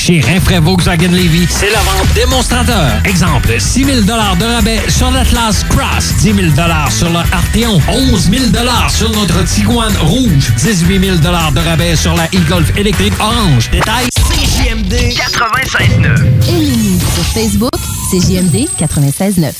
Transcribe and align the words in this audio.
Chez 0.00 0.22
Rinfraie 0.22 0.60
Volkswagen 0.60 1.10
Levy, 1.10 1.46
c'est 1.50 1.70
la 1.70 1.80
vente 1.80 2.10
démonstrateur. 2.14 2.90
Exemple, 3.04 3.54
6 3.58 3.84
000 3.84 4.00
de 4.00 4.12
rabais 4.44 4.80
sur 4.88 5.10
l'Atlas 5.10 5.62
Cross, 5.68 6.14
10 6.20 6.34
000 6.34 6.46
sur 6.88 7.10
le 7.10 7.18
Arteon, 7.18 7.82
11 7.86 8.30
000 8.30 8.44
sur 8.88 9.10
notre 9.10 9.44
Tiguan 9.44 9.92
Rouge, 10.00 10.52
18 10.56 11.00
000 11.04 11.16
de 11.18 11.28
rabais 11.68 11.96
sur 11.96 12.14
la 12.14 12.24
e-Golf 12.34 12.74
électrique 12.78 13.12
orange. 13.20 13.68
Détail 13.70 14.06
CJMD 14.14 14.94
96.9. 14.94 16.24
Et 16.48 16.98
sur 17.14 17.24
Facebook, 17.34 17.74
CJMD 18.10 18.68
96.9. 18.78 19.52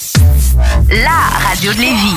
La 0.88 1.48
radio 1.50 1.74
de 1.74 1.80
Lévis. 1.80 2.16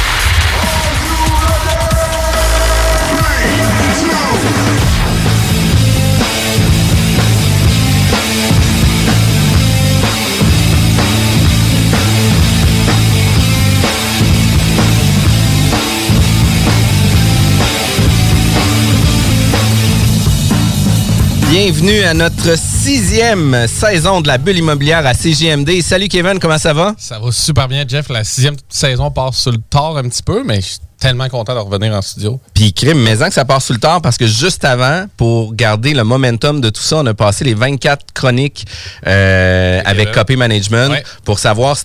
Bienvenue 21.51 22.03
à 22.03 22.13
notre 22.13 22.57
sixième 22.57 23.67
saison 23.67 24.21
de 24.21 24.27
la 24.29 24.37
bulle 24.37 24.59
immobilière 24.59 25.05
à 25.05 25.13
CGMD. 25.13 25.81
Salut 25.81 26.07
Kevin, 26.07 26.39
comment 26.39 26.57
ça 26.57 26.71
va? 26.71 26.95
Ça 26.97 27.19
va 27.19 27.29
super 27.33 27.67
bien, 27.67 27.83
Jeff. 27.85 28.07
La 28.07 28.23
sixième 28.23 28.55
saison 28.69 29.11
passe 29.11 29.35
sur 29.35 29.51
le 29.51 29.57
tard 29.57 29.97
un 29.97 30.03
petit 30.03 30.23
peu, 30.23 30.43
mais 30.45 30.61
je 30.61 30.67
suis 30.67 30.77
tellement 30.97 31.27
content 31.27 31.53
de 31.53 31.59
revenir 31.59 31.93
en 31.93 32.01
studio. 32.01 32.39
Puis 32.53 32.71
crime, 32.71 32.99
mais 33.03 33.17
que 33.17 33.33
ça 33.33 33.43
passe 33.43 33.65
sur 33.65 33.73
le 33.73 33.81
tard 33.81 34.01
parce 34.01 34.15
que 34.17 34.27
juste 34.27 34.63
avant, 34.63 35.07
pour 35.17 35.53
garder 35.53 35.93
le 35.93 36.05
momentum 36.05 36.61
de 36.61 36.69
tout 36.69 36.81
ça, 36.81 36.97
on 36.99 37.05
a 37.05 37.13
passé 37.13 37.43
les 37.43 37.53
24 37.53 38.13
chroniques 38.13 38.65
euh, 39.05 39.81
avec 39.83 40.13
Copy 40.13 40.37
Management 40.37 40.91
Ouais. 40.91 41.03
pour 41.25 41.37
savoir 41.39 41.75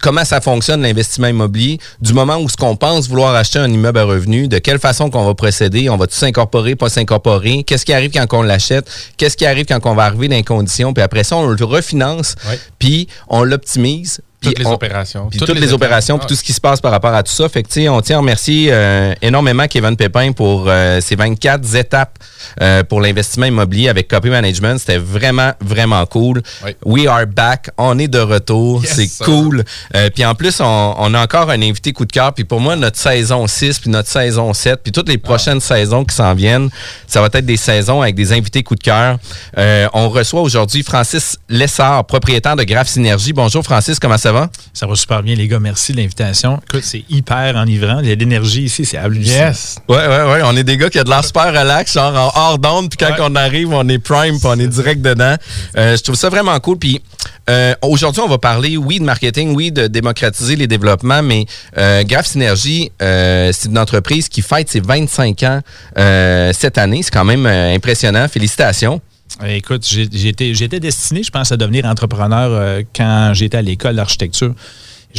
comment 0.00 0.24
ça 0.24 0.40
fonctionne 0.40 0.82
l'investissement 0.82 1.28
immobilier, 1.28 1.78
du 2.00 2.12
moment 2.12 2.36
où 2.36 2.48
ce 2.48 2.56
qu'on 2.56 2.76
pense 2.76 3.08
vouloir 3.08 3.34
acheter 3.34 3.58
un 3.58 3.70
immeuble 3.70 3.98
à 3.98 4.04
revenu, 4.04 4.48
de 4.48 4.58
quelle 4.58 4.78
façon 4.78 5.10
qu'on 5.10 5.24
va 5.24 5.34
procéder, 5.34 5.88
on 5.88 5.96
va 5.96 6.06
tout 6.06 6.14
s'incorporer, 6.14 6.76
pas 6.76 6.88
s'incorporer, 6.88 7.64
qu'est-ce 7.64 7.84
qui 7.84 7.92
arrive 7.92 8.10
quand 8.10 8.26
on 8.32 8.42
l'achète, 8.42 8.86
qu'est-ce 9.16 9.36
qui 9.36 9.46
arrive 9.46 9.66
quand 9.66 9.84
on 9.84 9.94
va 9.94 10.04
arriver 10.04 10.28
dans 10.28 10.36
les 10.36 10.42
conditions, 10.42 10.92
puis 10.92 11.02
après 11.02 11.24
ça, 11.24 11.36
on 11.36 11.46
le 11.46 11.64
refinance, 11.64 12.34
puis 12.78 13.08
on 13.28 13.42
l'optimise. 13.42 14.20
Toutes 14.40 14.58
les 14.58 14.66
on- 14.66 14.72
opérations. 14.74 15.28
Puis 15.28 15.38
Toutes 15.38 15.48
toutes, 15.48 15.56
les 15.58 15.66
les 15.66 15.72
opérations, 15.72 16.18
puis 16.18 16.26
tout 16.26 16.34
ce 16.36 16.42
qui 16.44 16.52
se 16.52 16.60
passe 16.60 16.80
par 16.80 16.90
rapport 16.92 17.14
à 17.14 17.22
tout 17.22 17.32
ça. 17.32 17.48
Fait 17.48 17.62
que, 17.62 17.68
tu 17.68 17.82
sais, 17.82 17.88
on 17.88 18.00
tient 18.00 18.16
à 18.16 18.20
remercier 18.20 18.68
euh, 18.70 19.14
énormément 19.22 19.66
Kevin 19.66 19.96
Pépin 19.96 20.32
pour 20.32 20.66
euh, 20.68 21.00
ces 21.00 21.16
24 21.16 21.74
étapes 21.74 22.18
euh, 22.60 22.82
pour 22.84 23.00
l'investissement 23.00 23.46
immobilier 23.46 23.88
avec 23.88 24.08
Copy 24.08 24.28
Management. 24.28 24.78
C'était 24.78 24.98
vraiment, 24.98 25.52
vraiment 25.60 26.04
cool. 26.06 26.42
Oui. 26.64 26.76
We 26.84 27.06
are 27.06 27.26
back. 27.26 27.70
On 27.78 27.98
est 27.98 28.08
de 28.08 28.18
retour. 28.20 28.82
Yes, 28.84 28.94
C'est 28.94 29.24
cool. 29.24 29.64
Euh, 29.94 30.10
puis 30.14 30.24
en 30.24 30.34
plus, 30.34 30.60
on, 30.60 30.94
on 30.98 31.14
a 31.14 31.22
encore 31.22 31.50
un 31.50 31.60
invité 31.62 31.92
coup 31.92 32.04
de 32.04 32.12
cœur. 32.12 32.32
Puis 32.32 32.44
pour 32.44 32.60
moi, 32.60 32.76
notre 32.76 32.98
saison 32.98 33.46
6, 33.46 33.80
puis 33.80 33.90
notre 33.90 34.08
saison 34.08 34.52
7, 34.52 34.80
puis 34.82 34.92
toutes 34.92 35.08
les 35.08 35.18
prochaines 35.18 35.60
saisons 35.60 36.04
qui 36.04 36.14
s'en 36.14 36.34
viennent, 36.34 36.68
ça 37.06 37.20
va 37.20 37.28
être 37.32 37.46
des 37.46 37.56
saisons 37.56 38.02
avec 38.02 38.14
des 38.14 38.32
invités 38.32 38.62
coup 38.62 38.74
de 38.76 38.82
cœur. 38.82 39.18
Euh, 39.58 39.88
on 39.92 40.08
reçoit 40.08 40.42
aujourd'hui 40.42 40.82
Francis 40.82 41.38
Lessard, 41.48 42.04
propriétaire 42.04 42.54
de 42.56 42.64
Graph 42.64 42.88
Synergie. 42.88 43.32
Bonjour 43.32 43.64
Francis, 43.64 43.98
comment 43.98 44.18
ça 44.18 44.25
va? 44.32 44.50
Ça 44.72 44.86
va 44.86 44.94
super 44.96 45.22
bien, 45.22 45.34
les 45.34 45.48
gars. 45.48 45.58
Merci 45.60 45.92
de 45.92 45.98
l'invitation. 45.98 46.60
Écoute, 46.68 46.84
c'est 46.84 47.04
hyper 47.08 47.56
enivrant. 47.56 48.00
Il 48.00 48.08
y 48.08 48.12
a 48.12 48.14
de 48.14 48.20
l'énergie 48.20 48.62
ici, 48.64 48.84
c'est 48.84 48.98
hallucinant. 48.98 49.46
Yes. 49.48 49.76
Ouais, 49.88 49.96
ouais, 49.96 50.22
ouais. 50.32 50.40
On 50.44 50.56
est 50.56 50.64
des 50.64 50.76
gars 50.76 50.90
qui 50.90 50.98
ont 51.00 51.04
de 51.04 51.08
l'air 51.10 51.24
super 51.24 51.46
relax, 51.46 51.92
genre 51.94 52.14
en 52.36 52.40
hors 52.40 52.58
d'onde, 52.58 52.88
puis 52.90 52.96
quand 52.98 53.12
Ouais. 53.12 53.20
on 53.20 53.34
arrive, 53.36 53.72
on 53.72 53.88
est 53.88 53.98
prime, 53.98 54.38
puis 54.38 54.46
on 54.48 54.58
est 54.58 54.66
direct 54.68 55.00
dedans. 55.02 55.36
Euh, 55.76 55.96
je 55.96 56.02
trouve 56.02 56.16
ça 56.16 56.28
vraiment 56.28 56.58
cool. 56.60 56.78
Puis 56.78 57.00
euh, 57.48 57.74
aujourd'hui, 57.82 58.22
on 58.22 58.28
va 58.28 58.38
parler, 58.38 58.76
oui, 58.76 58.98
de 58.98 59.04
marketing, 59.04 59.54
oui, 59.54 59.70
de 59.72 59.86
démocratiser 59.86 60.56
les 60.56 60.66
développements, 60.66 61.22
mais 61.22 61.46
euh, 61.78 62.02
Graph 62.04 62.26
Synergie, 62.26 62.90
euh, 63.02 63.50
c'est 63.52 63.68
une 63.68 63.78
entreprise 63.78 64.28
qui 64.28 64.42
fête 64.42 64.68
ses 64.68 64.80
25 64.80 65.42
ans 65.44 65.60
euh, 65.98 66.52
cette 66.52 66.78
année. 66.78 67.02
C'est 67.02 67.12
quand 67.12 67.24
même 67.24 67.46
euh, 67.46 67.74
impressionnant. 67.74 68.26
Félicitations. 68.28 69.00
Euh, 69.42 69.54
Écoute, 69.54 69.86
j'étais 69.86 70.54
j'étais 70.54 70.80
destiné, 70.80 71.22
je 71.22 71.30
pense, 71.30 71.52
à 71.52 71.56
devenir 71.56 71.84
entrepreneur 71.84 72.50
euh, 72.52 72.82
quand 72.94 73.32
j'étais 73.34 73.58
à 73.58 73.62
l'école 73.62 73.96
d'architecture. 73.96 74.54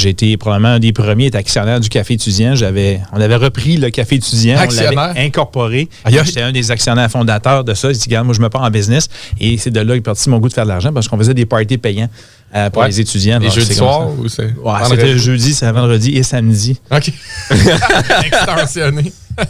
Été 0.06 0.38
probablement 0.38 0.74
un 0.74 0.80
des 0.80 0.94
premiers 0.94 1.24
à 1.24 1.28
être 1.28 1.36
actionnaire 1.36 1.80
du 1.80 1.90
café 1.90 2.14
étudiant. 2.14 2.54
J'avais, 2.54 3.02
on 3.14 3.20
avait 3.20 3.36
repris 3.36 3.78
le 3.78 3.90
café 3.90 4.18
étudiant, 4.18 4.60
on 4.60 4.72
l'avait 4.72 5.26
incorporé. 5.26 5.90
J'étais 6.08 6.44
un 6.44 6.52
des 6.52 6.70
actionnaires 6.70 7.10
fondateurs 7.10 7.64
de 7.64 7.74
ça. 7.74 7.92
J'ai 7.92 7.98
dit, 7.98 8.06
regarde, 8.06 8.28
moi, 8.28 8.36
je 8.36 8.42
me 8.42 8.48
pars 8.48 8.62
en 8.62 8.70
business. 8.70 9.10
Et 9.40 9.58
c'est 9.58 9.72
de 9.72 9.80
là 9.80 9.96
qu'est 9.96 10.02
parti 10.02 10.30
mon 10.30 10.38
goût 10.38 10.50
de 10.50 10.54
faire 10.54 10.66
de 10.66 10.70
l'argent 10.70 10.94
parce 10.94 11.08
qu'on 11.08 11.18
faisait 11.18 11.34
des 11.34 11.48
parties 11.48 11.80
payants 11.80 12.10
euh, 12.56 12.70
pour 12.70 12.82
Ouais. 12.82 12.88
les 12.88 13.00
étudiants. 13.02 13.40
Les 13.40 13.50
jeudis 13.50 13.76
soirs 13.76 14.02
ça. 14.02 14.08
ou 14.22 14.28
c'est. 14.30 14.44
Ouais, 14.46 14.54
vendredi? 14.64 14.90
c'était 14.90 15.18
jeudi, 15.18 15.54
c'est 15.54 15.72
vendredi 15.72 16.18
et 16.18 16.24
samedi. 16.24 16.80
OK. 16.92 17.12
Extensionné. 18.26 19.12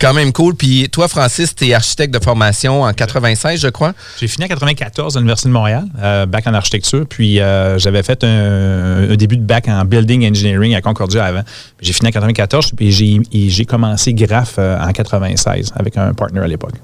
Quand 0.00 0.14
même 0.14 0.32
cool. 0.32 0.56
Puis 0.56 0.88
toi, 0.90 1.06
Francis, 1.06 1.54
tu 1.54 1.66
es 1.68 1.74
architecte 1.74 2.12
de 2.12 2.18
formation 2.18 2.82
en 2.82 2.92
96, 2.92 3.60
je 3.60 3.68
crois. 3.68 3.92
J'ai 4.18 4.26
fini 4.26 4.46
en 4.46 4.48
94 4.48 5.16
à 5.16 5.20
l'Université 5.20 5.48
de 5.48 5.52
Montréal, 5.52 5.84
euh, 6.02 6.26
bac 6.26 6.44
en 6.48 6.54
architecture. 6.54 7.06
Puis 7.08 7.38
euh, 7.38 7.78
j'avais 7.78 8.02
fait 8.02 8.24
un, 8.24 9.10
un 9.12 9.14
début 9.16 9.36
de 9.36 9.44
bac 9.44 9.68
en 9.68 9.84
building 9.84 10.28
engineering 10.28 10.74
à 10.74 10.80
Concordia 10.80 11.24
avant. 11.24 11.42
J'ai 11.80 11.92
fini 11.92 12.08
en 12.08 12.12
94 12.12 12.72
puis 12.76 12.90
j'ai, 12.90 13.20
et 13.32 13.48
j'ai 13.48 13.64
commencé 13.64 14.12
Graph 14.14 14.56
euh, 14.58 14.76
en 14.80 14.90
96 14.90 15.72
avec 15.76 15.96
un 15.96 16.12
partner 16.14 16.40
à 16.40 16.48
l'époque. 16.48 16.74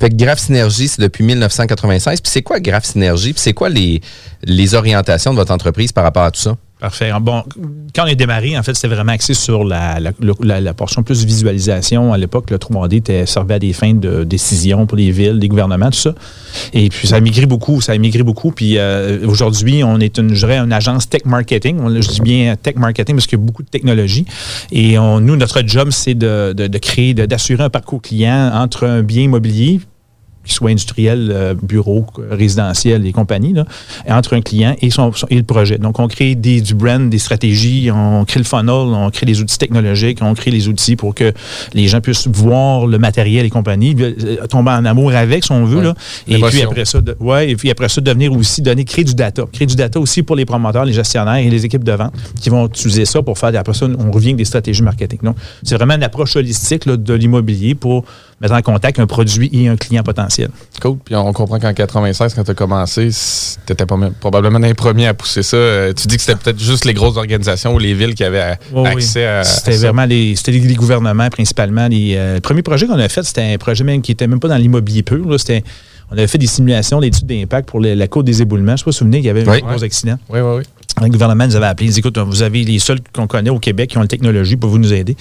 Fait 0.00 0.10
que 0.10 0.16
Graph 0.16 0.38
Synergie, 0.38 0.88
c'est 0.88 1.02
depuis 1.02 1.24
1996. 1.24 2.20
Puis 2.20 2.30
c'est 2.30 2.42
quoi 2.42 2.60
Graph 2.60 2.84
Synergie? 2.84 3.32
Puis 3.32 3.42
c'est 3.42 3.52
quoi 3.52 3.68
les, 3.68 4.00
les 4.44 4.74
orientations 4.74 5.32
de 5.32 5.36
votre 5.36 5.52
entreprise 5.52 5.92
par 5.92 6.04
rapport 6.04 6.22
à 6.22 6.30
tout 6.30 6.40
ça? 6.40 6.56
Parfait. 6.80 7.10
Bon, 7.20 7.42
quand 7.92 8.04
on 8.04 8.06
a 8.06 8.14
démarré, 8.14 8.56
en 8.56 8.62
fait, 8.62 8.74
c'était 8.74 8.94
vraiment 8.94 9.10
axé 9.10 9.34
sur 9.34 9.64
la, 9.64 10.00
portion 10.76 11.02
plus 11.02 11.24
visualisation. 11.24 12.12
À 12.12 12.18
l'époque, 12.18 12.50
le 12.50 12.56
3D 12.58 12.96
était 12.96 13.26
servait 13.26 13.54
à 13.54 13.58
des 13.58 13.72
fins 13.72 13.94
de 13.94 14.22
décision 14.22 14.86
pour 14.86 14.96
les 14.96 15.10
villes, 15.10 15.38
les 15.38 15.48
gouvernements, 15.48 15.90
tout 15.90 15.98
ça. 15.98 16.14
Et 16.72 16.88
puis, 16.88 17.08
ça 17.08 17.16
a 17.16 17.20
migré 17.20 17.46
beaucoup. 17.46 17.80
Ça 17.80 17.92
a 17.92 18.22
beaucoup. 18.22 18.52
Puis, 18.52 18.78
euh, 18.78 19.26
aujourd'hui, 19.26 19.82
on 19.82 19.98
est, 19.98 20.18
une, 20.18 20.32
agence 20.72 21.08
tech 21.08 21.24
marketing. 21.24 22.00
Je 22.00 22.08
dis 22.08 22.20
bien 22.20 22.54
tech 22.54 22.76
marketing 22.76 23.16
parce 23.16 23.26
qu'il 23.26 23.38
y 23.38 23.42
a 23.42 23.44
beaucoup 23.44 23.64
de 23.64 23.68
technologie. 23.68 24.24
Et 24.70 24.96
nous, 24.96 25.36
notre 25.36 25.62
job, 25.66 25.88
c'est 25.90 26.14
de, 26.14 26.52
de, 26.56 26.68
de 26.68 26.78
créer, 26.78 27.12
d'assurer 27.12 27.64
un 27.64 27.70
parcours 27.70 28.02
client 28.02 28.52
entre 28.54 28.86
un 28.86 29.02
bien 29.02 29.22
immobilier 29.22 29.80
qu'il 30.48 30.56
soit 30.56 30.70
industriel, 30.70 31.30
euh, 31.32 31.54
bureau, 31.54 32.04
résidentiel 32.30 33.06
et 33.06 33.12
compagnie, 33.12 33.52
là, 33.52 33.64
entre 34.08 34.34
un 34.34 34.40
client 34.40 34.74
et, 34.80 34.90
son, 34.90 35.12
son- 35.12 35.26
et 35.30 35.36
le 35.36 35.42
projet. 35.42 35.78
Donc, 35.78 35.98
on 36.00 36.08
crée 36.08 36.34
des, 36.34 36.60
du 36.60 36.74
brand, 36.74 37.08
des 37.08 37.18
stratégies, 37.18 37.90
on 37.92 38.24
crée 38.24 38.40
le 38.40 38.44
funnel, 38.44 38.68
on 38.70 39.10
crée 39.10 39.26
des 39.26 39.40
outils 39.40 39.58
technologiques, 39.58 40.18
on 40.22 40.34
crée 40.34 40.50
les 40.50 40.68
outils 40.68 40.96
pour 40.96 41.14
que 41.14 41.32
les 41.74 41.86
gens 41.88 42.00
puissent 42.00 42.26
voir 42.26 42.86
le 42.86 42.98
matériel 42.98 43.44
et 43.46 43.50
compagnie, 43.50 43.94
euh, 44.00 44.46
tomber 44.48 44.70
en 44.72 44.84
amour 44.84 45.12
avec, 45.12 45.44
si 45.44 45.52
on 45.52 45.64
veut. 45.64 45.82
Là, 45.82 45.94
et 46.26 46.38
puis 46.50 46.62
après 46.62 46.84
ça, 46.84 47.00
de, 47.00 47.16
ouais, 47.20 47.50
et 47.50 47.56
puis 47.56 47.70
après 47.70 47.88
ça, 47.88 48.00
devenir 48.00 48.32
aussi, 48.32 48.62
donner, 48.62 48.84
créer 48.84 49.04
du 49.04 49.14
data. 49.14 49.44
Créer 49.52 49.66
du 49.66 49.76
data 49.76 50.00
aussi 50.00 50.22
pour 50.22 50.34
les 50.36 50.44
promoteurs, 50.46 50.84
les 50.84 50.92
gestionnaires 50.94 51.36
et 51.36 51.50
les 51.50 51.64
équipes 51.64 51.84
de 51.84 51.92
vente 51.92 52.12
qui 52.40 52.48
vont 52.50 52.66
utiliser 52.66 53.04
ça 53.04 53.22
pour 53.22 53.38
faire, 53.38 53.52
après 53.54 53.74
ça, 53.74 53.86
on 53.86 54.10
revient 54.10 54.28
avec 54.28 54.36
des 54.36 54.44
stratégies 54.44 54.82
marketing. 54.82 55.18
Donc, 55.22 55.36
c'est 55.62 55.74
vraiment 55.74 55.94
une 55.94 56.02
approche 56.02 56.34
holistique 56.36 56.86
là, 56.86 56.96
de 56.96 57.14
l'immobilier 57.14 57.74
pour 57.74 58.04
mettre 58.40 58.54
en 58.54 58.62
contact 58.62 58.98
un 59.00 59.06
produit 59.06 59.50
et 59.52 59.68
un 59.68 59.76
client 59.76 60.02
potentiel. 60.02 60.50
Cool. 60.80 60.98
Puis 61.04 61.14
on 61.14 61.32
comprend 61.32 61.58
qu'en 61.58 61.72
96, 61.72 62.34
quand 62.34 62.44
tu 62.44 62.50
as 62.50 62.54
commencé, 62.54 63.08
tu 63.66 63.72
étais 63.72 63.84
probablement 64.20 64.58
un 64.58 64.60
des 64.60 64.74
premiers 64.74 65.08
à 65.08 65.14
pousser 65.14 65.42
ça. 65.42 65.56
Euh, 65.56 65.92
tu 65.92 66.06
dis 66.06 66.16
que 66.16 66.22
c'était 66.22 66.36
peut-être 66.38 66.60
juste 66.60 66.84
les 66.84 66.94
grosses 66.94 67.16
organisations 67.16 67.74
ou 67.74 67.78
les 67.78 67.94
villes 67.94 68.14
qui 68.14 68.24
avaient 68.24 68.40
euh, 68.42 68.54
Oui, 68.72 68.82
oui. 68.84 68.88
accès 68.90 69.26
à. 69.26 69.44
C'était 69.44 69.76
vraiment 69.76 70.04
les, 70.04 70.36
c'était 70.36 70.52
les, 70.52 70.60
les 70.60 70.74
gouvernements 70.74 71.28
principalement. 71.30 71.88
Les, 71.88 72.14
euh, 72.16 72.34
le 72.34 72.40
premier 72.40 72.62
projet 72.62 72.86
qu'on 72.86 72.98
a 72.98 73.08
fait, 73.08 73.22
c'était 73.24 73.54
un 73.54 73.58
projet 73.58 73.82
même 73.84 74.02
qui 74.02 74.12
était 74.12 74.26
même 74.26 74.40
pas 74.40 74.48
dans 74.48 74.56
l'immobilier 74.56 75.02
pur. 75.02 75.24
C'était, 75.38 75.64
on 76.10 76.12
avait 76.12 76.26
fait 76.28 76.38
des 76.38 76.46
simulations 76.46 77.00
d'études 77.00 77.26
d'impact 77.26 77.68
pour 77.68 77.80
la 77.80 78.06
côte 78.08 78.24
des 78.24 78.40
éboulements. 78.40 78.68
Je 78.68 78.72
ne 78.72 78.76
sais 78.78 78.84
pas 78.84 78.92
si 78.92 78.98
vous 79.00 79.06
vous 79.06 79.12
souvenez, 79.12 79.18
il 79.18 79.24
y 79.24 79.30
avait 79.30 79.46
Oui. 79.48 79.60
un 79.64 79.72
gros 79.72 79.84
accident. 79.84 80.16
Oui, 80.30 80.40
oui, 80.40 80.58
oui. 80.58 80.62
Le 81.02 81.08
gouvernement 81.10 81.46
nous 81.46 81.54
avait 81.54 81.66
appelé, 81.66 81.88
il 81.88 81.92
dit, 81.92 82.00
écoute, 82.00 82.18
vous 82.18 82.42
avez 82.42 82.64
les 82.64 82.78
seuls 82.80 82.98
qu'on 83.12 83.26
connaît 83.28 83.50
au 83.50 83.58
Québec 83.60 83.90
qui 83.90 83.98
ont 83.98 84.00
la 84.00 84.08
technologie 84.08 84.56
pour 84.56 84.70
vous 84.70 84.78
nous 84.78 84.92
aider. 84.92 85.16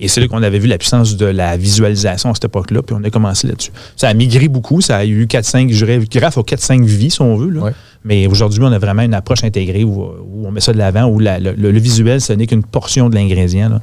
Et 0.00 0.08
c'est 0.08 0.20
là 0.20 0.28
qu'on 0.28 0.42
avait 0.42 0.58
vu 0.58 0.66
la 0.66 0.78
puissance 0.78 1.16
de 1.16 1.26
la 1.26 1.56
visualisation 1.56 2.30
à 2.30 2.34
cette 2.34 2.44
époque-là, 2.46 2.82
puis 2.82 2.96
on 2.98 3.04
a 3.04 3.10
commencé 3.10 3.46
là-dessus. 3.46 3.70
Ça 3.96 4.08
a 4.08 4.14
migré 4.14 4.48
beaucoup, 4.48 4.80
ça 4.80 4.96
a 4.96 5.04
eu 5.04 5.26
4-5, 5.26 5.70
je 5.72 5.84
dirais, 5.84 6.00
graphe 6.10 6.38
aux 6.38 6.42
4-5 6.42 6.84
vies, 6.84 7.10
si 7.10 7.20
on 7.20 7.36
veut. 7.36 7.50
là. 7.50 7.60
Mais 8.04 8.26
aujourd'hui, 8.26 8.60
on 8.62 8.72
a 8.72 8.78
vraiment 8.78 9.02
une 9.02 9.12
approche 9.12 9.44
intégrée 9.44 9.84
où, 9.84 10.02
où 10.02 10.46
on 10.46 10.50
met 10.50 10.60
ça 10.60 10.72
de 10.72 10.78
l'avant, 10.78 11.04
où 11.04 11.18
la- 11.18 11.38
le, 11.38 11.52
le 11.52 11.78
visuel, 11.78 12.20
ce 12.22 12.32
n'est 12.32 12.46
qu'une 12.46 12.64
portion 12.64 13.10
de 13.10 13.14
l'ingrédient. 13.14 13.78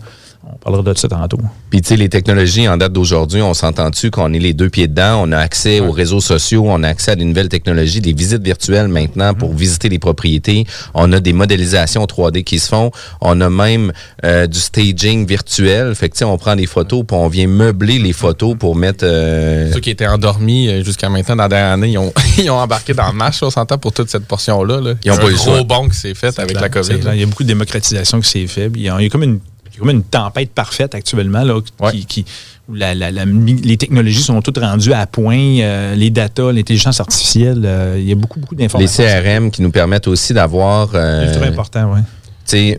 On 0.49 0.55
parlera 0.57 0.81
de 0.93 0.97
ça 0.97 1.07
tantôt. 1.09 1.39
Puis, 1.69 1.81
tu 1.81 1.89
sais, 1.89 1.97
les 1.97 2.07
technologies 2.09 2.67
en 2.69 2.77
date 2.77 2.93
d'aujourd'hui, 2.93 3.41
on 3.41 3.53
s'entend-tu 3.53 4.11
qu'on 4.11 4.31
est 4.33 4.39
les 4.39 4.53
deux 4.53 4.69
pieds 4.69 4.87
dedans? 4.87 5.21
On 5.27 5.31
a 5.33 5.37
accès 5.37 5.81
aux 5.81 5.91
réseaux 5.91 6.21
sociaux, 6.21 6.63
on 6.67 6.83
a 6.83 6.87
accès 6.87 7.11
à 7.11 7.15
des 7.15 7.25
nouvelles 7.25 7.49
technologies, 7.49 7.99
des 7.99 8.13
visites 8.13 8.41
virtuelles 8.43 8.87
maintenant 8.87 9.33
pour 9.33 9.53
visiter 9.53 9.89
les 9.89 9.99
propriétés. 9.99 10.65
On 10.93 11.11
a 11.11 11.19
des 11.19 11.33
modélisations 11.33 12.05
3D 12.05 12.43
qui 12.43 12.59
se 12.59 12.69
font. 12.69 12.91
On 13.19 13.41
a 13.41 13.49
même 13.49 13.91
euh, 14.23 14.47
du 14.47 14.59
staging 14.59 15.25
virtuel. 15.27 15.93
Fait 15.95 16.07
que, 16.09 16.13
tu 16.15 16.19
sais, 16.19 16.25
on 16.25 16.37
prend 16.37 16.55
des 16.55 16.65
photos 16.65 17.03
puis 17.05 17.17
on 17.17 17.27
vient 17.27 17.47
meubler 17.47 17.99
les 17.99 18.13
photos 18.13 18.55
pour 18.57 18.75
mettre... 18.75 19.03
euh, 19.05 19.71
Ceux 19.73 19.79
qui 19.81 19.89
étaient 19.89 20.07
endormis 20.07 20.69
euh, 20.69 20.83
jusqu'à 20.83 21.09
maintenant, 21.09 21.35
dans 21.35 21.43
la 21.43 21.49
dernière 21.49 21.73
année, 21.73 21.89
ils 21.89 21.97
ont, 21.97 22.13
ils 22.37 22.49
ont 22.49 22.57
embarqué 22.59 22.93
dans 22.93 23.07
le 23.07 23.13
match, 23.17 23.43
on 23.43 23.49
s'entend, 23.49 23.77
pour 23.77 23.91
toute 23.91 24.09
cette 24.09 24.25
portion-là. 24.25 24.79
là. 24.79 24.93
Ils 25.03 25.11
ont 25.11 25.15
Un 25.15 25.17
pas 25.17 25.27
eu 25.27 25.31
le 25.31 25.35
gros 25.35 25.55
choix. 25.55 25.63
bond 25.63 25.89
qui 25.89 25.97
s'est 25.97 26.13
fait 26.13 26.39
avec 26.39 26.59
la 26.59 26.69
COVID. 26.69 26.99
Il 27.13 27.19
y 27.19 27.23
a 27.23 27.25
beaucoup 27.25 27.43
de 27.43 27.47
démocratisation 27.49 28.21
qui 28.21 28.29
s'est 28.29 28.47
faite. 28.47 28.71
Il 28.75 28.81
y 28.83 28.89
a, 28.89 28.97
comme 29.09 29.23
une, 29.23 29.39
y 29.77 29.79
a 29.79 29.81
comme 29.81 29.89
une 29.89 30.03
tempête 30.03 30.51
parfaite 30.51 30.95
actuellement 30.95 31.43
là, 31.43 31.59
qui, 31.91 32.05
qui- 32.05 32.25
où 32.69 32.73
la- 32.75 32.93
la- 32.93 33.11
la 33.11 33.23
les 33.25 33.77
technologies 33.77 34.21
sont 34.23 34.41
toutes 34.41 34.57
rendues 34.57 34.93
à 34.93 35.05
point. 35.07 35.37
euh, 35.61 35.95
les 35.95 36.09
data, 36.09 36.51
l'intelligence 36.51 36.99
artificielle, 36.99 37.61
euh, 37.65 37.95
il 37.97 38.07
y 38.07 38.11
a 38.11 38.15
beaucoup, 38.15 38.39
beaucoup 38.39 38.55
les 38.55 38.63
d'informations. 38.65 39.03
CRM 39.05 39.51
qui 39.51 39.61
nous 39.61 39.71
permettent 39.71 40.07
aussi 40.07 40.33
d'avoir... 40.33 40.89
euh, 40.93 41.33
très 41.33 41.47
important, 41.47 41.93
oui. 41.93 42.01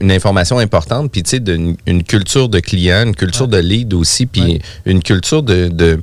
une 0.00 0.10
information 0.12 0.58
importante, 0.58 1.10
puis 1.12 1.22
d'une- 1.40 1.76
une 1.86 2.02
culture 2.02 2.48
de 2.48 2.58
client, 2.60 3.04
une 3.06 3.14
culture 3.14 3.48
de 3.48 3.58
lead 3.58 3.92
aussi, 3.94 4.26
puis 4.26 4.60
une 4.86 5.02
culture 5.02 5.42
de 5.68 6.00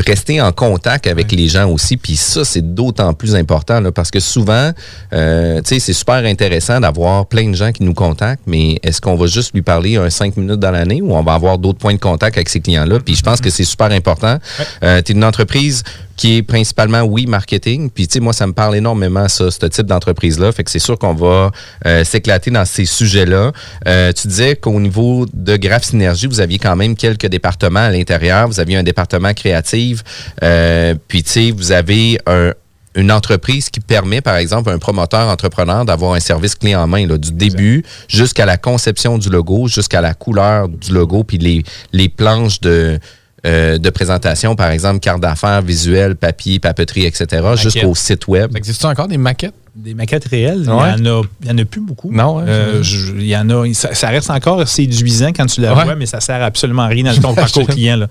rester 0.00 0.40
en 0.40 0.52
contact 0.52 1.06
avec 1.06 1.32
les 1.32 1.48
gens 1.48 1.68
aussi. 1.70 1.96
Puis 1.96 2.16
ça, 2.16 2.44
c'est 2.44 2.74
d'autant 2.74 3.12
plus 3.14 3.34
important, 3.34 3.80
là, 3.80 3.92
parce 3.92 4.10
que 4.10 4.20
souvent, 4.20 4.72
euh, 5.12 5.60
tu 5.62 5.74
sais, 5.74 5.80
c'est 5.80 5.92
super 5.92 6.24
intéressant 6.24 6.80
d'avoir 6.80 7.26
plein 7.26 7.48
de 7.48 7.54
gens 7.54 7.72
qui 7.72 7.82
nous 7.82 7.94
contactent, 7.94 8.44
mais 8.46 8.78
est-ce 8.82 9.00
qu'on 9.00 9.16
va 9.16 9.26
juste 9.26 9.54
lui 9.54 9.62
parler 9.62 9.96
un 9.96 10.10
cinq 10.10 10.36
minutes 10.36 10.60
dans 10.60 10.70
l'année 10.70 11.02
ou 11.02 11.14
on 11.14 11.22
va 11.22 11.34
avoir 11.34 11.58
d'autres 11.58 11.78
points 11.78 11.94
de 11.94 12.00
contact 12.00 12.36
avec 12.36 12.48
ces 12.48 12.60
clients-là? 12.60 13.00
Puis 13.00 13.14
je 13.14 13.22
pense 13.22 13.40
que 13.40 13.50
c'est 13.50 13.64
super 13.64 13.90
important. 13.90 14.38
Euh, 14.82 15.02
tu 15.02 15.12
es 15.12 15.14
une 15.14 15.24
entreprise 15.24 15.82
qui 16.18 16.36
est 16.36 16.42
principalement, 16.42 17.02
oui, 17.02 17.26
marketing. 17.26 17.90
Puis, 17.90 18.08
tu 18.08 18.14
sais, 18.14 18.20
moi, 18.20 18.32
ça 18.34 18.46
me 18.46 18.52
parle 18.52 18.76
énormément, 18.76 19.28
ça, 19.28 19.50
ce 19.50 19.66
type 19.66 19.86
d'entreprise-là. 19.86 20.50
Fait 20.52 20.64
que 20.64 20.70
c'est 20.70 20.80
sûr 20.80 20.98
qu'on 20.98 21.14
va 21.14 21.52
euh, 21.86 22.04
s'éclater 22.04 22.50
dans 22.50 22.64
ces 22.64 22.84
sujets-là. 22.84 23.52
Euh, 23.86 24.12
tu 24.12 24.26
disais 24.26 24.56
qu'au 24.56 24.80
niveau 24.80 25.26
de 25.32 25.56
Graph 25.56 25.84
Synergie, 25.84 26.26
vous 26.26 26.40
aviez 26.40 26.58
quand 26.58 26.74
même 26.74 26.96
quelques 26.96 27.28
départements 27.28 27.80
à 27.80 27.90
l'intérieur. 27.90 28.48
Vous 28.48 28.58
aviez 28.58 28.76
un 28.76 28.82
département 28.82 29.32
créatif. 29.32 30.02
Euh, 30.42 30.96
puis, 31.06 31.22
tu 31.22 31.30
sais, 31.30 31.50
vous 31.52 31.72
avez 31.72 32.18
un 32.26 32.52
une 32.94 33.12
entreprise 33.12 33.70
qui 33.70 33.78
permet, 33.78 34.20
par 34.20 34.36
exemple, 34.36 34.70
à 34.70 34.72
un 34.72 34.78
promoteur 34.78 35.28
entrepreneur 35.28 35.84
d'avoir 35.84 36.14
un 36.14 36.20
service 36.20 36.56
clé 36.56 36.74
en 36.74 36.88
main, 36.88 37.06
là, 37.06 37.16
du 37.16 37.30
début 37.30 37.84
jusqu'à 38.08 38.44
la 38.44 38.56
conception 38.56 39.18
du 39.18 39.30
logo, 39.30 39.68
jusqu'à 39.68 40.00
la 40.00 40.14
couleur 40.14 40.68
du 40.68 40.92
logo, 40.92 41.22
puis 41.22 41.38
les, 41.38 41.62
les 41.92 42.08
planches 42.08 42.60
de, 42.60 42.98
euh, 43.46 43.78
de 43.78 43.90
présentation, 43.90 44.56
par 44.56 44.70
exemple, 44.70 45.00
carte 45.00 45.20
d'affaires, 45.20 45.62
visuel, 45.62 46.16
papier, 46.16 46.58
papeterie, 46.58 47.06
etc., 47.06 47.42
jusqu'au 47.56 47.94
site 47.94 48.26
web. 48.26 48.52
Ça 48.52 48.58
existe 48.58 48.84
encore 48.84 49.08
des 49.08 49.18
maquettes? 49.18 49.54
Des 49.80 49.94
maquettes 49.94 50.24
réelles, 50.26 50.68
Ouais. 50.68 50.94
il 50.96 51.02
n'y 51.04 51.08
en, 51.10 51.20
en 51.54 51.58
a 51.58 51.64
plus 51.64 51.80
beaucoup. 51.80 52.10
Non, 52.12 52.38
ouais, 52.38 52.44
Euh, 52.48 52.82
c'est- 52.82 52.82
je- 52.82 53.12
il 53.14 53.26
y 53.28 53.36
en 53.36 53.48
a, 53.48 53.72
ça, 53.74 53.94
ça 53.94 54.08
reste 54.08 54.28
encore 54.28 54.66
séduisant 54.66 55.28
quand 55.28 55.46
tu 55.46 55.60
la 55.60 55.72
Ouais. 55.74 55.84
vois, 55.84 55.94
mais 55.94 56.06
ça 56.06 56.18
sert 56.20 56.42
absolument 56.42 56.82
à 56.82 56.86
rien 56.88 57.04
dans 57.04 57.14
ton 57.20 57.34
parcours 57.34 57.66
client. 57.68 57.96
là. 57.96 58.08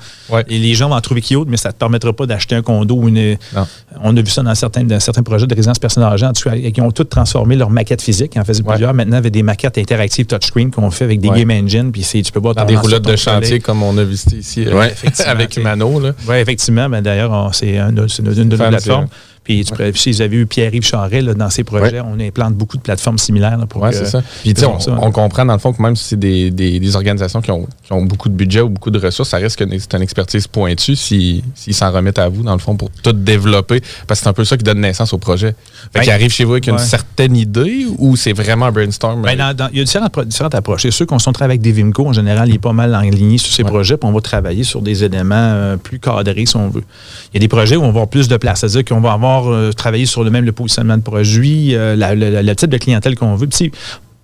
Et 0.48 0.60
les 0.60 0.74
gens 0.76 0.88
vont 0.88 0.96
en 0.96 1.02
trouver 1.02 1.22
cute, 1.22 1.46
mais 1.48 1.58
ça 1.58 1.70
ne 1.70 1.74
te 1.74 1.78
permettra 1.78 2.14
pas 2.14 2.26
d'acheter 2.26 2.56
un 2.56 2.62
condo 2.62 2.96
ou 2.96 3.10
une. 3.10 3.38
On 4.02 4.16
a 4.16 4.22
vu 4.22 4.30
ça 4.30 4.44
dans 4.44 4.56
certains, 4.56 4.84
dans 4.86 5.00
certains 5.02 5.24
projets 5.24 5.46
de 5.46 5.54
résidence 5.56 5.78
personnelle 5.80 6.10
âgée, 6.14 6.26
en 6.26 6.32
tout 6.34 6.50
cas, 6.50 6.56
qui 6.56 6.82
ont 6.82 6.92
tous 6.92 7.04
transformé 7.04 7.56
leur 7.58 7.70
maquette 7.70 8.02
physique. 8.02 8.34
Ils 8.36 8.40
en 8.40 8.46
faisaient 8.46 8.64
plusieurs. 8.64 8.94
Maintenant, 8.94 9.18
avec 9.18 9.34
des 9.34 9.44
maquettes 9.44 9.78
interactives 9.78 10.26
touchscreen 10.26 10.72
qu'on 10.72 10.90
fait 10.90 11.04
avec 11.04 11.20
des 11.20 11.30
game 11.30 11.52
engine, 11.52 11.92
puis 11.92 12.02
tu 12.24 12.32
peux 12.32 12.40
ton 12.40 12.54
des 12.66 12.76
sur 12.78 13.02
de 13.02 13.16
chantier 13.18 13.60
comme 13.60 13.84
on 13.84 13.98
a 13.98 14.04
visité 14.06 14.38
ici 14.38 14.66
euh, 14.66 14.88
avec. 15.26 15.56
Là. 16.00 16.14
Oui, 16.30 16.36
effectivement. 16.38 16.88
Ben, 16.90 17.02
D'ailleurs, 17.02 17.50
c'est 17.54 17.78
une, 17.78 18.06
une 18.38 18.50
de 18.50 18.56
nos 18.56 18.68
plateformes. 18.70 19.08
Puis, 19.48 19.64
tu 19.64 19.74
peux- 19.74 19.94
si 19.94 20.12
vous 20.12 20.22
avez 20.22 20.36
eu 20.36 20.46
Pierre-Yves 20.46 20.84
Charret 20.86 21.22
là, 21.22 21.34
dans 21.34 21.50
ses 21.50 21.64
projets, 21.64 22.02
on 22.02 22.20
implante 22.20 22.54
beaucoup 22.54 22.76
de 22.76 22.82
plateformes 22.82 23.18
similaires. 23.18 23.58
là, 23.58 23.66
pour 23.66 23.82
Oui, 23.82 23.92
que- 23.92 23.96
c'est 23.96 24.06
ça. 24.06 24.22
Puis, 24.44 24.54
tu 24.54 24.60
sais, 24.60 24.68
on, 24.68 24.78
ça. 24.78 24.98
on 25.02 25.10
comprend 25.12 25.46
dans 25.46 25.54
le 25.54 25.60
fond 25.60 25.72
que 25.72 25.82
même 25.82 25.96
si 25.96 26.04
c'est 26.04 26.20
des, 26.20 26.52
des- 26.52 26.82
des 26.82 26.96
organisations 26.98 27.40
qui 27.40 27.50
ont, 27.52 27.66
qui 27.86 27.94
ont 27.94 28.04
beaucoup 28.04 28.28
de 28.28 28.34
budget 28.34 28.60
ou 28.60 28.68
beaucoup 28.68 28.92
de 28.92 29.00
ressources, 29.00 29.30
ça 29.30 29.38
reste 29.38 29.58
que 29.58 29.64
c'est 29.80 29.94
une 29.96 30.02
expertise 30.02 30.48
pointue 30.48 30.98
s'ils 30.98 31.44
s'ils 31.56 31.74
s'en 31.74 31.92
remettent 31.94 32.20
à 32.20 32.28
vous, 32.28 32.44
dans 32.44 32.52
le 32.52 32.60
fond, 32.60 32.76
pour 32.76 32.90
tout 33.02 33.14
développer. 33.14 33.80
Parce 34.06 34.20
que 34.20 34.24
c'est 34.26 34.30
un 34.30 34.34
peu 34.34 34.44
ça 34.44 34.58
qui 34.58 34.64
donne 34.66 34.82
naissance 34.82 35.14
au 35.14 35.18
projet. 35.18 35.56
Fait 35.94 36.00
Ben, 36.00 36.02
qu'ils 36.02 36.12
arrivent 36.12 36.34
chez 36.34 36.44
vous 36.44 36.52
avec 36.52 36.68
une 36.68 36.74
ouais. 36.74 36.80
certaine 36.80 37.38
idée 37.38 37.86
ou 37.98 38.18
c'est 38.18 38.34
vraiment 38.34 38.66
un 38.66 38.72
brainstorm? 38.74 39.22
Ben, 39.22 39.38
dans- 39.38 39.56
dans- 39.56 39.70
il 39.72 39.78
y 39.78 39.82
a 39.82 39.84
différentes 39.86 40.56
approches. 40.56 40.82
C'est 40.82 40.92
sûr 40.92 41.08
qu'on 41.08 41.20
se 41.20 41.30
travaille 41.30 41.54
avec 41.56 41.62
des 41.62 41.72
Vimco, 41.72 42.06
en 42.06 42.14
général, 42.14 42.50
il 42.50 42.56
est 42.56 42.60
pas 42.60 42.74
mal 42.74 42.94
enligné 42.96 43.38
sur 43.38 43.54
ces 43.54 43.64
projets, 43.64 43.96
puis 43.98 44.10
on 44.10 44.12
va 44.14 44.20
travailler 44.22 44.64
sur 44.64 44.82
des 44.82 45.04
éléments 45.06 45.36
euh, 45.38 45.78
plus 45.78 46.00
cadrés, 46.00 46.46
si 46.46 46.56
on 46.58 46.70
veut. 46.70 46.84
Il 47.32 47.36
y 47.36 47.38
a 47.38 47.40
des 47.40 47.48
projets 47.48 47.76
où 47.78 47.82
on 47.82 47.86
va 47.86 47.90
avoir 47.90 48.08
plus 48.08 48.28
de 48.28 48.36
place, 48.38 48.60
c'est-à-dire 48.60 48.84
qu'on 48.86 49.00
va 49.02 49.14
avoir 49.14 49.37
euh, 49.46 49.72
travaillé 49.72 50.06
sur 50.06 50.24
le 50.24 50.30
même 50.32 50.46
le 50.46 50.52
positionnement 50.52 50.98
de 50.98 51.04
produit, 51.04 51.76
euh, 51.76 51.96
la- 51.96 52.16
la- 52.16 52.42
le 52.44 52.56
type 52.56 52.70
de 52.70 52.78
clientèle 52.78 53.16
qu'on 53.16 53.36
veut. 53.36 53.48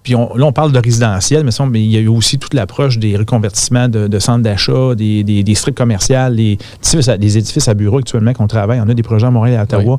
Puis 0.04 0.16
on- 0.16 0.36
là, 0.36 0.46
on 0.46 0.52
parle 0.52 0.72
de 0.74 0.80
résidentiel, 0.80 1.44
mais, 1.46 1.52
ça, 1.52 1.66
mais 1.66 1.82
il 1.82 1.90
y 1.90 1.98
a 1.98 2.02
eu 2.02 2.08
aussi 2.08 2.38
toute 2.38 2.54
l'approche 2.54 3.00
des 3.00 3.16
reconvertissements 3.18 3.88
de, 3.88 4.08
de 4.08 4.20
centres 4.20 4.44
d'achat, 4.44 4.96
des, 4.96 5.24
des, 5.24 5.44
des 5.44 5.56
strips 5.56 5.76
commerciales, 5.76 6.36
des 6.36 6.58
édifices, 6.82 7.08
à, 7.08 7.18
des 7.18 7.38
édifices 7.38 7.68
à 7.68 7.74
bureaux 7.74 8.00
actuellement 8.00 8.34
qu'on 8.34 8.48
travaille. 8.48 8.80
On 8.82 8.90
a 8.90 8.94
des 8.94 9.04
projets 9.04 9.26
à 9.28 9.32
Montréal 9.32 9.56
et 9.56 9.60
à 9.60 9.64
Ottawa 9.64 9.98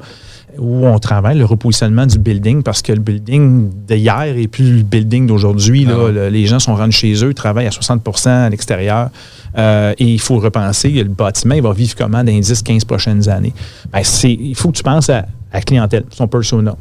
où 0.57 0.87
on 0.87 0.99
travaille 1.01 1.37
le 1.37 1.45
repositionnement 1.45 2.07
du 2.07 2.17
building 2.17 2.63
parce 2.63 2.81
que 2.81 2.93
le 2.93 3.01
building 3.01 3.71
d'hier 3.89 4.23
est 4.39 4.47
plus 4.47 4.77
le 4.77 4.83
building 4.85 5.27
d'aujourd'hui. 5.27 5.85
là. 5.85 5.95
Le- 6.13 6.29
Les 6.29 6.47
gens 6.47 6.61
sont 6.61 6.77
rendus 6.77 6.93
chez 6.97 7.25
eux, 7.25 7.35
travaillent 7.35 7.67
à 7.67 7.71
60% 7.71 8.29
à 8.29 8.51
l'extérieur 8.51 9.09
euh, 9.59 9.95
et 9.99 10.05
il 10.05 10.21
faut 10.21 10.39
repenser. 10.39 10.91
Le 10.91 11.05
bâtiment, 11.05 11.55
il 11.57 11.63
va 11.63 11.73
vivre 11.73 11.95
comment 11.97 12.19
dans 12.23 12.31
les 12.31 12.41
10-15 12.41 12.85
prochaines 12.85 13.29
années? 13.29 13.53
Ben, 13.93 14.05
c'est- 14.05 14.31
il 14.33 14.55
faut 14.55 14.71
que 14.71 14.77
tu 14.77 14.85
penses 14.85 15.11
à 15.11 15.27
la 15.53 15.61
clientèle, 15.61 16.05
son 16.11 16.29
persona. 16.29 16.77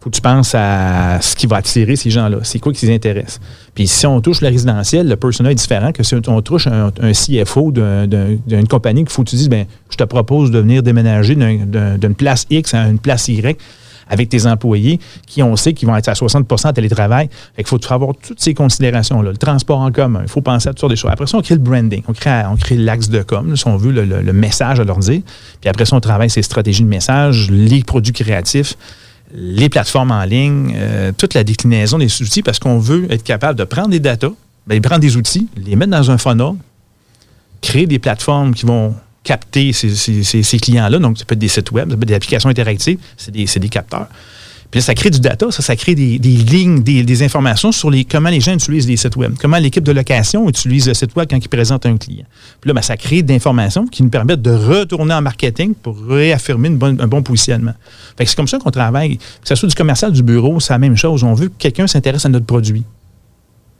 Il 0.00 0.04
faut 0.04 0.10
que 0.10 0.14
tu 0.16 0.22
penses 0.22 0.54
à 0.54 1.18
ce 1.20 1.36
qui 1.36 1.46
va 1.46 1.56
attirer 1.56 1.94
ces 1.94 2.08
gens-là. 2.08 2.38
C'est 2.42 2.58
quoi 2.58 2.72
qui 2.72 2.86
les 2.86 2.94
intéresse? 2.94 3.38
Puis 3.74 3.86
si 3.86 4.06
on 4.06 4.22
touche 4.22 4.40
le 4.40 4.48
résidentiel, 4.48 5.06
le 5.06 5.16
persona 5.16 5.50
est 5.52 5.54
différent 5.54 5.92
que 5.92 6.02
si 6.02 6.14
on 6.26 6.40
touche 6.40 6.66
un, 6.68 6.90
CFO 7.12 7.70
d'un- 7.70 8.06
d'un- 8.06 8.36
d'une 8.46 8.66
compagnie 8.66 9.02
qu'il 9.04 9.12
faut 9.12 9.24
que 9.24 9.28
tu 9.28 9.36
dises, 9.36 9.50
ben, 9.50 9.66
je 9.90 9.96
te 9.98 10.04
propose 10.04 10.50
de 10.50 10.58
venir 10.58 10.82
déménager 10.82 11.34
d'un- 11.34 11.66
d'un- 11.66 11.98
d'une 11.98 12.14
place 12.14 12.46
X 12.48 12.72
à 12.72 12.88
une 12.88 12.98
place 12.98 13.28
Y 13.28 13.58
avec 14.08 14.30
tes 14.30 14.46
employés 14.46 14.98
qui, 15.26 15.42
on 15.42 15.54
sait, 15.54 15.74
qu'ils 15.74 15.86
vont 15.86 15.94
être 15.96 16.08
à 16.08 16.14
60% 16.14 16.70
en 16.70 16.72
télétravail. 16.72 17.28
Fait 17.54 17.62
qu'il 17.62 17.68
faut 17.68 17.92
avoir 17.92 18.12
toutes 18.26 18.40
ces 18.40 18.54
considérations-là. 18.54 19.32
Le 19.32 19.36
transport 19.36 19.80
en 19.80 19.92
commun, 19.92 20.20
il 20.22 20.28
faut 20.30 20.40
penser 20.40 20.68
à 20.68 20.72
toutes 20.72 20.80
sortes 20.80 20.92
de 20.92 20.96
choses. 20.96 21.10
Après 21.12 21.26
ça, 21.26 21.36
on 21.36 21.42
crée 21.42 21.56
le 21.56 21.60
branding, 21.60 22.02
on 22.08 22.14
crée, 22.14 22.42
on 22.50 22.56
crée 22.56 22.76
l'axe 22.78 23.10
de 23.10 23.20
com, 23.22 23.54
si 23.54 23.66
on 23.68 23.76
veut, 23.76 23.92
le, 23.92 24.04
le 24.06 24.32
message 24.32 24.80
à 24.80 24.84
leur 24.84 24.98
dire. 24.98 25.20
Puis 25.60 25.68
après 25.68 25.84
ça, 25.84 25.94
on 25.94 26.00
travaille 26.00 26.30
ces 26.30 26.40
stratégies 26.42 26.84
de 26.84 26.88
message, 26.88 27.50
les 27.50 27.82
produits 27.84 28.14
créatifs 28.14 28.76
les 29.34 29.68
plateformes 29.68 30.10
en 30.10 30.24
ligne, 30.24 30.74
euh, 30.76 31.12
toute 31.16 31.34
la 31.34 31.44
déclinaison 31.44 31.98
des 31.98 32.22
outils, 32.22 32.42
parce 32.42 32.58
qu'on 32.58 32.78
veut 32.78 33.10
être 33.10 33.22
capable 33.22 33.58
de 33.58 33.64
prendre 33.64 33.88
des 33.88 34.00
datas, 34.00 34.32
ben, 34.66 34.80
prendre 34.80 35.00
des 35.00 35.16
outils, 35.16 35.48
les 35.56 35.76
mettre 35.76 35.92
dans 35.92 36.10
un 36.10 36.18
funnel, 36.18 36.54
créer 37.60 37.86
des 37.86 37.98
plateformes 37.98 38.54
qui 38.54 38.66
vont 38.66 38.94
capter 39.22 39.72
ces, 39.72 40.58
clients-là. 40.58 40.98
Donc, 40.98 41.18
ça 41.18 41.24
peut 41.24 41.34
être 41.34 41.38
des 41.38 41.48
sites 41.48 41.70
web, 41.70 41.90
ça 41.90 41.96
peut 41.96 42.02
être 42.02 42.08
des 42.08 42.14
applications 42.14 42.48
interactives, 42.48 42.98
c'est 43.16 43.30
des, 43.30 43.44
des, 43.44 43.68
capteurs. 43.68 44.08
Puis 44.70 44.82
ça 44.82 44.94
crée 44.94 45.10
du 45.10 45.20
data, 45.20 45.50
ça, 45.50 45.62
ça 45.62 45.74
crée 45.74 45.94
des, 45.94 46.18
lignes, 46.18 46.82
des, 46.82 47.22
informations 47.22 47.72
sur 47.72 47.90
les, 47.90 48.04
comment 48.04 48.28
les 48.28 48.40
gens 48.40 48.54
utilisent 48.54 48.86
les 48.86 48.96
sites 48.96 49.16
web, 49.16 49.34
comment 49.40 49.58
l'équipe 49.58 49.82
de 49.82 49.92
location 49.92 50.48
utilise 50.48 50.86
le 50.86 50.94
site 50.94 51.16
web 51.16 51.28
quand 51.28 51.36
ils 51.36 51.48
présentent 51.48 51.86
un 51.86 51.96
client. 51.96 52.24
Puis 52.60 52.68
là, 52.68 52.74
ben, 52.74 52.82
ça 52.82 52.96
crée 52.96 53.22
d'informations 53.22 53.86
qui 53.86 54.02
nous 54.02 54.10
permettent 54.10 54.42
de 54.42 54.52
retourner 54.52 55.14
en 55.14 55.22
marketing 55.22 55.74
pour 55.74 55.98
réaffirmer 56.00 56.68
un 56.68 57.06
bon 57.06 57.22
positionnement. 57.22 57.74
Fait 58.16 58.24
que 58.24 58.30
c'est 58.30 58.36
comme 58.36 58.48
ça 58.48 58.58
qu'on 58.58 58.70
travaille. 58.70 59.16
Que 59.18 59.24
ce 59.44 59.54
soit 59.54 59.68
du 59.68 59.74
commercial, 59.74 60.12
du 60.12 60.22
bureau, 60.22 60.60
c'est 60.60 60.72
la 60.72 60.78
même 60.78 60.96
chose. 60.96 61.24
On 61.24 61.34
veut 61.34 61.48
que 61.48 61.58
quelqu'un 61.58 61.86
s'intéresse 61.86 62.24
à 62.26 62.28
notre 62.28 62.46
produit. 62.46 62.84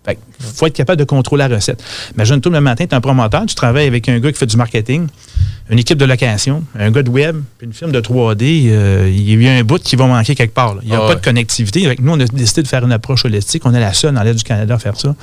Il 0.09 0.16
faut 0.40 0.66
être 0.66 0.75
capable 0.75 0.99
de 0.99 1.04
contrôler 1.04 1.47
la 1.47 1.54
recette. 1.54 1.83
Imagine-toi 2.14 2.52
le 2.52 2.61
matin, 2.61 2.87
tu 2.87 2.90
es 2.90 2.95
un 2.95 3.00
promoteur, 3.00 3.45
tu 3.47 3.54
travailles 3.54 3.87
avec 3.87 4.09
un 4.09 4.19
gars 4.19 4.33
qui 4.33 4.38
fait 4.38 4.47
du 4.47 4.57
marketing, 4.57 5.07
une 5.69 5.78
équipe 5.78 5.99
de 5.99 6.04
location, 6.04 6.64
un 6.78 6.90
gars 6.90 7.02
de 7.02 7.11
web, 7.11 7.37
puis 7.59 7.66
une 7.66 7.73
firme 7.73 7.92
de 7.92 8.00
3D. 8.00 8.71
Euh, 8.71 9.11
il 9.12 9.42
y 9.42 9.49
a 9.49 9.52
un 9.52 9.62
bout 9.62 9.80
qui 9.83 9.97
va 9.97 10.07
manquer 10.07 10.35
quelque 10.35 10.54
part. 10.54 10.76
Il 10.83 10.88
n'y 10.88 10.97
a 10.97 11.00
ah 11.02 11.07
pas 11.07 11.14
de 11.14 11.25
connectivité. 11.25 11.85
Avec 11.87 12.00
nous, 12.00 12.12
on 12.12 12.21
a 12.21 12.25
décidé 12.25 12.62
de 12.62 12.69
faire 12.69 12.85
une 12.85 12.92
approche 12.92 13.25
holistique. 13.25 13.64
On 13.66 13.75
est 13.75 13.80
la 13.80 13.92
seule 13.92 14.14
dans 14.14 14.23
l'aide 14.23 14.37
du 14.37 14.42
Canada 14.45 14.75
à 14.75 14.78
faire 14.78 14.99
ça. 14.99 15.14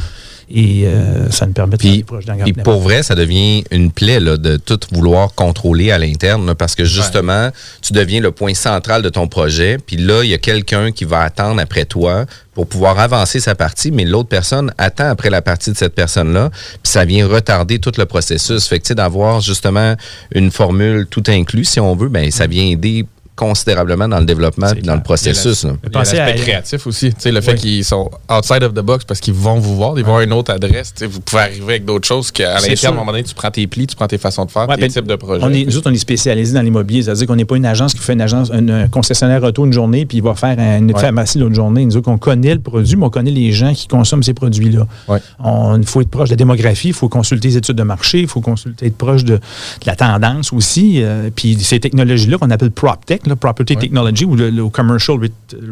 Et 0.49 0.87
euh, 0.87 1.29
ça 1.29 1.45
nous 1.45 1.51
permet 1.51 1.75
de 1.75 1.77
puis, 1.77 2.05
faire 2.07 2.45
des 2.45 2.53
pour 2.53 2.79
vrai, 2.79 3.03
ça 3.03 3.15
devient 3.15 3.65
une 3.69 3.91
plaie 3.91 4.21
là, 4.21 4.37
de 4.37 4.55
tout 4.55 4.79
vouloir 4.93 5.33
contrôler 5.33 5.91
à 5.91 5.97
l'interne 5.97 6.55
parce 6.55 6.73
que 6.73 6.85
justement, 6.85 7.49
tu 7.81 7.91
deviens 7.91 8.21
le 8.21 8.31
point 8.31 8.53
central 8.53 9.01
de 9.01 9.09
ton 9.09 9.27
projet. 9.27 9.77
Puis 9.85 9.97
là, 9.97 10.23
il 10.23 10.29
y 10.29 10.33
a 10.33 10.37
quelqu'un 10.37 10.91
qui 10.91 11.03
va 11.03 11.21
attendre 11.21 11.59
après 11.59 11.83
toi 11.83 12.25
pour 12.53 12.65
pouvoir 12.65 12.97
avancer 12.97 13.39
sa 13.39 13.55
partie, 13.55 13.91
mais 13.91 14.05
l'autre 14.05 14.29
personne 14.29 14.73
attend 14.77 15.09
après 15.09 15.29
la 15.29 15.41
partie 15.41 15.71
de 15.71 15.77
cette 15.77 15.93
personne-là, 15.93 16.49
puis 16.49 16.91
ça 16.91 17.05
vient 17.05 17.27
retarder 17.27 17.77
tout 17.77 17.91
le 17.97 18.05
processus. 18.05 18.67
Fait 18.67 18.79
que, 18.79 18.83
tu 18.85 18.87
sais, 18.87 18.95
d'avoir 18.95 19.41
justement 19.41 19.95
une 20.33 20.49
formule 20.49 21.05
tout 21.07 21.23
inclus, 21.27 21.65
si 21.65 21.79
on 21.79 21.95
veut, 21.95 22.09
ben 22.09 22.31
ça 22.31 22.47
vient 22.47 22.65
aider 22.65 23.05
considérablement 23.37 24.09
dans 24.09 24.19
le 24.19 24.25
développement 24.25 24.71
et 24.75 24.81
dans 24.81 24.95
le 24.95 25.03
processus. 25.03 25.65
Pensez 25.93 26.19
à 26.19 26.33
créatif 26.33 26.85
aussi. 26.87 27.13
Le 27.23 27.41
fait 27.41 27.55
qu'ils 27.55 27.85
sont 27.85 28.09
outside 28.29 28.63
of 28.63 28.73
the 28.73 28.81
box 28.81 29.05
parce 29.05 29.19
qu'ils 29.19 29.35
vont 29.35 29.59
vous 29.59 29.75
voir, 29.75 29.93
ils 29.97 30.01
vont 30.01 30.09
avoir 30.09 30.21
une 30.21 30.33
autre 30.33 30.51
adresse. 30.51 30.93
Vous 31.01 31.21
pouvez 31.21 31.43
arriver 31.43 31.63
avec 31.63 31.85
d'autres 31.85 32.07
choses 32.07 32.31
qu'à 32.31 32.55
l'interne, 32.55 32.77
à 32.85 32.89
un 32.89 32.99
moment 32.99 33.11
donné, 33.11 33.23
tu 33.23 33.35
prends 33.35 33.51
tes 33.51 33.67
plis, 33.67 33.87
tu 33.87 33.95
prends 33.95 34.07
tes 34.07 34.17
façons 34.17 34.45
de 34.45 34.51
faire, 34.51 34.67
tes 34.67 34.81
ben, 34.81 34.89
types 34.89 35.05
de 35.05 35.15
projets. 35.15 35.43
On 35.43 35.53
est, 35.53 35.65
nous 35.65 35.77
autres, 35.77 35.89
on 35.89 35.93
est 35.93 35.97
spécialisés 35.97 36.53
dans 36.53 36.61
l'immobilier. 36.61 37.03
C'est-à-dire 37.03 37.27
qu'on 37.27 37.35
n'est 37.35 37.45
pas 37.45 37.57
une 37.57 37.65
agence 37.65 37.93
qui 37.93 37.99
fait 37.99 38.13
une 38.13 38.21
agence, 38.21 38.51
un 38.51 38.87
concessionnaire 38.87 39.43
auto 39.43 39.65
une 39.65 39.73
journée 39.73 40.05
puis 40.05 40.17
il 40.17 40.23
va 40.23 40.33
faire 40.33 40.57
une 40.59 40.95
pharmacie 40.97 41.37
l'autre 41.37 41.55
journée. 41.55 41.85
Nous 41.85 41.95
autres, 41.95 42.09
on 42.09 42.17
connaît 42.17 42.55
le 42.55 42.61
produit, 42.61 42.95
mais 42.95 43.05
on 43.05 43.09
connaît 43.09 43.31
les 43.31 43.51
gens 43.51 43.73
qui 43.73 43.87
consomment 43.87 44.23
ces 44.23 44.33
produits-là. 44.33 44.87
Il 45.09 45.85
faut 45.85 46.01
être 46.01 46.09
proche 46.09 46.29
de 46.29 46.33
la 46.33 46.37
démographie, 46.37 46.89
il 46.89 46.93
faut 46.93 47.09
consulter 47.09 47.49
les 47.49 47.57
études 47.57 47.75
de 47.75 47.83
marché, 47.83 48.21
il 48.21 48.27
faut 48.27 48.41
consulter, 48.41 48.87
être 48.87 48.97
proche 48.97 49.23
de, 49.23 49.39
la 49.85 49.95
tendance 49.95 50.51
aussi. 50.53 51.01
Euh, 51.03 51.29
puis 51.33 51.57
ces 51.59 51.79
technologies-là 51.79 52.37
qu'on 52.37 52.49
appelle 52.49 52.71
PropTech, 52.71 53.26
là, 53.27 53.35
Property 53.35 53.77
Technology, 53.77 54.25
ou 54.25 54.35
le, 54.35 54.69
commercial 54.69 55.17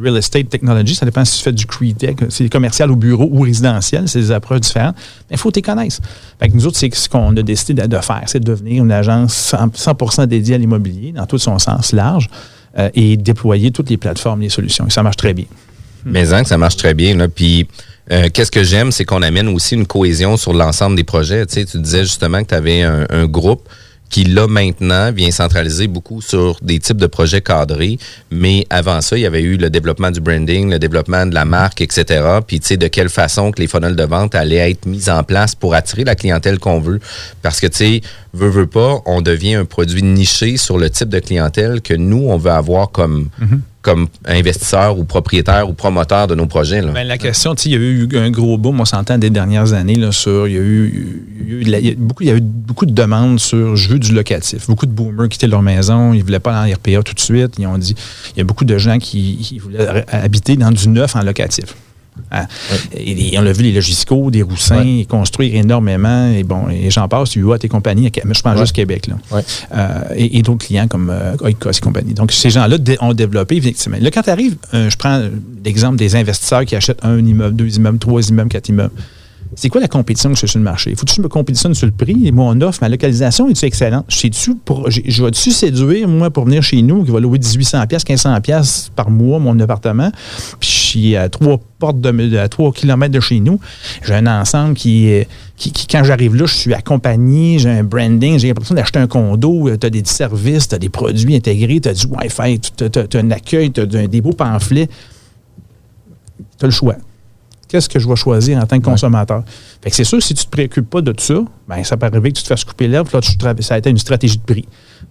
real 0.02 0.18
estate 0.18 0.50
technology, 0.50 0.96
ça 0.96 1.06
dépend 1.06 1.26
si 1.26 1.38
tu 1.38 1.44
fais 1.44 1.52
du 1.52 1.66
CRE 1.66 1.86
c'est 2.30 2.50
commercial 2.50 2.92
au 2.92 2.96
bureau 2.96 3.28
ou 3.32 3.42
résidentiel, 3.42 4.08
c'est 4.08 4.20
des 4.20 4.32
approches 4.32 4.62
différentes. 4.62 4.96
Mais 5.30 5.36
il 5.36 5.38
faut 5.38 5.50
que 5.50 5.60
tu 5.60 5.62
connaisses. 5.62 6.02
Fait 6.40 6.54
nous 6.54 6.66
autres, 6.66 6.78
c'est 6.78 6.94
ce 6.94 7.10
qu'on 7.10 7.36
a 7.36 7.42
décidé 7.42 7.88
de, 7.88 7.98
faire, 7.98 8.24
c'est 8.28 8.40
de 8.40 8.46
devenir 8.46 8.84
une 8.84 8.92
agence 8.92 9.54
100%, 9.54 10.28
dédiée 10.28 10.56
à 10.56 10.58
l'immobilier, 10.58 11.12
dans 11.12 11.26
tout 11.26 11.38
son 11.38 11.60
sens 11.60 11.92
large, 11.92 12.30
euh, 12.78 12.90
et 12.94 13.18
déployer 13.18 13.72
toutes 13.72 13.90
les 13.90 13.98
plateformes, 13.98 14.42
les 14.42 14.50
solutions. 14.50 14.88
Et 14.88 14.92
ça 14.92 15.04
marche 15.04 15.18
très 15.18 15.34
bien. 15.34 15.46
Mais 16.06 16.34
hein, 16.34 16.44
que 16.44 16.50
ça 16.50 16.58
marche 16.58 16.78
très 16.78 16.94
bien. 16.94 17.16
Là. 17.18 17.28
Puis, 17.28 17.68
euh, 18.12 18.30
qu'est-ce 18.32 18.52
que 18.52 18.64
j'aime, 18.64 18.92
c'est 18.92 19.06
qu'on 19.06 19.22
amène 19.22 19.48
aussi 19.48 19.76
une 19.76 19.88
cohésion 19.88 20.38
sur 20.38 20.54
l'ensemble 20.54 20.96
des 20.96 21.04
projets. 21.04 21.46
Tu, 21.48 21.54
sais, 21.56 21.66
tu 21.66 21.80
disais 21.80 22.04
justement 22.04 22.44
que 22.44 22.50
tu 22.50 22.56
avais 22.56 22.84
un 22.84 23.26
groupe 23.26 23.68
qui 24.16 24.24
là 24.24 24.48
maintenant 24.48 25.12
vient 25.12 25.30
centraliser 25.30 25.88
beaucoup 25.88 26.22
sur 26.22 26.58
des 26.62 26.80
types 26.80 26.96
de 26.96 27.06
projets 27.06 27.42
cadrés. 27.42 27.98
Mais 28.32 28.66
avant 28.70 29.02
ça, 29.02 29.18
il 29.18 29.24
y 29.24 29.26
avait 29.26 29.42
eu 29.42 29.58
le 29.58 29.70
développement 29.70 30.10
du 30.10 30.22
branding, 30.22 30.72
le 30.72 30.80
développement 30.80 31.26
de 31.26 31.34
la 31.34 31.44
marque, 31.44 31.82
etc. 31.82 32.24
Puis 32.48 32.62
tu 32.62 32.68
sais 32.68 32.78
de 32.78 32.88
quelle 32.88 33.10
façon 33.10 33.52
que 33.52 33.62
les 33.62 33.68
funnels 33.68 33.98
de 33.98 34.04
vente 34.06 34.34
allaient 34.34 34.72
être 34.72 34.86
mis 34.86 35.10
en 35.10 35.24
place 35.24 35.54
pour 35.54 35.76
attirer 35.76 36.06
la 36.06 36.16
clientèle 36.16 36.60
qu'on 36.60 36.80
veut. 36.80 37.02
Parce 37.42 37.60
que 37.60 37.68
tu 37.68 37.76
sais, 37.76 38.02
veut 38.34 38.48
veut 38.48 38.68
pas, 38.68 39.02
on 39.06 39.22
devient 39.22 39.56
un 39.56 39.66
produit 39.66 40.02
niché 40.02 40.56
sur 40.56 40.78
le 40.78 40.90
type 40.90 41.10
de 41.10 41.20
clientèle 41.20 41.82
que 41.82 41.94
nous 41.94 42.28
on 42.30 42.38
veut 42.38 42.52
avoir 42.52 42.92
comme 42.92 43.28
mm-hmm 43.42 43.60
comme 43.86 44.08
investisseur 44.26 44.98
ou 44.98 45.04
propriétaire 45.04 45.70
ou 45.70 45.74
promoteur 45.74 46.26
de 46.26 46.34
nos 46.34 46.48
projets? 46.48 46.82
Ben, 46.82 47.08
la 47.08 47.20
question, 47.20 47.54
il 47.54 47.72
y 47.72 47.76
a 47.76 47.78
eu 47.78 48.10
un 48.16 48.32
gros 48.32 48.58
boom, 48.58 48.82
on 48.82 48.86
s'entend, 48.86 49.20
des 49.20 49.30
dernières 49.30 49.74
années 49.74 49.96
là, 49.96 50.12
sur. 50.12 50.48
Il 50.48 50.54
y, 50.56 50.58
a 50.58 50.62
eu, 50.62 51.96
beaucoup, 51.96 52.24
y 52.24 52.32
a 52.32 52.36
eu 52.36 52.42
beaucoup 52.42 52.88
de 52.88 52.94
demandes 52.94 53.40
sur 53.40 53.76
je 53.76 53.90
veux 53.90 54.00
du 54.00 54.12
locatif. 54.12 54.66
Beaucoup 54.68 54.88
de 54.88 54.92
boomers 54.92 55.30
quittaient 55.30 55.48
leur 55.48 55.62
maison, 55.62 56.14
ils 56.14 56.20
ne 56.20 56.24
voulaient 56.24 56.40
pas 56.40 56.54
dans 56.54 56.74
RPA 56.74 57.04
tout 57.04 57.14
de 57.14 57.20
suite. 57.20 57.56
Ils 57.60 57.68
ont 57.68 57.78
dit 57.78 57.96
il 58.36 58.40
y 58.40 58.42
a 58.42 58.44
beaucoup 58.44 58.66
de 58.66 58.78
gens 58.80 58.98
qui 58.98 59.60
voulaient 59.62 60.04
habiter 60.08 60.56
dans 60.56 60.72
du 60.72 60.90
neuf 60.90 61.16
en 61.16 61.22
locatif. 61.22 61.76
Hein? 62.32 62.46
Et, 62.96 63.38
on 63.38 63.42
l'a 63.42 63.52
vu, 63.52 63.64
les 63.64 63.72
logisticaux, 63.72 64.32
des 64.32 64.42
roussins, 64.42 65.04
construire 65.08 65.56
énormément. 65.56 66.32
Et 66.32 66.44
bon, 66.44 66.70
et 66.70 66.90
j'en 66.90 67.08
passe, 67.08 67.36
UA 67.36 67.58
et 67.64 67.68
compagnie, 67.68 68.12
je 68.14 68.42
pense 68.42 68.60
juste 68.60 68.74
Québec. 68.74 69.08
Là. 69.08 69.42
Euh, 69.76 70.14
et, 70.16 70.42
d'autres 70.42 70.66
clients 70.66 70.88
comme 70.88 71.10
euh, 71.10 71.36
Oikos 71.42 71.72
et 71.72 71.82
compagnie. 71.82 72.14
Donc, 72.14 72.32
ces 72.32 72.50
gens-là 72.50 72.78
ont 73.02 73.14
développé, 73.14 73.56
effectivement. 73.56 73.98
Là, 74.00 74.12
quand 74.12 74.22
tu 74.22 74.30
arrives, 74.30 74.56
euh, 74.74 74.90
je 74.90 74.98
prends 74.98 75.22
l'exemple 75.64 75.98
des 75.98 76.16
investisseurs 76.16 76.66
qui 76.66 76.76
achètent 76.76 77.04
un 77.04 77.18
immeuble, 77.20 77.56
deux 77.56 77.76
immeubles, 77.76 78.00
trois 78.00 78.22
immeubles, 78.28 78.50
quatre 78.50 78.70
immeubles 78.70 78.94
c'est 79.54 79.70
quoi 79.70 79.80
la 79.80 79.88
compétition 79.88 80.30
que 80.30 80.36
je 80.36 80.42
fais 80.42 80.48
sur 80.48 80.60
le 80.60 80.66
marché? 80.66 80.90
Il 80.90 80.98
faut 80.98 81.06
que 81.06 81.14
je 81.14 81.22
me 81.22 81.28
compétitionne 81.28 81.74
sur 81.74 81.86
le 81.86 81.92
prix, 81.92 82.32
mon 82.32 82.60
offre, 82.62 82.80
ma 82.82 82.90
localisation 82.90 83.48
est-tu 83.48 83.66
excellente? 83.66 84.06
Pour, 84.66 84.90
je 84.90 85.24
vais-tu 85.24 85.52
séduire, 85.52 86.08
moi, 86.08 86.30
pour 86.30 86.46
venir 86.46 86.64
chez 86.64 86.82
nous, 86.82 87.04
qui 87.04 87.12
va 87.12 87.20
louer 87.20 87.38
1800$, 87.38 87.88
1500$ 87.88 88.90
par 88.96 89.10
mois, 89.10 89.40
mon 89.40 89.58
appartement, 89.60 90.12
puis 90.60 90.70
je 90.70 90.76
suis 90.76 91.16
à 91.16 91.30
trois 91.30 91.60
portes 91.80 92.02
de, 92.02 92.38
à 92.38 92.50
3 92.50 92.74
km 92.74 93.14
de 93.14 93.20
chez 93.20 93.40
nous. 93.40 93.60
J'ai 94.04 94.16
un 94.16 94.28
ensemble 94.28 94.74
qui, 94.74 95.24
qui, 95.56 95.72
quand 95.88 96.04
j'arrive 96.04 96.36
là, 96.36 96.46
je 96.46 96.54
suis 96.54 96.74
accompagné, 96.74 97.60
j'ai 97.60 97.70
un 97.70 97.84
branding, 97.84 98.40
j'ai 98.40 98.50
l'impression 98.50 98.76
d'acheter 98.76 99.00
un 99.00 99.08
condo, 99.08 99.70
tu 99.78 99.86
as 99.86 99.90
des 99.90 100.04
services, 100.06 100.68
tu 100.68 100.76
as 100.76 100.80
des 100.80 100.90
produits 100.90 101.36
intégrés, 101.36 101.80
tu 101.80 101.90
as 101.90 101.94
du 101.94 102.08
Wi-Fi, 102.08 102.60
tu 102.60 102.84
as, 102.84 103.18
un 103.20 103.32
accueil, 103.32 103.72
tu 103.72 103.82
as 103.82 103.86
des 103.86 104.22
beaux 104.22 104.34
pamphlets. 104.34 104.90
Tu 106.58 106.66
as 106.66 106.68
le 106.68 106.72
choix 106.72 106.96
qu'est-ce 107.68 107.90
que 107.90 108.00
je 108.00 108.08
vais 108.08 108.16
choisir 108.16 108.58
en 108.60 108.66
tant 108.66 108.80
que 108.80 108.86
consommateur? 108.86 109.44
Fait 109.82 109.90
que 109.90 109.96
c'est 109.96 110.04
sûr, 110.04 110.22
si 110.22 110.34
tu 110.34 110.42
ne 110.42 110.46
te 110.46 110.50
préoccupes 110.50 110.90
pas 110.90 111.02
de 111.02 111.12
tout 111.12 111.24
ça, 111.24 111.36
ben, 111.68 111.84
ça 111.84 111.98
peut 111.98 112.06
arriver 112.06 112.32
que 112.32 112.38
tu 112.38 112.44
te 112.44 112.48
fasses 112.48 112.64
couper 112.64 112.88
l'herbe, 112.88 113.08
là, 113.14 113.20
ça 113.60 113.76
a 113.76 113.78
été 113.78 113.90
une 113.90 113.98
stratégie 113.98 114.38
de 114.38 114.44
prix. 114.44 114.66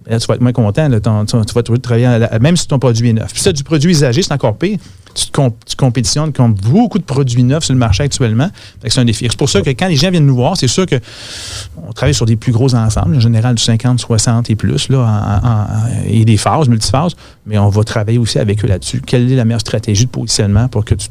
Là, 0.07 0.19
tu 0.19 0.27
vas 0.27 0.35
être 0.35 0.41
moins 0.41 0.53
content, 0.53 0.87
là, 0.87 0.99
tu, 0.99 1.09
vas 1.09 1.63
travailler, 1.79 2.27
même 2.39 2.55
si 2.57 2.67
ton 2.67 2.77
produit 2.77 3.09
est 3.09 3.13
neuf. 3.13 3.33
Puis 3.33 3.41
tu 3.41 3.49
as 3.49 3.53
du 3.53 3.63
produit 3.63 3.91
usagé, 3.91 4.21
c'est 4.21 4.33
encore 4.33 4.57
pire. 4.57 4.77
Tu, 5.15 5.27
tu 5.27 5.75
compétitionnes 5.77 6.33
contre 6.33 6.61
beaucoup 6.61 6.99
de 6.99 7.03
produits 7.03 7.43
neufs 7.43 7.63
sur 7.63 7.73
le 7.73 7.79
marché 7.79 8.03
actuellement. 8.03 8.49
C'est 8.85 8.99
un 8.99 9.05
défi. 9.05 9.25
C'est 9.29 9.37
pour 9.37 9.49
ça 9.49 9.61
que 9.61 9.69
quand 9.69 9.87
les 9.87 9.95
gens 9.95 10.11
viennent 10.11 10.25
nous 10.25 10.35
voir, 10.35 10.57
c'est 10.57 10.67
sûr 10.67 10.85
qu'on 10.85 11.93
travaille 11.93 12.13
sur 12.13 12.25
des 12.25 12.35
plus 12.35 12.51
gros 12.51 12.75
ensembles, 12.75 13.15
en 13.15 13.19
général 13.21 13.55
du 13.55 13.63
50, 13.63 13.99
60 13.99 14.49
et 14.49 14.55
plus, 14.55 14.89
là, 14.89 15.67
et 16.05 16.25
des 16.25 16.37
phases, 16.37 16.67
multiphases, 16.67 17.15
mais 17.45 17.57
on 17.57 17.69
va 17.69 17.83
travailler 17.83 18.17
aussi 18.17 18.39
avec 18.39 18.63
eux 18.63 18.67
là-dessus. 18.67 19.01
Quelle 19.01 19.31
est 19.31 19.35
la 19.35 19.45
meilleure 19.45 19.61
stratégie 19.61 20.05
de 20.05 20.11
positionnement 20.11 20.67
pour 20.67 20.83
que 20.83 20.95
tu 20.95 21.07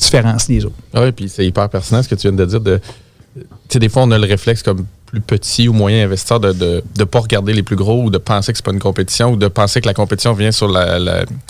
différencie 0.00 0.58
des 0.58 0.64
autres. 0.64 0.76
Ah 0.94 1.02
oui, 1.02 1.12
puis 1.12 1.28
c'est 1.28 1.46
hyper 1.46 1.68
personnel 1.68 2.02
ce 2.02 2.08
que 2.08 2.14
tu 2.14 2.22
viens 2.22 2.32
de 2.32 2.44
dire. 2.44 2.60
De, 2.60 2.80
tu 3.36 3.42
sais, 3.68 3.78
des 3.78 3.88
fois, 3.88 4.02
on 4.02 4.10
a 4.10 4.18
le 4.18 4.26
réflexe 4.26 4.62
comme 4.62 4.86
plus 5.06 5.20
petit 5.20 5.68
ou 5.68 5.72
moyen 5.72 6.04
investisseur 6.04 6.38
de 6.38 6.52
ne 6.52 6.80
de, 6.96 7.04
pas 7.04 7.18
regarder 7.18 7.52
les 7.52 7.64
plus 7.64 7.74
gros 7.74 8.04
ou 8.04 8.10
de 8.10 8.18
penser 8.18 8.52
que 8.52 8.58
c'est 8.58 8.64
pas 8.64 8.72
une 8.72 8.78
compétition 8.78 9.32
ou 9.32 9.36
de 9.36 9.48
penser 9.48 9.80
que 9.80 9.86
la 9.86 9.94
compétition 9.94 10.32
vient 10.34 10.52
sur 10.52 10.68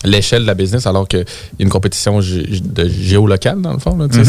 l'échelle 0.05 0.43
de 0.43 0.47
la 0.47 0.55
business 0.55 0.87
alors 0.87 1.07
qu'il 1.07 1.21
y 1.21 1.23
a 1.23 1.27
une 1.59 1.69
compétition 1.69 2.21
de 2.21 2.89
géolocale, 2.89 3.61
dans 3.61 3.75
le 3.75 3.79
fond. 3.79 3.97
Mm-hmm. 3.99 4.25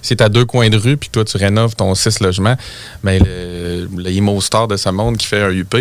Si 0.00 0.16
tu 0.16 0.22
es 0.22 0.22
à 0.22 0.28
deux 0.28 0.44
coins 0.44 0.70
de 0.70 0.76
rue 0.76 0.96
puis 0.96 1.08
que 1.08 1.14
toi, 1.14 1.24
tu 1.24 1.36
rénoves 1.36 1.74
ton 1.74 1.94
six 1.94 2.20
logements, 2.20 2.56
mais 3.02 3.18
ben, 3.18 3.26
le, 3.26 4.02
le 4.02 4.10
Imo 4.10 4.40
Star 4.40 4.68
de 4.68 4.76
ce 4.76 4.88
monde 4.90 5.16
qui 5.16 5.26
fait 5.26 5.42
un 5.42 5.50
UP, 5.50 5.74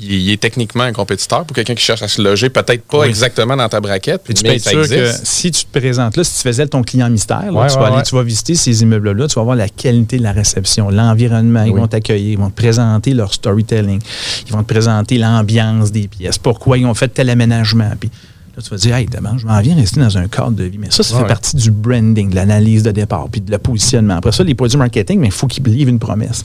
il, 0.00 0.30
est 0.30 0.40
techniquement 0.40 0.84
un 0.84 0.92
compétiteur 0.92 1.44
pour 1.44 1.54
quelqu'un 1.54 1.74
qui 1.74 1.84
cherche 1.84 2.02
à 2.02 2.08
se 2.08 2.20
loger, 2.20 2.50
peut-être 2.50 2.82
pas 2.82 3.04
exactement 3.04 3.56
dans 3.56 3.68
ta 3.68 3.80
braquette. 3.80 4.22
Puis 4.24 4.34
tu 4.34 4.44
peux 4.44 4.50
être 4.50 4.68
sûr 4.68 4.88
que 4.88 5.12
si 5.22 5.50
tu 5.50 5.64
te 5.64 5.78
présentes 5.78 6.16
là, 6.16 6.24
si 6.24 6.36
tu 6.36 6.42
faisais 6.42 6.66
ton 6.66 6.82
client 6.82 7.10
mystère, 7.10 7.46
tu, 7.46 7.54
vas 7.54 7.86
aller, 7.86 8.02
tu 8.02 8.14
vas 8.14 8.22
visiter 8.22 8.54
ces 8.54 8.82
immeubles-là, 8.82 9.28
tu 9.28 9.34
vas 9.34 9.42
voir 9.42 9.56
la 9.56 9.68
qualité 9.68 10.18
de 10.18 10.22
la 10.22 10.32
réception, 10.32 10.90
l'environnement, 10.90 11.64
ils 11.64 11.74
vont 11.74 11.86
t'accueillir, 11.86 12.32
ils 12.32 12.38
vont 12.38 12.50
te 12.50 12.56
présenter 12.56 13.14
leur 13.14 13.34
storytelling, 13.34 14.00
ils 14.46 14.52
vont 14.52 14.62
te 14.62 14.68
présenter 14.68 15.18
l'ambiance 15.18 15.92
des 15.92 16.08
pièces, 16.08 16.38
pourquoi 16.38 16.78
ils 16.78 16.86
ont 16.86 16.94
fait 16.94 17.08
tel 17.08 17.30
aménagement. 17.30 17.90
Puis 17.98 18.10
Là, 18.56 18.62
tu 18.62 18.70
vas 18.70 18.76
dire, 18.76 18.96
hey, 18.96 19.06
demain, 19.06 19.36
je 19.38 19.46
m'en 19.46 19.60
viens 19.60 19.76
rester 19.76 20.00
dans 20.00 20.18
un 20.18 20.26
cadre 20.26 20.50
de 20.50 20.64
vie. 20.64 20.78
Mais 20.78 20.90
ça, 20.90 21.04
ça 21.04 21.16
fait 21.18 21.26
partie 21.26 21.54
du 21.54 21.70
branding, 21.70 22.30
de 22.30 22.34
l'analyse 22.34 22.82
de 22.82 22.90
départ, 22.90 23.28
puis 23.30 23.40
de 23.40 23.50
le 23.50 23.58
positionnement. 23.58 24.16
Après 24.16 24.32
ça, 24.32 24.42
les 24.42 24.56
produits 24.56 24.76
marketing, 24.76 25.20
mais 25.20 25.28
il 25.28 25.32
faut 25.32 25.46
qu'ils 25.46 25.62
livrent 25.64 25.90
une 25.90 26.00
promesse. 26.00 26.44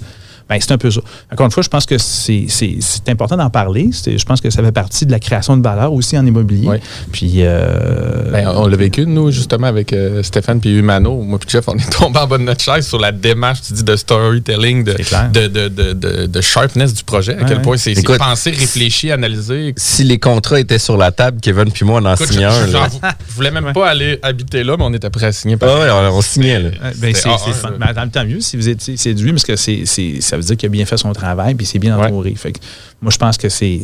Ben, 0.50 0.58
c'est 0.60 0.72
un 0.72 0.78
peu 0.78 0.92
ça. 0.92 1.02
Encore 1.32 1.46
une 1.48 1.52
fois, 1.52 1.64
je 1.64 1.70
pense 1.70 1.86
que 1.88 1.98
c'est 1.98 2.46
c'est- 2.50 2.78
c'est 2.80 3.10
important 3.10 3.36
d'en 3.36 3.50
parler. 3.50 3.90
C'est- 3.92 4.18
Je 4.18 4.26
pense 4.26 4.42
que 4.42 4.50
ça 4.50 4.62
fait 4.64 4.72
partie 4.72 5.06
de 5.06 5.12
la 5.12 5.20
création 5.20 5.58
de 5.58 5.64
valeur 5.64 5.92
aussi 5.94 6.18
en 6.18 6.26
immobilier. 6.26 6.80
Puis, 7.12 7.38
euh, 7.38 8.32
Ben, 8.32 8.48
on 8.56 8.68
l'a 8.68 8.78
vécu, 8.78 9.06
nous, 9.08 9.32
justement, 9.32 9.68
avec 9.68 9.92
euh, 9.94 10.22
Stéphane 10.24 10.60
puis 10.60 10.78
Humano. 10.78 11.22
Moi 11.22 11.40
puis 11.40 11.50
Jeff, 11.50 11.66
on 11.68 11.76
est 11.76 11.90
tombé 11.92 12.20
en 12.20 12.28
bas 12.28 12.38
de 12.38 12.44
notre 12.44 12.64
chaise 12.64 12.88
sur 12.88 13.00
la 13.00 13.12
démarche, 13.12 13.62
tu 13.64 13.74
dis, 13.74 13.84
de 13.84 13.96
storytelling, 13.96 14.84
de, 14.84 14.94
de, 14.94 15.48
de, 15.48 15.68
de, 15.70 15.94
de- 15.94 16.26
de 16.28 16.42
sharpness 16.42 16.94
du 16.94 17.04
projet. 17.04 17.34
À 17.36 17.38
Ouais, 17.42 17.46
quel 17.48 17.62
point 17.62 17.78
c'est 17.78 17.94
c'est 17.96 18.02
Écoute, 18.02 18.18
pensé, 18.18 18.52
réfléchi, 18.52 19.12
analysé. 19.12 19.74
Si 19.78 20.04
les 20.04 20.20
contrats 20.20 20.60
étaient 20.60 20.80
sur 20.80 20.98
la 20.98 21.12
table, 21.12 21.40
Kevin 21.42 21.72
puis 21.72 21.86
moi, 21.86 22.00
on 22.02 22.06
en 22.06 22.14
Écoute, 22.16 22.28
signait 22.28 22.50
je, 22.50 22.56
un. 22.56 22.68
j'en- 22.68 22.88
je 23.30 23.34
voulais 23.36 23.52
même 23.52 23.74
pas 23.74 23.90
aller 23.90 24.20
habiter 24.22 24.64
là, 24.64 24.76
mais 24.78 24.84
on 24.86 24.94
était 24.94 25.10
prêt 25.10 25.28
à 25.28 25.32
signer. 25.32 25.58
Ah 25.62 25.66
ouais, 25.66 25.90
on, 25.92 26.18
on 26.18 26.22
signait. 26.22 26.60
Là. 26.60 26.70
Ben, 26.98 27.14
c'est 27.16 27.28
A1, 27.30 27.38
c'est 27.54 27.84
attends, 27.90 28.08
tant 28.10 28.26
mieux 28.26 28.40
si 28.42 28.58
vous 28.58 28.70
étiez 28.70 28.98
séduit, 28.98 29.32
parce 29.32 29.44
que 29.44 29.56
c'est 29.56 29.84
c'est- 29.86 30.20
ça 30.36 30.38
veut 30.38 30.44
dire 30.44 30.58
qu'il 30.58 30.68
a 30.68 30.70
bien 30.70 30.86
fait 30.86 30.98
son 30.98 31.14
travail, 31.14 31.56
puis 31.56 31.66
c'est 31.66 31.80
bien 31.80 31.96
entouré. 32.08 32.34
Fait 32.36 32.52
que 32.52 32.60
moi, 33.02 33.12
je 33.12 33.18
pense 33.18 33.38
que 33.38 33.48
c'est 33.50 33.82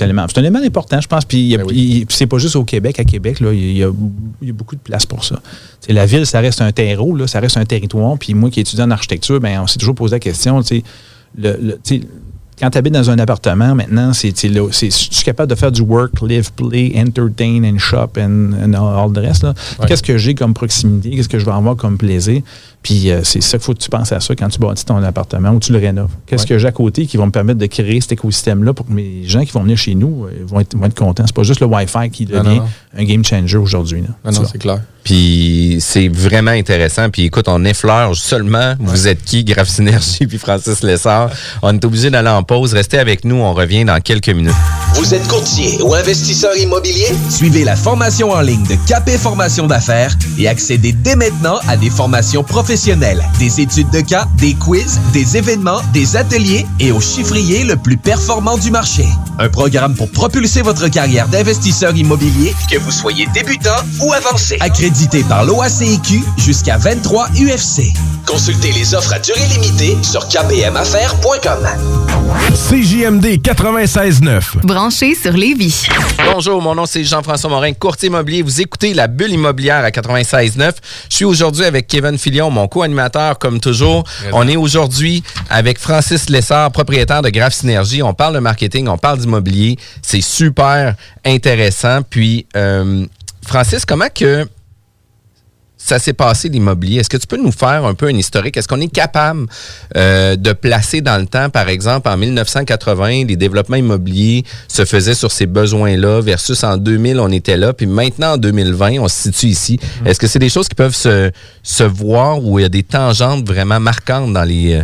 un 0.00 0.04
élément. 0.04 0.26
C'est 0.28 0.38
un 0.38 0.42
élément 0.42 0.60
important, 0.64 1.00
je 1.00 1.08
pense. 1.08 1.24
Puis 1.24 1.50
il- 1.72 2.06
puis 2.06 2.16
c'est 2.16 2.26
pas 2.26 2.38
juste 2.38 2.56
au 2.56 2.64
Québec. 2.64 2.98
À 3.00 3.04
Québec, 3.04 3.40
là, 3.40 3.52
il 3.52 3.76
y, 3.76 3.82
a, 3.84 3.90
il 4.42 4.48
y 4.48 4.50
a 4.50 4.54
beaucoup 4.54 4.76
de 4.76 4.80
place 4.80 5.06
pour 5.06 5.24
ça. 5.24 5.40
La 5.88 6.06
ville, 6.06 6.26
ça 6.26 6.40
reste 6.40 6.60
un 6.60 6.72
terreau, 6.72 7.14
là, 7.16 7.26
ça 7.26 7.40
reste 7.40 7.56
un 7.56 7.64
territoire. 7.64 8.16
Puis 8.18 8.34
moi 8.34 8.50
qui 8.50 8.60
étudie 8.60 8.82
en 8.82 8.90
architecture, 8.90 9.40
ben, 9.40 9.60
on 9.60 9.66
s'est 9.66 9.78
toujours 9.78 9.94
posé 9.94 10.14
la 10.16 10.20
question, 10.20 10.62
tu 10.62 10.82
le, 11.38 11.78
quand 12.60 12.68
tu 12.68 12.76
habites 12.76 12.92
dans 12.92 13.08
un 13.08 13.18
appartement, 13.18 13.74
maintenant, 13.74 14.12
c'est, 14.12 14.32
tu 14.32 14.52
je 14.52 14.90
suis 14.90 15.24
capable 15.24 15.48
de 15.48 15.54
faire 15.54 15.72
du 15.72 15.80
work, 15.80 16.20
live, 16.20 16.52
play, 16.52 16.92
entertain 16.94 17.62
and 17.64 17.78
shop 17.78 18.10
and, 18.18 18.50
and 18.62 18.74
all 18.74 19.10
the 19.10 19.16
rest. 19.18 19.46
Qu'est-ce 19.86 20.02
que 20.02 20.18
j'ai 20.18 20.34
comme 20.34 20.52
proximité? 20.52 21.08
Qu'est-ce 21.10 21.28
que 21.30 21.38
je 21.38 21.46
vais 21.46 21.52
avoir 21.52 21.74
comme 21.76 21.96
plaisir? 21.96 22.42
Puis 22.82 23.10
euh, 23.10 23.20
c'est 23.24 23.42
ça 23.42 23.58
qu'il 23.58 23.64
faut 23.64 23.74
que 23.74 23.78
tu 23.78 23.90
penses 23.90 24.10
à 24.12 24.20
ça 24.20 24.34
quand 24.34 24.48
tu 24.48 24.58
bâtis 24.58 24.86
ton 24.86 25.02
appartement 25.02 25.50
ou 25.50 25.60
tu 25.60 25.70
le 25.72 25.78
rénoves. 25.78 26.08
Qu'est-ce 26.26 26.44
Ouais. 26.44 26.48
que 26.48 26.58
j'ai 26.58 26.68
à 26.68 26.72
côté 26.72 27.06
qui 27.06 27.18
va 27.18 27.26
me 27.26 27.30
permettre 27.30 27.58
de 27.58 27.66
créer 27.66 28.00
cet 28.00 28.12
écosystème-là 28.12 28.72
pour 28.72 28.86
que 28.86 28.92
mes 28.92 29.22
gens 29.26 29.44
qui 29.44 29.52
vont 29.52 29.62
venir 29.62 29.76
chez 29.76 29.94
nous 29.94 30.24
euh, 30.24 30.30
vont, 30.46 30.60
être, 30.60 30.74
vont 30.76 30.86
être 30.86 30.94
contents? 30.98 31.24
C'est 31.26 31.34
pas 31.34 31.42
juste 31.42 31.60
le 31.60 31.66
Wi-Fi 31.66 32.08
qui 32.10 32.24
Non, 32.26 32.42
devient 32.42 32.56
non, 32.58 32.62
non. 32.64 32.68
un 32.98 33.04
game 33.04 33.22
changer 33.24 33.58
aujourd'hui. 33.58 34.00
non, 34.02 34.30
vois. 34.30 34.48
c'est 34.50 34.58
clair. 34.58 34.80
Puis 35.04 35.78
c'est 35.80 36.08
vraiment 36.08 36.50
intéressant. 36.50 37.08
Puis 37.10 37.24
écoute, 37.24 37.46
on 37.48 37.64
effleure 37.64 38.14
seulement. 38.14 38.74
Vous 38.78 39.08
êtes 39.08 39.22
qui, 39.24 39.44
Graph 39.44 39.68
Synergie 39.68 40.26
puis 40.26 40.36
Francis 40.38 40.82
Lessard. 40.82 41.30
On 41.62 41.74
est 41.74 41.84
obligé 41.84 42.10
d'aller 42.10 42.28
en 42.28 42.42
pause. 42.42 42.74
Restez 42.74 42.98
avec 42.98 43.24
nous. 43.24 43.36
On 43.36 43.54
revient 43.54 43.84
dans 43.86 43.98
quelques 44.00 44.28
minutes. 44.28 44.52
Vous 44.94 45.14
êtes 45.14 45.26
courtier 45.28 45.80
ou 45.82 45.94
investisseur 45.94 46.54
immobilier? 46.58 47.06
Suivez 47.30 47.64
la 47.64 47.76
formation 47.76 48.30
en 48.32 48.40
ligne 48.42 48.64
de 48.64 48.74
Capé 48.86 49.16
Formation 49.16 49.66
d'affaires 49.66 50.14
et 50.38 50.46
accédez 50.48 50.92
dès 50.92 51.16
maintenant 51.16 51.58
à 51.66 51.76
des 51.78 51.88
formations 51.90 52.42
professionnelles, 52.44 52.69
des 52.70 53.60
études 53.60 53.90
de 53.90 54.00
cas, 54.00 54.26
des 54.36 54.54
quiz, 54.54 55.00
des 55.12 55.36
événements, 55.36 55.80
des 55.92 56.16
ateliers 56.16 56.64
et 56.78 56.92
au 56.92 57.00
chiffrier 57.00 57.64
le 57.64 57.74
plus 57.74 57.96
performant 57.96 58.56
du 58.58 58.70
marché. 58.70 59.04
Un 59.40 59.48
programme 59.48 59.96
pour 59.96 60.08
propulser 60.12 60.62
votre 60.62 60.86
carrière 60.86 61.26
d'investisseur 61.26 61.96
immobilier, 61.96 62.54
que 62.70 62.78
vous 62.78 62.92
soyez 62.92 63.26
débutant 63.34 63.82
ou 64.00 64.12
avancé. 64.12 64.56
Accrédité 64.60 65.24
par 65.24 65.44
l'OACIQ 65.44 66.22
jusqu'à 66.36 66.76
23 66.76 67.30
UFC. 67.30 67.92
Consultez 68.24 68.70
les 68.70 68.94
offres 68.94 69.14
à 69.14 69.18
durée 69.18 69.46
limitée 69.48 69.98
sur 70.02 70.28
kpmaffaires.com. 70.28 71.66
CJMD 72.70 73.40
96.9. 73.42 74.64
Branché 74.64 75.16
sur 75.16 75.32
Lévis. 75.32 75.86
Bonjour, 76.32 76.62
mon 76.62 76.76
nom 76.76 76.86
c'est 76.86 77.02
Jean-François 77.02 77.50
Morin, 77.50 77.72
courtier 77.72 78.08
immobilier. 78.08 78.42
Vous 78.42 78.60
écoutez 78.60 78.94
la 78.94 79.08
bulle 79.08 79.32
immobilière 79.32 79.84
à 79.84 79.90
96.9. 79.90 80.72
Je 81.08 81.16
suis 81.16 81.24
aujourd'hui 81.24 81.64
avec 81.64 81.88
Kevin 81.88 82.18
Filion, 82.18 82.50
mon 82.50 82.59
co-animateur 82.68 83.38
comme 83.38 83.60
toujours. 83.60 84.04
On 84.32 84.46
est 84.48 84.56
aujourd'hui 84.56 85.22
avec 85.48 85.78
Francis 85.78 86.28
Lessard, 86.28 86.70
propriétaire 86.72 87.22
de 87.22 87.30
Graph 87.30 87.54
Synergie. 87.54 88.02
On 88.02 88.14
parle 88.14 88.34
de 88.34 88.40
marketing, 88.40 88.88
on 88.88 88.98
parle 88.98 89.18
d'immobilier. 89.18 89.78
C'est 90.02 90.20
super 90.20 90.94
intéressant. 91.24 92.00
Puis, 92.08 92.46
euh, 92.56 93.06
Francis, 93.46 93.84
comment 93.84 94.08
que 94.14 94.46
ça 95.82 95.98
s'est 95.98 96.12
passé 96.12 96.48
l'immobilier? 96.48 97.00
Est-ce 97.00 97.08
que 97.08 97.16
tu 97.16 97.26
peux 97.26 97.38
nous 97.38 97.52
faire 97.52 97.84
un 97.84 97.94
peu 97.94 98.06
un 98.06 98.16
historique? 98.16 98.56
Est-ce 98.56 98.68
qu'on 98.68 98.80
est 98.80 98.92
capable 98.92 99.46
euh, 99.96 100.36
de 100.36 100.52
placer 100.52 101.00
dans 101.00 101.18
le 101.18 101.26
temps, 101.26 101.48
par 101.48 101.68
exemple, 101.68 102.08
en 102.08 102.16
1980, 102.16 103.24
les 103.24 103.36
développements 103.36 103.76
immobiliers 103.76 104.44
se 104.68 104.84
faisaient 104.84 105.14
sur 105.14 105.32
ces 105.32 105.46
besoins-là 105.46 106.20
versus 106.20 106.62
en 106.64 106.76
2000, 106.76 107.18
on 107.18 107.30
était 107.30 107.56
là, 107.56 107.72
puis 107.72 107.86
maintenant 107.86 108.34
en 108.34 108.36
2020, 108.36 108.98
on 109.00 109.08
se 109.08 109.30
situe 109.30 109.46
ici. 109.46 109.80
Est-ce 110.04 110.20
que 110.20 110.26
c'est 110.26 110.38
des 110.38 110.50
choses 110.50 110.68
qui 110.68 110.74
peuvent 110.74 110.94
se, 110.94 111.30
se 111.62 111.84
voir 111.84 112.44
où 112.44 112.58
il 112.58 112.62
y 112.62 112.66
a 112.66 112.68
des 112.68 112.82
tangentes 112.82 113.46
vraiment 113.46 113.80
marquantes 113.80 114.32
dans 114.32 114.44
les... 114.44 114.82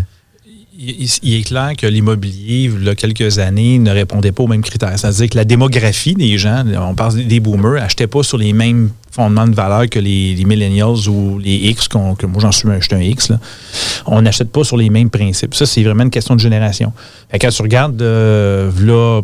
Il, 0.79 1.35
est 1.35 1.43
clair 1.43 1.73
que 1.77 1.87
l'immobilier, 1.87 2.71
il 2.75 2.85
y 2.85 2.89
a 2.89 2.95
quelques 2.95 3.39
années, 3.39 3.79
ne 3.79 3.91
répondait 3.91 4.33
pas 4.33 4.43
aux 4.43 4.47
mêmes 4.47 4.63
critères. 4.63 4.99
C'est-à-dire 4.99 5.31
que 5.31 5.37
la 5.37 5.45
démographie 5.45 6.15
des 6.15 6.37
gens, 6.37 6.65
on 6.79 6.95
parle 6.95 7.25
des 7.25 7.41
boomers, 7.41 7.81
n'achetaient 7.81 8.07
pas 8.07 8.23
sur 8.23 8.37
les 8.37 8.53
mêmes 8.53 8.91
fondements 9.11 9.49
de 9.49 9.55
valeur 9.55 9.89
que 9.89 9.99
les, 9.99 10.45
millennials 10.45 11.09
ou 11.09 11.39
les 11.39 11.55
X, 11.55 11.89
que 11.89 12.27
moi 12.27 12.41
j'en 12.41 12.53
suis 12.53 12.69
un, 12.69 13.01
X. 13.01 13.31
là. 13.31 13.41
On 14.05 14.21
n'achète 14.21 14.51
pas 14.51 14.65
sur 14.65 14.77
les 14.77 14.91
mêmes 14.91 15.09
principes. 15.09 15.55
Ça, 15.55 15.65
c'est 15.65 15.83
vraiment 15.83 16.03
une 16.03 16.11
question 16.11 16.35
de 16.35 16.41
génération. 16.41 16.93
Quand 17.41 17.49
tu 17.49 17.63
regardes, 17.63 18.03
euh, 18.03 18.71
v'là 18.73 19.23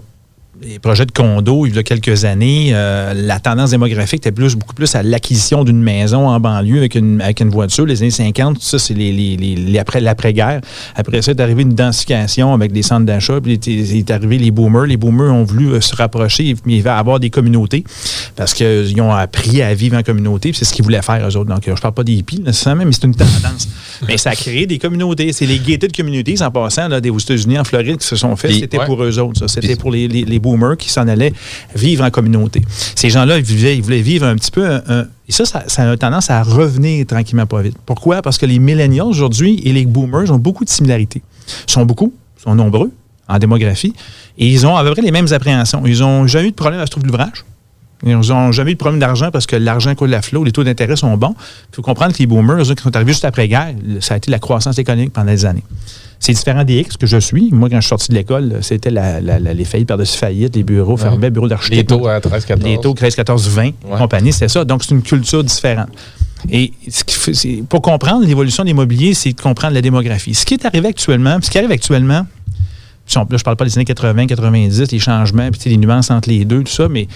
les 0.65 0.79
projets 0.79 1.07
de 1.07 1.11
condos, 1.13 1.67
il 1.67 1.75
y 1.75 1.79
a 1.79 1.83
quelques 1.83 2.25
années, 2.25 2.71
euh, 2.73 3.15
la 3.15 3.41
tendance 3.41 3.71
démographique 3.71 4.19
était 4.19 4.31
plus, 4.33 4.55
beaucoup 4.55 4.75
plus 4.75 4.95
à 4.95 5.03
l'acquisition 5.03 5.65
d'une 5.65 5.83
maison 5.83 6.29
en 6.29 6.39
banlieue 6.39 6.79
avec 6.79 6.95
une, 6.95 7.21
avec 7.21 7.41
une 7.41 7.49
voiture. 7.49 7.85
Les 7.85 8.01
années 8.03 8.11
50, 8.13 8.61
ça, 8.63 8.79
c'est 8.79 8.95
les, 8.95 9.11
les- 9.13 9.37
les- 9.37 9.57
les 9.57 9.79
après, 9.79 10.01
l'après-guerre. 10.01 10.61
Après 10.95 11.21
ça, 11.23 11.33
est 11.33 11.41
arrivé 11.41 11.63
une 11.63 11.75
densification 11.75 12.55
avec 12.55 12.71
des 12.73 12.83
centres 12.83 13.07
d'achat. 13.07 13.41
Puis 13.41 13.55
il 13.55 13.97
est, 13.97 14.11
arrivé 14.11 14.39
les 14.39 14.51
boomers. 14.53 14.87
Les 14.87 14.97
boomers 14.97 15.33
ont 15.35 15.43
voulu 15.43 15.71
euh, 15.73 15.81
se 15.81 15.97
rapprocher, 15.97 16.55
va 16.65 16.97
avoir 16.97 17.19
des 17.19 17.31
communautés 17.31 17.83
parce 18.37 18.55
qu'ils 18.55 19.01
ont 19.01 19.13
appris 19.13 19.63
à 19.63 19.75
vivre 19.75 19.97
en 19.97 20.03
communauté. 20.03 20.51
puis 20.51 20.59
C'est 20.59 20.65
ce 20.65 20.73
qu'ils 20.75 20.85
voulaient 20.85 21.03
faire, 21.03 21.27
eux 21.29 21.37
autres. 21.37 21.51
Donc, 21.53 21.67
euh, 21.67 21.75
je 21.75 21.81
parle 21.81 21.95
pas 21.95 22.05
des 22.05 22.13
hippies, 22.15 22.41
nécessairement, 22.41 22.85
mais 22.85 22.93
c'est 22.93 23.05
une 23.05 23.15
tendance. 23.17 23.69
mais 24.07 24.17
ça 24.17 24.31
a 24.31 24.35
créé 24.37 24.67
des 24.67 24.79
communautés. 24.79 25.33
C'est 25.33 25.47
les 25.47 25.59
gated 25.59 25.95
communities, 25.97 26.43
en 26.43 26.51
passant, 26.51 26.87
là, 26.89 27.01
des, 27.01 27.11
aux 27.11 27.19
États-Unis, 27.19 27.59
en 27.59 27.65
Floride, 27.65 27.97
qui 27.99 28.07
se 28.07 28.17
sont 28.17 28.37
fait. 28.37 28.49
Puis- 28.49 28.61
C'était 28.61 28.79
ouais. 28.79 28.87
pour 28.87 29.03
eux 29.03 29.19
autres, 29.19 29.41
ça. 29.41 29.49
C'était 29.49 29.75
pour 29.77 29.91
les, 29.91 30.07
les- 30.07 30.25
les 30.25 30.39
qui 30.77 30.91
s'en 30.91 31.07
allaient 31.09 31.33
vivre 31.75 32.05
en 32.05 32.11
communauté. 32.11 32.63
Ces 32.95 33.11
gens-là, 33.11 33.39
ils, 33.39 33.45
vivaient- 33.45 33.77
ils 33.77 33.83
voulaient 33.83 34.03
vivre 34.03 34.27
un 34.27 34.35
petit 34.37 34.51
peu. 34.51 34.67
et 35.29 35.33
ça, 35.33 35.45
ça, 35.67 35.91
a 35.91 35.97
tendance 35.97 36.31
à 36.31 36.43
revenir 36.43 37.07
tranquillement 37.07 37.47
pas 37.47 37.63
vite. 37.63 37.77
Pourquoi? 37.87 38.23
Parce 38.23 38.39
que 38.39 38.47
les 38.47 38.59
millennials 38.59 39.07
aujourd'hui 39.07 39.61
et 39.65 39.73
les 39.73 39.87
boomers 39.87 40.31
ont 40.31 40.39
beaucoup 40.39 40.65
de 40.65 40.71
similarités. 40.71 41.23
Ils 41.69 41.73
sont 41.73 41.85
beaucoup, 41.85 42.13
ils 42.39 42.43
sont 42.43 42.55
nombreux 42.55 42.91
en 43.29 43.39
démographie, 43.39 43.95
et 44.37 44.47
ils 44.49 44.67
ont 44.67 44.77
à 44.77 44.83
peu 44.85 44.91
près 44.93 45.01
les 45.03 45.13
mêmes 45.13 45.33
appréhensions. 45.33 45.83
Ils 45.87 46.01
n'ont 46.01 46.27
jamais 46.27 46.49
eu 46.49 46.51
de 46.51 46.57
problème 46.57 46.81
à 46.81 46.87
se 46.87 46.91
trouver 46.91 47.07
l'ouvrage. 47.07 47.45
Ils 48.05 48.17
n'ont 48.17 48.51
jamais 48.53 48.73
eu 48.73 48.75
de 48.75 48.79
problème 48.79 48.99
d'argent 49.01 49.31
parce 49.31 49.47
que 49.47 49.55
l'argent 49.57 49.95
coule 49.95 50.13
à 50.15 50.23
flot, 50.23 50.43
les 50.45 50.51
taux 50.53 50.65
d'intérêt 50.65 50.97
sont 50.97 51.17
bons. 51.17 51.35
Il 51.73 51.77
faut 51.77 51.83
comprendre 51.83 52.13
que 52.13 52.19
les 52.19 52.27
boomers, 52.27 52.59
eux, 52.71 52.75
qui 52.75 52.83
sont 52.83 52.95
arrivés 52.97 53.13
juste 53.13 53.25
après-guerre, 53.25 53.75
ça 54.01 54.15
a 54.15 54.17
été 54.17 54.31
la 54.31 54.39
croissance 54.41 54.79
économique 54.79 55.13
pendant 55.13 55.31
des 55.31 55.45
années. 55.45 55.63
C'est 56.19 56.33
différent 56.33 56.65
des 56.65 56.81
X 56.81 56.97
que 56.97 57.07
je 57.07 57.17
suis. 57.19 57.51
Moi, 57.53 57.69
quand 57.69 57.77
je 57.77 57.81
suis 57.83 57.89
sorti 57.89 58.11
de 58.11 58.15
l'école, 58.17 58.59
c'était 58.63 58.91
la- 58.91 59.21
la- 59.21 59.39
la- 59.39 59.55
les 59.55 59.65
faillites 59.65 59.89
par-dessus 59.89 60.17
faillite, 60.19 60.55
les 60.57 60.63
bureaux 60.63 60.97
fermés, 60.97 61.31
bureaux 61.31 61.49
d'architecte. 61.49 61.91
Les 61.91 61.99
taux 61.99 62.07
à 62.09 62.21
13, 62.21 62.45
14. 62.45 62.69
Les 62.71 62.79
taux 62.81 62.95
13, 62.95 63.15
14, 63.17 63.49
20, 63.49 63.71
compagnie, 63.99 64.33
c'était 64.33 64.49
ça. 64.49 64.65
Donc, 64.65 64.83
c'est 64.85 64.95
une 64.95 65.03
culture 65.03 65.43
différente. 65.45 65.89
Et 66.51 66.73
ce 66.89 67.05
qui 67.05 67.35
c'est- 67.35 67.63
pour 67.69 67.83
comprendre 67.83 68.25
l'évolution 68.27 68.65
de 68.65 68.69
l'immobilier, 68.69 69.15
c'est 69.15 69.33
de 69.33 69.41
comprendre 69.41 69.75
la 69.75 69.81
démographie. 69.81 70.35
Ce 70.35 70.45
qui 70.45 70.55
est 70.55 70.65
arrivé 70.65 70.89
actuellement, 70.89 71.39
ce 71.41 71.49
qui 71.51 71.59
arrive 71.59 71.71
actuellement, 71.71 72.27
là, 73.15 73.27
je 73.37 73.43
parle 73.45 73.57
pas 73.57 73.65
des 73.65 73.77
années 73.79 73.85
80, 73.85 74.27
90, 74.27 74.91
les 74.91 74.99
changements, 74.99 75.49
puis 75.51 75.59
tu 75.59 75.65
sais, 75.65 75.71
les 75.71 75.77
nuances 75.77 76.11
entre 76.11 76.29
les 76.29 76.45
deux, 76.45 76.63
tout 76.65 76.73
ça, 76.73 76.89
mais 76.89 77.07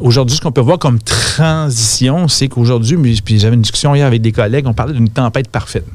aujourd'hui, 0.00 0.36
ce 0.36 0.40
qu'on 0.40 0.52
peut 0.52 0.60
voir 0.60 0.78
comme 0.78 0.98
transition, 1.00 2.28
c'est 2.28 2.48
qu'aujourd'hui, 2.48 2.96
puis- 3.24 3.38
j'avais 3.38 3.54
une 3.54 3.62
discussion 3.62 3.94
hier 3.94 4.06
avec 4.06 4.22
des 4.22 4.32
collègues, 4.32 4.66
on 4.66 4.74
parlait 4.74 4.94
d'une 4.94 5.08
tempête 5.08 5.48
parfaite. 5.48 5.86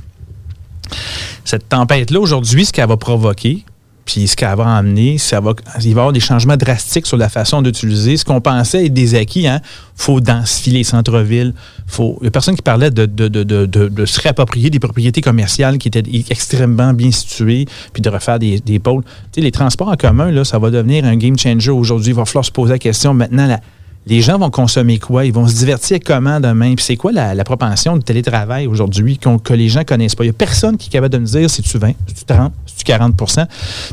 Cette 1.46 1.70
tempête-là, 1.70 2.20
aujourd'hui, 2.20 2.66
ce 2.66 2.74
qu'elle 2.74 2.88
va 2.88 2.98
provoquer, 2.98 3.66
puis 4.06 4.28
ce 4.28 4.36
qu'elle 4.36 4.56
va 4.56 4.76
amener, 4.76 5.18
ça 5.18 5.40
va, 5.40 5.54
il 5.78 5.82
va 5.82 5.88
y 5.88 5.92
avoir 5.92 6.12
des 6.12 6.20
changements 6.20 6.58
drastiques 6.58 7.06
sur 7.06 7.16
la 7.16 7.30
façon 7.30 7.62
d'utiliser. 7.62 8.18
Ce 8.18 8.26
qu'on 8.26 8.42
pensait 8.42 8.86
être 8.86 8.94
des 8.94 9.16
acquis, 9.16 9.44
il 9.44 9.62
faut 9.96 10.20
densifier 10.20 10.74
les 10.74 10.84
centres-villes. 10.84 11.54
Faut, 11.88 12.18
il 12.22 12.26
y 12.26 12.28
a 12.28 12.32
personne 12.32 12.56
qui 12.56 12.62
parlait 12.62 12.92
de, 12.92 14.06
se 14.06 14.22
réapproprier 14.22 14.70
des 14.70 14.80
propriétés 14.80 15.22
commerciales 15.22 15.78
qui 15.78 15.88
étaient 15.88 16.04
extrêmement 16.30 16.94
bien 16.94 17.12
situées, 17.12 17.66
puis 17.94 18.02
de 18.02 18.10
refaire 18.10 18.40
des, 18.40 18.60
des 18.60 18.80
pôles. 18.80 19.04
Tu 19.04 19.10
sais, 19.36 19.42
les 19.42 19.52
transports 19.52 19.90
en 19.90 19.96
commun, 19.96 20.32
là, 20.32 20.44
ça 20.44 20.60
va 20.60 20.70
devenir 20.70 21.06
un 21.06 21.16
game 21.16 21.38
changer 21.38 21.72
aujourd'hui. 21.72 22.12
Il 22.12 22.16
va 22.16 22.26
falloir 22.26 22.46
se 22.46 22.52
poser 22.52 22.74
la 22.74 22.80
question 22.80 23.14
maintenant, 23.14 23.48
la, 23.48 23.62
les 24.06 24.22
gens 24.22 24.38
vont 24.38 24.50
consommer 24.50 25.00
quoi? 25.00 25.26
Ils 25.26 25.34
vont 25.34 25.48
se 25.48 25.56
divertir 25.56 26.00
comment 26.06 26.40
demain? 26.40 26.76
Puis 26.76 26.84
c'est 26.84 26.98
quoi 26.98 27.12
la, 27.12 27.44
propension 27.44 27.96
de 27.96 28.02
télétravail 28.02 28.68
aujourd'hui 28.68 29.18
que 29.18 29.54
les 29.54 29.70
gens 29.70 29.84
connaissent 29.84 30.16
pas? 30.16 30.24
Il 30.24 30.28
n'y 30.28 30.32
a 30.32 30.34
personne 30.34 30.78
qui 30.78 30.90
est 30.90 30.92
capable 30.92 31.14
de 31.14 31.20
me 31.20 31.26
dire 31.26 31.50
si 31.50 31.62
tu 31.62 31.78
20, 31.78 31.94
si 32.08 32.14
tu 32.14 32.26
30, 32.26 32.52
si 32.66 32.84
tu 32.84 32.92
40% 32.92 33.46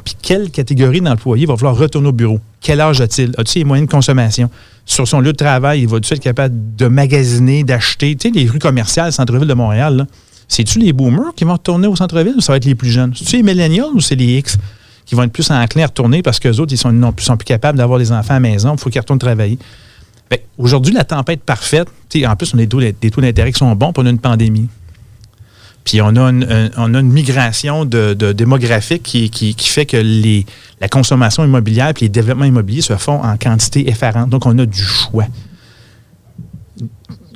Puis 0.05 0.16
quelle 0.20 0.51
catégorie 0.51 1.01
d'employés 1.01 1.46
va 1.46 1.55
vouloir 1.55 1.77
retourner 1.77 2.09
au 2.09 2.12
bureau? 2.12 2.40
Quel 2.61 2.81
âge 2.81 3.01
a-t-il? 3.01 3.33
As-tu 3.38 3.59
les 3.59 3.64
moyens 3.64 3.88
de 3.88 3.92
consommation? 3.92 4.51
Sur 4.85 5.07
son 5.07 5.20
lieu 5.20 5.33
de 5.33 5.37
travail, 5.37 5.83
il 5.83 5.88
va-tu 5.88 6.12
être 6.14 6.20
capable 6.20 6.55
de 6.77 6.88
magasiner, 6.88 7.62
d'acheter? 7.62 8.16
Tu 8.16 8.29
sais, 8.29 8.35
les 8.35 8.49
rues 8.49 8.59
commerciales, 8.59 9.12
centre-ville 9.12 9.46
de 9.46 9.55
Montréal, 9.55 10.07
c'est-tu 10.49 10.81
les 10.81 10.92
boomers 10.92 11.33
qui 11.37 11.44
vont 11.44 11.53
retourner 11.53 11.87
au 11.87 11.94
centre-ville 11.94 12.35
ou 12.37 12.40
ça 12.40 12.53
va 12.53 12.57
être 12.57 12.64
les 12.64 12.75
plus 12.75 12.90
jeunes? 12.90 13.12
C'est-tu 13.14 13.37
les 13.37 13.42
millennials 13.44 13.90
ou 13.94 14.01
c'est 14.01 14.16
les 14.16 14.38
X 14.38 14.59
qui 15.07 15.14
vont 15.14 15.23
être 15.23 15.33
plus 15.33 15.49
enclins 15.51 15.85
à 15.85 15.87
retourner 15.87 16.23
parce 16.23 16.40
qu'eux 16.40 16.57
autres, 16.59 16.73
ils 16.73 16.77
sont, 16.77 17.12
plus- 17.12 17.25
sont 17.25 17.37
plus 17.37 17.44
capables 17.44 17.79
d'avoir 17.79 18.01
des 18.01 18.11
enfants 18.11 18.35
à 18.35 18.35
la 18.35 18.40
maison, 18.40 18.75
il 18.75 18.81
faut 18.81 18.90
qu'ils 18.90 19.01
retournent 19.01 19.20
travailler? 19.20 19.59
Que 20.31 20.37
Aujourd'hui, 20.59 20.93
la 20.95 21.05
tempête 21.05 21.40
parfaite, 21.43 21.88
en 22.27 22.37
plus, 22.37 22.55
on 22.55 22.59
a 22.59 22.61
des 22.93 23.11
taux, 23.11 23.21
d'intérêt 23.21 23.53
qui 23.53 23.59
sont 23.59 23.75
bons, 23.75 23.93
puis 23.93 24.03
on 24.03 24.07
a 24.07 24.11
une 24.11 24.19
pandémie. 24.19 24.69
Puis 25.85 26.01
on 26.03 26.09
a 26.16 26.21
une, 26.31 26.45
un- 26.45 26.71
on 26.77 26.95
a 26.95 27.01
une 27.01 27.11
migration 27.11 27.85
démographique 27.87 29.03
qui, 29.03 29.55
fait 29.59 29.87
que 29.87 29.97
les, 29.97 30.45
la 30.81 30.88
consommation 30.88 31.45
immobilière 31.45 31.88
et 31.88 31.95
les 32.03 32.09
développements 32.09 32.45
immobiliers 32.45 32.83
se 32.83 32.95
font 32.97 33.23
en 33.23 33.37
quantité 33.38 33.88
effarante. 33.88 34.29
Donc, 34.29 34.45
on 34.47 34.59
a 34.59 34.66
du 34.66 34.83
choix. 34.83 35.27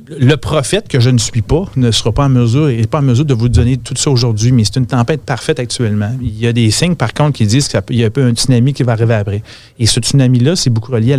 Le 0.07 0.35
prophète 0.37 0.87
que 0.87 0.99
je 0.99 1.09
ne 1.09 1.17
suis 1.17 1.41
pas 1.41 1.65
ne 1.77 1.89
sera 1.89 2.11
pas 2.11 2.25
en 2.25 2.29
mesure, 2.29 2.67
n'est 2.67 2.85
pas 2.85 2.99
en 2.99 3.01
mesure 3.01 3.25
de 3.25 3.33
vous 3.33 3.49
donner 3.49 3.77
tout 3.77 3.95
ça 3.97 4.11
aujourd'hui, 4.11 4.51
mais 4.51 4.63
c'est 4.63 4.75
une 4.75 4.85
tempête 4.85 5.23
parfaite 5.23 5.59
actuellement. 5.59 6.15
Il 6.21 6.37
y 6.39 6.45
a 6.45 6.53
des 6.53 6.69
signes, 6.69 6.93
par 6.95 7.11
contre, 7.15 7.37
qui 7.37 7.47
disent 7.47 7.67
qu'il 7.67 7.95
y 7.97 8.03
a 8.03 8.07
un 8.07 8.11
peu 8.11 8.23
un 8.23 8.31
tsunami 8.33 8.73
qui 8.73 8.83
va 8.83 8.91
arriver 8.91 9.15
après. 9.15 9.41
Et 9.79 9.87
ce 9.87 9.99
tsunami-là, 9.99 10.55
c'est 10.55 10.69
beaucoup 10.69 10.91
relié 10.91 11.13
à 11.13 11.17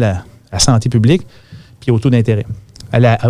la 0.52 0.58
santé 0.60 0.88
publique 0.88 1.22
puis 1.86 1.92
au 1.94 1.98
taux 2.00 2.10
d'intérêt, 2.10 2.44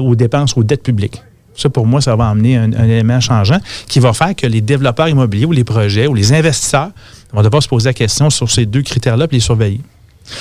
aux 0.00 0.14
dépenses, 0.16 0.56
aux 0.56 0.64
dettes 0.64 0.82
publiques. 0.82 1.22
Ça, 1.54 1.68
pour 1.70 1.86
moi, 1.86 2.00
ça 2.00 2.16
va 2.16 2.28
amener 2.28 2.56
un, 2.56 2.72
un 2.72 2.84
élément 2.84 3.20
changeant 3.20 3.58
qui 3.88 3.98
va 4.00 4.12
faire 4.12 4.34
que 4.34 4.46
les 4.46 4.60
développeurs 4.60 5.08
immobiliers 5.08 5.44
ou 5.46 5.52
les 5.52 5.64
projets 5.64 6.06
ou 6.06 6.14
les 6.14 6.32
investisseurs 6.32 6.90
vont 7.32 7.42
devoir 7.42 7.62
se 7.62 7.68
poser 7.68 7.88
la 7.90 7.94
question 7.94 8.28
sur 8.30 8.50
ces 8.50 8.66
deux 8.66 8.82
critères-là 8.82 9.26
puis 9.28 9.36
les 9.38 9.40
surveiller. 9.42 9.80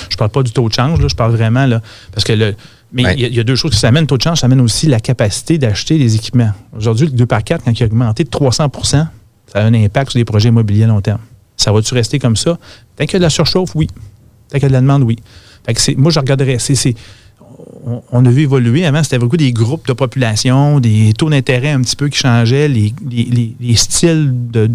Je 0.08 0.14
ne 0.14 0.18
parle 0.18 0.30
pas 0.30 0.42
du 0.42 0.50
taux 0.52 0.68
de 0.68 0.74
change, 0.74 1.00
là, 1.00 1.08
je 1.08 1.14
parle 1.14 1.32
vraiment, 1.32 1.64
là, 1.66 1.80
parce 2.12 2.24
que 2.24 2.32
le. 2.32 2.54
Mais 2.92 3.02
il 3.14 3.20
y 3.20 3.24
a- 3.24 3.28
il 3.28 3.34
y, 3.34 3.40
a 3.40 3.44
deux 3.44 3.56
choses 3.56 3.72
qui 3.72 3.78
s'amènent. 3.78 4.02
Le 4.04 4.06
taux 4.06 4.16
de 4.16 4.22
change, 4.22 4.40
ça 4.40 4.46
amène 4.46 4.60
aussi 4.60 4.86
la 4.86 5.00
capacité 5.00 5.58
d'acheter 5.58 5.98
des 5.98 6.14
équipements. 6.16 6.50
Aujourd'hui, 6.76 7.06
le 7.06 7.12
2 7.12 7.26
par 7.26 7.42
4, 7.44 7.64
quand 7.64 7.72
il 7.78 7.82
a 7.82 7.86
augmenté 7.86 8.24
de 8.24 8.28
300 8.30 8.70
ça 8.84 9.08
a 9.54 9.62
un 9.62 9.74
impact 9.74 10.12
sur 10.12 10.18
les 10.18 10.24
projets 10.24 10.48
immobiliers 10.48 10.84
à 10.84 10.86
long 10.88 11.00
terme. 11.00 11.20
Ça 11.56 11.72
va-tu 11.72 11.94
rester 11.94 12.18
comme 12.18 12.36
ça? 12.36 12.58
Tant 12.96 13.04
qu'il 13.04 13.14
y 13.14 13.16
a 13.16 13.18
de 13.20 13.24
la 13.24 13.30
surchauffe, 13.30 13.74
oui. 13.74 13.86
Tant 14.50 14.58
qu'il 14.58 14.62
y 14.62 14.66
a 14.66 14.68
de 14.68 14.72
la 14.74 14.80
demande, 14.80 15.02
oui. 15.02 15.16
Fait 15.66 15.74
que 15.74 16.00
moi, 16.00 16.10
je 16.10 16.18
regarderais. 16.20 16.58
c'est- 16.58 16.94
on, 18.10 18.24
a 18.26 18.30
vu 18.30 18.42
évoluer. 18.42 18.84
Avant, 18.84 19.02
c'était 19.02 19.18
beaucoup 19.18 19.36
des 19.36 19.52
groupes 19.52 19.86
de 19.86 19.92
population, 19.92 20.80
des 20.80 21.12
taux 21.16 21.30
d'intérêt 21.30 21.70
un 21.70 21.80
petit 21.82 21.94
peu 21.96 22.08
qui 22.08 22.18
changeaient, 22.18 22.68
les, 22.68 22.92
les- 23.08 23.24
les- 23.24 23.56
les 23.60 23.76
styles 23.76 24.32
de. 24.50 24.66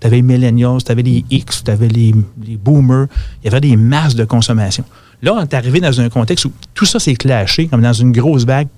tu 0.00 0.06
avais 0.06 0.16
les 0.16 0.22
millennials, 0.22 0.82
tu 0.84 0.92
avais 0.92 1.02
les 1.02 1.24
X, 1.30 1.64
tu 1.64 1.70
avais 1.70 1.88
les, 1.88 2.14
les 2.46 2.56
boomers. 2.56 3.06
Il 3.42 3.46
y 3.46 3.48
avait 3.48 3.60
des 3.60 3.76
masses 3.76 4.14
de 4.14 4.24
consommation. 4.24 4.84
Là, 5.22 5.34
on 5.34 5.40
est 5.42 5.54
arrivé 5.54 5.80
dans 5.80 6.00
un 6.00 6.08
contexte 6.10 6.44
où 6.44 6.52
tout 6.74 6.84
ça 6.84 6.98
s'est 7.00 7.14
clashé, 7.14 7.66
comme 7.66 7.80
dans 7.82 7.92
une 7.92 8.12
grosse 8.12 8.44
bague. 8.44 8.68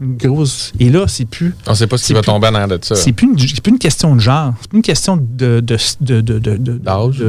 Une 0.00 0.16
grosse. 0.16 0.72
Et 0.78 0.90
là, 0.90 1.06
c'est 1.08 1.24
plus. 1.24 1.54
On 1.66 1.70
ne 1.70 1.74
sait 1.76 1.86
pas 1.86 1.98
ce 1.98 2.06
qui 2.06 2.12
va 2.12 2.20
plus- 2.20 2.26
tomber 2.26 2.48
en 2.48 2.54
arrière 2.54 2.68
de 2.68 2.78
ça. 2.82 2.94
C'est 2.94 3.12
plus, 3.12 3.26
une- 3.26 3.38
c'est 3.38 3.60
plus 3.60 3.72
une 3.72 3.78
question 3.78 4.14
de 4.14 4.20
genre. 4.20 4.54
C'est 4.60 4.68
plus 4.70 4.76
une 4.78 4.82
question 4.82 5.16
de, 5.20 5.60
d'âge. 5.60 7.22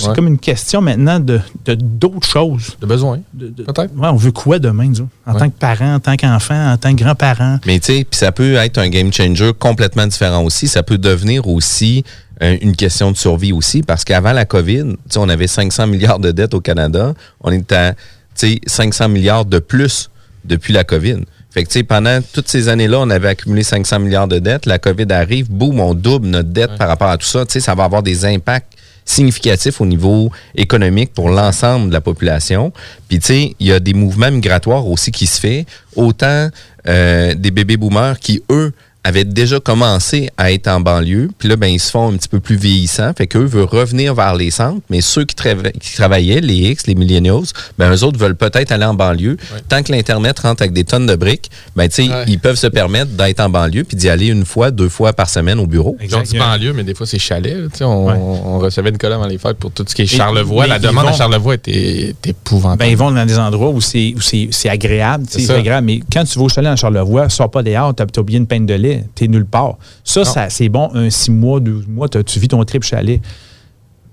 C'est 0.00 0.08
Ouais. 0.08 0.14
comme 0.14 0.26
une 0.26 0.38
question 0.38 0.80
maintenant 0.80 1.20
de, 1.20 1.40
de- 1.64 1.74
d'autres 1.74 2.26
choses. 2.26 2.76
De 2.80 2.86
besoin. 2.86 3.20
Peut-être. 3.38 3.94
Ouais, 3.96 4.08
on 4.08 4.16
veut 4.16 4.32
quoi 4.32 4.58
demain, 4.58 4.90
autres? 4.90 5.04
En 5.26 5.34
Ouais. 5.34 5.40
tant 5.40 5.50
que 5.50 5.58
parent, 5.58 5.94
en 5.94 6.00
tant 6.00 6.16
qu'enfant, 6.16 6.72
en 6.72 6.76
tant 6.76 6.94
que 6.94 7.02
grand-parent. 7.02 7.58
Mais 7.66 7.78
tu 7.78 7.86
sais, 7.92 8.06
puis 8.08 8.18
ça 8.18 8.32
peut 8.32 8.54
être 8.54 8.78
un 8.78 8.88
game 8.88 9.12
changer 9.12 9.52
complètement 9.58 10.06
différent 10.06 10.42
aussi. 10.44 10.68
Ça 10.68 10.82
peut 10.82 10.98
devenir 10.98 11.46
aussi 11.48 12.04
euh, 12.42 12.54
une 12.60 12.76
question 12.76 13.10
de 13.12 13.16
survie 13.16 13.52
aussi, 13.54 13.82
parce 13.82 14.04
qu'avant 14.04 14.32
la 14.32 14.44
COVID, 14.44 14.82
tu 14.82 14.96
sais, 15.08 15.18
on 15.18 15.28
avait 15.30 15.46
500 15.46 15.86
milliards 15.86 16.18
de 16.18 16.32
dettes 16.32 16.52
au 16.52 16.60
Canada. 16.60 17.14
On 17.40 17.50
est 17.50 17.72
à 17.72 17.94
tu 17.94 17.98
sais, 18.34 18.60
500 18.66 19.08
milliards 19.08 19.46
de 19.46 19.58
plus 19.58 20.10
depuis 20.44 20.74
la 20.74 20.84
COVID. 20.84 21.20
Fait 21.56 21.64
que, 21.64 21.82
pendant 21.84 22.20
toutes 22.34 22.48
ces 22.48 22.68
années-là, 22.68 22.98
on 23.00 23.08
avait 23.08 23.28
accumulé 23.28 23.62
500 23.62 24.00
milliards 24.00 24.28
de 24.28 24.38
dettes. 24.38 24.66
La 24.66 24.78
COVID 24.78 25.06
arrive, 25.10 25.50
boum, 25.50 25.80
on 25.80 25.94
double 25.94 26.26
notre 26.26 26.50
dette 26.50 26.76
par 26.76 26.86
rapport 26.86 27.08
à 27.08 27.16
tout 27.16 27.24
ça. 27.24 27.46
Ça 27.48 27.74
va 27.74 27.84
avoir 27.84 28.02
des 28.02 28.26
impacts 28.26 28.74
significatifs 29.06 29.80
au 29.80 29.86
niveau 29.86 30.30
économique 30.54 31.14
pour 31.14 31.30
l'ensemble 31.30 31.88
de 31.88 31.94
la 31.94 32.02
population. 32.02 32.74
Puis, 33.08 33.20
tu 33.20 33.26
sais, 33.26 33.56
il 33.58 33.68
y 33.68 33.72
a 33.72 33.80
des 33.80 33.94
mouvements 33.94 34.30
migratoires 34.30 34.86
aussi 34.86 35.10
qui 35.12 35.26
se 35.26 35.40
fait. 35.40 35.64
Autant 35.94 36.50
euh, 36.88 37.32
des 37.32 37.50
bébés 37.50 37.78
boomers 37.78 38.18
qui, 38.18 38.42
eux, 38.50 38.74
avaient 39.06 39.24
déjà 39.24 39.60
commencé 39.60 40.30
à 40.36 40.50
être 40.52 40.66
en 40.68 40.80
banlieue. 40.80 41.28
Puis 41.38 41.48
là, 41.48 41.56
ben, 41.56 41.68
ils 41.68 41.78
se 41.78 41.90
font 41.90 42.12
un 42.12 42.16
petit 42.16 42.28
peu 42.28 42.40
plus 42.40 42.56
vieillissants. 42.56 43.12
Fait 43.16 43.26
qu'eux 43.26 43.44
veulent 43.44 43.64
revenir 43.64 44.14
vers 44.14 44.34
les 44.34 44.50
centres. 44.50 44.80
Mais 44.90 45.00
ceux 45.00 45.24
qui, 45.24 45.34
trava- 45.36 45.70
qui 45.72 45.94
travaillaient, 45.94 46.40
les 46.40 46.54
X, 46.70 46.86
les 46.88 46.94
millennials, 46.96 47.44
ben, 47.78 47.92
eux 47.94 48.02
autres 48.02 48.18
veulent 48.18 48.34
peut-être 48.36 48.72
aller 48.72 48.84
en 48.84 48.94
banlieue. 48.94 49.36
Tant 49.68 49.82
que 49.82 49.92
l'Internet 49.92 50.38
rentre 50.40 50.62
avec 50.62 50.72
des 50.72 50.84
tonnes 50.84 51.06
de 51.06 51.14
briques, 51.14 51.50
ben, 51.76 51.88
tu 51.88 52.06
sais, 52.06 52.10
ils 52.26 52.38
peuvent 52.40 52.56
se 52.56 52.66
permettre 52.66 53.12
d'être 53.12 53.40
en 53.40 53.48
banlieue 53.48 53.84
puis 53.84 53.96
d'y 53.96 54.08
aller 54.08 54.26
une 54.26 54.44
fois, 54.44 54.70
deux 54.72 54.88
fois 54.88 55.12
par 55.12 55.28
semaine 55.28 55.60
au 55.60 55.66
bureau. 55.66 55.96
Ils 56.02 56.14
ont 56.16 56.22
dit 56.22 56.36
banlieue, 56.38 56.72
mais 56.72 56.82
des 56.82 56.94
fois, 56.94 57.06
c'est 57.06 57.18
chalet. 57.20 57.54
là, 57.56 57.68
tu 57.70 57.78
sais, 57.78 57.84
On, 57.84 58.54
on 58.56 58.58
recevait 58.58 58.90
Nicolas 58.90 59.14
avant 59.16 59.26
les 59.26 59.38
fêtes 59.38 59.56
pour 59.58 59.70
tout 59.70 59.84
ce 59.86 59.94
qui 59.94 60.02
est 60.02 60.06
Charlevoix. 60.06 60.66
La 60.66 60.78
demande 60.80 61.06
à 61.06 61.10
vont- 61.12 61.16
Charlevoix 61.16 61.54
était, 61.54 62.08
était 62.10 62.30
épouvantable. 62.30 62.78
Ben, 62.80 62.86
ils 62.86 62.96
vont 62.96 63.10
dans 63.12 63.24
des 63.26 63.38
endroits 63.38 63.70
où 63.70 63.80
c'est, 63.80 64.14
où 64.16 64.20
c'est, 64.20 64.48
c'est 64.50 64.68
agréable. 64.68 65.26
C'est 65.28 65.48
agréable. 65.50 65.86
Mais 65.86 66.00
quand 66.12 66.24
tu 66.24 66.38
vas 66.38 66.44
au 66.44 66.48
chalet 66.48 66.72
en 66.72 66.76
Charlevoix, 66.76 67.28
sors 67.28 67.50
pas 67.50 67.62
dehors, 67.62 67.94
t'as, 67.94 68.06
t'as 68.06 68.20
oublié 68.20 68.38
une 68.38 68.46
peine 68.46 68.66
de 68.66 68.74
lait, 68.74 68.95
t'es 69.14 69.28
nulle 69.28 69.46
part. 69.46 69.78
Ça, 70.04 70.24
ça, 70.24 70.50
c'est 70.50 70.68
bon, 70.68 70.90
un 70.94 71.10
six 71.10 71.30
mois, 71.30 71.60
12 71.60 71.86
mois, 71.88 72.08
tu 72.08 72.38
vis 72.38 72.48
ton 72.48 72.62
trip 72.64 72.82
chalet. 72.82 73.20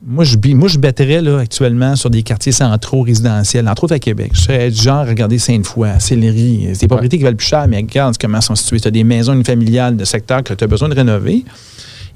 Moi, 0.05 0.25
je, 0.25 0.35
moi, 0.53 0.67
je 0.67 0.77
battrais 0.77 1.21
là, 1.21 1.39
actuellement 1.39 1.95
sur 1.95 2.09
des 2.09 2.23
quartiers 2.23 2.51
centraux 2.51 3.03
résidentiels, 3.03 3.67
entre 3.69 3.85
autres 3.85 3.95
à 3.95 3.99
Québec. 3.99 4.31
Je 4.33 4.41
serais 4.41 4.69
du 4.69 4.81
genre, 4.81 5.05
regardez 5.07 5.39
Sainte-Foy, 5.39 5.87
Sillery. 5.99 6.67
C'est 6.73 6.81
des 6.81 6.87
propriétés 6.87 7.17
qui 7.17 7.23
valent 7.23 7.37
plus 7.37 7.47
cher, 7.47 7.65
mais 7.69 7.77
regarde 7.77 8.17
comment 8.19 8.37
elles 8.37 8.43
sont 8.43 8.55
situées. 8.55 8.81
Tu 8.81 8.87
as 8.89 8.91
des 8.91 9.05
maisons 9.05 9.41
familiales 9.45 9.95
de 9.95 10.03
secteurs 10.03 10.43
que 10.43 10.53
tu 10.53 10.63
as 10.63 10.67
besoin 10.67 10.89
de 10.89 10.95
rénover. 10.95 11.45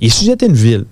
Et 0.01 0.10
si 0.10 0.25
j'étais 0.25 0.47
une 0.47 0.53
ville, 0.53 0.86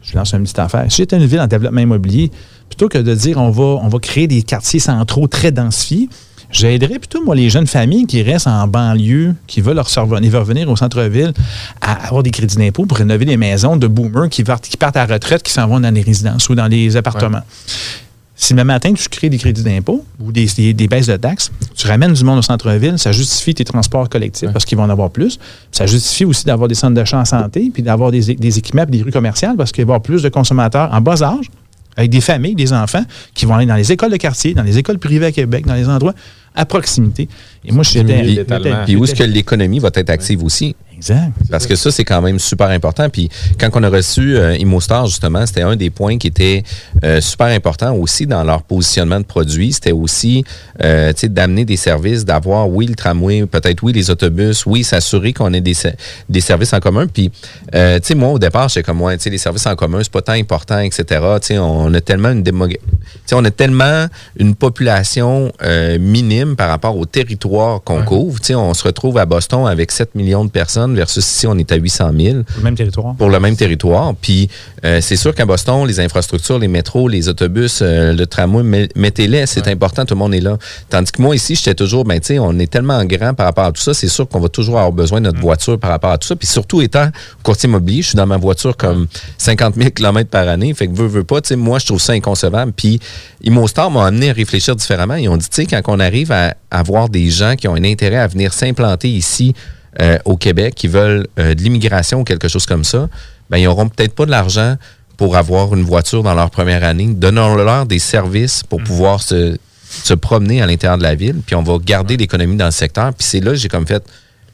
je 0.00 0.16
lance 0.16 0.32
une 0.32 0.42
petite 0.42 0.58
affaire. 0.58 0.86
Si 0.88 0.98
j'étais 0.98 1.16
une 1.16 1.26
ville 1.26 1.40
en 1.40 1.46
développement 1.46 1.82
immobilier, 1.82 2.30
plutôt 2.68 2.88
que 2.88 2.98
de 2.98 3.14
dire 3.14 3.38
on 3.38 3.50
va, 3.50 3.80
on 3.82 3.88
va 3.88 3.98
créer 3.98 4.26
des 4.26 4.42
quartiers 4.42 4.80
centraux 4.80 5.26
très 5.26 5.52
densifiés, 5.52 6.08
j'aiderais 6.52 6.98
plutôt, 6.98 7.24
moi, 7.24 7.34
les 7.34 7.50
jeunes 7.50 7.66
familles 7.66 8.06
qui 8.06 8.22
restent 8.22 8.46
en 8.46 8.66
banlieue, 8.66 9.34
qui 9.46 9.60
veulent 9.60 9.76
leur 9.76 9.88
revenir, 9.88 10.30
veulent 10.30 10.40
revenir 10.40 10.68
au 10.68 10.76
centre-ville, 10.76 11.32
à 11.80 12.06
avoir 12.06 12.22
des 12.22 12.30
crédits 12.30 12.56
d'impôt 12.56 12.86
pour 12.86 12.98
rénover 12.98 13.24
des 13.24 13.36
maisons 13.36 13.76
de 13.76 13.86
boomers 13.86 14.28
qui 14.28 14.44
partent, 14.44 14.64
qui 14.68 14.76
partent 14.76 14.96
à 14.96 15.06
la 15.06 15.14
retraite, 15.14 15.42
qui 15.42 15.52
s'en 15.52 15.66
vont 15.68 15.80
dans 15.80 15.92
les 15.94 16.02
résidences 16.02 16.48
ou 16.48 16.54
dans 16.54 16.66
les 16.66 16.96
appartements. 16.96 17.40
Si 18.42 18.54
le 18.54 18.64
matin, 18.64 18.94
tu 18.94 19.06
crées 19.10 19.28
des 19.28 19.36
crédits 19.36 19.62
d'impôt 19.62 20.02
ou 20.18 20.32
des, 20.32 20.46
des- 20.56 20.72
des 20.72 20.88
baisses 20.88 21.08
de 21.08 21.16
taxes, 21.16 21.52
tu 21.76 21.86
ramènes 21.86 22.14
du 22.14 22.24
monde 22.24 22.38
au 22.38 22.42
centre-ville, 22.42 22.98
ça 22.98 23.12
justifie 23.12 23.54
tes 23.54 23.64
transports 23.64 24.08
collectifs 24.08 24.50
parce 24.50 24.64
qu'ils 24.64 24.78
vont 24.78 24.84
en 24.84 24.88
avoir 24.90 25.10
plus. 25.10 25.38
Ça 25.70 25.84
justifie 25.84 26.24
aussi 26.24 26.46
d'avoir 26.46 26.66
des 26.66 26.74
centres 26.74 26.94
d'achat 26.94 27.18
en 27.18 27.26
santé, 27.26 27.70
puis 27.72 27.82
d'avoir 27.82 28.10
des, 28.10 28.34
des 28.34 28.58
équipements 28.58 28.84
et 28.84 28.86
des 28.86 29.02
rues 29.02 29.12
commerciales 29.12 29.56
parce 29.58 29.72
qu'il 29.72 29.84
va 29.84 29.88
y 29.90 29.90
avoir 29.90 30.00
plus 30.00 30.22
de 30.22 30.30
consommateurs 30.30 30.88
en 30.90 31.02
bas 31.02 31.22
âge, 31.22 31.50
avec 31.98 32.10
des 32.10 32.22
familles, 32.22 32.54
des 32.54 32.72
enfants, 32.72 33.04
qui 33.34 33.44
vont 33.44 33.56
aller 33.56 33.66
dans 33.66 33.74
les 33.74 33.92
écoles 33.92 34.10
de 34.12 34.16
quartier, 34.16 34.54
dans 34.54 34.62
les 34.62 34.78
écoles 34.78 34.98
privées 34.98 35.26
à 35.26 35.32
Québec, 35.32 35.66
dans 35.66 35.74
les 35.74 35.86
endroits 35.88 36.14
à 36.54 36.64
proximité. 36.66 37.28
Et 37.64 37.72
moi, 37.72 37.82
j'étais. 37.84 38.44
Puis, 38.84 38.96
où 38.96 39.04
est-ce 39.04 39.14
que 39.14 39.24
l'économie 39.24 39.78
va 39.78 39.90
être 39.94 40.10
active 40.10 40.44
aussi? 40.44 40.76
Exact. 41.00 41.32
Parce 41.50 41.66
que 41.66 41.76
ça, 41.76 41.90
c'est 41.90 42.04
quand 42.04 42.20
même 42.20 42.38
super 42.38 42.68
important. 42.68 43.08
Puis 43.08 43.30
quand 43.58 43.70
on 43.72 43.82
a 43.82 43.88
reçu 43.88 44.36
euh, 44.36 44.54
ImmoStar, 44.58 45.06
justement, 45.06 45.46
c'était 45.46 45.62
un 45.62 45.74
des 45.74 45.88
points 45.88 46.18
qui 46.18 46.26
était 46.26 46.62
euh, 47.04 47.22
super 47.22 47.46
important 47.46 47.94
aussi 47.94 48.26
dans 48.26 48.44
leur 48.44 48.62
positionnement 48.62 49.18
de 49.18 49.24
produits. 49.24 49.72
C'était 49.72 49.92
aussi 49.92 50.44
euh, 50.84 51.12
d'amener 51.22 51.64
des 51.64 51.78
services, 51.78 52.26
d'avoir, 52.26 52.68
oui, 52.68 52.86
le 52.86 52.94
tramway, 52.94 53.46
peut-être 53.46 53.82
oui, 53.82 53.94
les 53.94 54.10
autobus, 54.10 54.66
oui, 54.66 54.84
s'assurer 54.84 55.32
qu'on 55.32 55.54
ait 55.54 55.62
des, 55.62 55.72
des 56.28 56.40
services 56.42 56.74
en 56.74 56.80
commun. 56.80 57.06
Puis, 57.06 57.30
euh, 57.74 57.98
tu 57.98 58.08
sais, 58.08 58.14
moi, 58.14 58.28
au 58.28 58.38
départ, 58.38 58.68
j'étais 58.68 58.82
comme, 58.82 59.00
ouais, 59.00 59.16
tu 59.16 59.22
sais, 59.24 59.30
les 59.30 59.38
services 59.38 59.66
en 59.66 59.76
commun, 59.76 60.00
c'est 60.02 60.12
pas 60.12 60.20
tant 60.22 60.32
important, 60.34 60.80
etc. 60.80 61.04
Tu 61.40 61.46
sais, 61.48 61.58
on 61.58 61.92
a 61.94 62.00
tellement 62.02 62.30
une 62.30 62.42
démo- 62.42 62.68
on 63.32 63.44
a 63.46 63.50
tellement 63.50 64.06
une 64.38 64.54
population 64.54 65.50
minime 65.98 66.56
par 66.56 66.68
rapport 66.68 66.96
au 66.96 67.06
territoire 67.06 67.82
qu'on 67.82 68.02
couvre. 68.02 68.38
Tu 68.40 68.48
sais, 68.48 68.54
on 68.54 68.74
se 68.74 68.84
retrouve 68.84 69.16
à 69.18 69.24
Boston 69.24 69.66
avec 69.66 69.92
7 69.92 70.14
millions 70.14 70.44
de 70.44 70.50
personnes 70.50 70.89
personnes 70.94 70.96
versus 70.96 71.26
ici, 71.26 71.46
on 71.46 71.56
est 71.58 71.72
à 71.72 71.76
800 71.76 72.10
000. 72.18 72.42
Pour 72.42 72.56
le 72.58 72.62
même 72.64 72.74
territoire. 72.76 73.14
Pour 73.16 73.28
le 73.30 73.40
même 73.40 73.56
territoire. 73.56 74.14
Puis 74.20 74.48
euh, 74.84 75.00
c'est 75.00 75.16
sûr 75.16 75.34
qu'à 75.34 75.46
Boston, 75.46 75.86
les 75.86 76.00
infrastructures, 76.00 76.58
les 76.58 76.68
métros, 76.68 77.08
les 77.08 77.28
autobus, 77.28 77.80
euh, 77.82 78.12
le 78.12 78.26
tramway, 78.26 78.62
met- 78.62 78.88
mettez-les, 78.96 79.46
c'est 79.46 79.68
important, 79.68 80.04
tout 80.04 80.14
le 80.14 80.18
monde 80.18 80.34
est 80.34 80.40
là. 80.40 80.56
Tandis 80.88 81.12
que 81.12 81.20
moi, 81.22 81.34
ici, 81.34 81.54
j'étais 81.54 81.74
toujours, 81.74 82.04
ben, 82.04 82.20
tu 82.20 82.28
sais, 82.28 82.38
on 82.38 82.58
est 82.58 82.70
tellement 82.70 83.04
grand 83.04 83.34
par 83.34 83.46
rapport 83.46 83.64
à 83.64 83.72
tout 83.72 83.82
ça, 83.82 83.94
c'est 83.94 84.08
sûr 84.08 84.28
qu'on 84.28 84.40
va 84.40 84.48
toujours 84.48 84.76
avoir 84.78 84.92
besoin 84.92 85.20
de 85.20 85.26
notre 85.26 85.40
voiture 85.40 85.78
par 85.78 85.90
rapport 85.90 86.10
à 86.10 86.18
tout 86.18 86.26
ça. 86.28 86.36
Puis 86.36 86.46
surtout, 86.48 86.80
étant 86.80 87.08
courtier 87.42 87.68
immobilier, 87.68 88.02
je 88.02 88.08
suis 88.08 88.16
dans 88.16 88.26
ma 88.26 88.36
voiture 88.36 88.76
comme 88.76 89.06
50 89.38 89.74
000 89.76 89.90
km 89.90 90.28
par 90.30 90.48
année. 90.48 90.72
Fait 90.74 90.86
que 90.88 90.92
veux, 90.94 91.06
veux 91.06 91.24
pas, 91.24 91.40
tu 91.40 91.48
sais, 91.48 91.56
moi, 91.56 91.78
je 91.78 91.86
trouve 91.86 92.00
ça 92.00 92.12
inconcevable. 92.12 92.72
Puis 92.72 93.00
ImmoStar 93.44 93.90
m'a 93.90 94.06
amené 94.06 94.30
à 94.30 94.32
réfléchir 94.32 94.76
différemment. 94.76 95.14
Ils 95.14 95.28
ont 95.28 95.36
dit, 95.36 95.48
tu 95.48 95.62
sais, 95.62 95.66
quand 95.66 95.80
on 95.88 96.00
arrive 96.00 96.32
à 96.32 96.54
avoir 96.70 97.08
des 97.08 97.28
gens 97.30 97.54
qui 97.56 97.68
ont 97.68 97.74
un 97.74 97.84
intérêt 97.84 98.16
à 98.16 98.26
venir 98.26 98.52
s'implanter 98.52 99.08
ici 99.08 99.54
euh, 100.00 100.18
au 100.24 100.36
Québec, 100.36 100.74
qui 100.76 100.86
veulent 100.86 101.26
euh, 101.38 101.54
de 101.54 101.62
l'immigration 101.62 102.20
ou 102.20 102.24
quelque 102.24 102.48
chose 102.48 102.66
comme 102.66 102.84
ça, 102.84 103.08
ben, 103.48 103.58
ils 103.58 103.64
n'auront 103.64 103.88
peut-être 103.88 104.14
pas 104.14 104.26
de 104.26 104.30
l'argent 104.30 104.76
pour 105.16 105.36
avoir 105.36 105.74
une 105.74 105.82
voiture 105.82 106.22
dans 106.22 106.34
leur 106.34 106.50
première 106.50 106.84
année. 106.84 107.08
Donnons-leur 107.08 107.86
des 107.86 107.98
services 107.98 108.62
pour 108.62 108.82
pouvoir 108.82 109.20
se, 109.22 109.58
se 109.90 110.14
promener 110.14 110.62
à 110.62 110.66
l'intérieur 110.66 110.96
de 110.96 111.02
la 111.02 111.14
ville, 111.14 111.40
puis 111.44 111.56
on 111.56 111.62
va 111.62 111.76
garder 111.84 112.16
l'économie 112.16 112.56
dans 112.56 112.66
le 112.66 112.70
secteur. 112.70 113.12
Puis 113.12 113.26
c'est 113.26 113.40
là 113.40 113.50
que 113.50 113.56
j'ai 113.56 113.68
comme 113.68 113.86
fait, 113.86 114.02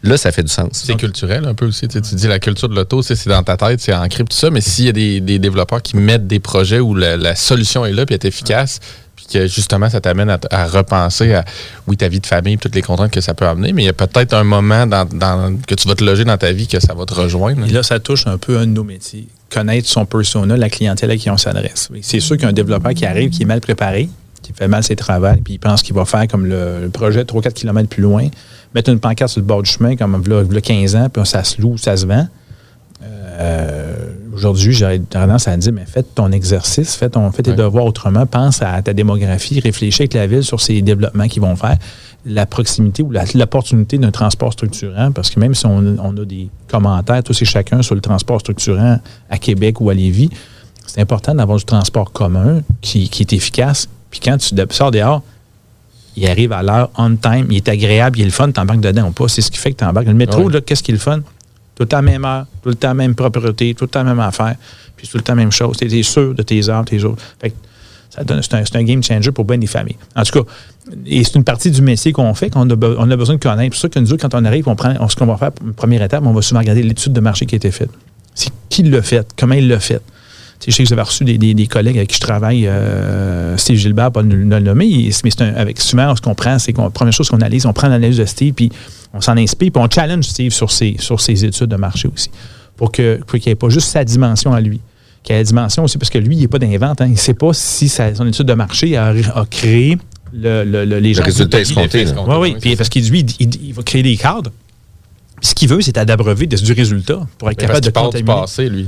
là, 0.02 0.16
ça 0.16 0.32
fait 0.32 0.42
du 0.42 0.48
sens. 0.48 0.70
C'est 0.72 0.96
culturel 0.96 1.44
un 1.44 1.54
peu 1.54 1.66
aussi. 1.66 1.86
Tu 1.86 1.94
sais, 1.94 2.00
tu 2.00 2.14
dis 2.14 2.26
la 2.26 2.38
culture 2.38 2.68
de 2.68 2.74
l'auto, 2.74 3.02
tu 3.02 3.08
sais, 3.08 3.16
c'est 3.16 3.30
dans 3.30 3.42
ta 3.42 3.56
tête, 3.56 3.80
c'est 3.80 3.94
ancré 3.94 4.24
tout 4.24 4.36
ça. 4.36 4.50
Mais 4.50 4.60
s'il 4.62 4.86
y 4.86 4.88
a 4.88 4.92
des, 4.92 5.20
des 5.20 5.38
développeurs 5.38 5.82
qui 5.82 5.96
mettent 5.96 6.26
des 6.26 6.40
projets 6.40 6.80
où 6.80 6.94
la, 6.94 7.16
la 7.16 7.36
solution 7.36 7.84
est 7.84 7.92
là 7.92 8.06
puis 8.06 8.14
est 8.14 8.24
efficace, 8.24 8.80
que 9.26 9.46
justement 9.46 9.88
ça 9.90 10.00
t'amène 10.00 10.30
à, 10.50 10.66
repenser 10.66 11.34
à 11.34 11.44
oui 11.86 11.96
ta 11.96 12.08
vie 12.08 12.20
de 12.20 12.26
famille, 12.26 12.58
toutes 12.58 12.74
les 12.74 12.82
contraintes 12.82 13.10
que 13.10 13.20
ça 13.20 13.34
peut 13.34 13.46
amener, 13.46 13.72
mais 13.72 13.82
il 13.82 13.86
y 13.86 13.90
a 13.90 13.92
peut-être 13.92 14.34
un 14.34 14.44
moment 14.44 14.86
que 15.66 15.74
tu 15.74 15.88
vas 15.88 15.94
te 15.94 16.04
loger 16.04 16.24
dans 16.24 16.36
ta 16.36 16.52
vie 16.52 16.66
que 16.66 16.80
ça 16.80 16.94
va 16.94 17.04
te 17.04 17.14
rejoindre. 17.14 17.66
Et 17.66 17.70
là, 17.70 17.82
ça 17.82 18.00
touche 18.00 18.26
un 18.26 18.38
peu 18.38 18.58
un 18.58 18.66
de 18.66 18.72
nos 18.72 18.84
métiers. 18.84 19.28
Connaître 19.50 19.88
son 19.88 20.06
persona, 20.06 20.56
la 20.56 20.68
clientèle 20.68 21.10
à 21.10 21.16
qui 21.16 21.30
on 21.30 21.36
s'adresse. 21.36 21.88
C'est 22.02 22.20
sûr 22.20 22.36
qu'un 22.36 22.52
développeur 22.52 22.94
qui 22.94 23.06
arrive, 23.06 23.30
qui 23.30 23.42
est 23.42 23.46
mal 23.46 23.60
préparé, 23.60 24.08
qui 24.42 24.52
fait 24.52 24.68
mal 24.68 24.82
ses 24.82 24.96
travaux, 24.96 25.26
puis 25.44 25.54
il 25.54 25.58
pense 25.58 25.82
qu'il 25.82 25.94
va 25.94 26.04
faire 26.04 26.26
comme 26.28 26.46
le, 26.46 26.80
le 26.82 26.88
projet 26.88 27.22
3-4 27.22 27.52
km 27.52 27.88
plus 27.88 28.02
loin, 28.02 28.28
mettre 28.74 28.90
une 28.90 29.00
pancarte 29.00 29.30
sur 29.30 29.40
le 29.40 29.46
bord 29.46 29.62
du 29.62 29.70
chemin 29.70 29.96
comme 29.96 30.14
a 30.14 30.60
15 30.60 30.96
ans, 30.96 31.08
puis 31.08 31.26
ça 31.26 31.44
se 31.44 31.60
loue, 31.60 31.76
ça 31.78 31.96
se 31.96 32.06
vend. 32.06 32.28
Euh, 33.38 33.94
Aujourd'hui, 34.34 34.74
j'aurais 34.74 34.98
tendance 34.98 35.48
à 35.48 35.56
dire, 35.56 35.72
mais 35.72 35.86
fais 35.86 36.02
ton 36.02 36.30
exercice, 36.30 36.94
fais, 36.94 37.08
ton, 37.08 37.30
fais 37.32 37.42
tes 37.42 37.54
devoirs 37.54 37.86
autrement, 37.86 38.26
pense 38.26 38.60
à 38.60 38.82
ta 38.82 38.92
démographie, 38.92 39.60
réfléchis 39.60 40.02
avec 40.02 40.12
la 40.12 40.26
ville 40.26 40.42
sur 40.44 40.60
ces 40.60 40.82
développements 40.82 41.26
qu'ils 41.26 41.40
vont 41.40 41.56
faire, 41.56 41.78
la 42.26 42.44
proximité 42.44 43.02
ou 43.02 43.12
l'opportunité 43.34 43.96
d'un 43.96 44.10
transport 44.10 44.52
structurant, 44.52 45.10
parce 45.10 45.30
que 45.30 45.40
même 45.40 45.54
si 45.54 45.64
on, 45.64 45.96
on 46.02 46.14
a 46.18 46.24
des 46.26 46.50
commentaires, 46.68 47.22
tous 47.22 47.40
et 47.40 47.46
chacun, 47.46 47.80
sur 47.80 47.94
le 47.94 48.02
transport 48.02 48.38
structurant 48.40 48.98
à 49.30 49.38
Québec 49.38 49.80
ou 49.80 49.88
à 49.88 49.94
Lévis, 49.94 50.28
c'est 50.86 51.00
important 51.00 51.34
d'avoir 51.34 51.56
du 51.56 51.64
transport 51.64 52.12
commun 52.12 52.60
qui, 52.82 53.08
qui 53.08 53.22
est 53.22 53.32
efficace. 53.32 53.88
Puis 54.10 54.20
quand 54.22 54.36
tu 54.36 54.54
sors 54.70 54.90
dehors, 54.90 55.22
il 56.14 56.26
arrive 56.26 56.52
à 56.52 56.62
l'heure, 56.62 56.90
on 56.98 57.16
time, 57.16 57.46
il 57.50 57.56
est 57.56 57.68
agréable, 57.70 58.18
il 58.18 58.22
est 58.22 58.26
le 58.26 58.30
fun, 58.32 58.50
t'embarques 58.50 58.80
dedans 58.80 59.08
ou 59.08 59.12
pas. 59.12 59.28
C'est 59.28 59.40
ce 59.40 59.50
qui 59.50 59.58
fait 59.58 59.72
que 59.72 59.76
t'embarques. 59.78 60.06
Le 60.06 60.14
métro, 60.14 60.44
Ouais. 60.44 60.52
là, 60.52 60.60
qu'est-ce 60.60 60.82
qui 60.82 60.90
est 60.90 60.94
le 60.94 61.00
fun? 61.00 61.20
Tout 61.76 61.82
le 61.82 61.86
temps 61.88 62.02
même 62.02 62.24
heure, 62.24 62.46
tout 62.62 62.70
le 62.70 62.74
temps 62.74 62.94
même 62.94 63.14
propreté, 63.14 63.74
tout 63.74 63.84
le 63.84 63.88
temps 63.90 64.02
même 64.02 64.18
affaire, 64.20 64.56
puis 64.96 65.06
tout 65.06 65.18
le 65.18 65.22
temps 65.22 65.34
même 65.36 65.52
chose. 65.52 65.76
Tu 65.76 65.84
es 65.86 66.02
sûr 66.02 66.34
de 66.34 66.42
tes 66.42 66.68
heures, 66.68 66.84
tes 66.84 66.98
jours. 66.98 67.16
Fait 67.40 67.50
que 67.50 67.56
ça 68.10 68.24
donne- 68.24 68.42
c'est 68.42 68.54
un, 68.54 68.64
c'est 68.64 68.76
un 68.76 68.82
game 68.82 69.02
changer 69.02 69.30
pour 69.30 69.44
bien 69.44 69.58
des 69.58 69.66
familles. 69.66 69.96
En 70.16 70.22
tout 70.22 70.42
cas, 70.42 70.50
et 71.04 71.22
c'est 71.22 71.34
une 71.34 71.44
partie 71.44 71.70
du 71.70 71.82
métier 71.82 72.12
qu'on 72.12 72.32
fait, 72.34 72.48
qu'on 72.50 72.68
a, 72.70 72.74
on 72.98 73.10
a 73.10 73.16
besoin 73.16 73.34
de 73.36 73.40
connaître. 73.40 73.76
C'est 73.76 73.82
ça 73.82 73.88
que 73.90 73.98
nous, 73.98 74.10
autres, 74.12 74.26
quand 74.26 74.34
on 74.40 74.44
arrive, 74.46 74.66
on 74.68 74.74
prend, 74.74 74.94
on- 74.98 75.08
ce 75.08 75.16
qu'on 75.16 75.26
va 75.26 75.36
faire, 75.36 75.52
première 75.76 76.02
étape, 76.02 76.24
on 76.24 76.32
va 76.32 76.40
souvent 76.40 76.60
regarder 76.60 76.82
l'étude 76.82 77.12
de 77.12 77.20
marché 77.20 77.44
qui 77.44 77.54
a 77.54 77.58
été 77.58 77.70
faite. 77.70 77.90
C'est 78.34 78.50
qui 78.70 78.82
l'a 78.82 79.02
fait, 79.02 79.26
comment 79.38 79.54
il 79.54 79.68
l'a 79.68 79.78
fait. 79.80 80.00
Je 80.64 80.70
sais 80.72 80.82
que 80.82 80.88
vous 80.88 80.92
avez 80.94 81.02
reçu 81.02 81.24
des, 81.24 81.38
des- 81.38 81.54
des 81.54 81.66
collègues 81.66 81.96
avec 81.98 82.08
qui 82.08 82.16
je 82.16 82.20
travaille, 82.20 82.66
euh, 82.66 83.56
Steve 83.56 83.76
Gilbert, 83.76 84.10
pas 84.10 84.22
de 84.22 84.28
le 84.34 84.44
le 84.44 84.60
nommer, 84.60 84.86
il- 84.86 85.12
mais 85.24 85.30
c'est 85.30 85.42
un- 85.42 85.54
avec 85.54 85.80
souvent, 85.80 86.14
ce 86.16 86.20
qu'on 86.20 86.34
prend, 86.34 86.58
c'est 86.58 86.72
qu'on 86.72 86.84
la 86.84 86.90
première 86.90 87.12
chose 87.12 87.28
qu'on 87.28 87.36
analyse, 87.36 87.66
on 87.66 87.72
prend 87.72 87.88
l'analyse 87.88 88.16
de 88.18 88.24
Steve, 88.24 88.52
puis 88.54 88.70
on 89.12 89.20
s'en 89.20 89.36
inspire, 89.36 89.70
puis 89.72 89.82
on 89.82 89.88
challenge 89.88 90.24
Steve 90.24 90.52
sur 90.52 90.70
ses, 90.70 90.96
sur 90.98 91.20
ses 91.20 91.44
études 91.44 91.68
de 91.68 91.76
marché 91.76 92.08
aussi, 92.12 92.30
pour 92.76 92.90
que 92.90 93.20
pour 93.26 93.38
qu'il 93.38 93.48
n'y 93.50 93.52
ait 93.52 93.54
pas 93.56 93.68
juste 93.68 93.88
sa 93.88 94.02
dimension 94.04 94.52
à 94.52 94.60
lui, 94.60 94.80
qu'il 95.22 95.34
y 95.34 95.36
ait 95.38 95.40
la 95.40 95.44
dimension 95.44 95.84
aussi, 95.84 95.98
parce 95.98 96.10
que 96.10 96.18
lui, 96.18 96.36
il 96.36 96.40
n'est 96.40 96.48
pas 96.48 96.58
d'invente, 96.58 97.00
hein, 97.00 97.06
il 97.06 97.12
ne 97.12 97.16
sait 97.16 97.34
pas 97.34 97.52
si 97.52 97.88
sa- 97.88 98.14
son 98.14 98.26
étude 98.26 98.46
de 98.46 98.54
marché 98.54 98.96
a, 98.96 99.08
a 99.34 99.44
créé 99.48 99.98
le, 100.32 100.64
le- 100.64 100.84
le- 100.84 100.98
les 100.98 101.14
gens. 101.14 101.22
résultat 101.26 101.58
escompté, 101.60 102.04
là. 102.04 102.22
Oui, 102.28 102.36
oui, 102.40 102.56
puis 102.60 102.76
parce 102.76 102.88
qu'il 102.88 103.08
lui, 103.08 103.20
il, 103.20 103.46
il- 103.46 103.66
il 103.68 103.72
va 103.74 103.82
créer 103.82 104.02
des 104.02 104.16
cadres. 104.16 104.50
Ce 105.42 105.54
qu'il 105.54 105.68
veut, 105.68 105.80
c'est 105.82 105.96
à 105.98 106.04
d'abreuver 106.04 106.46
de- 106.46 106.56
du 106.56 106.72
résultat 106.72 107.20
pour 107.38 107.50
être 107.50 107.58
Mais 107.60 107.66
capable 107.68 107.80
parce 107.80 107.86
de 107.86 107.90
part 107.90 108.04
du 108.10 108.24
passé, 108.40 108.68
lui. 108.68 108.86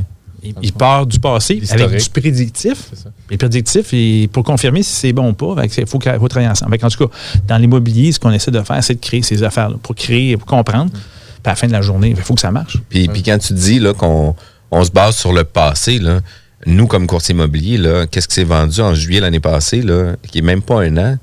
Il, 0.48 0.54
il 0.62 0.72
part 0.72 1.06
du 1.06 1.18
passé 1.18 1.62
avec 1.70 2.02
du 2.02 2.10
prédictif. 2.10 2.90
Et 3.30 3.34
le 3.34 3.38
prédictif, 3.38 3.92
et 3.92 4.28
pour 4.32 4.44
confirmer 4.44 4.82
si 4.82 4.92
c'est 4.92 5.12
bon 5.12 5.30
ou 5.30 5.32
pas, 5.32 5.62
il 5.64 5.86
faut, 5.86 5.98
qu'il 5.98 6.12
faut 6.12 6.28
travailler 6.28 6.50
ensemble. 6.50 6.78
Fait 6.78 6.84
en 6.84 6.88
tout 6.88 7.06
cas, 7.06 7.14
dans 7.46 7.58
l'immobilier, 7.58 8.12
ce 8.12 8.18
qu'on 8.18 8.32
essaie 8.32 8.50
de 8.50 8.62
faire, 8.62 8.82
c'est 8.82 8.94
de 8.94 9.00
créer 9.00 9.22
ces 9.22 9.42
affaires-là 9.42 9.76
pour 9.82 9.94
créer, 9.94 10.36
pour 10.36 10.46
comprendre. 10.46 10.90
Puis 10.90 11.00
à 11.44 11.50
la 11.50 11.56
fin 11.56 11.66
de 11.66 11.72
la 11.72 11.82
journée, 11.82 12.10
il 12.10 12.16
faut 12.16 12.34
que 12.34 12.40
ça 12.40 12.50
marche. 12.50 12.78
Puis, 12.88 13.08
puis 13.08 13.22
quand 13.22 13.38
tu 13.38 13.52
dis 13.52 13.78
là, 13.78 13.92
qu'on 13.92 14.34
on 14.70 14.84
se 14.84 14.90
base 14.90 15.16
sur 15.16 15.32
le 15.32 15.44
passé, 15.44 15.98
là, 15.98 16.20
nous, 16.66 16.86
comme 16.86 17.06
courtier 17.06 17.34
immobilier, 17.34 17.78
là, 17.78 18.06
qu'est-ce 18.06 18.28
qui 18.28 18.34
s'est 18.34 18.44
vendu 18.44 18.80
en 18.80 18.94
juillet 18.94 19.20
l'année 19.20 19.40
passée, 19.40 19.82
là, 19.82 20.16
qui 20.30 20.38
est 20.38 20.42
même 20.42 20.62
pas 20.62 20.82
un 20.82 20.96
an, 20.96 21.18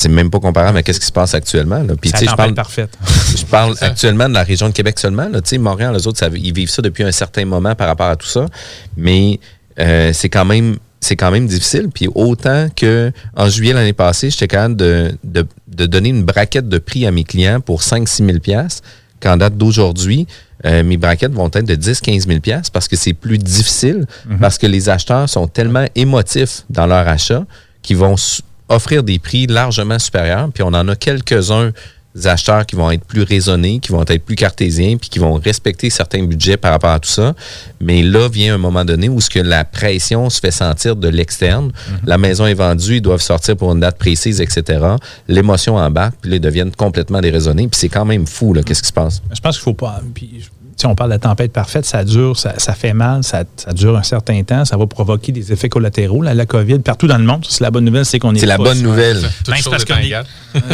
c'est 0.00 0.08
même 0.08 0.30
pas 0.30 0.40
comparable 0.40 0.78
à 0.78 0.82
qu'est-ce 0.82 0.98
qui 1.00 1.06
se 1.06 1.12
passe 1.12 1.34
actuellement. 1.34 1.82
Là? 1.82 1.94
Puis, 2.00 2.10
je 2.10 2.24
parle, 2.24 2.36
tempête 2.36 2.54
parfaite. 2.56 2.98
je 3.36 3.44
parle 3.44 3.74
actuellement 3.82 4.28
de 4.30 4.34
la 4.34 4.42
région 4.42 4.68
de 4.68 4.72
Québec 4.72 4.98
seulement. 4.98 5.28
Là. 5.28 5.40
Montréal, 5.58 5.94
les 5.94 6.06
autres, 6.06 6.18
ça- 6.18 6.30
ils 6.34 6.54
vivent 6.54 6.70
ça 6.70 6.80
depuis 6.80 7.02
un 7.04 7.12
certain 7.12 7.44
moment 7.44 7.74
par 7.74 7.86
rapport 7.86 8.06
à 8.08 8.16
tout 8.16 8.26
ça. 8.26 8.46
Mais 8.96 9.38
euh, 9.78 10.12
c'est 10.14 10.30
quand 10.30 10.44
même 10.46 10.76
c'est 11.02 11.16
quand 11.16 11.30
même 11.30 11.46
difficile. 11.46 11.88
Puis 11.92 12.08
autant 12.14 12.68
que 12.74 13.12
en 13.36 13.48
juillet 13.48 13.72
l'année 13.74 13.92
passée, 13.92 14.30
j'étais 14.30 14.48
capable 14.48 14.76
de, 14.76 15.12
de, 15.24 15.46
de 15.68 15.86
donner 15.86 16.08
une 16.10 16.24
braquette 16.24 16.68
de 16.68 16.78
prix 16.78 17.06
à 17.06 17.10
mes 17.10 17.24
clients 17.24 17.60
pour 17.60 17.82
5-6 17.82 18.24
000 18.26 18.38
piastres, 18.38 18.82
qu'en 19.20 19.36
date 19.38 19.56
d'aujourd'hui, 19.56 20.26
euh, 20.66 20.82
mes 20.82 20.96
braquettes 20.98 21.32
vont 21.32 21.48
être 21.54 21.64
de 21.66 21.74
10-15 21.74 22.26
000 22.26 22.40
piastres 22.40 22.70
parce 22.70 22.86
que 22.88 22.96
c'est 22.96 23.14
plus 23.14 23.38
difficile, 23.38 24.06
parce 24.40 24.56
que 24.58 24.66
les 24.66 24.88
acheteurs 24.90 25.28
sont 25.28 25.46
tellement 25.46 25.86
émotifs 25.94 26.64
dans 26.70 26.86
leur 26.86 27.06
achat 27.08 27.44
qu'ils 27.82 27.96
vont 27.96 28.16
offrir 28.70 29.02
des 29.02 29.18
prix 29.18 29.46
largement 29.46 29.98
supérieurs. 29.98 30.48
Puis 30.52 30.62
on 30.62 30.68
en 30.68 30.88
a 30.88 30.96
quelques-uns 30.96 31.72
des 32.14 32.26
acheteurs 32.26 32.66
qui 32.66 32.74
vont 32.74 32.90
être 32.90 33.04
plus 33.04 33.22
raisonnés, 33.22 33.78
qui 33.78 33.92
vont 33.92 34.02
être 34.02 34.24
plus 34.24 34.34
cartésiens, 34.34 34.96
puis 34.96 35.08
qui 35.10 35.18
vont 35.18 35.34
respecter 35.34 35.90
certains 35.90 36.24
budgets 36.24 36.56
par 36.56 36.72
rapport 36.72 36.90
à 36.90 36.98
tout 36.98 37.08
ça. 37.08 37.34
Mais 37.80 38.02
là 38.02 38.28
vient 38.28 38.54
un 38.54 38.58
moment 38.58 38.84
donné 38.84 39.08
où 39.08 39.20
ce 39.20 39.30
que 39.30 39.38
la 39.38 39.64
pression 39.64 40.28
se 40.28 40.40
fait 40.40 40.50
sentir 40.50 40.96
de 40.96 41.08
l'externe. 41.08 41.70
La 42.04 42.18
maison 42.18 42.46
est 42.46 42.54
vendue, 42.54 42.96
ils 42.96 43.02
doivent 43.02 43.20
sortir 43.20 43.56
pour 43.56 43.72
une 43.72 43.80
date 43.80 43.98
précise, 43.98 44.40
etc. 44.40 44.84
L'émotion 45.28 45.76
embarque, 45.76 46.16
puis 46.20 46.32
ils 46.32 46.40
deviennent 46.40 46.72
complètement 46.72 47.20
déraisonnés. 47.20 47.68
Puis 47.68 47.78
c'est 47.78 47.88
quand 47.88 48.04
même 48.04 48.26
fou, 48.26 48.54
là, 48.54 48.62
qu'est-ce 48.62 48.82
qui 48.82 48.88
se 48.88 48.92
passe. 48.92 49.22
Je 49.32 49.40
pense 49.40 49.56
qu'il 49.56 49.64
faut 49.64 49.74
pas. 49.74 50.00
Puis, 50.14 50.48
on 50.86 50.94
parle 50.94 51.10
de 51.10 51.14
la 51.14 51.18
tempête 51.18 51.52
parfaite, 51.52 51.84
ça 51.84 52.04
dure, 52.04 52.38
ça, 52.38 52.54
ça 52.58 52.72
fait 52.74 52.92
mal, 52.92 53.22
ça, 53.24 53.44
ça 53.56 53.72
dure 53.72 53.96
un 53.96 54.02
certain 54.02 54.42
temps, 54.42 54.64
ça 54.64 54.76
va 54.76 54.86
provoquer 54.86 55.32
des 55.32 55.52
effets 55.52 55.68
collatéraux. 55.68 56.22
La, 56.22 56.34
la 56.34 56.46
COVID, 56.46 56.78
partout 56.80 57.06
dans 57.06 57.18
le 57.18 57.24
monde, 57.24 57.44
c'est 57.48 57.62
la 57.62 57.70
bonne 57.70 57.84
nouvelle, 57.84 58.04
c'est 58.04 58.18
qu'on 58.18 58.34
est. 58.34 58.38
C'est 58.40 58.46
la 58.46 58.56
pas- 58.56 58.64
bonne 58.64 58.82
nouvelle. 58.82 59.20
Ben, 59.46 59.54
c'est 59.60 59.70
parce 59.70 59.84
qu'on 59.84 59.96
est- 59.96 60.12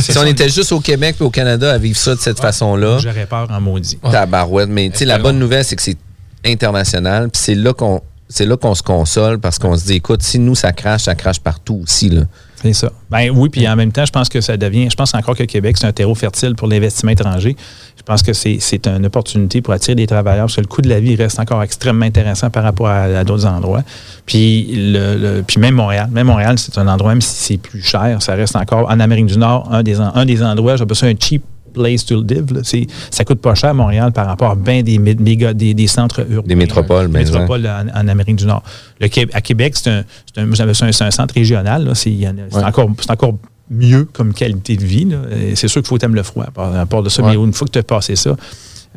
c'est 0.00 0.12
Si 0.12 0.18
on 0.18 0.24
était 0.24 0.48
juste 0.48 0.72
au 0.72 0.80
Québec 0.80 1.16
et 1.20 1.24
au 1.24 1.30
Canada 1.30 1.72
à 1.72 1.78
vivre 1.78 1.96
ça 1.98 2.14
de 2.14 2.20
cette 2.20 2.40
façon-là, 2.40 2.98
J'aurais 3.02 3.26
peur 3.26 3.48
en 3.50 3.60
maudit. 3.60 3.98
tabarouette. 4.10 4.68
Mais 4.68 4.90
tu 4.90 4.98
sais, 4.98 5.04
la 5.04 5.18
bonne 5.18 5.38
nouvelle, 5.38 5.64
c'est 5.64 5.76
que 5.76 5.82
c'est 5.82 5.96
international. 6.44 7.28
Puis 7.30 7.40
c'est 7.44 7.54
là 7.54 7.72
qu'on 7.72 8.00
c'est 8.28 8.44
là 8.46 8.56
qu'on 8.56 8.74
se 8.74 8.82
console 8.82 9.38
parce 9.38 9.56
qu'on 9.60 9.76
se 9.76 9.84
dit, 9.84 9.94
écoute, 9.94 10.20
si 10.22 10.40
nous, 10.40 10.56
ça 10.56 10.72
crache, 10.72 11.02
ça 11.04 11.14
crache 11.14 11.38
partout 11.38 11.80
aussi. 11.84 12.08
Là. 12.08 12.22
C'est 12.62 12.72
ça. 12.72 12.90
Ben 13.10 13.30
oui, 13.30 13.48
puis 13.48 13.68
en 13.68 13.76
même 13.76 13.92
temps, 13.92 14.04
je 14.04 14.12
pense 14.12 14.28
que 14.28 14.40
ça 14.40 14.56
devient. 14.56 14.88
Je 14.90 14.96
pense 14.96 15.14
encore 15.14 15.36
que 15.36 15.44
Québec, 15.44 15.76
c'est 15.78 15.86
un 15.86 15.92
terreau 15.92 16.14
fertile 16.14 16.54
pour 16.54 16.68
l'investissement 16.68 17.10
étranger. 17.10 17.54
Je 17.96 18.02
pense 18.02 18.22
que 18.22 18.32
c'est 18.32 18.86
une 18.86 19.06
opportunité 19.06 19.60
pour 19.60 19.74
attirer 19.74 19.94
des 19.94 20.06
travailleurs 20.06 20.46
parce 20.46 20.56
que 20.56 20.62
le 20.62 20.66
coût 20.66 20.80
de 20.80 20.88
la 20.88 21.00
vie 21.00 21.16
reste 21.16 21.38
encore 21.38 21.62
extrêmement 21.62 22.06
intéressant 22.06 22.50
par 22.50 22.62
rapport 22.62 22.88
à, 22.88 23.24
d'autres 23.24 23.46
endroits. 23.46 23.82
Puis, 24.24 24.68
le, 24.74 25.42
puis 25.42 25.60
même 25.60 25.74
Montréal. 25.74 26.08
Même 26.10 26.26
Montréal, 26.26 26.58
c'est 26.58 26.78
un 26.78 26.88
endroit, 26.88 27.10
même 27.10 27.20
si 27.20 27.34
c'est 27.34 27.58
plus 27.58 27.82
cher, 27.82 28.22
ça 28.22 28.34
reste 28.34 28.56
encore 28.56 28.88
en 28.90 29.00
Amérique 29.00 29.26
du 29.26 29.38
Nord, 29.38 29.68
un 29.70 29.82
des, 29.82 30.00
un 30.00 30.24
des 30.24 30.42
endroits, 30.42 30.76
j'appelle 30.76 30.96
ça 30.96 31.06
un 31.06 31.14
cheap 31.18 31.42
place 31.76 32.04
to 32.04 32.22
live. 32.22 32.46
C'est- 32.64 32.86
Ça 33.10 33.24
coûte 33.24 33.40
pas 33.40 33.54
cher 33.54 33.70
à 33.70 33.74
Montréal 33.74 34.10
par 34.12 34.26
rapport 34.26 34.50
à 34.50 34.54
bien 34.56 34.82
des, 34.82 34.98
méga- 34.98 35.52
des, 35.54 35.74
des 35.74 35.86
centres 35.86 36.20
urbains. 36.30 36.48
Des 36.48 36.54
métropoles, 36.54 37.10
Des 37.10 37.18
métropoles 37.18 37.66
en, 37.66 38.00
en 38.00 38.08
Amérique 38.08 38.36
du 38.36 38.46
Nord. 38.46 38.62
Le 39.00 39.08
à 39.32 39.40
Québec, 39.40 39.74
c'est 39.76 39.90
un, 39.90 40.04
un, 40.38 41.10
centre 41.10 41.34
régional. 41.34 41.90
C'est 41.94 42.10
Ouais. 42.10 42.64
encore, 42.64 42.90
c'est 43.00 43.10
encore 43.10 43.36
mieux 43.70 44.04
comme 44.12 44.32
qualité 44.32 44.76
de 44.76 44.84
vie. 44.84 45.06
C'est 45.54 45.68
sûr 45.68 45.82
qu'il 45.82 45.88
faut 45.88 45.98
t'aimer 45.98 46.14
le 46.16 46.22
froid, 46.22 46.46
à 46.56 46.86
part, 46.86 47.02
de 47.02 47.08
ça. 47.08 47.22
Ouais. 47.22 47.36
Mais 47.36 47.42
une 47.44 47.52
fois 47.52 47.66
que 47.66 47.72
tu 47.72 47.78
as 47.78 47.82
passé 47.82 48.16
ça, 48.16 48.34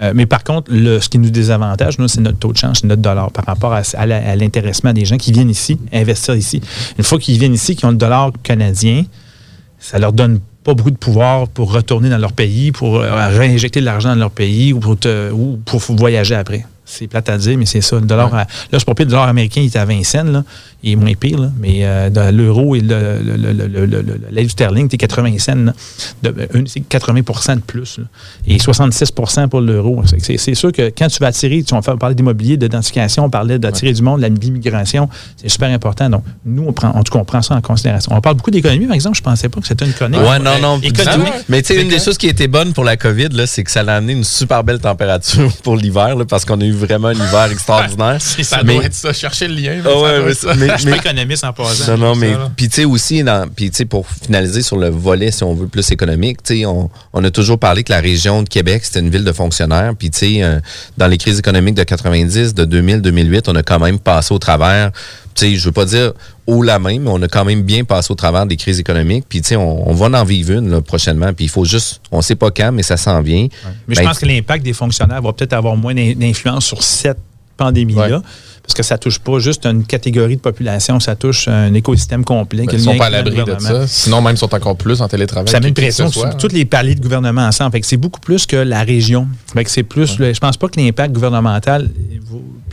euh, 0.02 0.14
mais 0.16 0.26
par 0.26 0.44
contre, 0.46 0.72
le, 0.72 1.00
ce 1.02 1.10
qui 1.10 1.18
nous 1.18 1.30
désavantage, 1.30 1.96
c'est 2.08 2.22
notre 2.22 2.38
taux 2.40 2.54
de 2.54 2.58
change, 2.58 2.78
c'est 2.82 2.88
notre 2.88 3.02
dollar 3.02 3.32
par 3.32 3.44
rapport 3.46 3.74
à 3.74 4.36
l'intéressement 4.36 4.94
des 4.94 5.04
gens 5.06 5.18
qui 5.18 5.32
viennent 5.34 5.50
ici, 5.50 5.78
investir 5.92 6.36
ici. 6.36 6.62
Une 6.98 7.04
fois 7.04 7.20
qu'ils 7.20 7.38
viennent 7.38 7.54
ici, 7.54 7.76
qui 7.76 7.84
ont 7.86 7.92
le 7.92 7.98
dollar 7.98 8.32
canadien, 8.44 9.04
ça 9.80 10.00
leur 10.00 10.14
donne 10.14 10.40
pas 10.64 10.74
beaucoup 10.74 10.92
de 10.92 10.98
pouvoir 10.98 11.48
pour 11.48 11.72
retourner 11.72 12.10
dans 12.10 12.18
leur 12.18 12.34
pays, 12.34 12.72
pour 12.72 13.00
euh, 13.00 13.28
réinjecter 13.30 13.80
de 13.80 13.86
l'argent 13.86 14.10
dans 14.10 14.16
leur 14.16 14.32
pays 14.32 14.74
ou 14.74 14.80
pour, 14.80 14.98
ou 15.34 15.58
pour 15.66 15.82
voyager 15.96 16.36
après. 16.36 16.66
C'est 16.92 17.08
plate 17.08 17.30
à 17.30 17.38
dire, 17.38 17.58
mais 17.58 17.66
c'est 17.66 17.82
ça. 17.82 17.98
Le 17.98 18.06
dollar, 18.06 18.34
à- 18.34 18.48
là, 18.72 18.80
je 18.80 18.84
pas 18.86 18.94
pire, 18.96 19.06
le 19.06 19.12
dollar 19.12 19.28
américain, 19.28 19.62
il 19.62 19.68
est 19.68 19.76
à 19.76 19.86
20 19.86 20.04
cents. 20.04 20.24
Là. 20.24 20.44
Il 20.82 20.94
est 20.94 20.96
moins 20.96 21.14
pire, 21.14 21.38
là. 21.40 21.52
mais 21.60 21.80
euh, 21.84 22.32
l'euro 22.32 22.74
et 22.76 22.80
le, 22.80 23.20
le, 24.32 24.48
sterling, 24.50 24.88
c'est 24.90 24.98
80 24.98 25.38
cents. 25.40 25.54
une- 26.54 26.68
c'est 26.68 26.80
80% 26.88 27.56
de 27.56 27.62
plus. 27.62 27.98
là. 28.00 28.06
Et 28.48 28.58
66% 28.58 29.48
pour 29.50 29.62
l'euro. 29.62 30.04
C'est- 30.20 30.56
sûr 30.56 30.72
que 30.72 30.92
quand 30.98 31.08
tu 31.08 31.20
vas 31.20 31.28
attirer, 31.28 31.64
tu 31.64 31.74
on 31.74 31.82
parlait 31.82 32.16
d'immobilier, 32.16 32.58
d'identification, 32.58 33.26
on 33.26 33.30
parlait 33.30 33.60
d'attirer 33.60 33.94
du 33.94 34.02
monde, 34.02 34.22
de 34.22 34.28
l'immigration, 34.28 35.10
c'est 35.38 35.50
super 35.50 35.70
important. 35.70 36.10
Donc, 36.10 36.24
nous, 36.46 36.66
on 36.68 36.74
prend, 36.74 36.90
en 36.90 37.04
tout 37.04 37.14
cas, 37.14 37.20
on 37.20 37.26
prend 37.26 37.42
ça 37.42 37.56
en 37.56 37.62
considération. 37.62 38.12
On 38.16 38.22
parle 38.22 38.36
beaucoup 38.38 38.52
d'économie, 38.52 38.86
par 38.88 38.96
exemple. 38.96 39.18
Je 39.18 39.22
pensais 39.22 39.48
pas 39.50 39.62
que 39.62 39.68
c'était 39.68 39.86
une 39.86 39.94
chronique. 39.94 40.20
Ouais, 40.22 40.40
non, 40.40 40.60
non. 40.62 40.80
Économique. 40.80 41.34
Mais 41.50 41.62
tu 41.62 41.74
sais, 41.74 41.82
une 41.82 41.90
des 41.90 42.00
choses 42.00 42.18
qui 42.18 42.28
était 42.28 42.48
bonne 42.48 42.74
pour 42.74 42.84
la 42.84 42.98
COVID, 42.98 43.30
là, 43.30 43.46
c'est 43.48 43.64
que 43.64 43.72
ça 43.72 43.82
a 43.82 43.94
amené 43.96 44.14
une 44.14 44.24
super 44.24 44.64
belle 44.64 44.80
température 44.80 45.52
pour 45.64 45.76
l'hiver, 45.78 46.16
parce 46.28 46.46
qu'on 46.46 46.60
a 46.62 46.66
eu 46.66 46.72
vraiment 46.80 47.10
un 47.10 47.14
hiver 47.14 47.50
extraordinaire. 47.52 48.18
Ça 48.22 48.64
Mais- 48.64 48.74
doit 48.76 48.86
être 48.86 48.94
ça. 48.94 49.14
Chercher 49.14 49.48
le 49.48 49.56
lien. 49.56 49.82
Ah 49.82 49.90
ça 49.90 49.90
ouais, 49.90 50.16
doit 50.18 50.26
mais 50.26 50.32
être 50.32 50.38
ça. 50.38 50.54
mais- 50.56 50.68
Je 50.70 50.78
suis 50.82 50.90
pas 50.90 50.96
économiste 50.98 51.44
en 51.44 51.54
passant. 51.54 51.92
Non, 51.98 51.98
non, 51.98 52.16
mais 52.16 52.34
puis 52.56 52.68
tu 52.70 52.76
sais 52.76 52.86
aussi, 52.86 53.24
dans- 53.24 53.48
puis 53.48 53.70
tu 53.70 53.78
sais 53.78 53.86
pour 53.86 54.06
finaliser 54.08 54.62
sur 54.62 54.78
le 54.78 54.90
volet, 54.90 55.32
si 55.32 55.44
on 55.44 55.54
veut 55.54 55.68
plus 55.68 55.92
économique, 55.92 56.42
tu 56.44 56.60
sais, 56.60 56.66
on, 56.66 56.90
on 57.14 57.24
a 57.24 57.30
toujours 57.32 57.60
parlé 57.60 57.84
que 57.84 57.92
la 57.92 58.00
région 58.00 58.42
de 58.44 58.50
Québec 58.50 58.82
c'était 58.86 59.00
une 59.00 59.10
ville 59.10 59.24
de 59.24 59.32
fonctionnaires, 59.32 59.94
puis 59.98 60.10
tu 60.10 60.18
sais, 60.20 60.44
euh, 60.44 60.60
dans 60.98 61.08
les 61.08 61.18
crises 61.18 61.40
économiques 61.40 61.76
de 61.76 61.84
90, 61.84 62.54
de 62.56 62.66
2000, 62.66 63.02
2008, 63.02 63.50
on 63.50 63.56
a 63.56 63.64
quand 63.64 63.80
même 63.80 64.00
passé 64.00 64.34
au 64.34 64.40
travers. 64.40 64.92
Sais, 65.40 65.56
je 65.56 65.66
veux 65.66 65.72
pas 65.72 65.86
dire 65.86 66.14
haut 66.48 66.62
la 66.64 66.80
main, 66.80 67.00
mais 67.00 67.10
on 67.10 67.22
a 67.22 67.28
quand 67.28 67.46
même 67.46 67.62
bien 67.64 67.84
passé 67.84 68.12
au 68.12 68.16
travers 68.16 68.46
des 68.46 68.58
crises 68.58 68.80
économiques. 68.80 69.26
Puis 69.30 69.42
tu 69.42 69.50
sais, 69.50 69.56
on, 69.56 69.90
on 69.90 69.94
va 69.94 70.20
en 70.20 70.24
vivre 70.26 70.52
une 70.54 70.70
là, 70.70 70.82
prochainement. 70.82 71.32
Puis 71.34 71.46
il 71.46 71.50
faut 71.50 71.66
juste, 71.66 72.02
on 72.12 72.22
sait 72.22 72.36
pas 72.36 72.52
quand, 72.52 72.72
mais 72.72 72.84
ça 72.84 72.98
s'en 72.98 73.22
vient. 73.22 73.48
Mais 73.88 73.96
je 73.96 74.02
Ben, 74.02 74.08
pense 74.08 74.20
que 74.20 74.26
l'impact 74.26 74.64
des 74.66 74.74
fonctionnaires 74.74 75.22
va 75.22 75.32
peut-être 75.34 75.54
avoir 75.54 75.76
moins 75.78 75.94
d'in- 75.94 76.14
d'influence 76.16 76.66
sur 76.66 76.84
cette 76.84 77.20
pandémie-là. 77.58 78.22
Parce 78.64 78.74
que 78.76 78.84
ça 78.84 79.00
touche 79.00 79.18
pas 79.20 79.40
juste 79.40 79.66
une 79.66 79.84
catégorie 79.84 80.36
de 80.36 80.42
population, 80.42 81.00
ça 81.00 81.16
touche 81.16 81.48
un 81.48 81.74
écosystème 81.74 82.24
complet. 82.24 82.66
Ben, 82.66 82.74
Ils 82.74 82.80
sont 82.82 82.96
pas 82.98 83.08
à 83.08 83.10
l'abri 83.10 83.36
de 83.44 83.56
ça. 83.60 83.88
Sinon, 83.88 84.22
même, 84.22 84.36
ils 84.36 84.38
sont 84.38 84.54
encore 84.54 84.76
plus 84.76 85.02
en 85.02 85.08
télétravail. 85.08 85.50
Ça 85.50 85.60
met 85.60 85.70
une 85.70 85.74
pression 85.74 86.12
sur 86.12 86.38
tous 86.38 86.50
les 86.54 86.66
paliers 86.66 86.94
de 86.94 87.02
gouvernement 87.02 87.42
ensemble. 87.48 87.72
Fait 87.72 87.82
que 87.82 87.88
c'est 87.88 87.98
beaucoup 87.98 88.20
plus 88.20 88.46
que 88.46 88.56
la 88.58 88.84
région. 88.84 89.28
Fait 89.54 89.64
que 89.64 89.72
c'est 89.72 89.82
plus. 89.84 90.20
le- 90.20 90.34
je 90.34 90.40
pense 90.40 90.56
pas 90.58 90.68
que 90.68 90.80
l'impact 90.80 91.14
gouvernemental. 91.14 91.90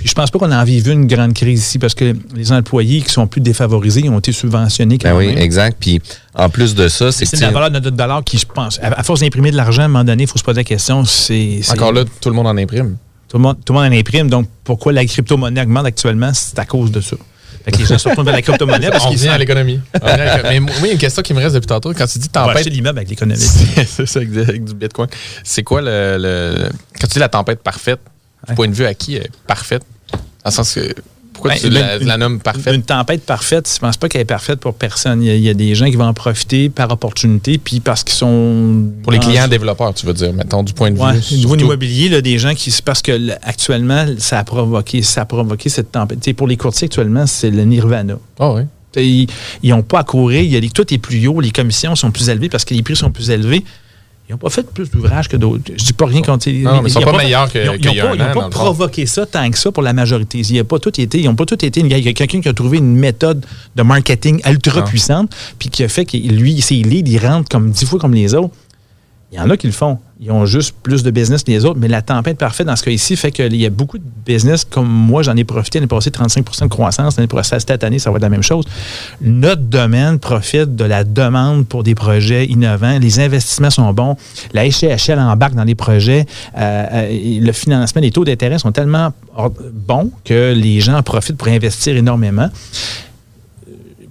Puis 0.06 0.12
je 0.12 0.14
pense 0.14 0.30
pas 0.30 0.38
qu'on 0.38 0.52
a 0.52 0.60
envie 0.62 0.78
vu 0.78 0.92
une 0.92 1.08
grande 1.08 1.34
crise 1.34 1.58
ici 1.62 1.80
parce 1.80 1.92
que 1.92 2.14
les 2.36 2.52
employés 2.52 3.02
qui 3.02 3.10
sont 3.10 3.26
plus 3.26 3.40
défavorisés 3.40 4.08
ont 4.08 4.20
été 4.20 4.30
subventionnés 4.30 4.98
quand 4.98 5.10
Ben 5.10 5.16
oui, 5.16 5.26
même. 5.30 5.38
exact. 5.38 5.78
Puis 5.80 6.00
en 6.32 6.48
plus 6.48 6.76
de 6.76 6.86
ça, 6.86 7.10
c'est 7.10 7.26
C'est 7.26 7.40
la 7.40 7.50
valeur 7.50 7.70
de 7.72 7.80
notre 7.80 7.90
dollar 7.90 8.22
qui, 8.22 8.38
je 8.38 8.46
pense, 8.46 8.78
à 8.80 9.00
à 9.00 9.02
force 9.02 9.18
d'imprimer 9.18 9.50
de 9.50 9.56
l'argent, 9.56 9.82
à 9.82 9.86
un 9.86 9.88
moment 9.88 10.04
donné, 10.04 10.22
il 10.22 10.28
faut 10.28 10.38
se 10.38 10.44
poser 10.44 10.60
la 10.60 10.64
question. 10.64 11.04
C'est, 11.04 11.58
c'est- 11.60 11.72
Encore 11.72 11.90
là, 11.92 12.04
tout 12.20 12.28
le 12.28 12.36
monde 12.36 12.46
en 12.46 12.56
imprime. 12.56 12.96
Tout 13.28 13.38
le 13.38 13.42
monde, 13.42 13.56
tout 13.64 13.72
le 13.72 13.80
monde 13.80 13.92
en 13.92 13.96
imprime. 13.96 14.30
Donc, 14.30 14.46
pourquoi 14.62 14.92
la 14.92 15.04
crypto-monnaie 15.04 15.62
augmente 15.62 15.86
actuellement? 15.86 16.30
C'est 16.32 16.56
à 16.60 16.64
cause 16.66 16.92
de 16.92 17.00
ça. 17.00 17.16
Fait 17.64 17.72
que 17.72 17.78
les 17.78 17.86
gens 17.86 17.98
se 17.98 18.08
retournent 18.08 18.26
vers 18.26 18.36
la 18.36 18.42
crypto-monnaie 18.42 18.90
parce 18.90 19.06
qu'ils 19.08 19.16
revient 19.18 19.28
à 19.30 19.38
l'économie. 19.38 19.80
Mais 20.44 20.60
moi, 20.60 20.70
il 20.82 20.86
y 20.86 20.88
a 20.90 20.92
une 20.92 20.98
question 20.98 21.22
qui 21.22 21.34
me 21.34 21.40
reste 21.40 21.56
depuis 21.56 21.66
tantôt. 21.66 21.92
Quand 21.94 22.06
tu 22.06 22.20
dis 22.20 22.28
tempête. 22.28 22.58
acheter 22.58 22.70
l'immeuble 22.70 23.00
avec 23.00 23.10
l'économie. 23.10 23.40
C'est 23.88 24.06
ça, 24.06 24.20
avec, 24.20 24.30
du- 24.64 24.74
Bitcoin. 24.74 25.08
C'est 25.42 25.64
quoi 25.64 25.82
le, 25.82 26.16
le- 26.16 26.68
Quand 27.00 27.08
tu 27.08 27.14
dis 27.14 27.18
la 27.18 27.28
tempête 27.28 27.60
parfaite, 27.60 27.98
du 28.48 28.54
point 28.54 28.68
de 28.68 28.74
vue 28.74 28.86
à 28.86 28.94
qui 28.94 29.16
est 29.16 29.28
parfaite? 29.48 29.82
Sens 30.50 30.74
que. 30.74 30.92
Pourquoi 31.32 31.50
Ben, 31.52 31.58
tu 31.60 31.66
une- 31.66 31.74
la, 31.74 31.98
la 31.98 32.16
nommes 32.16 32.40
parfaite? 32.40 32.74
Une 32.74 32.82
tempête 32.82 33.22
parfaite, 33.26 33.70
je 33.70 33.78
pense 33.78 33.98
pas 33.98 34.08
qu'elle 34.08 34.22
est 34.22 34.24
parfaite 34.24 34.58
pour 34.58 34.72
personne. 34.72 35.22
Il 35.22 35.26
y, 35.26 35.30
a, 35.30 35.34
il 35.34 35.42
y 35.42 35.50
a 35.50 35.54
des 35.54 35.74
gens 35.74 35.84
qui 35.84 35.96
vont 35.96 36.06
en 36.06 36.14
profiter 36.14 36.70
par 36.70 36.90
opportunité, 36.90 37.58
puis 37.58 37.80
parce 37.80 38.04
qu'ils 38.04 38.14
sont. 38.14 38.84
Pour 39.02 39.12
les 39.12 39.18
clients 39.18 39.46
développeurs, 39.46 39.92
tu 39.92 40.06
veux 40.06 40.14
dire, 40.14 40.32
mettons, 40.32 40.62
du 40.62 40.72
point 40.72 40.90
de 40.90 40.98
Ouais, 40.98 41.12
vue. 41.12 41.18
au 41.18 41.36
niveau 41.36 41.48
surtout. 41.50 41.64
immobilier, 41.66 42.08
là, 42.08 42.22
des 42.22 42.38
gens 42.38 42.54
qui. 42.54 42.70
c'est 42.70 42.82
Parce 42.82 43.02
que 43.02 43.12
là, 43.12 43.38
actuellement, 43.42 44.06
ça 44.16 44.38
a 44.38 44.44
provoqué, 44.44 45.02
ça 45.02 45.20
a 45.20 45.24
provoqué 45.26 45.68
cette 45.68 45.92
tempête. 45.92 46.32
Pour 46.34 46.46
les 46.48 46.56
courtiers, 46.56 46.86
actuellement, 46.86 47.26
c'est 47.26 47.50
le 47.50 47.64
nirvana. 47.64 48.18
Ah 48.38 48.52
oui. 48.52 48.62
Tu 48.92 49.00
sais, 49.26 49.34
Ils 49.62 49.70
n'ont 49.70 49.82
pas 49.82 49.98
à 50.00 50.04
courir. 50.04 50.40
Il 50.40 50.50
y 50.50 50.56
a 50.56 50.60
des- 50.60 50.70
tout 50.70 50.90
est 50.94 50.98
plus 50.98 51.26
haut, 51.26 51.42
les 51.42 51.50
commissions 51.50 51.94
sont 51.96 52.10
plus 52.12 52.30
élevées 52.30 52.48
parce 52.48 52.64
que 52.64 52.72
les 52.72 52.82
prix 52.82 52.96
sont 52.96 53.10
plus 53.10 53.28
élevés. 53.28 53.62
Ils 54.28 54.32
n'ont 54.32 54.38
pas 54.38 54.50
fait 54.50 54.68
plus 54.68 54.90
d'ouvrages 54.90 55.28
que 55.28 55.36
d'autres. 55.36 55.62
Je 55.76 55.84
dis 55.84 55.92
pas 55.92 56.06
rien 56.06 56.20
contre. 56.20 56.50
Non, 56.50 56.82
mais 56.82 56.88
ils 56.88 56.92
sont 56.92 56.98
pas 57.04 57.12
meilleurs 57.24 57.52
que- 57.52 57.58
Ils 57.76 57.86
n'ont 57.86 57.92
pas, 58.08 58.14
ils 58.16 58.22
ont 58.22 58.24
pas 58.34 58.40
provoqué 58.64 59.06
ça 59.06 59.24
tant 59.24 59.48
que 59.50 59.56
ça 59.56 59.70
pour 59.70 59.84
la 59.84 59.92
majorité. 59.92 60.38
Il 60.38 60.52
y 60.56 60.58
a 60.58 60.64
pas 60.64 60.80
tout 60.80 61.00
été, 61.00 61.20
ils 61.20 61.26
n'ont 61.26 61.36
pas 61.36 61.46
tout 61.46 61.64
été. 61.64 61.78
Il 61.80 61.86
y 61.86 62.08
a 62.08 62.12
quelqu'un 62.12 62.40
qui 62.40 62.48
a 62.48 62.52
trouvé 62.52 62.78
une 62.78 62.96
méthode 62.96 63.46
de 63.76 63.82
marketing 63.84 64.40
ultra 64.48 64.80
puissante, 64.84 65.30
puis 65.60 65.68
qui 65.68 65.84
a 65.84 65.88
fait 65.88 66.04
que 66.04 66.16
lui, 66.16 66.60
ses 66.60 66.74
leads, 66.82 67.08
ils 67.08 67.18
rentrent 67.24 67.48
comme 67.48 67.70
dix 67.70 67.84
fois 67.86 68.00
comme 68.00 68.14
les 68.14 68.34
autres. 68.34 68.52
Il 69.30 69.38
y 69.38 69.40
en 69.40 69.48
a 69.48 69.56
qui 69.56 69.68
le 69.68 69.72
font. 69.72 69.98
Ils 70.18 70.30
ont 70.30 70.46
juste 70.46 70.74
plus 70.82 71.02
de 71.02 71.10
business 71.10 71.42
que 71.42 71.50
les 71.50 71.66
autres, 71.66 71.78
mais 71.78 71.88
la 71.88 72.00
tempête 72.00 72.38
parfaite 72.38 72.66
dans 72.66 72.74
ce 72.74 72.82
cas 72.82 72.90
ici 72.90 73.16
fait 73.16 73.30
qu'il 73.30 73.54
y 73.54 73.66
a 73.66 73.70
beaucoup 73.70 73.98
de 73.98 74.04
business, 74.24 74.64
comme 74.64 74.88
moi, 74.88 75.22
j'en 75.22 75.36
ai 75.36 75.44
profité 75.44 75.78
l'année 75.78 75.88
passée, 75.88 76.10
35 76.10 76.62
de 76.62 76.68
croissance. 76.68 77.18
L'année 77.18 77.26
prochaine, 77.26 77.60
cette 77.60 77.84
année, 77.84 77.98
ça 77.98 78.10
va 78.10 78.16
être 78.16 78.22
la 78.22 78.30
même 78.30 78.42
chose. 78.42 78.64
Notre 79.20 79.60
domaine 79.60 80.18
profite 80.18 80.74
de 80.74 80.84
la 80.84 81.04
demande 81.04 81.66
pour 81.66 81.82
des 81.82 81.94
projets 81.94 82.46
innovants. 82.46 82.98
Les 82.98 83.20
investissements 83.20 83.68
sont 83.68 83.92
bons. 83.92 84.16
La 84.54 84.66
HCHL 84.66 85.18
embarque 85.18 85.54
dans 85.54 85.64
les 85.64 85.74
projets. 85.74 86.24
Euh, 86.56 86.86
euh, 86.92 87.40
le 87.40 87.52
financement, 87.52 88.00
les 88.00 88.10
taux 88.10 88.24
d'intérêt 88.24 88.58
sont 88.58 88.72
tellement 88.72 89.12
bons 89.70 90.10
que 90.24 90.54
les 90.54 90.80
gens 90.80 90.96
en 90.96 91.02
profitent 91.02 91.36
pour 91.36 91.48
investir 91.48 91.94
énormément 91.94 92.48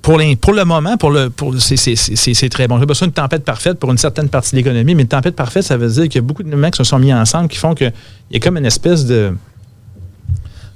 pour, 0.06 0.18
les- 0.18 0.36
pour 0.36 0.54
le 0.54 0.64
moment, 0.66 0.98
pour 0.98 1.10
le, 1.12 1.30
pour, 1.30 1.54
c'est, 1.60 2.50
très 2.50 2.68
bon. 2.68 2.80
J'ai 2.80 2.86
besoin 2.86 3.08
d'une 3.08 3.14
tempête 3.14 3.44
parfaite 3.44 3.80
pour 3.80 3.92
une 3.92 3.98
certaine 3.98 4.30
partie 4.30 4.52
de 4.52 4.58
l'économie, 4.58 4.96
mais 4.96 5.02
une 5.04 5.08
tempête 5.08 5.36
parfaite, 5.36 5.64
ça 5.64 5.78
veut 5.78 5.90
dire 5.90 6.04
qu'il 6.04 6.16
y 6.16 6.18
a 6.20 6.22
beaucoup 6.22 6.44
de 6.44 6.56
mecs 6.56 6.74
qui 6.74 6.78
se 6.78 6.84
sont 6.84 7.00
mis 7.00 7.14
ensemble 7.14 7.48
qui 7.50 7.58
font 7.58 7.74
qu'il 7.76 7.92
y 8.32 8.36
a 8.38 8.40
comme 8.40 8.58
une 8.58 8.66
espèce 8.66 9.06
de, 9.06 9.36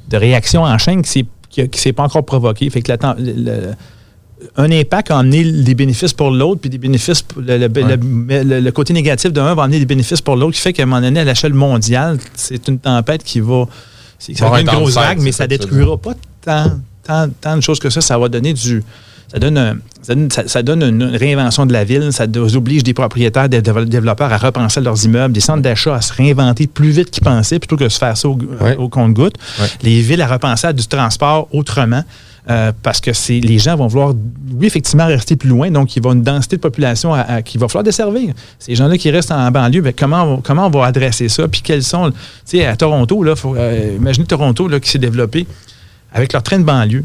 de 0.09 0.17
réaction 0.17 0.63
en 0.63 0.77
chaîne 0.77 1.01
qui 1.03 1.25
ne 1.57 1.65
s'est 1.73 1.93
pas 1.93 2.03
encore 2.03 2.25
provoquée. 2.25 2.69
Fait 2.69 2.81
que 2.81 2.91
la 2.91 3.15
le- 3.17 3.71
un 4.55 4.71
impact 4.71 5.11
a 5.11 5.19
amené 5.19 5.43
des 5.63 5.75
bénéfices 5.75 6.13
pour 6.13 6.31
l'autre, 6.31 6.61
puis 6.61 6.69
des 6.69 6.77
bénéfices, 6.77 7.21
pour 7.21 7.41
le, 7.41 7.57
le- 7.57 7.67
le- 7.67 8.43
le- 8.43 8.59
le 8.61 8.71
côté 8.71 8.93
négatif 8.93 9.33
d'un 9.33 9.53
va 9.53 9.63
amener 9.63 9.79
des 9.79 9.85
bénéfices 9.85 10.21
pour 10.21 10.37
l'autre, 10.37 10.55
qui 10.55 10.61
fait 10.61 10.71
qu'à 10.71 10.83
un 10.83 10.85
moment 10.85 11.01
donné, 11.01 11.19
à 11.19 11.25
l'échelle 11.25 11.53
mondiale, 11.53 12.17
c'est 12.35 12.65
une 12.69 12.79
tempête 12.79 13.23
qui 13.23 13.41
va. 13.41 13.65
C'est 14.17 14.37
ça 14.37 14.45
Va 14.45 14.51
va 14.51 14.61
être 14.61 14.71
une 14.73 14.79
grosse 14.79 14.95
vague, 14.95 15.19
mais 15.21 15.31
ça 15.33 15.43
veux 15.43 15.49
détruira 15.49 15.97
pas 15.97 16.13
tant, 16.41 16.71
tant, 17.03 17.27
tant 17.41 17.55
de 17.57 17.61
choses 17.61 17.79
que 17.79 17.89
ça. 17.89 17.99
Ça 18.01 18.17
va 18.17 18.29
donner 18.29 18.53
du. 18.53 18.81
Ça 19.31 19.37
donne, 19.39 19.57
un- 19.59 19.77
ça 20.01 20.15
donne, 20.15 20.31
ça- 20.31 20.47
ça 20.47 20.63
donne 20.63 20.81
une 20.81 21.03
réinvention 21.03 21.65
de 21.67 21.73
la 21.73 21.83
ville. 21.83 22.11
Ça 22.11 22.25
oblige 22.55 22.83
des 22.83 22.93
propriétaires, 22.95 23.47
des 23.47 23.61
développeurs 23.61 24.33
à 24.33 24.37
repenser 24.37 24.81
leurs 24.81 25.05
immeubles, 25.05 25.33
des 25.33 25.39
centres 25.39 25.61
d'achat 25.61 25.93
à 25.95 26.01
se 26.01 26.11
réinventer 26.13 26.65
plus 26.67 26.89
vite 26.89 27.11
qu'ils 27.11 27.23
pensaient 27.23 27.59
plutôt 27.59 27.77
que 27.77 27.83
de 27.83 27.89
se 27.89 27.99
faire 27.99 28.17
ça 28.17 28.27
au, 28.27 28.37
Ouais. 28.61 28.75
au 28.77 28.89
compte-goutte. 28.89 29.35
Ouais. 29.59 29.67
Les 29.83 30.01
villes 30.01 30.21
à 30.23 30.27
repenser 30.27 30.67
à 30.67 30.73
du 30.73 30.85
transport 30.87 31.47
autrement. 31.53 32.03
euh, 32.49 32.71
parce 32.81 32.99
que 32.99 33.13
c'est 33.13 33.39
les 33.41 33.59
gens 33.59 33.75
vont 33.75 33.85
vouloir, 33.85 34.13
oui, 34.55 34.65
effectivement, 34.65 35.05
rester 35.05 35.35
plus 35.35 35.49
loin. 35.49 35.69
Donc, 35.69 35.95
il 35.95 36.01
va 36.01 36.13
une 36.13 36.23
densité 36.23 36.55
de 36.55 36.61
population 36.61 37.13
à- 37.13 37.19
à- 37.19 37.41
qu'il 37.43 37.59
va 37.59 37.67
falloir 37.67 37.83
desservir. 37.83 38.33
Ces 38.57 38.73
gens-là 38.73 38.97
qui 38.97 39.11
restent 39.11 39.31
en 39.33 39.51
banlieue, 39.51 39.81
ben, 39.81 39.93
comment, 39.95 40.23
on, 40.23 40.37
comment 40.41 40.65
on 40.65 40.69
va 40.71 40.85
adresser 40.85 41.29
ça? 41.29 41.47
Puis, 41.47 41.61
quels 41.61 41.83
sont. 41.83 42.09
Tu 42.09 42.15
sais, 42.45 42.65
à 42.65 42.75
Toronto, 42.75 43.21
là, 43.23 43.35
faut, 43.35 43.55
euh, 43.55 43.97
imaginez 43.97 44.25
Toronto 44.25 44.67
là, 44.67 44.79
qui 44.79 44.89
s'est 44.89 44.97
développé 44.97 45.45
avec 46.11 46.33
leur 46.33 46.41
train 46.41 46.57
de 46.57 46.63
banlieue. 46.63 47.03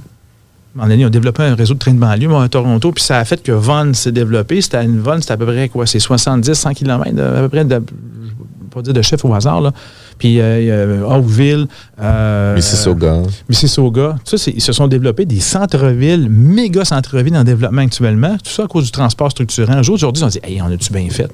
Un 0.74 0.78
moment 0.78 0.88
donné, 0.88 1.02
ils 1.02 1.06
ont 1.06 1.10
développé 1.10 1.44
un 1.44 1.54
réseau 1.54 1.74
de 1.74 1.78
trains 1.78 1.94
de 1.94 2.00
banlieue 2.00 2.34
à 2.34 2.48
Toronto, 2.48 2.90
puis 2.90 3.04
ça 3.04 3.18
a 3.18 3.24
fait 3.24 3.40
que 3.40 3.52
Vaughan 3.52 3.94
s'est 3.94 4.10
développé. 4.10 4.60
C'était 4.60 4.82
une 4.84 4.98
Vaughan, 4.98 5.20
c'était 5.20 5.32
à 5.32 5.37
peu 5.37 5.46
près 5.46 5.68
quoi? 5.68 5.87
C'est 5.87 6.00
70, 6.00 6.52
100 6.52 6.74
km, 6.74 7.20
à 7.20 7.40
peu 7.42 7.48
près, 7.48 7.64
de, 7.64 7.74
je 7.74 7.76
ne 7.76 7.80
vais 7.80 8.70
pas 8.72 8.82
dire 8.82 8.92
de 8.92 9.02
chef 9.02 9.24
au 9.24 9.32
hasard, 9.32 9.60
là. 9.60 9.72
Puis 10.18 10.40
euh, 10.40 11.08
a 11.08 11.18
Oakville, 11.18 11.68
euh, 12.00 12.56
Mississauga. 12.56 13.22
Mississauga. 13.48 14.16
Ça, 14.24 14.37
ils 14.52 14.60
se 14.60 14.72
sont 14.72 14.88
développés 14.88 15.26
des 15.26 15.38
centres-villes, 15.38 16.28
méga 16.28 16.84
centres-villes 16.84 17.37
en 17.37 17.44
développement 17.44 17.82
actuellement. 17.82 18.37
Tout 18.42 18.50
ça 18.50 18.64
à 18.64 18.66
cause 18.66 18.84
du 18.84 18.90
transport 18.90 19.30
structurant. 19.30 19.78
Aujourd'hui, 19.78 20.24
on 20.24 20.30
se 20.30 20.38
dit, 20.38 20.44
hey, 20.44 20.60
on 20.60 20.72
a-tu 20.72 20.92
bien 20.92 21.08
fait? 21.08 21.30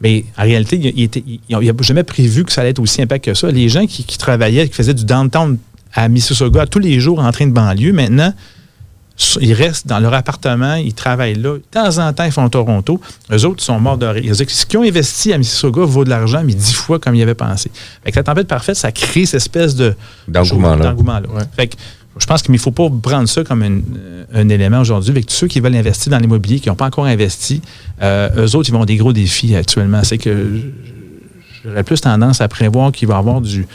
Mais 0.00 0.24
en 0.36 0.42
réalité, 0.42 0.76
il 0.76 1.40
n'y 1.48 1.70
a 1.70 1.72
jamais 1.82 2.02
prévu 2.02 2.44
que 2.44 2.50
ça 2.50 2.62
allait 2.62 2.70
être 2.70 2.80
aussi 2.80 3.00
impact 3.00 3.26
que 3.26 3.34
ça. 3.34 3.48
Les 3.52 3.68
gens 3.68 3.86
qui, 3.86 4.02
qui 4.02 4.18
travaillaient, 4.18 4.68
qui 4.68 4.74
faisaient 4.74 4.94
du 4.94 5.04
downtown 5.04 5.56
à 5.94 6.08
Mississauga 6.08 6.66
tous 6.66 6.80
les 6.80 6.98
jours 6.98 7.20
en 7.20 7.30
train 7.30 7.46
de 7.46 7.52
banlieue, 7.52 7.92
maintenant, 7.92 8.32
ils 9.40 9.52
restent 9.52 9.86
dans 9.86 9.98
leur 10.00 10.14
appartement, 10.14 10.74
ils 10.74 10.94
travaillent 10.94 11.34
là. 11.34 11.54
De 11.54 11.62
temps 11.70 11.98
en 11.98 12.12
temps, 12.12 12.24
ils 12.24 12.32
font 12.32 12.48
Toronto. 12.48 13.00
Eux 13.30 13.44
autres, 13.44 13.62
ils 13.62 13.64
sont 13.64 13.80
morts 13.80 13.98
de 13.98 14.06
rire. 14.06 14.34
Ce 14.34 14.66
qu'ils 14.66 14.78
ont 14.78 14.82
investi 14.82 15.32
à 15.32 15.38
Mississauga 15.38 15.82
vaut 15.84 16.04
de 16.04 16.10
l'argent, 16.10 16.42
mais 16.44 16.54
dix 16.54 16.74
fois 16.74 16.98
comme 16.98 17.14
ils 17.14 17.22
avaient 17.22 17.34
pensé. 17.34 17.70
Fait 18.04 18.12
que 18.12 18.16
la 18.16 18.22
tempête 18.22 18.48
parfaite, 18.48 18.76
ça 18.76 18.92
crée 18.92 19.26
cette 19.26 19.36
espèce 19.36 19.74
de 19.74 19.94
D'engouement-là. 20.28 21.28
Fait 21.56 21.68
que 21.68 21.76
je 22.18 22.26
pense 22.26 22.42
qu'il 22.42 22.52
ne 22.52 22.58
faut 22.58 22.70
pas 22.70 22.88
prendre 23.02 23.28
ça 23.28 23.42
comme 23.42 23.62
un, 23.62 23.80
euh, 23.96 24.24
un 24.34 24.48
élément 24.48 24.80
aujourd'hui. 24.80 25.10
Avec 25.10 25.26
tous 25.26 25.34
ceux 25.34 25.46
qui 25.46 25.60
veulent 25.60 25.74
investir 25.74 26.10
dans 26.10 26.18
l'immobilier, 26.18 26.60
qui 26.60 26.68
n'ont 26.68 26.74
pas 26.74 26.86
encore 26.86 27.06
investi, 27.06 27.62
euh, 28.02 28.28
eux 28.36 28.54
autres, 28.54 28.68
ils 28.68 28.72
vont 28.72 28.84
des 28.84 28.96
gros 28.96 29.12
défis 29.12 29.56
actuellement. 29.56 30.02
C'est 30.04 30.18
que 30.18 30.60
j'aurais 31.64 31.84
plus 31.84 32.00
tendance 32.00 32.40
à 32.40 32.48
prévoir 32.48 32.92
qu'il 32.92 33.08
va 33.08 33.14
y 33.14 33.18
avoir 33.18 33.40
du 33.40 33.66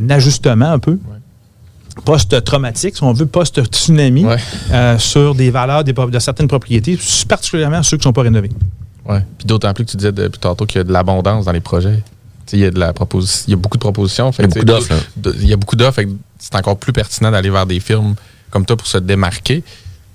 un 0.00 0.10
ajustement 0.10 0.72
un 0.72 0.78
peu. 0.78 0.98
Post-traumatique, 2.04 2.96
si 2.96 3.02
on 3.02 3.12
veut, 3.12 3.26
post-tsunami, 3.26 4.24
euh, 4.72 4.98
sur 4.98 5.34
des 5.34 5.50
valeurs 5.50 5.84
des 5.84 5.92
de 5.92 6.18
certaines 6.18 6.48
propriétés, 6.48 6.98
particulièrement 7.28 7.82
ceux 7.82 7.96
qui 7.96 8.00
ne 8.02 8.04
sont 8.04 8.12
pas 8.12 8.22
rénovés. 8.22 8.50
Ouais. 9.08 9.24
Puis 9.38 9.46
d'autant 9.46 9.72
plus 9.74 9.84
que 9.84 9.90
tu 9.90 9.96
disais 9.96 10.12
depuis 10.12 10.38
tantôt 10.38 10.66
qu'il 10.66 10.78
y 10.78 10.80
a 10.80 10.84
de 10.84 10.92
l'abondance 10.92 11.44
dans 11.44 11.52
les 11.52 11.60
projets. 11.60 12.02
Tu 12.46 12.52
sais, 12.52 12.56
Il 12.58 12.60
y, 12.60 12.64
a 12.66 12.70
de 12.70 12.78
la 12.78 12.92
proposi- 12.92 13.44
il 13.46 13.50
y 13.50 13.54
a 13.54 13.56
beaucoup 13.56 13.76
de 13.76 13.80
propositions. 13.82 14.32
fait 14.32 14.42
Il 14.42 14.48
y 14.48 14.50
a 14.50 14.54
beaucoup 14.54 14.64
d'offres, 14.64 14.94
Il 15.40 15.48
y 15.48 15.52
a 15.52 15.56
beaucoup 15.56 15.76
d'offres. 15.76 15.94
fait 15.96 16.08
C'est 16.38 16.54
encore 16.56 16.76
plus 16.78 16.92
pertinent 16.92 17.30
d'aller 17.30 17.50
vers 17.50 17.66
des 17.66 17.80
firmes 17.80 18.14
comme 18.50 18.64
toi 18.64 18.76
pour 18.76 18.86
se 18.86 18.98
démarquer. 18.98 19.62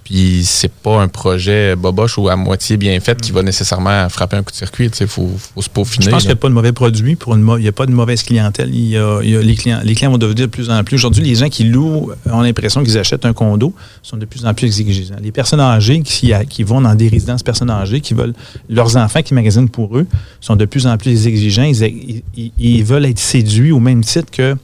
Puis 0.05 0.43
c'est 0.45 0.71
pas 0.71 1.01
un 1.01 1.07
projet 1.07 1.75
boboche 1.75 2.19
ou 2.19 2.29
à 2.29 2.35
moitié 2.35 2.77
bien 2.77 2.97
fait 2.99 3.19
qui 3.19 3.31
va 3.31 3.41
nécessairement 3.41 4.07
frapper 4.07 4.37
un 4.37 4.43
coup 4.43 4.51
de 4.51 4.55
circuit. 4.55 4.85
Il 5.01 5.07
faut, 5.07 5.27
faut 5.55 5.61
se 5.63 5.67
peaufiner. 5.69 6.05
Je 6.05 6.09
pense 6.11 6.21
qu'il 6.21 6.29
n'y 6.29 6.33
a 6.33 6.35
pas 6.37 6.47
de 6.47 6.53
mauvais 6.53 6.73
produit, 6.73 7.15
pour 7.15 7.33
une 7.33 7.43
il 7.57 7.61
n'y 7.63 7.67
a 7.67 7.71
pas 7.71 7.87
de 7.87 7.91
mauvaise 7.91 8.21
clientèle. 8.21 8.69
Il 8.73 8.85
y 8.87 8.97
a, 8.97 9.19
il 9.23 9.29
y 9.31 9.35
a 9.35 9.41
les, 9.41 9.55
clients, 9.55 9.79
les 9.83 9.95
clients 9.95 10.11
vont 10.11 10.19
devenir 10.19 10.45
de 10.45 10.51
plus 10.51 10.69
en 10.69 10.83
plus. 10.83 10.95
Aujourd'hui, 10.97 11.23
les 11.23 11.33
gens 11.33 11.49
qui 11.49 11.63
louent 11.63 12.11
ont 12.31 12.41
l'impression 12.41 12.83
qu'ils 12.83 12.99
achètent 12.99 13.25
un 13.25 13.33
condo 13.33 13.73
sont 14.03 14.17
de 14.17 14.25
plus 14.25 14.45
en 14.45 14.53
plus 14.53 14.79
exigeants. 14.79 15.15
Les 15.23 15.31
personnes 15.31 15.59
âgées 15.59 16.01
qui, 16.01 16.31
qui 16.49 16.61
vont 16.63 16.81
dans 16.81 16.93
des 16.93 17.07
résidences 17.07 17.41
personnes 17.41 17.71
âgées, 17.71 17.99
qui 17.99 18.13
veulent 18.13 18.35
leurs 18.69 18.95
enfants 18.97 19.23
qui 19.23 19.33
magasinent 19.33 19.69
pour 19.69 19.97
eux, 19.97 20.05
sont 20.39 20.55
de 20.55 20.65
plus 20.65 20.85
en 20.85 20.97
plus 20.97 21.25
exigeants. 21.25 21.63
Ils, 21.63 22.21
ils- 22.37 22.51
ils 22.59 22.83
veulent 22.83 23.05
être 23.05 23.17
séduits 23.19 23.71
au 23.71 23.79
même 23.79 24.03
titre 24.03 24.29
que 24.31 24.55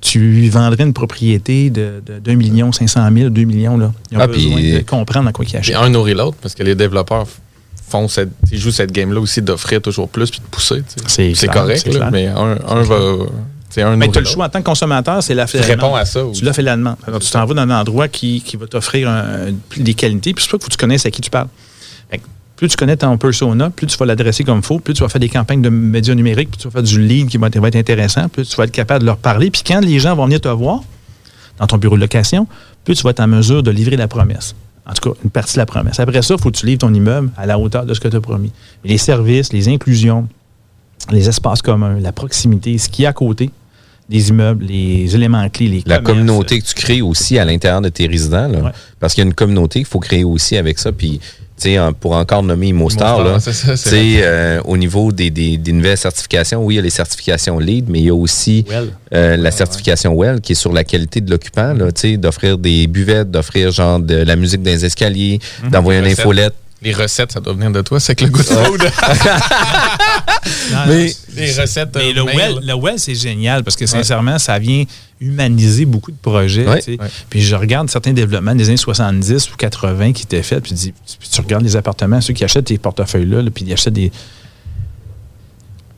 tu 0.00 0.18
lui 0.20 0.48
vendrais 0.48 0.84
une 0.84 0.92
propriété 0.92 1.70
de, 1.70 2.02
de, 2.04 2.18
d'un 2.18 2.36
million, 2.36 2.70
cinq 2.72 2.88
cent 2.88 3.10
mille, 3.10 3.30
deux 3.30 3.44
millions. 3.44 3.76
Là. 3.78 3.92
Ils 4.10 4.18
ont 4.18 4.20
Ah, 4.20 4.26
besoin 4.26 4.60
de 4.60 4.80
comprendre 4.80 5.28
à 5.28 5.32
quoi 5.32 5.44
ils 5.44 5.56
achètent. 5.56 5.74
un 5.76 5.88
nourrit 5.88 6.14
l'autre 6.14 6.36
parce 6.40 6.54
que 6.54 6.62
les 6.62 6.74
développeurs 6.74 7.26
font 7.88 8.08
cette, 8.08 8.30
ils 8.52 8.58
jouent 8.58 8.70
cette 8.72 8.92
game-là 8.92 9.20
aussi 9.20 9.40
d'offrir 9.42 9.80
toujours 9.80 10.08
plus 10.08 10.30
puis 10.30 10.40
de 10.40 10.46
pousser. 10.46 10.82
C'est 11.06 11.48
correct, 11.48 11.86
là, 11.92 12.10
mais 12.10 12.26
un, 12.26 12.58
un 12.68 12.82
va. 12.82 12.96
Un 13.78 13.94
Mais 13.96 14.08
tu 14.08 14.16
as 14.16 14.20
le 14.22 14.26
choix 14.26 14.46
en 14.46 14.48
tant 14.48 14.60
que 14.60 14.64
consommateur, 14.64 15.22
c'est 15.22 15.34
la 15.34 15.44
Tu 15.44 15.58
réponds 15.58 15.94
à 15.94 16.06
ça 16.06 16.22
Tu 16.32 16.42
l'as 16.44 16.54
fait 16.54 16.62
la 16.62 16.76
demande. 16.76 16.96
Alors, 17.06 17.20
tu 17.20 17.30
t'en 17.30 17.44
vas 17.44 17.52
dans 17.52 17.60
un 17.62 17.80
endroit 17.80 18.08
qui, 18.08 18.40
qui 18.40 18.56
va 18.56 18.66
t'offrir 18.66 19.12
des 19.76 19.92
qualités, 19.92 20.32
puis 20.32 20.42
c'est 20.42 20.50
pas 20.50 20.56
qu'il 20.56 20.62
faut 20.64 20.68
que 20.68 20.72
tu 20.72 20.78
connaisses 20.78 21.04
à 21.04 21.10
qui 21.10 21.20
tu 21.20 21.28
parles. 21.28 21.48
Plus 22.56 22.68
tu 22.68 22.76
connais 22.76 22.96
ton 22.96 23.18
persona, 23.18 23.70
plus 23.70 23.86
tu 23.86 23.96
vas 23.98 24.06
l'adresser 24.06 24.42
comme 24.42 24.58
il 24.58 24.64
faut, 24.64 24.78
plus 24.78 24.94
tu 24.94 25.02
vas 25.02 25.08
faire 25.08 25.20
des 25.20 25.28
campagnes 25.28 25.60
de 25.60 25.68
médias 25.68 26.14
numériques, 26.14 26.50
plus 26.50 26.58
tu 26.58 26.68
vas 26.68 26.72
faire 26.72 26.82
du 26.82 27.00
lead 27.00 27.28
qui 27.28 27.36
va 27.36 27.48
être, 27.48 27.58
va 27.58 27.68
être 27.68 27.76
intéressant, 27.76 28.28
plus 28.28 28.48
tu 28.48 28.56
vas 28.56 28.64
être 28.64 28.72
capable 28.72 29.00
de 29.00 29.06
leur 29.06 29.18
parler. 29.18 29.50
Puis 29.50 29.62
quand 29.66 29.80
les 29.80 29.98
gens 29.98 30.16
vont 30.16 30.24
venir 30.24 30.40
te 30.40 30.48
voir 30.48 30.80
dans 31.58 31.66
ton 31.66 31.76
bureau 31.76 31.96
de 31.96 32.00
location, 32.00 32.46
plus 32.84 32.94
tu 32.94 33.02
vas 33.02 33.10
être 33.10 33.20
en 33.20 33.26
mesure 33.26 33.62
de 33.62 33.70
livrer 33.70 33.96
la 33.96 34.08
promesse. 34.08 34.54
En 34.88 34.94
tout 34.94 35.10
cas, 35.10 35.18
une 35.24 35.30
partie 35.30 35.54
de 35.54 35.58
la 35.58 35.66
promesse. 35.66 35.98
Après 35.98 36.22
ça, 36.22 36.34
il 36.34 36.40
faut 36.40 36.50
que 36.50 36.56
tu 36.56 36.64
livres 36.64 36.78
ton 36.78 36.94
immeuble 36.94 37.30
à 37.36 37.44
la 37.44 37.58
hauteur 37.58 37.84
de 37.84 37.92
ce 37.92 38.00
que 38.00 38.08
tu 38.08 38.16
as 38.16 38.20
promis. 38.20 38.52
Les 38.84 38.98
services, 38.98 39.52
les 39.52 39.68
inclusions, 39.68 40.28
les 41.10 41.28
espaces 41.28 41.60
communs, 41.60 41.98
la 41.98 42.12
proximité, 42.12 42.78
ce 42.78 42.88
qu'il 42.88 43.02
y 43.02 43.06
a 43.06 43.10
à 43.10 43.12
côté 43.12 43.50
des 44.08 44.28
immeubles, 44.28 44.64
les 44.64 45.14
éléments 45.16 45.48
clés, 45.48 45.68
les 45.68 45.82
La 45.84 45.98
communauté 45.98 46.60
que 46.60 46.66
tu 46.66 46.74
crées 46.74 47.02
aussi 47.02 47.38
à 47.38 47.44
l'intérieur 47.44 47.80
de 47.80 47.88
tes 47.88 48.06
résidents. 48.06 48.46
là. 48.46 48.72
Parce 49.00 49.14
qu'il 49.14 49.22
y 49.22 49.26
a 49.26 49.28
une 49.28 49.34
communauté 49.34 49.80
qu'il 49.80 49.88
faut 49.88 49.98
créer 49.98 50.22
aussi 50.22 50.56
avec 50.56 50.78
ça. 50.78 50.92
Puis, 50.92 51.20
tu 51.56 51.62
sais, 51.70 51.78
en- 51.78 51.92
pour 51.92 52.12
encore 52.12 52.42
nommer 52.42 52.68
ImoStar, 52.68 53.18
ImoStar, 53.20 53.32
là, 53.32 53.40
ça, 53.40 53.74
euh, 54.22 54.60
au 54.66 54.76
niveau 54.76 55.10
des, 55.12 55.30
des- 55.30 55.56
des 55.56 55.72
nouvelles 55.72 55.96
certifications, 55.96 56.62
oui, 56.64 56.74
il 56.74 56.76
y 56.76 56.80
a 56.80 56.82
les 56.82 56.90
certifications 56.90 57.58
LEED, 57.58 57.86
mais 57.88 58.00
il 58.00 58.04
y 58.06 58.10
a 58.10 58.14
aussi 58.14 58.64
Well. 58.68 58.90
euh, 59.14 59.36
la 59.36 59.50
certification 59.50 60.12
WELL 60.14 60.40
qui 60.40 60.52
est 60.52 60.56
sur 60.56 60.72
la 60.72 60.84
qualité 60.84 61.20
de 61.20 61.30
l'occupant, 61.30 61.74
d'offrir 62.18 62.58
des 62.58 62.86
buvettes, 62.86 63.30
d'offrir 63.30 63.70
genre 63.70 63.98
de 64.00 64.16
la 64.16 64.36
musique 64.36 64.62
dans 64.62 64.70
les 64.70 64.84
escaliers, 64.84 65.38
d'envoyer 65.70 66.00
une 66.00 66.06
infolette. 66.20 66.54
Les 66.82 66.92
recettes, 66.92 67.32
ça 67.32 67.40
doit 67.40 67.54
venir 67.54 67.70
de 67.70 67.80
toi, 67.82 67.98
c'est 67.98 68.14
que 68.14 68.24
le 68.24 68.30
goût 68.30 68.38
de 68.42 68.44
food. 68.44 68.82
Non, 70.72 70.78
Mais 70.88 71.12
les 71.34 71.52
recettes, 71.60 71.90
Mais 71.96 72.10
euh, 72.10 72.12
le 72.14 72.24
mail. 72.24 72.36
well, 72.36 72.58
le 72.62 72.74
well, 72.74 72.98
c'est 72.98 73.14
génial 73.14 73.64
parce 73.64 73.76
que 73.76 73.86
sincèrement, 73.86 74.38
ça 74.38 74.58
vient 74.58 74.84
humaniser 75.20 75.84
beaucoup 75.86 76.12
de 76.12 76.16
projets. 76.16 76.66
Ouais. 76.68 76.80
Puis 77.30 77.42
je 77.42 77.54
regarde 77.56 77.88
certains 77.90 78.12
développements 78.12 78.54
des 78.54 78.68
années 78.68 78.76
70 78.76 79.50
ou 79.52 79.56
80 79.56 80.12
qui 80.12 80.22
étaient 80.24 80.42
faits, 80.42 80.62
puis, 80.62 80.72
dis- 80.72 80.92
puis 81.18 81.28
tu 81.28 81.40
regardes 81.40 81.64
les 81.64 81.74
appartements, 81.76 82.20
ceux 82.20 82.32
qui 82.34 82.44
achètent 82.44 82.66
tes 82.66 82.78
portefeuilles-là, 82.78 83.42
là, 83.42 83.50
puis 83.50 83.64
ils 83.66 83.72
achètent 83.72 83.94
des. 83.94 84.12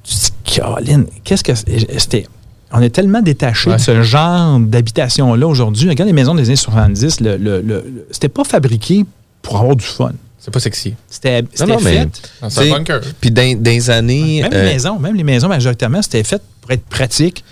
Tu 0.04 0.14
te 0.14 0.20
dis, 0.20 0.30
Caroline, 0.44 1.06
qu'est-ce 1.24 1.44
que 1.44 1.52
c'était. 1.54 2.26
On 2.72 2.80
est 2.82 2.90
tellement 2.90 3.22
détaché 3.22 3.70
de 3.72 3.78
ce 3.78 4.02
genre 4.02 4.58
d'habitation-là 4.60 5.46
aujourd'hui. 5.46 5.88
Regarde 5.88 6.06
les 6.08 6.12
maisons 6.14 6.34
des 6.34 6.44
années 6.46 6.56
70, 6.56 7.20
le, 7.20 7.36
le- 7.36 7.60
le- 7.60 7.62
le- 7.62 8.06
c'était 8.10 8.28
pas 8.28 8.44
fabriqué 8.44 9.04
pour 9.42 9.58
avoir 9.58 9.76
du 9.76 9.84
fun. 9.84 10.12
C'est 10.48 10.52
pas 10.52 10.60
sexy. 10.60 10.94
C'était 11.10 11.42
fait. 11.42 12.06
tu 12.06 12.48
sais, 12.48 12.72
Puis 13.20 13.30
dans, 13.30 13.62
dans 13.62 13.70
les 13.70 13.90
années... 13.90 14.40
Même 14.42 14.52
euh, 14.54 14.64
les 14.64 14.72
maisons, 14.72 14.98
même 14.98 15.14
les 15.14 15.24
maisons, 15.24 15.48
majoritairement, 15.48 16.00
c'était 16.00 16.24
fait 16.24 16.40
pour 16.62 16.70
être 16.70 16.84
pratique. 16.86 17.44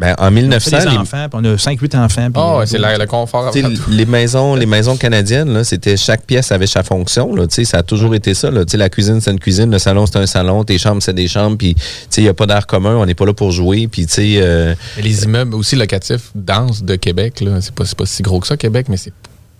ben, 0.00 0.14
en 0.18 0.26
On 0.28 0.30
1900, 0.32 0.70
fait 0.78 0.84
des 0.84 0.90
les- 0.90 0.96
enfants, 0.98 1.26
puis 1.30 1.40
on 1.40 1.44
a 1.44 1.54
5-8 1.56 1.96
enfants. 1.96 2.24
puis, 2.30 2.32
Ah, 2.42 2.56
ouais, 2.56 2.62
euh, 2.62 2.66
c'est 2.66 2.78
le 2.78 3.06
confort. 3.06 3.52
Les 3.88 4.04
maisons, 4.06 4.56
les 4.56 4.66
maisons 4.66 4.96
canadiennes, 4.96 5.52
là, 5.52 5.62
c'était 5.62 5.96
chaque 5.96 6.24
pièce 6.26 6.50
avait 6.50 6.66
sa 6.66 6.82
fonction. 6.82 7.34
Là, 7.36 7.46
Tu 7.46 7.54
sais, 7.56 7.64
ça 7.64 7.78
a 7.78 7.82
toujours 7.84 8.14
été 8.16 8.34
ça. 8.34 8.50
Là. 8.50 8.64
Tu 8.64 8.72
sais, 8.72 8.76
La 8.78 8.88
cuisine, 8.88 9.20
c'est 9.20 9.30
une 9.30 9.38
cuisine, 9.38 9.70
le 9.70 9.78
salon, 9.78 10.06
c'est 10.06 10.16
un 10.18 10.26
salon, 10.26 10.64
tes 10.64 10.78
chambres, 10.78 11.02
c'est 11.02 11.12
des 11.14 11.28
chambres. 11.28 11.56
Puis, 11.56 11.74
tu 11.76 11.82
sais, 12.10 12.20
il 12.22 12.24
n'y 12.24 12.30
a 12.30 12.34
pas 12.34 12.46
d'air 12.46 12.66
commun, 12.66 12.96
on 12.96 13.06
n'est 13.06 13.14
pas 13.14 13.26
là 13.26 13.32
pour 13.34 13.52
jouer. 13.52 13.86
Puis, 13.86 14.06
tu 14.06 14.12
sais, 14.14 14.34
euh, 14.38 14.74
Mais 14.96 15.02
les 15.02 15.22
immeubles 15.24 15.54
aussi 15.54 15.76
locatifs 15.76 16.30
denses 16.34 16.82
de 16.82 16.96
Québec, 16.96 17.40
là, 17.42 17.60
c'est 17.60 17.74
pas, 17.74 17.84
c'est 17.84 17.96
pas 17.96 18.06
si 18.06 18.22
gros 18.22 18.40
que 18.40 18.46
ça, 18.48 18.56
Québec, 18.56 18.86
mais 18.88 18.96
c'est, 18.96 19.12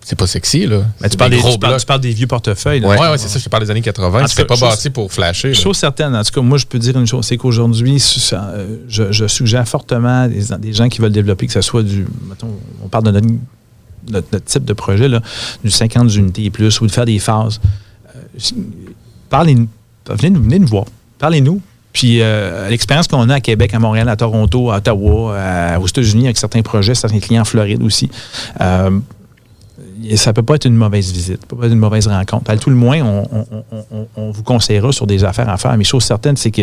c'est 0.03 0.17
pas 0.17 0.27
sexy. 0.27 0.65
Là. 0.65 0.81
Mais 0.99 1.09
tu, 1.09 1.17
parles 1.17 1.31
des 1.31 1.37
gros 1.37 1.51
tu, 1.51 1.59
parles, 1.59 1.79
tu 1.79 1.99
des 1.99 2.13
vieux 2.13 2.27
portefeuilles. 2.27 2.79
là. 2.79 2.87
Ouais, 2.89 2.97
ouais, 2.99 3.17
c'est 3.17 3.27
ça, 3.27 3.37
je 3.39 3.43
te 3.45 3.49
parle 3.49 3.63
des 3.63 3.71
années 3.71 3.81
80. 3.81 4.23
En 4.23 4.27
C'était 4.27 4.41
cas, 4.43 4.55
pas 4.55 4.67
bâti 4.69 4.89
pour 4.89 5.11
flasher. 5.13 5.53
Chose 5.53 5.77
certaine, 5.77 6.15
en 6.15 6.23
tout 6.23 6.31
cas, 6.31 6.41
moi, 6.41 6.57
je 6.57 6.65
peux 6.65 6.79
dire 6.79 6.97
une 6.97 7.05
chose, 7.07 7.25
c'est 7.25 7.37
qu'aujourd'hui, 7.37 8.01
euh, 8.33 8.77
je, 8.87 9.11
je 9.11 9.27
suggère 9.27 9.67
fortement 9.67 10.27
des, 10.27 10.45
des 10.59 10.73
gens 10.73 10.89
qui 10.89 10.99
veulent 11.01 11.11
développer, 11.11 11.47
que 11.47 11.53
ce 11.53 11.61
soit 11.61 11.83
du, 11.83 12.07
mettons, 12.27 12.49
on 12.83 12.87
parle 12.87 13.05
de 13.05 13.11
notre, 13.11 13.27
notre- 14.09 14.27
notre 14.31 14.45
type 14.45 14.65
de 14.65 14.73
projet, 14.73 15.07
là, 15.07 15.21
du 15.63 15.69
50 15.69 16.13
unités 16.15 16.45
et 16.45 16.49
plus, 16.49 16.81
ou 16.81 16.87
de 16.87 16.91
faire 16.91 17.05
des 17.05 17.19
phases. 17.19 17.61
Euh, 18.15 18.19
parlez, 19.29 19.55
venez, 20.09 20.29
nous- 20.29 20.41
venez 20.43 20.59
nous 20.59 20.67
voir, 20.67 20.85
parlez-nous. 21.19 21.61
Puis 21.93 22.21
euh, 22.21 22.69
l'expérience 22.69 23.07
qu'on 23.09 23.29
a 23.29 23.35
à 23.35 23.39
Québec, 23.41 23.73
à 23.73 23.79
Montréal, 23.79 24.07
à 24.07 24.15
Toronto, 24.15 24.71
à 24.71 24.77
Ottawa, 24.77 25.37
à- 25.37 25.79
aux 25.79 25.87
États-Unis, 25.87 26.23
avec 26.25 26.37
certains 26.37 26.61
projets, 26.61 26.95
certains 26.95 27.19
clients 27.19 27.41
en 27.41 27.45
Floride 27.45 27.83
aussi, 27.83 28.09
euh, 28.61 28.97
ça 30.15 30.33
peut 30.33 30.43
pas 30.43 30.55
être 30.55 30.65
une 30.65 30.75
mauvaise 30.75 31.11
visite, 31.11 31.45
peut 31.45 31.55
pas 31.55 31.65
être 31.65 31.73
une 31.73 31.79
mauvaise 31.79 32.07
rencontre. 32.07 32.49
À 32.51 32.57
tout 32.57 32.69
le 32.69 32.75
moins, 32.75 33.01
on, 33.01 33.27
on- 34.15 34.31
vous 34.31 34.43
conseillera 34.43 34.91
sur 34.91 35.07
des 35.07 35.23
affaires 35.23 35.49
à 35.49 35.57
faire. 35.57 35.75
Mais 35.77 35.83
chose 35.83 36.03
certaine, 36.03 36.37
c'est 36.37 36.51
que 36.51 36.61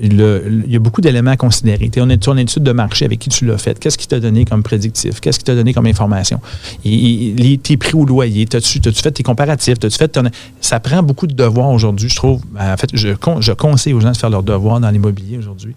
il 0.00 0.64
y 0.68 0.76
a 0.76 0.78
beaucoup 0.78 1.00
d'éléments 1.00 1.32
à 1.32 1.36
considérer. 1.36 1.88
Tu 1.88 1.94
sais, 1.94 2.00
on 2.00 2.08
est 2.08 2.22
sur 2.22 2.32
une 2.32 2.38
étude 2.38 2.62
de 2.62 2.72
marché 2.72 3.04
avec 3.04 3.18
qui 3.18 3.28
tu 3.28 3.44
l'as 3.44 3.58
fait. 3.58 3.78
Qu'est-ce 3.78 3.98
qui 3.98 4.08
t'a 4.08 4.20
donné 4.20 4.44
comme 4.44 4.62
prédictif? 4.62 5.20
Qu'est-ce 5.20 5.38
qui 5.38 5.44
t'a 5.44 5.54
donné 5.54 5.74
comme 5.74 5.86
information? 5.86 6.40
Et- 6.84 7.28
et- 7.28 7.34
les- 7.34 7.58
tes 7.58 7.76
prix 7.76 7.92
au 7.94 8.04
loyer, 8.06 8.46
t'as-tu 8.46 8.80
as 8.86 8.92
fait 8.92 9.10
tes 9.10 9.22
comparatifs? 9.22 9.78
T'as-tu 9.78 9.98
fait 9.98 10.08
ton- 10.08 10.22
Ça 10.60 10.80
prend 10.80 11.02
beaucoup 11.02 11.26
de 11.26 11.34
devoirs 11.34 11.68
aujourd'hui, 11.68 12.08
je 12.08 12.16
trouve. 12.16 12.40
En 12.58 12.76
fait, 12.76 12.88
je, 12.94 13.10
con- 13.10 13.40
je 13.40 13.52
conseille 13.52 13.92
aux 13.92 14.00
gens 14.00 14.12
de 14.12 14.16
faire 14.16 14.30
leurs 14.30 14.42
devoirs 14.42 14.80
dans 14.80 14.90
l'immobilier 14.90 15.36
aujourd'hui 15.38 15.74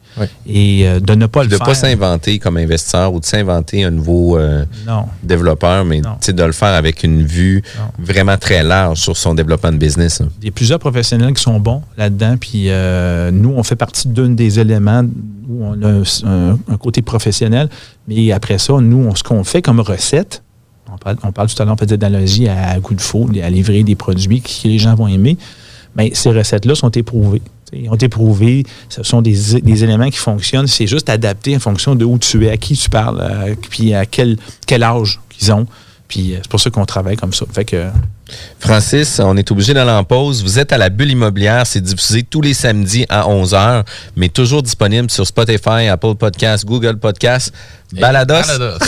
et 0.47 0.88
euh, 0.88 0.99
de 0.99 1.13
ne 1.16 1.26
pas 1.26 1.41
de 1.43 1.47
le 1.49 1.53
ne 1.53 1.57
faire. 1.57 1.68
pas 1.68 1.74
s'inventer 1.76 2.39
comme 2.39 2.57
investisseur 2.57 3.13
ou 3.13 3.20
de 3.20 3.26
s'inventer 3.26 3.84
un 3.84 3.91
nouveau 3.91 4.38
euh, 4.38 4.66
Non. 4.88 5.05
développeur, 5.24 5.84
mais 5.86 6.01
tu 6.22 6.34
de 6.34 6.43
le 6.43 6.51
faire 6.53 6.70
avec 6.74 7.03
une 7.03 7.24
vue 7.26 7.61
vraiment 7.99 8.38
très 8.38 8.63
large 8.63 8.99
sur 8.99 9.16
son 9.18 9.34
développement 9.36 9.72
de 9.72 9.78
business. 9.78 10.22
Il 10.41 10.45
y 10.45 10.49
a 10.49 10.51
plusieurs 10.51 10.80
professionnels 10.80 11.34
qui 11.34 11.41
sont 11.43 11.59
bons 11.59 11.82
là-dedans. 11.97 12.36
Puis 12.39 12.66
euh, 12.70 13.32
nous, 13.32 13.53
on 13.55 13.63
fait 13.63 13.76
partie 13.76 14.05
d'un 14.06 14.30
des 14.30 14.60
éléments 14.60 15.03
où 15.49 15.64
on 15.66 15.82
a 15.84 16.03
un, 16.28 16.78
côté 16.78 17.01
professionnel. 17.01 17.70
Mais 18.08 18.32
après 18.32 18.58
ça, 18.58 18.74
nous, 18.80 19.06
on- 19.08 19.16
ce 19.16 19.24
qu'on 19.24 19.43
fait 19.43 19.62
comme 19.62 19.80
recette, 19.80 20.41
on 20.91 20.97
parle, 20.97 21.18
on 21.24 21.32
parle 21.32 21.47
tout 21.49 21.62
à 21.62 21.66
l'heure 21.66 21.76
peut-être 21.76 21.99
d'analogie 21.99 22.47
à 22.47 22.80
coup 22.80 22.93
de 22.93 23.01
faux, 23.01 23.28
à 23.43 23.49
livrer 23.49 23.84
des 23.84 23.95
produits 23.95 24.41
que 24.41 24.68
les 24.68 24.78
gens 24.80 24.95
vont 24.95 25.08
aimer. 25.08 25.38
Mais 25.95 26.12
ces 26.14 26.32
recettes-là 26.32 26.76
sont 26.76 26.89
éprouvées. 26.91 27.41
Ils 27.74 27.89
ont 27.89 27.95
été 27.95 28.10
prouvées. 28.10 28.64
Ce 28.89 29.01
sont 29.03 29.22
des, 29.22 29.60
des 29.62 29.84
éléments 29.84 30.10
qui 30.10 30.18
fonctionnent. 30.18 30.68
C'est 30.68 30.88
juste 30.88 31.10
adapté 31.10 31.56
en 31.56 31.60
fonction 31.60 31.95
de 31.95 32.06
où 32.06 32.18
tu 32.20 32.45
es, 32.45 32.51
à 32.51 32.58
qui 32.58 32.76
tu 32.78 32.89
parles, 32.89 33.22
à- 33.22 33.45
puis 33.70 33.93
à 33.93 34.06
quel, 34.06 34.38
quel 34.68 34.84
âge 34.84 35.20
qu'ils 35.30 35.51
ont. 35.51 35.66
Puis 36.08 36.34
euh, 36.34 36.38
c'est 36.41 36.49
pour 36.51 36.60
ça 36.60 36.70
qu'on 36.70 36.86
travaille 36.86 37.16
comme 37.16 37.34
ça. 37.34 37.45
Fait 37.51 37.66
que 37.66 37.88
Francis, 38.59 39.19
on 39.23 39.38
est 39.38 39.51
obligé 39.51 39.73
d'aller 39.73 39.91
en 39.91 40.03
pause. 40.03 40.43
Vous 40.43 40.57
êtes 40.59 40.73
à 40.73 40.78
la 40.78 40.89
bulle 40.89 41.11
immobilière. 41.11 41.67
C'est 41.67 41.82
diffusé 41.82 42.23
tous 42.23 42.41
les 42.41 42.53
samedis 42.53 43.05
à 43.09 43.23
11h, 43.23 43.84
mais 44.15 44.30
toujours 44.30 44.63
disponible 44.63 45.09
sur 45.11 45.28
Spotify, 45.28 45.88
Apple 45.89 46.15
Podcasts, 46.15 46.65
Google 46.65 46.97
Podcasts, 46.97 47.53
Balados. 47.93 48.34
Balados. 48.47 48.80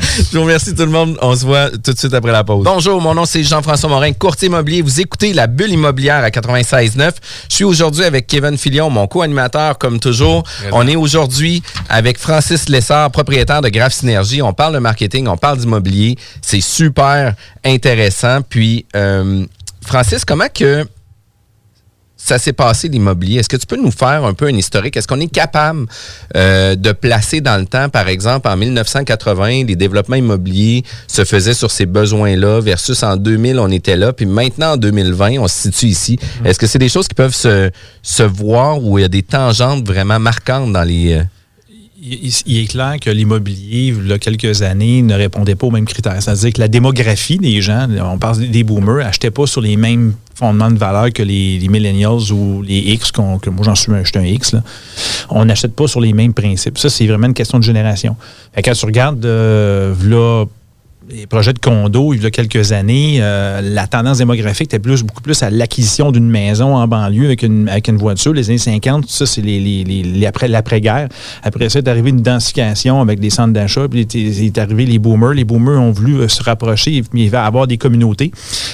Je 0.00 0.36
vous 0.36 0.42
remercie 0.42 0.74
tout 0.74 0.82
le 0.82 0.90
monde. 0.90 1.16
On 1.22 1.34
se 1.36 1.44
voit 1.44 1.70
tout 1.70 1.92
de 1.92 1.98
suite 1.98 2.12
après 2.12 2.32
la 2.32 2.42
pause. 2.42 2.64
Bonjour, 2.64 3.00
mon 3.00 3.14
nom 3.14 3.24
c'est 3.24 3.44
Jean-François 3.44 3.88
Morin, 3.88 4.12
courtier 4.12 4.48
immobilier. 4.48 4.82
Vous 4.82 5.00
écoutez 5.00 5.32
la 5.32 5.46
bulle 5.46 5.70
immobilière 5.70 6.24
à 6.24 6.28
96.9. 6.30 7.12
Je 7.48 7.54
suis 7.54 7.64
aujourd'hui 7.64 8.04
avec 8.04 8.26
Kevin 8.26 8.58
Filion, 8.58 8.90
mon 8.90 9.06
co-animateur 9.06 9.78
comme 9.78 10.00
toujours. 10.00 10.42
On 10.72 10.86
est 10.88 10.96
aujourd'hui 10.96 11.62
avec 11.88 12.18
Francis 12.18 12.68
Lessard, 12.68 13.10
propriétaire 13.12 13.62
de 13.62 13.68
Graph 13.68 13.94
Synergie. 13.94 14.42
On 14.42 14.52
parle 14.52 14.74
de 14.74 14.80
marketing, 14.80 15.28
on 15.28 15.36
parle 15.36 15.58
d'immobilier. 15.58 16.16
C'est 16.42 16.60
super 16.60 17.34
intéressant. 17.64 18.40
Puis, 18.48 18.86
euh, 18.94 19.44
Francis, 19.84 20.24
comment 20.24 20.48
que 20.52 20.86
ça 22.16 22.38
s'est 22.38 22.52
passé 22.52 22.88
l'immobilier? 22.88 23.38
Est-ce 23.38 23.48
que 23.48 23.56
tu 23.56 23.66
peux 23.66 23.76
nous 23.76 23.92
faire 23.92 24.24
un 24.24 24.34
peu 24.34 24.46
un 24.46 24.56
historique? 24.56 24.96
Est-ce 24.96 25.06
qu'on 25.06 25.20
est 25.20 25.32
capable 25.32 25.86
euh, 26.36 26.74
de 26.74 26.92
placer 26.92 27.40
dans 27.40 27.56
le 27.56 27.64
temps, 27.64 27.88
par 27.88 28.08
exemple, 28.08 28.48
en 28.48 28.56
1980, 28.56 29.64
les 29.64 29.76
développements 29.76 30.16
immobiliers 30.16 30.84
se 31.06 31.24
faisaient 31.24 31.54
sur 31.54 31.70
ces 31.70 31.86
besoins-là 31.86 32.60
versus 32.60 33.02
en 33.02 33.16
2000, 33.16 33.58
on 33.60 33.70
était 33.70 33.96
là, 33.96 34.12
puis 34.12 34.26
maintenant 34.26 34.72
en 34.72 34.76
2020, 34.76 35.38
on 35.38 35.48
se 35.48 35.70
situe 35.70 35.86
ici. 35.86 36.18
Est-ce 36.44 36.58
que 36.58 36.66
c'est 36.66 36.78
des 36.78 36.88
choses 36.88 37.08
qui 37.08 37.14
peuvent 37.14 37.34
se, 37.34 37.70
se 38.02 38.22
voir 38.24 38.82
où 38.82 38.98
il 38.98 39.02
y 39.02 39.04
a 39.04 39.08
des 39.08 39.22
tangentes 39.22 39.86
vraiment 39.86 40.18
marquantes 40.18 40.72
dans 40.72 40.84
les... 40.84 41.22
Il, 42.46 42.58
est 42.58 42.66
clair 42.66 42.96
que 43.00 43.10
l'immobilier, 43.10 43.94
il 43.96 44.08
y 44.08 44.12
a 44.12 44.18
quelques 44.18 44.62
années, 44.62 45.02
ne 45.02 45.14
répondait 45.14 45.54
pas 45.54 45.66
aux 45.66 45.70
mêmes 45.70 45.84
critères. 45.84 46.22
C'est-à-dire 46.22 46.52
que 46.52 46.60
la 46.60 46.68
démographie 46.68 47.38
des 47.38 47.60
gens, 47.60 47.86
on 48.00 48.18
parle 48.18 48.46
des 48.48 48.64
boomers, 48.64 49.04
n'achetaient 49.04 49.30
pas 49.30 49.46
sur 49.46 49.60
les 49.60 49.76
mêmes 49.76 50.14
fondements 50.34 50.70
de 50.70 50.78
valeur 50.78 51.12
que 51.12 51.22
les, 51.22 51.66
millennials 51.68 52.32
ou 52.32 52.62
les 52.62 52.78
X, 52.78 53.10
que 53.12 53.50
moi 53.50 53.64
j'en 53.64 53.74
suis 53.74 53.92
un, 53.92 54.04
je 54.04 54.08
suis 54.08 54.18
un 54.18 54.24
X. 54.24 54.52
là. 54.52 54.62
On 55.30 55.44
n'achète 55.44 55.74
pas 55.74 55.86
sur 55.86 56.00
les 56.00 56.12
mêmes 56.12 56.32
principes. 56.32 56.78
Ça, 56.78 56.88
c'est 56.88 57.06
vraiment 57.06 57.26
une 57.26 57.34
question 57.34 57.58
de 57.58 57.64
génération. 57.64 58.16
Quand 58.64 58.72
tu 58.72 58.86
regardes, 58.86 59.24
euh, 59.24 59.92
v'là 59.96 60.46
les 61.10 61.26
projets 61.26 61.52
de 61.54 61.58
condos, 61.58 62.12
il 62.12 62.22
y 62.22 62.26
a 62.26 62.30
quelques 62.30 62.72
années, 62.72 63.18
euh, 63.20 63.60
la 63.62 63.86
tendance 63.86 64.18
démographique 64.18 64.66
était 64.66 64.78
plus, 64.78 65.02
beaucoup 65.02 65.22
plus 65.22 65.42
à 65.42 65.48
l'acquisition 65.48 66.12
d'une 66.12 66.28
maison 66.28 66.76
en 66.76 66.86
banlieue 66.86 67.24
avec 67.26 67.42
une, 67.42 67.66
avec 67.68 67.88
une 67.88 67.96
voiture. 67.96 68.34
Les 68.34 68.50
années 68.50 68.58
50, 68.58 69.08
ça, 69.08 69.24
c'est 69.24 69.40
les, 69.40 69.58
les- 69.58 69.84
les- 69.84 70.02
les 70.02 70.26
après- 70.26 70.48
l'après-guerre. 70.48 71.08
Après 71.42 71.70
ça, 71.70 71.78
est 71.78 71.88
arrivé 71.88 72.10
une 72.10 72.20
densification 72.20 73.00
avec 73.00 73.20
des 73.20 73.30
centres 73.30 73.54
d'achat. 73.54 73.88
Puis 73.88 74.02
il 74.12 74.18
est, 74.42 74.46
est 74.46 74.58
arrivé 74.58 74.84
les 74.84 74.98
boomers. 74.98 75.32
Les 75.32 75.44
boomers 75.44 75.80
ont 75.80 75.92
voulu 75.92 76.16
euh, 76.20 76.28
se 76.28 76.42
rapprocher, 76.42 77.02
mais 77.14 77.22
il 77.22 77.30
va 77.30 77.44
avoir 77.46 77.66
des 77.66 77.78
communautés 77.78 78.30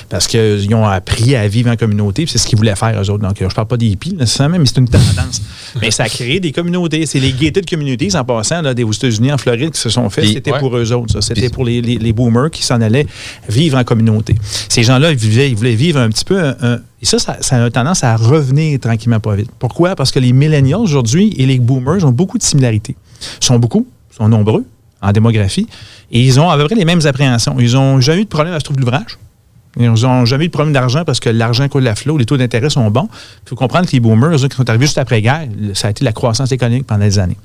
parce 0.09 0.27
qu'ils 0.27 0.75
ont 0.75 0.85
appris 0.87 1.37
à 1.37 1.47
vivre 1.47 1.71
en 1.71 1.77
communauté. 1.77 2.25
C'est 2.27 2.39
ce 2.39 2.47
qu'ils 2.49 2.59
voulaient 2.59 2.75
faire, 2.75 3.01
eux 3.01 3.11
autres. 3.11 3.23
Donc, 3.23 3.41
euh, 3.43 3.49
je 3.49 3.55
parle 3.55 3.69
pas 3.69 3.77
des 3.77 3.87
hippies 3.87 4.15
nécessairement, 4.15 4.59
mais 4.59 4.67
c'est 4.67 4.79
une 4.79 4.89
tendance. 4.89 5.41
mais 5.81 5.93
ça 5.93 6.03
a 6.05 6.09
créé 6.09 6.41
des 6.41 6.51
communautés. 6.51 7.07
C'est 7.07 7.21
les 7.21 7.33
gated 7.33 7.69
communities, 7.71 8.17
en 8.17 8.25
passant, 8.25 8.61
là, 8.61 8.75
des, 8.75 8.83
aux 8.83 8.93
États-Unis, 8.93 9.33
en 9.33 9.39
Floride, 9.39 9.71
qui 9.71 9.81
se 9.81 9.89
sont 9.89 10.11
faits. 10.11 10.27
C'était 10.27 10.51
ouais. 10.53 10.59
pour 10.59 10.77
eux 10.77 10.93
autres. 10.93 11.21
C'était 11.21 11.49
pour 11.49 11.65
les, 11.65 11.81
les- 11.81 11.97
les 11.99 12.13
boomers 12.13 12.24
qui 12.51 12.63
s'en 12.63 12.81
allaient 12.81 13.07
vivre 13.49 13.79
en 13.79 13.85
communauté. 13.85 14.35
Ces 14.69 14.83
gens-là, 14.83 15.13
ils, 15.13 15.55
voulaient 15.57 15.75
vivre 15.75 16.01
un 16.01 16.09
petit 16.09 16.25
peu. 16.25 16.39
un- 16.41 16.79
et 17.03 17.07
ça, 17.07 17.19
ça, 17.19 17.65
a 17.65 17.71
tendance 17.71 18.03
à 18.03 18.17
revenir 18.17 18.81
tranquillement 18.81 19.21
pas 19.21 19.35
vite. 19.35 19.51
Pourquoi? 19.59 19.95
Parce 19.95 20.11
que 20.11 20.19
les 20.19 20.33
millennials 20.33 20.81
aujourd'hui 20.81 21.35
et 21.37 21.45
les 21.47 21.59
boomers 21.59 22.05
ont 22.05 22.13
beaucoup 22.13 22.39
de 22.39 22.43
similarités. 22.43 22.97
Ils 23.41 23.45
sont 23.45 23.59
beaucoup, 23.59 23.87
sont 24.17 24.29
nombreux 24.29 24.65
en 25.03 25.13
démographie, 25.13 25.67
et 26.11 26.21
ils 26.23 26.41
ont 26.41 26.49
à 26.49 26.57
peu 26.57 26.65
près 26.65 26.75
les 26.77 26.87
mêmes 26.87 27.05
appréhensions. 27.05 27.57
Ils 27.59 27.73
n'ont 27.75 28.01
jamais 28.01 28.23
eu 28.23 28.25
de 28.25 28.29
problème 28.31 28.55
à 28.55 28.59
se 28.59 28.65
trouver 28.65 28.81
l'ouvrage. 28.81 29.19
Ils 29.79 29.91
n'ont 29.91 30.25
jamais 30.25 30.45
eu 30.45 30.49
de 30.49 30.53
problème 30.53 30.73
d'argent 30.73 31.05
parce 31.05 31.19
que 31.21 31.29
l'argent 31.31 31.69
coule 31.69 31.87
à 31.89 31.95
flot, 31.95 32.17
les 32.17 32.25
taux 32.27 32.37
d'intérêt 32.37 32.71
sont 32.71 32.89
bons. 32.91 33.09
Il 33.45 33.49
faut 33.49 33.57
comprendre 33.57 33.87
que 33.87 33.93
les 33.93 34.01
boomers, 34.01 34.35
eux, 34.45 34.49
qui 34.49 34.57
sont 34.57 34.69
arrivés 34.69 34.87
juste 34.87 34.99
après-guerre, 34.99 35.49
ça 35.75 35.89
a 35.89 35.91
été 35.91 36.05
la 36.05 36.13
croissance 36.13 36.53
économique 36.53 36.87
pendant 36.87 37.05
des 37.05 37.19
années. 37.19 37.37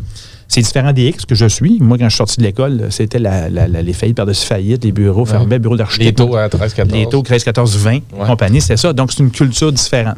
C'est 0.47 0.61
différent 0.61 0.93
des 0.93 1.07
X 1.09 1.25
que 1.25 1.35
je 1.35 1.45
suis. 1.45 1.77
Moi, 1.79 1.97
quand 1.97 2.05
je 2.05 2.09
suis 2.09 2.17
sorti 2.17 2.37
de 2.37 2.43
l'école, 2.43 2.87
c'était 2.91 3.19
la- 3.19 3.49
la- 3.49 3.67
la- 3.67 3.81
les 3.81 3.93
faillites 3.93 4.17
par-dessus 4.17 4.45
faillites, 4.47 4.83
les 4.83 4.91
bureaux 4.91 5.25
fermés, 5.25 5.59
bureaux 5.59 5.77
d'architecte. 5.77 6.19
Les 6.19 6.25
taux 6.25 6.35
à 6.35 6.49
13, 6.49 6.73
14. 6.73 6.97
Les 6.99 7.05
taux 7.07 7.21
13, 7.21 7.43
14, 7.43 7.77
20, 7.77 7.99
compagnie, 8.27 8.59
c'était 8.61 8.77
ça. 8.77 8.93
Donc, 8.93 9.11
c'est 9.11 9.19
une 9.23 9.31
culture 9.31 9.71
différente. 9.71 10.17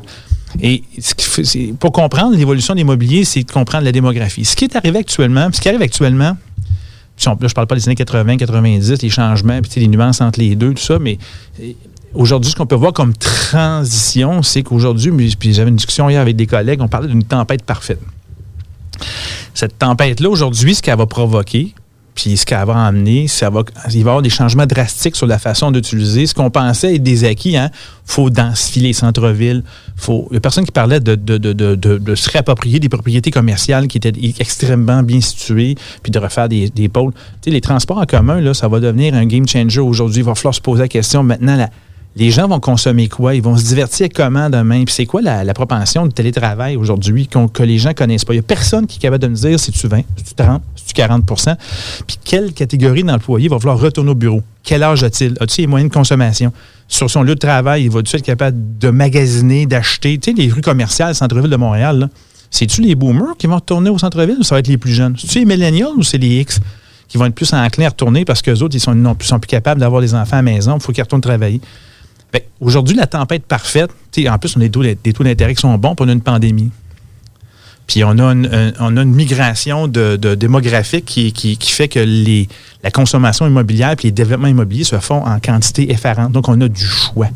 Et 0.62 0.84
ce 1.00 1.44
c'est- 1.44 1.74
pour 1.80 1.92
comprendre 1.94 2.36
l'évolution 2.36 2.74
de 2.74 2.80
l'immobilier, 2.80 3.24
c'est 3.24 3.44
de 3.44 3.52
comprendre 3.52 3.86
la 3.86 3.92
démographie. 3.94 4.44
Ce 4.44 4.56
qui 4.56 4.66
est 4.66 4.76
arrivé 4.76 5.00
actuellement, 5.00 5.48
ce 5.52 5.62
qui 5.62 5.70
arrive 5.70 5.82
actuellement, 5.82 6.36
puis 7.16 7.28
on- 7.28 7.32
là, 7.32 7.38
je 7.42 7.46
ne 7.46 7.50
parle 7.52 7.68
pas 7.68 7.76
des 7.76 7.88
années 7.88 7.96
80, 7.96 8.36
90, 8.38 9.02
les 9.02 9.10
changements, 9.10 9.60
puis 9.62 9.80
les 9.82 9.88
nuances 9.88 10.20
entre 10.22 10.40
les 10.40 10.56
deux, 10.56 10.74
tout 10.74 10.82
ça, 10.84 10.98
mais 11.00 11.18
aujourd'hui, 12.14 12.52
ce 12.52 12.56
qu'on 12.56 12.66
peut 12.66 12.76
voir 12.76 12.94
comme 12.94 13.14
transition, 13.14 14.44
c'est 14.44 14.64
qu'aujourd'hui, 14.64 15.12
puis 15.38 15.54
j'avais 15.54 15.70
une 15.70 15.76
discussion 15.76 16.10
hier 16.10 16.22
avec 16.22 16.36
des 16.36 16.48
collègues, 16.48 16.82
on 16.82 16.88
parlait 16.88 17.08
d'une 17.08 17.24
tempête 17.24 17.64
parfaite. 17.64 18.00
Cette 19.54 19.78
tempête-là, 19.78 20.30
aujourd'hui, 20.30 20.76
ce 20.76 20.82
qu'elle 20.82 20.98
va 20.98 21.06
provoquer, 21.06 21.74
puis 22.16 22.36
ce 22.36 22.46
qu'elle 22.46 22.66
va 22.66 22.86
amener, 22.86 23.28
ça 23.28 23.50
va, 23.50 23.64
il 23.88 23.92
va 23.92 23.98
y 23.98 24.00
avoir 24.02 24.22
des 24.22 24.30
changements 24.30 24.66
drastiques 24.66 25.16
sur 25.16 25.28
la 25.28 25.40
façon 25.40 25.72
d'utiliser 25.72 26.26
ce 26.26 26.34
qu'on 26.34 26.50
pensait 26.50 26.96
être 26.96 27.04
des 27.04 27.24
acquis. 27.24 27.52
Il 27.52 27.58
hein. 27.58 27.70
faut 28.06 28.30
densifier 28.30 28.84
les 28.84 28.94
centres-villes. 28.94 29.64
Il 30.08 30.24
y 30.32 30.38
a 30.38 30.40
personne 30.40 30.66
qui 30.66 30.72
parlait 30.72 31.00
de, 31.00 32.16
se 32.16 32.30
réapproprier 32.30 32.80
des 32.80 32.90
propriétés 32.90 33.32
commerciales 33.32 33.88
qui 33.88 33.98
étaient 33.98 34.14
extrêmement 34.40 35.04
bien 35.04 35.22
situées, 35.22 35.76
puis 36.04 36.12
de 36.12 36.20
refaire 36.20 36.50
des, 36.50 36.70
des 36.70 36.90
pôles. 36.90 37.14
Tu 37.14 37.46
sais, 37.46 37.50
les 37.52 37.62
transports 37.62 37.98
en 37.98 38.06
commun, 38.06 38.42
là, 38.42 38.54
ça 38.54 38.68
va 38.68 38.80
devenir 38.80 39.16
un 39.16 39.26
game 39.26 39.48
changer 39.48 39.80
aujourd'hui. 39.80 40.20
Il 40.20 40.26
va 40.26 40.36
falloir 40.36 40.54
se 40.54 40.62
poser 40.62 40.82
la 40.82 40.88
question 40.90 41.24
maintenant. 41.24 41.56
la- 41.56 41.70
les 42.16 42.30
gens 42.30 42.48
vont 42.48 42.60
consommer 42.60 43.08
quoi? 43.08 43.36
Ils 43.36 43.42
vont 43.42 43.56
se 43.56 43.64
divertir 43.64 44.10
comment 44.14 44.50
demain? 44.50 44.84
Puis 44.84 44.94
c'est 44.94 45.06
quoi 45.06 45.22
la, 45.22 45.54
propension 45.54 46.06
de 46.06 46.12
télétravail 46.12 46.76
aujourd'hui 46.76 47.28
que 47.28 47.64
les 47.64 47.78
gens 47.78 47.94
connaissent 47.94 48.26
pas? 48.26 48.34
Il 48.34 48.38
n'y 48.38 48.42
a 48.42 48.44
personne 48.44 48.86
qui 48.86 48.98
est 48.98 49.02
capable 49.02 49.24
de 49.24 49.30
me 49.30 49.36
dire 49.36 49.60
si 49.60 49.72
tu 49.72 49.88
20, 49.88 50.02
si 50.18 50.24
tu 50.24 50.34
30, 50.36 50.62
si 50.76 50.94
tu 50.94 51.02
40% 51.02 51.56
Puis 52.06 52.18
quelle 52.24 52.54
catégorie 52.54 53.04
d'employés 53.04 53.48
va 53.48 53.58
vouloir 53.58 53.80
retourner 53.80 54.12
au 54.12 54.16
bureau? 54.16 54.42
Quel 54.64 54.84
âge 54.84 55.04
a-t-il? 55.04 55.36
A-t-il 55.40 55.62
les 55.62 55.68
moyens 55.68 55.90
de 55.90 55.94
consommation? 55.94 56.52
Sur 56.88 57.10
son 57.10 57.24
lieu 57.24 57.36
de 57.36 57.40
travail, 57.40 57.84
il 57.84 57.90
va-tu 57.90 58.18
être 58.18 58.24
capable 58.24 58.58
de 58.78 58.90
magasiner, 58.90 59.66
d'acheter? 59.66 60.18
Tu 60.18 60.32
sais, 60.32 60.38
les 60.38 60.52
rues 60.52 60.62
commerciales, 60.62 61.16
centre-ville 61.16 61.50
de 61.50 61.56
Montréal, 61.56 62.10
c'est-tu 62.50 62.82
les 62.82 62.96
boomers 62.96 63.38
qui 63.38 63.48
vont 63.48 63.56
retourner 63.56 63.90
au 63.90 63.98
centre-ville 63.98 64.38
ou 64.40 64.44
ça 64.44 64.56
va 64.56 64.60
être 64.60 64.68
les 64.68 64.78
plus 64.78 64.92
jeunes? 64.92 65.16
C'est-tu 65.18 65.40
les 65.40 65.46
millennials 65.46 65.94
ou 65.96 66.04
c'est 66.04 66.18
les 66.18 66.42
X 66.42 66.60
qui 67.08 67.18
vont 67.18 67.26
être 67.26 67.36
plus 67.36 67.54
enclins 67.54 67.86
à 67.86 67.90
retourner 67.90 68.26
parce 68.26 68.42
qu'eux 68.42 68.60
autres, 68.62 68.76
ils 68.76 68.82
sont, 68.82 69.16
sont 69.22 69.40
plus 69.40 69.48
capables 69.48 69.80
d'avoir 69.80 70.02
des 70.02 70.14
enfants 70.14 70.38
à 70.38 70.42
la 70.42 70.42
maison, 70.44 70.76
il 70.76 70.82
faut 70.82 70.92
qu'ils 70.92 71.04
retournent 71.04 71.22
travailler? 71.22 71.62
Fait, 72.32 72.48
Aujourd'hui, 72.62 72.96
la 72.96 73.08
tempête 73.08 73.44
parfaite, 73.44 73.90
en 74.30 74.38
plus, 74.38 74.56
on 74.56 74.62
a 74.62 74.68
des 74.68 75.14
taux, 75.14 75.24
d'intérêt 75.24 75.56
qui 75.56 75.62
sont 75.62 75.76
bons, 75.80 75.96
puis 75.96 76.06
on 76.06 76.10
a 76.10 76.14
une 76.14 76.22
pandémie. 76.22 76.70
Puis 77.88 78.04
on 78.04 78.18
a 78.20 78.32
une, 78.32 79.04
migration 79.06 79.88
démographique 79.88 81.06
qui, 81.06 81.58
fait 81.60 81.88
que 81.88 82.46
la 82.84 82.92
consommation 82.92 83.48
immobilière 83.48 83.92
et 83.92 84.04
les 84.04 84.12
développements 84.12 84.48
immobiliers 84.48 84.84
se 84.84 85.00
font 85.00 85.26
en 85.26 85.40
quantité 85.40 85.92
effarante. 85.92 86.32
Donc, 86.32 86.50
on 86.50 86.62
a 86.62 86.68
du 86.68 86.86
choix. 86.86 87.30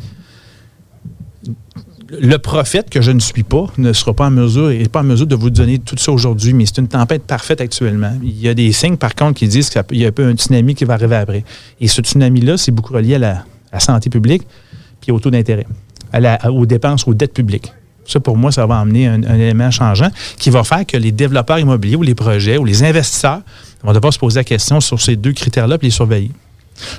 Le 2.11 2.37
prophète 2.37 2.91
que 2.91 3.01
je 3.01 3.09
ne 3.09 3.19
suis 3.19 3.43
pas 3.43 3.65
ne 3.79 3.91
sera 3.91 4.13
pas 4.13 4.27
en 4.27 4.31
mesure, 4.31 4.69
n'est 4.69 4.87
pas 4.87 4.99
en 4.99 5.05
mesure 5.05 5.25
de 5.25 5.35
vous 5.35 5.49
donner 5.49 5.79
tout 5.79 5.97
ça 5.97 6.11
aujourd'hui, 6.11 6.53
mais 6.53 6.67
c'est 6.67 6.77
une 6.77 6.87
tempête 6.87 7.23
parfaite 7.23 7.61
actuellement. 7.61 8.13
Il 8.21 8.39
y 8.39 8.47
a 8.47 8.53
des 8.53 8.71
signes, 8.71 8.95
par 8.95 9.15
contre, 9.15 9.39
qui 9.39 9.47
disent 9.47 9.71
qu'il 9.71 9.97
y 9.97 10.05
a 10.05 10.09
un 10.09 10.11
peu 10.11 10.23
un 10.23 10.33
tsunami 10.33 10.75
qui 10.75 10.85
va 10.85 10.93
arriver 10.93 11.15
après. 11.15 11.43
Et 11.81 11.87
ce 11.87 12.01
tsunami-là, 12.01 12.57
c'est 12.57 12.71
beaucoup 12.71 12.93
relié 12.93 13.15
à 13.15 13.43
la 13.73 13.79
santé 13.79 14.11
publique 14.11 14.43
puis 15.06 15.12
au 15.12 15.20
taux 15.20 15.30
d'intérêt, 15.30 15.68
aux 16.49 16.66
dépenses, 16.66 17.08
aux 17.08 17.14
dettes 17.14 17.34
publiques. 17.34 17.72
Ça, 18.08 18.20
pour 18.20 18.38
moi, 18.38 18.51
ça 18.51 18.66
va 18.66 18.80
amener 18.80 19.08
un, 19.08 19.24
un 19.24 19.36
élément 19.36 19.72
changeant 19.72 20.10
qui 20.38 20.49
va 20.51 20.64
faire 20.64 20.86
que 20.86 20.95
les 20.97 21.12
développeurs 21.12 21.58
immobiliers 21.60 21.95
ou 21.95 22.03
les 22.03 22.14
projets 22.16 22.58
ou 22.58 22.66
les 22.66 22.84
investisseurs 22.84 23.41
vont 23.84 23.93
devoir 23.93 24.14
se 24.14 24.20
poser 24.20 24.39
la 24.39 24.43
question 24.43 24.80
sur 24.80 25.01
ces 25.01 25.16
deux 25.16 25.32
critères-là 25.34 25.78
puis 25.78 25.88
les 25.88 25.91
surveiller. 25.91 26.32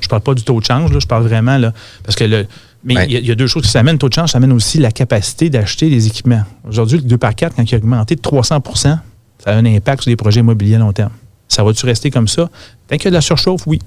Je 0.01 0.07
ne 0.07 0.09
parle 0.09 0.23
pas 0.23 0.35
du 0.35 0.43
taux 0.43 0.59
de 0.61 0.65
change, 0.65 0.93
là, 0.93 0.99
je 1.01 1.07
parle 1.07 1.23
vraiment, 1.25 1.59
là, 1.59 1.73
parce 2.03 2.17
que 2.17 2.25
le. 2.25 2.47
Mais 2.85 2.95
il 3.07 3.13
y 3.13 3.17
a- 3.17 3.19
il 3.21 3.27
y, 3.27 3.31
a 3.33 3.35
deux 3.35 3.47
choses 3.49 3.65
qui 3.65 3.69
s'amènent. 3.71 3.95
Le 3.95 3.99
taux 3.99 4.09
de 4.09 4.15
change, 4.15 4.31
ça 4.31 4.39
amène 4.39 4.53
aussi 4.53 4.79
la 4.79 4.91
capacité 4.93 5.51
d'acheter 5.51 5.91
des 5.91 6.07
équipements. 6.07 6.43
Aujourd'hui, 6.69 6.99
le 6.99 7.05
2 7.05 7.19
par 7.19 7.35
4, 7.35 7.57
quand 7.57 7.65
il 7.71 7.75
a 7.75 7.79
augmenté 7.79 8.15
de 8.15 8.21
300 8.21 8.61
ça 8.75 9.01
a 9.45 9.53
un 9.55 9.65
impact 9.67 10.03
sur 10.03 10.11
les 10.11 10.17
projets 10.17 10.41
immobiliers 10.41 10.77
à 10.77 10.79
long 10.79 10.93
terme. 10.93 11.11
Ça 11.49 11.63
va-tu 11.65 11.85
rester 11.87 12.11
comme 12.11 12.27
ça? 12.29 12.49
Tant 12.89 12.97
qu'il 12.97 13.05
y 13.05 13.09
a 13.09 13.11
de 13.11 13.15
la 13.17 13.21
surchauffe, 13.21 13.67
oui. 13.67 13.79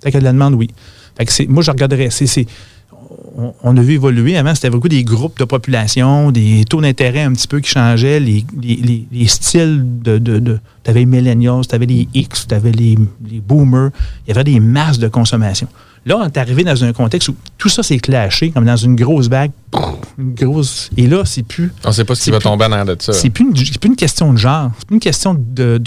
Tant 0.00 0.10
qu'il 0.10 0.14
y 0.14 0.16
a 0.16 0.20
de 0.20 0.24
la 0.24 0.32
demande, 0.32 0.54
oui. 0.54 0.68
Fait 1.16 1.24
que 1.24 1.48
moi, 1.50 1.62
je 1.62 1.70
regarderais. 1.70 2.10
c'est- 2.10 2.46
on, 3.62 3.76
a 3.76 3.80
vu 3.82 3.94
évoluer. 3.94 4.36
Avant, 4.36 4.54
c'était 4.54 4.70
beaucoup 4.70 4.88
des 4.88 5.04
groupes 5.04 5.38
de 5.38 5.44
population, 5.44 6.30
des 6.30 6.64
taux 6.68 6.80
d'intérêt 6.80 7.22
un 7.22 7.32
petit 7.32 7.48
peu 7.48 7.60
qui 7.60 7.70
changeaient, 7.70 8.20
les, 8.20 8.44
les- 8.60 8.76
les- 8.76 9.06
les 9.12 9.26
styles 9.26 9.82
de. 10.02 10.18
de, 10.18 10.58
tu 10.84 10.90
avais 10.90 11.00
les 11.00 11.06
millennials, 11.06 11.66
tu 11.68 11.74
avais 11.74 11.86
les 11.86 12.08
X, 12.14 12.46
tu 12.48 12.54
avais 12.54 12.72
les, 12.72 12.96
les 13.30 13.40
boomers. 13.40 13.90
Il 14.26 14.28
y 14.28 14.32
avait 14.32 14.44
des 14.44 14.60
masses 14.60 14.98
de 14.98 15.08
consommation. 15.08 15.68
Là, 16.04 16.18
on 16.18 16.24
est 16.24 16.36
arrivé 16.36 16.62
dans 16.62 16.84
un 16.84 16.92
contexte 16.92 17.28
où 17.28 17.36
tout 17.58 17.68
ça 17.68 17.82
s'est 17.82 17.98
clashé, 17.98 18.50
comme 18.50 18.64
dans 18.64 18.76
une 18.76 18.94
grosse 18.96 19.28
vague. 19.28 19.50
Une 20.18 20.34
grosse. 20.34 20.90
Et 20.96 21.06
là, 21.06 21.24
c'est 21.24 21.42
plus. 21.42 21.70
On 21.84 21.88
ne 21.88 21.92
sait 21.92 22.04
pas 22.04 22.14
ce 22.14 22.24
qui 22.24 22.30
va 22.30 22.38
plus- 22.38 22.44
tomber 22.44 22.64
en 22.64 22.72
arrière 22.72 22.86
de 22.96 22.96
ça. 23.00 23.12
C'est 23.12 23.28
plus, 23.30 23.44
une- 23.44 23.56
c'est 23.56 23.78
plus 23.78 23.88
une 23.90 23.96
question 23.96 24.32
de 24.32 24.38
genre. 24.38 24.70
C'est 24.78 24.86
plus 24.86 24.94
une 24.94 25.00
question 25.00 25.34
de, 25.38 25.78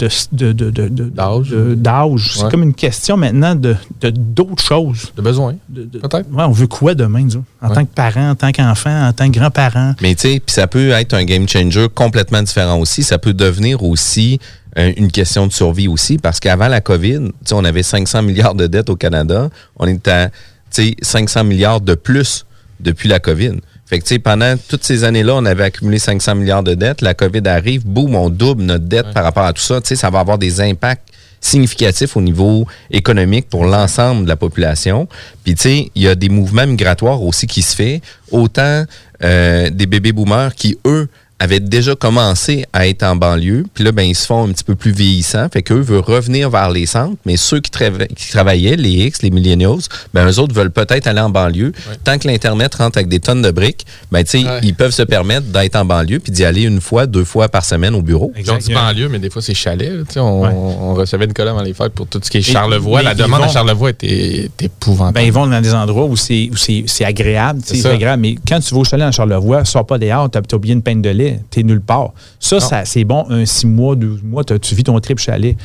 d'âge. 1.74 2.32
C'est 2.36 2.50
comme 2.50 2.62
une 2.62 2.74
question 2.74 3.16
maintenant 3.16 3.54
de, 3.54 3.76
de- 4.00 4.10
d'autres 4.10 4.62
choses. 4.62 5.12
De 5.16 5.22
besoin. 5.22 5.56
Peut-être. 5.74 6.30
Ouais, 6.32 6.44
on 6.44 6.50
veut 6.52 6.66
quoi 6.66 6.94
demain, 6.94 7.22
disons? 7.24 7.44
En 7.62 7.68
Ouais. 7.68 7.74
tant 7.74 7.84
que 7.84 7.94
parent, 7.94 8.30
en 8.30 8.34
tant 8.34 8.52
qu'enfant, 8.52 9.08
en 9.08 9.12
tant 9.12 9.30
que 9.30 9.38
grand-parent. 9.38 9.94
Mais 10.00 10.14
tu 10.14 10.22
sais, 10.28 10.40
puis 10.44 10.52
ça 10.54 10.66
peut 10.66 10.90
être 10.90 11.14
un 11.14 11.24
game 11.24 11.48
changer 11.48 11.88
complètement 11.94 12.42
différent 12.42 12.78
aussi. 12.78 13.02
Ça 13.02 13.18
peut 13.18 13.34
devenir 13.34 13.82
aussi 13.82 14.38
euh, 14.78 14.92
une 14.96 15.10
question 15.10 15.48
de 15.48 15.52
survie 15.52 15.88
aussi, 15.88 16.16
parce 16.18 16.38
qu'avant 16.38 16.68
la 16.68 16.80
COVID, 16.80 17.18
tu 17.18 17.32
sais, 17.44 17.54
on 17.54 17.64
avait 17.64 17.82
500 17.82 18.22
milliards 18.22 18.54
de 18.54 18.68
dettes 18.68 18.88
au 18.88 18.94
Canada. 18.96 19.50
On 19.76 19.86
est 19.88 20.06
à 20.06 20.28
tu 20.28 20.34
sais, 20.70 20.96
500 21.02 21.42
milliards 21.42 21.80
de 21.80 21.94
plus 21.96 22.46
depuis 22.78 23.08
la 23.08 23.18
COVID. 23.18 23.54
Fait 23.90 23.98
que, 23.98 24.04
tu 24.04 24.14
sais, 24.14 24.18
pendant 24.20 24.54
toutes 24.68 24.84
ces 24.84 25.02
années-là, 25.02 25.34
on 25.34 25.44
avait 25.44 25.64
accumulé 25.64 25.98
500 25.98 26.36
milliards 26.36 26.62
de 26.62 26.74
dettes. 26.74 27.02
La 27.02 27.12
COVID 27.12 27.42
arrive, 27.46 27.84
boum, 27.84 28.14
on 28.14 28.30
double 28.30 28.62
notre 28.62 28.84
dette 28.84 29.12
par 29.12 29.24
rapport 29.24 29.42
à 29.42 29.52
tout 29.52 29.62
ça. 29.62 29.80
Tu 29.80 29.88
sais, 29.88 29.96
ça 29.96 30.10
va 30.10 30.20
avoir 30.20 30.38
des 30.38 30.60
impacts 30.60 31.08
significatifs 31.40 32.16
au 32.16 32.20
niveau 32.20 32.68
économique 32.92 33.48
pour 33.48 33.64
l'ensemble 33.64 34.22
de 34.22 34.28
la 34.28 34.36
population. 34.36 35.08
Puis, 35.42 35.56
tu 35.56 35.62
sais, 35.62 35.90
il 35.96 36.02
y 36.02 36.06
a 36.06 36.14
des 36.14 36.28
mouvements 36.28 36.68
migratoires 36.68 37.20
aussi 37.20 37.48
qui 37.48 37.62
se 37.62 37.74
fait, 37.74 38.00
autant 38.30 38.84
euh, 39.24 39.70
des 39.70 39.86
bébés 39.86 40.12
boomers 40.12 40.54
qui, 40.54 40.78
eux, 40.86 41.08
avaient 41.40 41.58
déjà 41.58 41.94
commencé 41.96 42.64
à 42.72 42.86
être 42.86 43.02
en 43.02 43.16
banlieue. 43.16 43.64
Puis 43.74 43.82
là, 43.82 43.92
ben, 43.92 44.02
ils 44.02 44.14
se 44.14 44.26
font 44.26 44.44
un 44.46 44.52
petit 44.52 44.62
peu 44.62 44.74
plus 44.74 44.92
vieillissants. 44.92 45.48
Fait 45.52 45.62
qu'eux 45.62 45.80
veulent 45.80 46.00
revenir 46.00 46.50
vers 46.50 46.70
les 46.70 46.86
centres. 46.86 47.16
Mais 47.26 47.36
ceux 47.36 47.60
qui, 47.60 47.70
qui 47.70 48.30
travaillaient, 48.30 48.76
les 48.76 48.90
X, 49.06 49.22
les 49.22 49.30
millennials, 49.30 49.78
ben, 50.14 50.28
eux 50.30 50.38
autres 50.38 50.54
veulent 50.54 50.70
peut-être 50.70 51.06
aller 51.06 51.20
en 51.20 51.30
banlieue. 51.30 51.72
Tant 52.04 52.18
que 52.18 52.28
l'Internet 52.28 52.74
rentre 52.74 52.98
avec 52.98 53.08
des 53.08 53.20
tonnes 53.20 53.42
de 53.42 53.50
briques, 53.50 53.86
ben, 54.12 54.22
tu 54.22 54.42
sais, 54.42 54.44
ils 54.62 54.74
peuvent 54.74 54.92
se 54.92 55.02
permettre 55.02 55.46
d'être 55.46 55.76
en 55.76 55.84
banlieue 55.84 56.20
puis 56.20 56.30
d'y 56.30 56.44
aller 56.44 56.62
une 56.62 56.80
fois, 56.80 57.06
deux 57.06 57.24
fois 57.24 57.48
par 57.48 57.64
semaine 57.64 57.94
au 57.94 58.02
bureau. 58.02 58.32
Ils 58.38 58.50
ont 58.50 58.56
dit 58.58 58.72
banlieue, 58.74 59.08
mais 59.08 59.18
des 59.18 59.30
fois, 59.30 59.40
c'est 59.42 59.54
chalet. 59.54 59.90
là, 59.92 60.02
tu 60.06 60.14
sais, 60.14 60.20
On, 60.20 60.90
on 60.90 60.94
recevait 60.94 61.26
Nicolas 61.26 61.52
avant 61.52 61.62
les 61.62 61.72
fêtes 61.74 61.92
pour 61.94 62.06
tout 62.06 62.20
ce 62.22 62.30
qui 62.30 62.38
est 62.38 62.42
Charlevoix. 62.42 62.98
mais 62.98 63.04
La 63.04 63.14
demande 63.14 63.42
à 63.42 63.48
Charlevoix 63.48 63.90
était, 63.90 64.44
était 64.44 64.66
épouvantable. 64.66 65.14
Ben, 65.14 65.22
ils 65.22 65.32
vont 65.32 65.46
dans 65.46 65.60
des 65.62 65.72
endroits 65.74 66.04
où 66.04 66.16
c'est 66.16 66.48
où 66.52 66.56
c'est- 66.56 66.84
c'est 66.86 67.04
agréable. 67.04 67.60
C'est 67.64 67.86
agréable. 67.86 68.20
Mais 68.22 68.34
quand 68.46 68.60
tu 68.60 68.74
vas 68.74 68.80
au 68.80 68.84
chalet 68.84 69.06
en 69.06 69.12
Charlevoix, 69.12 69.64
sors 69.64 69.86
pas 69.86 69.96
dehors, 69.98 70.28
t'as 70.30 70.40
as 70.40 70.54
oublié 70.54 70.74
une 70.74 70.82
peine 70.82 71.00
de 71.00 71.10
lait, 71.10 71.29
t'es 71.50 71.62
nulle 71.62 71.80
part. 71.80 72.12
Ça, 72.38 72.60
ça 72.60 72.84
c'est 72.84 73.04
bon, 73.04 73.26
un 73.28 73.44
six 73.44 73.66
mois, 73.66 73.96
12 73.96 74.22
mois, 74.22 74.44
tu 74.44 74.74
vis 74.74 74.84
ton 74.84 74.98
trip 75.00 75.18
chalet. 75.18 75.56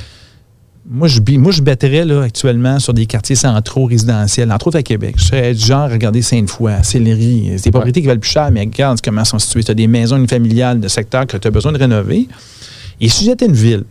Moi, 0.88 1.08
je, 1.08 1.20
moi, 1.40 1.52
je 1.52 1.64
bêterais 1.64 2.06
là, 2.06 2.22
actuellement 2.22 2.78
sur 2.78 2.94
des 2.94 3.08
quartiers 3.08 3.36
centraux 3.36 3.86
résidentiels, 3.86 4.52
entre 4.52 4.68
autres 4.68 4.78
à 4.78 4.84
Québec. 4.84 5.16
Je 5.18 5.24
serais 5.24 5.54
du 5.56 5.66
genre 5.66 5.82
à 5.82 5.88
regarder 5.88 6.22
Sainte-Foy, 6.22 6.72
Sillery. 6.84 7.54
C'est 7.58 7.66
des 7.66 7.72
propriétés 7.72 8.02
qui 8.02 8.08
valent 8.08 8.20
plus 8.20 8.30
cher, 8.30 8.52
mais 8.52 8.60
regarde 8.60 9.00
comment 9.04 9.26
sont 9.26 9.40
situées. 9.40 9.64
Tu 9.64 9.72
as 9.72 9.76
des 9.76 9.88
maisons 9.88 10.18
unifamiliales 10.18 10.80
de 10.80 10.88
secteurs 10.88 11.26
que 11.26 11.38
tu 11.38 11.48
as 11.48 11.52
besoin 11.52 11.72
de 11.72 11.80
rénover. 11.80 12.28
Et 13.02 13.10
si 13.10 13.26
j'étais 13.26 13.48
une 13.48 13.54
ville, 13.54 13.84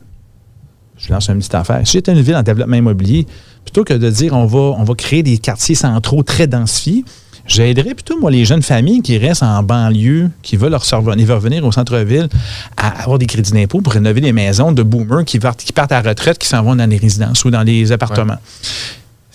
je 0.96 1.12
lance 1.12 1.28
une 1.28 1.38
petite 1.38 1.54
affaire. 1.56 1.80
Si 1.84 1.94
j'étais 1.94 2.12
une 2.12 2.20
ville 2.20 2.36
en 2.36 2.44
développement 2.44 2.76
immobilier, 2.76 3.26
plutôt 3.64 3.82
que 3.82 3.94
de 3.94 4.10
dire 4.10 4.32
on 4.32 4.46
va, 4.46 4.76
on 4.78 4.84
va 4.84 4.94
créer 4.94 5.24
des 5.24 5.38
quartiers 5.38 5.74
centraux 5.74 6.22
très 6.22 6.46
densifiés, 6.46 7.04
j'aiderais 7.46 7.94
plutôt, 7.94 8.18
moi, 8.18 8.30
les 8.30 8.44
jeunes 8.44 8.62
familles 8.62 9.02
qui 9.02 9.18
restent 9.18 9.42
en 9.42 9.62
banlieue, 9.62 10.30
qui 10.42 10.56
veulent, 10.56 10.70
leur 10.72 10.82
revenir, 10.82 11.28
revenir 11.28 11.64
au 11.64 11.72
centre-ville, 11.72 12.28
à 12.76 13.02
avoir 13.02 13.18
des 13.18 13.26
crédits 13.26 13.52
d'impôt 13.52 13.80
pour 13.80 13.92
rénover 13.92 14.20
des 14.20 14.32
maisons 14.32 14.72
de 14.72 14.82
boomers 14.82 15.24
qui 15.24 15.38
partent, 15.38 15.60
qui 15.62 15.72
partent 15.72 15.92
à 15.92 16.02
la 16.02 16.10
retraite, 16.10 16.38
qui 16.38 16.48
s'en 16.48 16.62
vont 16.62 16.76
dans 16.76 16.88
les 16.88 16.96
résidences 16.96 17.44
ou 17.44 17.50
dans 17.50 17.62
les 17.62 17.92
appartements. 17.92 18.36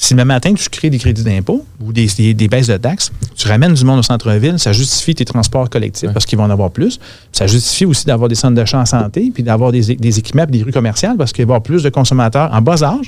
Si 0.02 0.14
le 0.14 0.24
matin, 0.24 0.54
tu 0.54 0.70
crées 0.70 0.90
des 0.90 0.98
crédits 0.98 1.26
d'impôt 1.26 1.66
ou 1.82 1.92
des, 1.92 2.08
des- 2.18 2.34
des 2.34 2.48
baisses 2.48 2.68
de 2.68 2.78
taxes, 2.78 3.12
tu 3.36 3.50
ramènes 3.50 3.74
du 3.74 3.84
monde 3.84 4.00
au 4.00 4.04
centre-ville, 4.04 4.58
ça 4.58 4.72
justifie 4.72 5.14
tes 5.14 5.26
transports 5.26 5.70
collectifs 5.70 6.14
parce 6.14 6.26
qu'ils 6.26 6.38
vont 6.38 6.46
en 6.46 6.50
avoir 6.50 6.72
plus. 6.72 7.00
Ça 7.34 7.48
justifie 7.48 7.86
aussi 7.86 8.06
d'avoir 8.06 8.30
des 8.30 8.36
centres 8.36 8.56
d'achat 8.56 8.80
en 8.80 8.86
santé, 8.86 9.30
puis 9.34 9.44
d'avoir 9.44 9.74
des, 9.74 9.96
des 9.98 10.20
équipements 10.20 10.46
des 10.46 10.64
rues 10.64 10.72
commerciales 10.72 11.18
parce 11.18 11.34
qu'il 11.34 11.44
va 11.46 11.50
y 11.50 11.52
avoir 11.56 11.64
plus 11.64 11.84
de 11.84 11.90
consommateurs 11.90 12.50
en 12.54 12.62
bas 12.62 12.82
âge, 12.82 13.08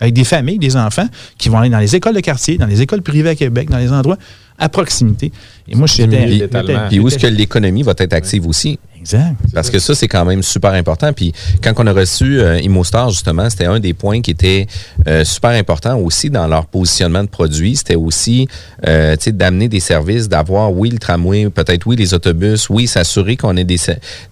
avec 0.00 0.14
des 0.14 0.24
familles, 0.24 0.58
des 0.58 0.76
enfants, 0.76 1.06
qui 1.38 1.48
vont 1.48 1.58
aller 1.58 1.70
dans 1.70 1.78
les 1.78 1.94
écoles 1.94 2.16
de 2.16 2.20
quartier, 2.20 2.58
dans 2.58 2.66
les 2.66 2.82
écoles 2.82 3.02
privées 3.02 3.28
à 3.28 3.34
Québec, 3.36 3.70
dans 3.70 3.78
les 3.78 3.92
endroits 3.92 4.18
à 4.58 4.68
proximité. 4.68 5.32
Et 5.68 5.74
moi, 5.74 5.86
je 5.86 5.94
suis 5.94 6.06
Puis, 6.06 6.42
puis 6.88 7.00
où 7.00 7.08
est-ce 7.08 7.18
que 7.18 7.26
l'économie 7.26 7.82
va 7.82 7.94
être 7.96 8.12
active 8.12 8.46
aussi? 8.46 8.78
Exact. 9.02 9.34
Parce 9.52 9.68
que 9.68 9.80
ça, 9.80 9.96
c'est 9.96 10.06
quand 10.06 10.24
même 10.24 10.42
super 10.44 10.72
important. 10.74 11.12
Puis 11.12 11.32
quand 11.62 11.72
on 11.78 11.86
a 11.88 11.92
reçu 11.92 12.40
euh, 12.40 12.60
ImmoStar, 12.60 13.10
justement, 13.10 13.50
c'était 13.50 13.66
un 13.66 13.80
des 13.80 13.94
points 13.94 14.20
qui 14.22 14.30
était 14.30 14.68
euh, 15.08 15.24
super 15.24 15.50
important 15.50 15.98
aussi 15.98 16.30
dans 16.30 16.46
leur 16.46 16.66
positionnement 16.66 17.24
de 17.24 17.28
produits. 17.28 17.74
C'était 17.74 17.96
aussi, 17.96 18.46
euh, 18.86 19.16
tu 19.16 19.24
sais, 19.24 19.32
d'amener 19.32 19.68
des 19.68 19.80
services, 19.80 20.28
d'avoir, 20.28 20.72
oui, 20.72 20.88
le 20.90 20.98
tramway, 20.98 21.50
peut-être, 21.50 21.84
oui, 21.86 21.96
les 21.96 22.14
autobus, 22.14 22.70
oui, 22.70 22.86
s'assurer 22.86 23.36
qu'on 23.36 23.56
ait 23.56 23.64
des, 23.64 23.78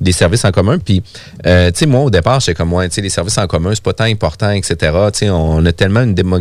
des 0.00 0.12
services 0.12 0.44
en 0.44 0.52
commun. 0.52 0.78
Puis, 0.78 1.02
euh, 1.46 1.70
tu 1.72 1.80
sais, 1.80 1.86
moi, 1.86 2.02
au 2.02 2.10
départ, 2.10 2.38
j'étais 2.38 2.54
comme 2.54 2.70
tu 2.84 2.90
sais, 2.90 3.00
les 3.00 3.08
services 3.08 3.38
en 3.38 3.48
commun, 3.48 3.72
c'est 3.74 3.82
pas 3.82 3.92
tant 3.92 4.04
important, 4.04 4.50
etc. 4.50 4.76
Tu 5.12 5.18
sais, 5.18 5.30
on 5.30 5.64
a 5.66 5.72
tellement 5.72 6.02
une 6.02 6.14
démo- 6.14 6.38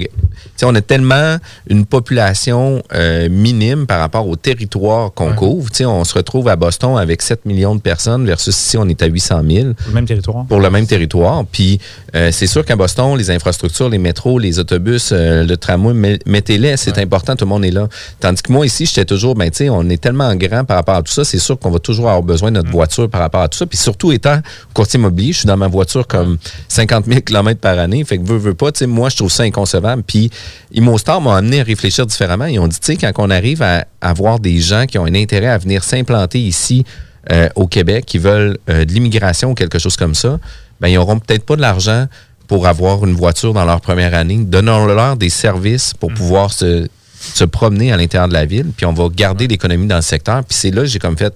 on 0.64 0.76
a 0.76 0.82
tellement 0.82 1.38
une 1.68 1.86
population 1.86 2.84
euh, 2.94 3.28
minime 3.30 3.88
par 3.88 4.00
rapport 4.00 4.28
au 4.28 4.36
territoire 4.36 5.12
qu'on 5.14 5.34
couvre. 5.34 5.70
Tu 5.72 5.78
sais, 5.78 5.86
on 5.86 6.04
se 6.04 6.14
retrouve 6.14 6.48
à 6.48 6.56
Boston 6.56 6.98
avec 6.98 7.22
7 7.24 7.46
millions 7.46 7.76
de 7.76 7.82
personnes 7.82 8.19
versus 8.26 8.56
ici, 8.56 8.78
on 8.78 8.88
est 8.90 9.02
à 9.02 9.06
800 9.08 9.42
000 9.50 9.74
Pour 9.74 9.88
le 9.88 9.94
même 9.94 10.06
territoire. 10.06 10.46
pour 10.46 10.60
le 10.60 10.70
même 10.70 10.86
territoire. 10.88 11.46
Puis 11.52 11.80
euh, 12.16 12.32
c'est 12.32 12.48
sûr 12.48 12.66
qu'à 12.66 12.76
Boston, 12.76 13.18
les 13.18 13.32
infrastructures, 13.32 13.90
les 13.90 13.98
métros, 13.98 14.40
les 14.40 14.60
autobus, 14.60 15.10
euh, 15.12 15.44
le 15.44 15.58
tramway, 15.58 15.94
met- 15.94 16.20
mettez-les, 16.26 16.78
c'est 16.78 16.98
important, 16.98 17.36
tout 17.36 17.46
le 17.46 17.50
monde 17.50 17.66
est 17.66 17.72
là. 17.72 17.88
Tandis 18.20 18.42
que 18.42 18.52
moi, 18.52 18.66
ici, 18.66 18.86
j'étais 18.86 19.06
toujours, 19.06 19.36
ben, 19.36 19.50
tu 19.50 19.58
sais, 19.58 19.70
on 19.70 19.88
est 19.90 20.02
tellement 20.02 20.34
grand 20.36 20.64
par 20.66 20.78
rapport 20.78 20.96
à 20.96 21.02
tout 21.04 21.12
ça, 21.12 21.24
c'est 21.24 21.40
sûr 21.40 21.58
qu'on 21.60 21.72
va 21.72 21.80
toujours 21.80 22.08
avoir 22.10 22.24
besoin 22.24 22.52
de 22.52 22.58
notre 22.58 22.72
voiture 22.72 23.10
par 23.10 23.22
rapport 23.22 23.42
à 23.42 23.48
tout 23.48 23.58
ça. 23.58 23.66
Puis 23.66 23.78
surtout, 23.78 24.12
étant 24.12 24.40
courtier 24.74 25.00
immobilier, 25.00 25.32
je 25.34 25.40
suis 25.40 25.48
dans 25.48 25.58
ma 25.58 25.68
voiture 25.68 26.08
comme 26.08 26.38
50 26.68 27.06
000 27.06 27.22
km 27.22 27.60
par 27.60 27.78
année. 27.80 28.04
Fait 28.04 28.18
que 28.18 28.24
veux, 28.26 28.38
veux 28.38 28.54
pas, 28.54 28.72
tu 28.72 28.80
sais, 28.80 28.88
moi, 28.88 29.10
je 29.10 29.18
trouve 29.18 29.32
ça 29.32 29.44
inconcevable. 29.44 30.04
Puis 30.06 30.30
ImmoStar 30.74 31.22
m'a 31.22 31.38
amené 31.38 31.62
à 31.62 31.64
réfléchir 31.64 32.06
différemment. 32.06 32.46
Ils 32.46 32.60
ont 32.60 32.68
dit, 32.68 32.80
tu 32.80 32.94
sais, 32.94 32.98
quand 32.98 33.12
on 33.18 33.30
arrive 33.30 33.62
à 33.62 33.86
avoir 34.02 34.40
des 34.40 34.60
gens 34.60 34.86
qui 34.86 34.98
ont 34.98 35.06
un 35.06 35.16
intérêt 35.16 35.48
à 35.48 35.58
venir 35.58 35.84
s'implanter 35.84 36.40
ici, 36.40 36.86
euh, 37.32 37.50
au 37.56 37.68
Québec 37.68 38.06
qui 38.06 38.18
veulent 38.18 38.58
euh, 38.70 38.86
de 38.86 38.92
l'immigration 38.92 39.52
ou 39.52 39.54
quelque 39.54 39.80
chose 39.80 39.98
comme 39.98 40.16
ça, 40.16 40.40
ben, 40.80 40.88
ils 40.88 40.96
n'auront 40.96 41.20
peut-être 41.20 41.46
pas 41.46 41.56
de 41.56 41.62
l'argent 41.62 42.08
pour 42.48 42.68
avoir 42.68 43.06
une 43.06 43.14
voiture 43.14 43.54
dans 43.54 43.66
leur 43.66 43.82
première 43.82 44.14
année. 44.14 44.40
Donnons-leur 44.44 45.18
des 45.18 45.30
services 45.30 45.94
pour 45.94 46.12
pouvoir 46.14 46.52
se, 46.52 46.88
se 47.20 47.44
promener 47.44 47.92
à 47.92 47.98
l'intérieur 47.98 48.28
de 48.28 48.34
la 48.34 48.46
ville, 48.46 48.72
puis 48.76 48.86
on 48.86 48.94
va 48.94 49.08
garder 49.14 49.48
l'économie 49.48 49.88
dans 49.88 49.98
le 49.98 50.02
secteur. 50.02 50.44
Puis 50.44 50.58
c'est 50.58 50.72
là 50.72 50.82
que 50.82 50.88
j'ai 50.88 51.00
comme 51.00 51.18
fait, 51.18 51.34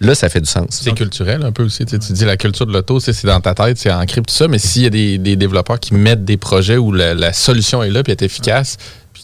là, 0.00 0.14
ça 0.14 0.28
fait 0.28 0.40
du 0.40 0.48
sens. 0.48 0.66
C'est 0.70 0.94
culturel 0.94 1.42
un 1.42 1.52
peu 1.52 1.64
aussi. 1.64 1.84
Tu, 1.84 1.92
sais, 1.92 1.98
tu 1.98 2.12
dis 2.12 2.24
la 2.24 2.36
culture 2.36 2.66
de 2.66 2.72
l'auto, 2.72 3.00
c'est 3.00 3.24
dans 3.24 3.40
ta 3.40 3.54
tête, 3.54 3.78
c'est 3.78 3.90
ancré 3.90 4.20
tout 4.20 4.34
ça. 4.34 4.46
Mais 4.46 4.58
s'il 4.58 4.82
y 4.82 4.86
a 4.86 4.90
des, 4.90 5.18
des 5.18 5.36
développeurs 5.36 5.80
qui 5.80 5.94
mettent 5.94 6.24
des 6.24 6.36
projets 6.36 6.76
où 6.76 6.92
la, 6.92 7.14
la 7.14 7.32
solution 7.32 7.82
est 7.82 7.90
là 7.90 8.02
puis 8.02 8.12
est 8.12 8.22
efficace, 8.22 8.76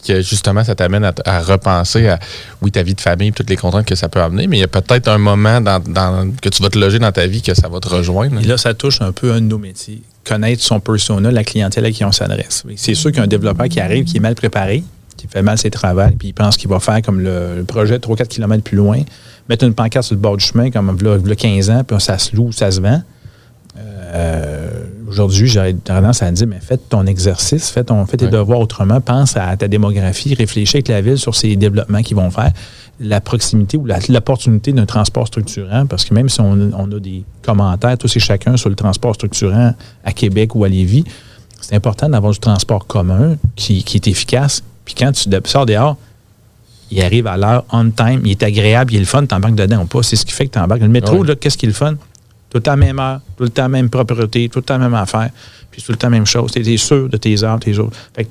que 0.05 0.21
justement 0.21 0.63
ça 0.63 0.75
t'amène 0.75 1.11
à, 1.25 1.39
repenser 1.41 2.07
à 2.07 2.19
ta 2.71 2.83
vie 2.83 2.95
de 2.95 3.01
famille, 3.01 3.31
toutes 3.31 3.49
les 3.49 3.55
contraintes 3.55 3.85
que 3.85 3.95
ça 3.95 4.09
peut 4.09 4.21
amener, 4.21 4.47
mais 4.47 4.57
il 4.57 4.59
y 4.61 4.63
a 4.63 4.67
peut-être 4.67 5.07
un 5.07 5.17
moment 5.17 5.61
que 6.41 6.49
tu 6.49 6.61
vas 6.61 6.69
te 6.69 6.77
loger 6.77 6.99
dans 6.99 7.11
ta 7.11 7.27
vie 7.27 7.41
que 7.41 7.53
ça 7.53 7.67
va 7.67 7.79
te 7.79 7.87
rejoindre. 7.87 8.39
Et 8.41 8.45
là, 8.45 8.57
ça 8.57 8.73
touche 8.73 9.01
un 9.01 9.11
peu 9.11 9.31
un 9.31 9.41
de 9.41 9.45
nos 9.45 9.57
métiers. 9.57 10.01
Connaître 10.25 10.63
son 10.63 10.79
persona, 10.79 11.31
la 11.31 11.43
clientèle 11.43 11.85
à 11.85 11.91
qui 11.91 12.03
on 12.03 12.11
s'adresse. 12.11 12.63
C'est 12.75 12.93
sûr 12.93 13.11
qu'un 13.11 13.27
développeur 13.27 13.67
qui 13.67 13.79
arrive, 13.79 14.05
qui 14.05 14.17
est 14.17 14.21
mal 14.21 14.35
préparé, 14.35 14.83
qui 15.17 15.27
fait 15.27 15.41
mal 15.41 15.57
ses 15.57 15.71
travaux, 15.71 16.01
puis 16.17 16.29
il 16.29 16.33
pense 16.33 16.55
qu'il 16.55 16.69
va 16.69 16.79
faire 16.79 17.01
comme 17.01 17.19
le, 17.19 17.63
projet 17.67 17.97
3-4 17.97 18.27
km 18.27 18.63
plus 18.63 18.77
loin, 18.77 18.99
mettre 19.49 19.65
une 19.65 19.73
pancarte 19.73 20.05
sur 20.05 20.15
le 20.15 20.21
bord 20.21 20.37
du 20.37 20.45
chemin, 20.45 20.71
comme 20.71 20.97
il 20.99 21.27
y 21.27 21.31
a 21.31 21.35
15 21.35 21.69
ans, 21.69 21.83
puis 21.83 21.99
ça 21.99 22.17
se 22.17 22.35
loue, 22.35 22.51
ça 22.51 22.71
se 22.71 22.79
vend. 22.79 23.01
Aujourd'hui, 25.09 25.47
j'aurais 25.47 25.73
tendance 25.73 26.21
à 26.21 26.31
dire, 26.31 26.45
mais 26.47 26.59
fais 26.61 26.77
ton 26.77 27.05
exercice, 27.07 27.69
fais, 27.71 27.83
ton, 27.83 28.05
fais 28.05 28.17
tes 28.17 28.27
devoirs 28.27 28.59
autrement, 28.59 29.01
pense 29.01 29.35
à 29.35 29.57
ta 29.57 29.67
démographie, 29.67 30.35
réfléchis 30.35 30.77
avec 30.77 30.87
la 30.87 31.01
ville 31.01 31.17
sur 31.17 31.33
ces 31.35 31.55
développements 31.55 32.03
qu'ils 32.03 32.15
vont 32.15 32.29
faire, 32.29 32.51
la 32.99 33.19
proximité 33.19 33.75
ou 33.77 33.87
l'opportunité 34.09 34.71
d'un 34.71 34.85
transport 34.85 35.25
structurant, 35.25 35.87
parce 35.87 36.05
que 36.05 36.13
même 36.13 36.29
si 36.29 36.39
on, 36.41 36.71
on 36.77 36.91
a 36.91 36.99
des 36.99 37.23
commentaires, 37.41 37.97
tous 37.97 38.15
et 38.17 38.19
chacun, 38.19 38.55
sur 38.55 38.69
le 38.69 38.75
transport 38.75 39.15
structurant 39.15 39.73
à 40.03 40.11
Québec 40.13 40.53
ou 40.53 40.63
à 40.63 40.69
Lévis, 40.69 41.05
c'est 41.59 41.75
important 41.75 42.07
d'avoir 42.07 42.31
du 42.31 42.39
transport 42.39 42.85
commun 42.85 43.35
qui, 43.55 43.83
qui 43.83 43.97
est 43.97 44.07
efficace. 44.07 44.63
Puis 44.85 44.93
quand 44.95 45.11
tu 45.11 45.29
sors 45.45 45.65
dehors, 45.65 45.97
il 46.91 47.01
arrive 47.01 47.27
à 47.27 47.37
l'heure, 47.37 47.65
on 47.71 47.89
time, 47.89 48.21
il 48.25 48.31
est 48.31 48.43
agréable, 48.43 48.93
il 48.93 48.97
est 48.97 48.99
le 49.01 49.05
fun, 49.05 49.25
t'embarques 49.25 49.55
dedans 49.55 49.81
ou 49.81 49.85
pas. 49.85 50.03
C'est 50.03 50.15
ce 50.15 50.25
qui 50.25 50.33
fait 50.33 50.45
que 50.45 50.51
t'embarques. 50.51 50.81
Le 50.81 50.87
métro, 50.87 51.17
Ouais. 51.21 51.27
là, 51.27 51.35
qu'est-ce 51.35 51.57
qui 51.57 51.65
est 51.65 51.69
le 51.69 51.73
fun? 51.73 51.95
Tout 52.49 52.57
le 52.57 52.61
temps 52.63 52.77
même 52.77 52.99
heure, 52.99 53.21
tout 53.37 53.43
le 53.43 53.49
temps 53.49 53.69
même 53.69 53.89
propreté, 53.89 54.49
tout 54.49 54.59
le 54.59 54.63
temps 54.65 54.79
même 54.79 54.93
affaire, 54.95 55.29
puis 55.71 55.81
tout 55.81 55.91
le 55.91 55.97
temps 55.97 56.09
même 56.09 56.25
chose. 56.25 56.51
T'es 56.51 56.61
t'es 56.63 56.77
sûr 56.77 57.07
de 57.09 57.17
tes 57.17 57.43
heures, 57.43 57.59
tes 57.59 57.73
jours. 57.73 57.91
Fait 58.15 58.23
que 58.25 58.29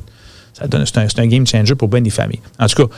c'est, 0.52 0.98
un, 0.98 1.06
un 1.18 1.26
game 1.28 1.46
changer 1.46 1.74
pour 1.76 1.86
bien 1.88 2.00
des 2.00 2.10
familles. 2.10 2.40
En 2.58 2.66
tout 2.66 2.86
cas, 2.86 2.94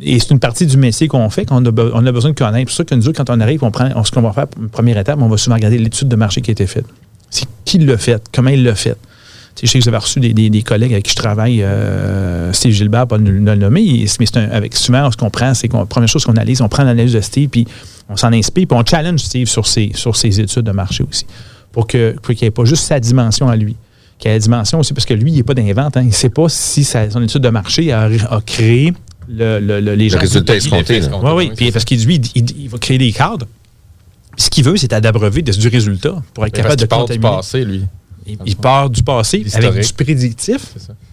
et 0.00 0.18
c'est 0.20 0.30
une 0.30 0.38
partie 0.38 0.66
du 0.66 0.76
métier 0.76 1.08
qu'on 1.08 1.28
fait, 1.28 1.44
qu'on 1.44 1.64
a, 1.64 1.70
on 1.94 2.06
a 2.06 2.12
besoin 2.12 2.30
de 2.30 2.36
connaître. 2.36 2.70
C'est 2.70 2.84
pour 2.84 2.90
ça 2.90 2.96
que 2.96 3.04
nous, 3.04 3.12
quand 3.12 3.28
on 3.30 3.40
arrive, 3.40 3.64
on 3.64 3.70
prend, 3.72 3.88
on- 3.96 4.04
ce 4.04 4.12
qu'on 4.12 4.22
va 4.22 4.32
faire, 4.32 4.46
première 4.70 4.96
étape, 4.98 5.18
on 5.20 5.28
va 5.28 5.36
souvent 5.36 5.56
regarder 5.56 5.78
l'étude 5.78 6.06
de 6.08 6.16
marché 6.16 6.40
qui 6.40 6.50
a 6.50 6.52
été 6.52 6.66
faite. 6.66 6.86
C'est 7.30 7.46
qui 7.64 7.78
l'a 7.78 7.98
fait, 7.98 8.22
comment 8.32 8.50
il 8.50 8.62
l'a 8.62 8.74
fait. 8.76 8.96
Je 9.62 9.66
sais 9.70 9.78
que 9.78 9.84
vous 9.84 9.88
avez 9.88 9.98
reçu 9.98 10.20
des, 10.20 10.32
des- 10.32 10.48
des 10.50 10.62
collègues 10.62 10.92
avec 10.92 11.04
qui 11.04 11.10
je 11.10 11.16
travaille, 11.16 11.62
euh, 11.62 12.52
Steve 12.52 12.72
Gilbert, 12.72 13.06
pas 13.06 13.18
de 13.18 13.24
le 13.28 13.38
le 13.38 13.54
nommer, 13.56 14.06
mais 14.18 14.26
c'est 14.26 14.36
un- 14.38 14.50
avec 14.50 14.74
souvent, 14.76 15.10
ce 15.10 15.16
qu'on 15.16 15.30
prend, 15.30 15.52
c'est 15.54 15.68
qu'on, 15.68 15.84
première 15.86 16.08
chose 16.08 16.24
qu'on 16.24 16.32
analyse, 16.32 16.60
on 16.62 16.68
prend 16.68 16.82
l'analyse 16.84 17.12
de 17.12 17.20
Steve, 17.20 17.48
puis 17.48 17.66
on 18.08 18.16
s'en 18.16 18.32
inspire, 18.32 18.66
puis 18.66 18.78
on 18.78 18.84
challenge 18.84 19.20
Steve 19.20 19.46
sur 19.48 19.66
ses, 19.66 19.90
sur 19.94 20.16
ses 20.16 20.40
études 20.40 20.62
de 20.64 20.72
marché 20.72 21.04
aussi, 21.08 21.26
pour, 21.72 21.86
que, 21.86 22.12
pour 22.22 22.34
qu'il 22.34 22.44
n'y 22.44 22.48
ait 22.48 22.50
pas 22.52 22.64
juste 22.64 22.84
sa 22.84 22.98
dimension 23.00 23.48
à 23.48 23.56
lui, 23.56 23.76
qu'il 24.18 24.30
y 24.30 24.32
ait 24.32 24.36
la 24.36 24.40
dimension 24.40 24.80
aussi, 24.80 24.92
parce 24.94 25.04
que 25.06 25.14
lui, 25.14 25.30
il 25.30 25.36
n'est 25.36 25.42
pas 25.42 25.54
d'invente, 25.54 25.96
hein, 25.96 26.02
il 26.02 26.08
ne 26.08 26.12
sait 26.12 26.30
pas 26.30 26.48
si 26.48 26.82
sa- 26.84 27.10
son 27.10 27.22
étude 27.22 27.42
de 27.42 27.48
marché 27.50 27.92
a, 27.92 28.04
a 28.30 28.40
créé 28.44 28.92
le, 29.28 29.60
le- 29.60 29.80
le- 29.80 29.94
les 29.94 30.08
gens. 30.08 30.18
résultat 30.18 30.54
qui- 30.58 30.66
escompté. 30.66 31.00
Oui, 31.22 31.32
oui, 31.36 31.52
puis 31.56 31.70
parce 31.70 31.84
qu'il 31.84 32.04
lui, 32.04 32.16
il, 32.16 32.42
il- 32.50 32.62
il 32.62 32.68
va 32.68 32.78
créer 32.78 32.98
des 32.98 33.12
cadres. 33.12 33.46
Ce 34.36 34.48
qu'il 34.48 34.64
veut, 34.64 34.76
c'est 34.76 34.92
à 34.92 35.00
d'abreuver 35.00 35.42
du 35.42 35.68
résultat 35.68 36.14
pour 36.34 36.46
être 36.46 36.52
Mais 36.52 36.62
capable 36.62 36.68
parce 36.68 36.76
de 36.76 36.86
qu'il 37.12 37.16
du 37.16 37.20
passé, 37.36 37.64
lui. 37.64 37.82
Il, 38.30 38.38
il 38.46 38.56
part 38.56 38.90
du 38.90 39.02
passé 39.02 39.44
avec 39.54 39.86
du 39.86 39.92
prédictif. 39.92 40.60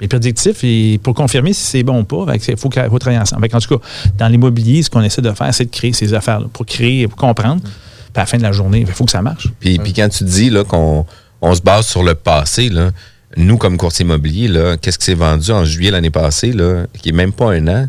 Les 0.01 0.07
prédictifs, 0.07 0.63
et 0.63 0.99
pour 1.01 1.13
confirmer 1.13 1.53
si 1.53 1.63
c'est 1.63 1.83
bon 1.83 2.01
ou 2.01 2.03
pas, 2.03 2.25
il 2.35 2.57
faut, 2.57 2.69
qu'il 2.69 2.83
faut 2.83 2.99
travailler 2.99 3.21
ensemble. 3.21 3.47
En 3.51 3.59
tout 3.59 3.77
cas, 3.77 3.85
dans 4.17 4.27
l'immobilier, 4.27 4.83
ce 4.83 4.89
qu'on 4.89 5.01
essaie 5.01 5.21
de 5.21 5.31
faire, 5.31 5.53
c'est 5.53 5.65
de 5.65 5.71
créer 5.71 5.93
ces 5.93 6.13
affaires-là 6.13 6.47
pour 6.51 6.65
créer, 6.65 7.07
pour 7.07 7.17
comprendre. 7.17 7.61
Puis 7.61 7.71
à 8.15 8.19
la 8.21 8.25
fin 8.25 8.37
de 8.37 8.43
la 8.43 8.51
journée, 8.51 8.81
il 8.81 8.87
faut 8.87 9.05
que 9.05 9.11
ça 9.11 9.21
marche. 9.21 9.47
Puis, 9.59 9.77
puis 9.79 9.93
quand 9.93 10.09
tu 10.09 10.23
dis 10.23 10.51
qu'on 10.67 11.05
on 11.41 11.55
se 11.55 11.61
base 11.61 11.87
sur 11.87 12.03
le 12.03 12.15
passé, 12.15 12.69
là, 12.69 12.91
nous, 13.35 13.57
comme 13.57 13.77
courtier 13.77 14.05
immobilier, 14.05 14.75
qu'est-ce 14.81 14.97
qui 14.97 15.05
s'est 15.05 15.13
vendu 15.13 15.51
en 15.51 15.65
juillet 15.65 15.91
l'année 15.91 16.09
passée, 16.09 16.51
là, 16.51 16.85
qui 16.97 17.09
est 17.09 17.13
même 17.13 17.33
pas 17.33 17.51
un 17.53 17.67
an? 17.67 17.87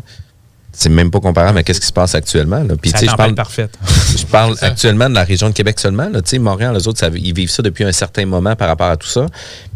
C'est 0.79 0.89
même 0.89 1.11
pas 1.11 1.19
comparable 1.19 1.57
à 1.59 1.73
ce 1.73 1.79
qui 1.79 1.85
se 1.87 1.91
passe 1.91 2.15
actuellement. 2.15 2.63
Là? 2.63 2.75
Puis, 2.81 2.91
je 3.01 3.13
parle, 3.15 3.35
parfaite. 3.35 3.77
je 4.17 4.25
parle 4.25 4.55
actuellement 4.61 5.09
de 5.09 5.13
la 5.13 5.25
région 5.25 5.49
de 5.49 5.53
Québec 5.53 5.77
seulement. 5.77 6.07
Là. 6.07 6.21
Tu 6.21 6.29
sais, 6.29 6.39
Montréal, 6.39 6.73
les 6.73 6.87
autres, 6.87 6.99
ça- 6.99 7.09
ils 7.13 7.33
vivent 7.33 7.49
ça 7.49 7.61
depuis 7.61 7.83
un 7.83 7.91
certain 7.91 8.25
moment 8.25 8.55
par 8.55 8.69
rapport 8.69 8.89
à 8.89 8.95
tout 8.95 9.07
ça. 9.07 9.25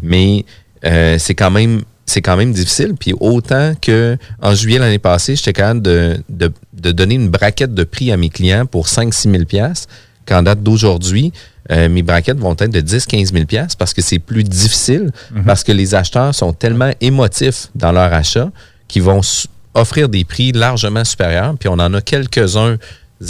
Mais 0.02 0.46
euh, 0.86 1.16
c'est 1.18 1.34
quand 1.34 1.50
même 1.50 1.82
c'est 2.06 2.22
quand 2.22 2.36
même 2.38 2.52
difficile. 2.52 2.94
Puis 2.98 3.12
autant 3.20 3.74
que 3.80 4.16
en 4.40 4.54
juillet 4.54 4.78
l'année 4.78 4.98
passée, 4.98 5.36
j'étais 5.36 5.52
capable 5.52 5.82
de, 5.82 6.18
de, 6.30 6.50
de 6.72 6.92
donner 6.92 7.14
une 7.16 7.28
braquette 7.28 7.74
de 7.74 7.84
prix 7.84 8.10
à 8.10 8.16
mes 8.16 8.30
clients 8.30 8.64
pour 8.66 8.86
5-6 8.86 9.30
000 9.30 9.44
piastres, 9.44 9.88
qu'en 10.26 10.42
date 10.42 10.62
d'aujourd'hui, 10.62 11.32
euh, 11.70 11.88
mes 11.90 12.02
braquettes 12.02 12.38
vont 12.38 12.52
être 12.58 12.70
de 12.70 12.80
10-15 12.80 13.32
000 13.32 13.44
piastres 13.46 13.76
parce 13.76 13.92
que 13.94 14.00
c'est 14.02 14.18
plus 14.18 14.44
difficile, 14.44 15.12
parce 15.46 15.64
que 15.64 15.72
les 15.72 15.94
acheteurs 15.94 16.34
sont 16.34 16.52
tellement 16.54 16.92
émotifs 17.02 17.68
dans 17.74 17.92
leur 17.92 18.12
achat 18.12 18.50
qu'ils 18.88 19.02
vont 19.02 19.20
offrir 19.74 20.08
des 20.08 20.24
prix 20.24 20.52
largement 20.52 21.04
supérieurs. 21.04 21.54
Puis 21.58 21.68
on 21.68 21.74
en 21.74 21.92
a 21.94 22.00
quelques-uns 22.00 22.76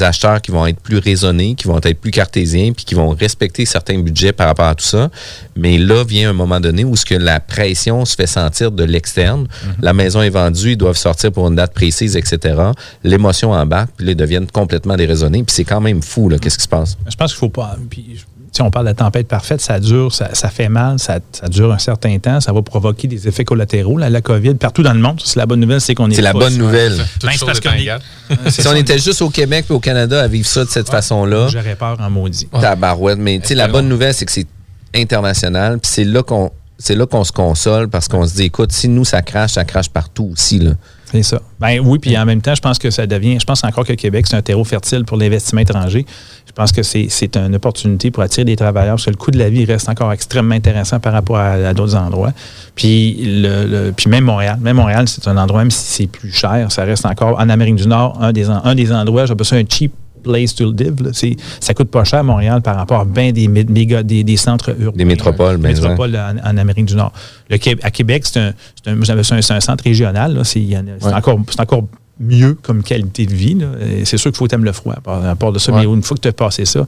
acheteurs 0.01 0.41
qui 0.41 0.51
vont 0.51 0.67
être 0.67 0.81
plus 0.81 0.99
raisonnés, 0.99 1.55
qui 1.55 1.69
vont 1.69 1.79
être 1.79 2.01
plus 2.01 2.11
cartésiens, 2.11 2.73
puis 2.73 2.85
qui 2.85 2.95
vont 2.95 3.11
respecter 3.11 3.65
certains 3.65 3.99
budgets 3.99 4.33
par 4.33 4.49
rapport 4.49 4.67
à 4.67 4.75
tout 4.75 4.85
ça. 4.85 5.11
Mais 5.57 5.79
là 5.79 6.05
vient 6.05 6.31
un 6.31 6.33
moment 6.33 6.61
donné 6.61 6.85
où 6.85 6.97
ce 6.97 7.05
que 7.05 7.15
la 7.15 7.41
pression 7.41 8.05
se 8.05 8.15
fait 8.15 8.27
sentir 8.27 8.73
de 8.73 8.85
l'externe. 8.85 9.47
La 9.81 9.93
maison 9.93 10.23
est 10.23 10.31
vendue, 10.31 10.73
ils 10.73 10.77
doivent 10.77 10.97
sortir 10.97 11.33
pour 11.33 11.47
une 11.49 11.57
date 11.57 11.75
précise, 11.75 12.17
etc. 12.17 12.57
L'émotion 13.03 13.53
embarque, 13.53 13.91
puis 13.97 14.11
ils 14.11 14.17
deviennent 14.17 14.51
complètement 14.51 14.97
déraisonnés. 14.97 15.45
Puis 15.45 15.55
c'est 15.55 15.65
quand 15.65 15.81
même 15.81 16.03
fou, 16.03 16.29
là, 16.29 16.39
qu'est-ce 16.39 16.59
qui 16.59 16.65
se 16.65 16.69
passe? 16.69 16.97
Je 17.09 17.17
pense 17.17 17.33
qu'il 17.33 17.39
faut 17.39 17.49
pas. 17.51 17.77
Puis, 17.89 18.25
on 18.63 18.71
parle 18.71 18.87
de 18.87 18.91
la 18.91 18.95
tempête 18.95 19.27
parfaite, 19.29 19.61
ça 19.61 19.81
dure, 19.81 20.13
ça, 20.13 20.31
ça 20.35 20.49
fait 20.49 20.69
mal, 20.69 20.99
ça, 20.99 21.19
ça 21.33 21.49
dure 21.49 21.73
un 21.73 21.79
certain 21.79 22.19
temps, 22.19 22.41
ça 22.41 22.53
va 22.53 22.63
provoquer 22.63 23.09
des 23.09 23.27
effets 23.29 23.45
collatéraux. 23.45 23.99
La, 23.99 24.11
la 24.11 24.21
COVID, 24.21 24.55
partout 24.55 24.83
dans 24.83 24.93
le 24.93 25.01
monde, 25.01 25.21
c'est 25.25 25.39
la 25.39 25.47
bonne 25.47 25.61
nouvelle, 25.61 25.81
c'est 25.81 25.95
qu'on 25.95 26.11
est. 26.11 26.15
C'est 26.15 26.23
la 26.23 26.33
pas- 26.33 26.39
bonne 26.39 26.57
nouvelle. 26.57 26.97
Ben, 27.23 27.33
parce 27.45 27.59
est- 27.59 28.51
Si 28.51 28.67
on 28.69 28.75
était 28.75 28.99
juste 28.99 29.23
au 29.23 29.31
Québec 29.31 29.67
et 29.71 29.73
au 29.73 29.81
Canada 29.81 30.21
à 30.23 30.29
vivre 30.29 30.47
ça 30.47 30.65
de 30.65 30.71
cette 30.71 30.89
façon-là, 30.89 31.49
J'aurais 31.51 31.75
peur 31.77 31.97
en 32.01 32.11
maudit. 32.11 32.47
tabarouette. 32.61 33.19
Mais 33.19 33.39
tu 33.41 33.49
sais, 33.49 33.55
la 33.55 33.69
bonne 33.69 33.89
nouvelle, 33.89 34.15
c'est 34.15 34.25
que 34.27 34.33
c'est 34.33 34.47
international. 34.95 35.79
Puis 35.81 35.91
c'est 35.93 36.05
là 36.05 36.23
qu'on 36.23 36.51
c'est 36.79 36.97
là 36.97 37.07
qu'on 37.07 37.25
se 37.25 37.33
console 37.33 37.89
parce 37.89 38.09
qu'on 38.09 38.27
se 38.27 38.35
dit, 38.35 38.43
écoute, 38.45 38.73
si 38.73 38.89
nous, 38.89 39.05
ça 39.05 39.23
crache, 39.23 39.53
ça 39.53 39.65
crache 39.65 39.89
partout 39.89 40.31
aussi. 40.33 40.59
Là. 40.59 40.73
C'est 41.11 41.23
ça. 41.23 41.41
Ben 41.61 41.81
oui, 41.81 41.99
puis 41.99 42.17
en 42.19 42.25
même 42.25 42.41
temps, 42.41 42.55
je 42.55 42.61
pense 42.61 42.79
que 42.79 42.91
ça 42.91 43.07
devient. 43.07 43.39
Je 43.39 43.45
pense 43.45 43.63
encore 43.65 43.85
que 43.85 43.93
Québec, 43.93 44.27
c'est 44.29 44.37
un 44.37 44.43
terreau 44.43 44.65
fertile 44.65 45.05
pour 45.05 45.17
l'investissement 45.17 45.61
étranger. 45.61 46.07
Je 46.47 46.53
pense 46.53 46.73
que 46.73 46.83
c'est 46.83 47.37
une 47.37 47.55
opportunité 47.55 48.11
pour 48.11 48.23
attirer 48.23 48.45
des 48.45 48.57
travailleurs 48.57 48.95
parce 48.95 49.07
que 49.07 49.11
le 49.11 49.17
coût 49.17 49.31
de 49.31 49.39
la 49.39 49.49
vie 49.49 49.65
reste 49.65 49.89
encore 49.89 50.13
extrêmement 50.13 50.55
intéressant 50.55 51.01
par 51.01 51.13
rapport 51.13 51.37
à, 51.37 51.75
d'autres 51.75 51.97
endroits. 51.97 52.33
Puis, 52.75 53.17
le, 53.25 53.91
puis 53.91 54.09
même 54.09 54.25
Montréal. 54.25 54.59
Même 54.61 54.77
Montréal, 54.77 55.09
c'est 55.09 55.27
un 55.29 55.37
endroit, 55.37 55.61
même 55.61 55.71
si 55.71 55.85
c'est 55.85 56.07
plus 56.07 56.33
cher, 56.33 56.71
ça 56.71 56.85
reste 56.85 57.07
encore 57.07 57.39
en 57.39 57.49
Amérique 57.49 57.77
du 57.77 57.87
Nord, 57.87 58.19
un 58.21 58.33
des, 58.33 58.49
un 58.49 58.75
des 58.75 58.93
endroits, 58.93 59.27
j'appelle 59.27 59.47
ça 59.47 59.57
un 59.57 59.65
cheap 59.69 59.93
place 60.25 60.55
to 60.55 60.73
live. 60.73 60.97
C'est- 61.13 61.37
Ça 61.61 61.73
coûte 61.75 61.91
pas 61.91 62.03
cher 62.05 62.19
à 62.19 62.23
Montréal 62.25 62.61
par 62.63 62.75
rapport 62.77 63.01
à 63.01 63.05
bien 63.05 63.31
des, 63.31 63.47
mé- 63.47 63.65
méga- 63.71 64.03
des, 64.03 64.25
des 64.25 64.37
centres 64.37 64.75
urbains. 64.81 64.97
Des 64.99 65.05
métropoles, 65.05 65.61
Des 65.61 65.69
métropoles 65.69 66.17
en, 66.17 66.51
en 66.51 66.57
Amérique 66.57 66.87
du 66.87 66.97
Nord. 66.97 67.13
Le 67.51 67.57
à 67.83 67.91
Québec, 67.91 68.25
c'est 68.27 68.41
un, 68.41 68.53
c'est 68.85 68.91
un, 68.91 69.57
un- 69.57 69.61
centre 69.61 69.85
régional. 69.85 70.41
C'est 70.45 70.61
Ouais. 70.61 71.13
encore, 71.15 71.39
c'est 71.49 71.61
encore 71.61 71.85
mieux 72.19 72.55
comme 72.63 72.83
qualité 72.83 73.27
de 73.27 73.35
vie. 73.35 73.57
C'est 74.05 74.17
sûr 74.17 74.31
qu'il 74.33 74.39
faut 74.39 74.49
aimer 74.49 74.65
le 74.65 74.73
froid, 74.73 74.95
à 75.07 75.35
part, 75.37 75.53
de 75.53 75.59
ça. 75.59 75.73
Ouais. 75.73 75.81
Mais 75.87 75.93
une 75.93 76.03
fois 76.03 76.17
que 76.17 76.23
tu 76.23 76.29
as 76.29 76.33
passé 76.33 76.65
ça, 76.65 76.85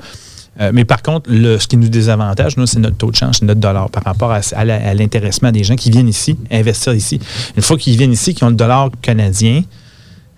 euh, 0.59 0.70
mais 0.72 0.87
par 0.87 1.03
contre, 1.03 1.28
le, 1.30 1.59
ce 1.59 1.66
qui 1.66 1.76
nous 1.76 1.89
désavantage, 1.89 2.57
nous, 2.57 2.64
c'est 2.66 2.78
notre 2.78 2.97
taux 2.97 3.11
de 3.11 3.16
change, 3.16 3.37
c'est 3.41 3.45
notre 3.45 3.61
dollar 3.61 3.91
par 3.91 4.05
rapport 4.05 4.30
à, 4.32 4.41
à 4.55 4.95
l'intéressement 4.95 5.53
des 5.53 5.64
gens 5.64 5.76
qui 5.76 5.91
viennent 5.91 6.09
ici, 6.09 6.39
investir 6.51 6.95
ici. 6.95 7.20
Une 7.57 7.62
fois 7.62 7.76
qu'ils 7.76 7.97
viennent 7.99 8.12
ici, 8.12 8.34
qui 8.34 8.43
ont 8.45 8.49
le 8.49 8.55
dollar 8.55 8.89
canadien, 9.03 9.62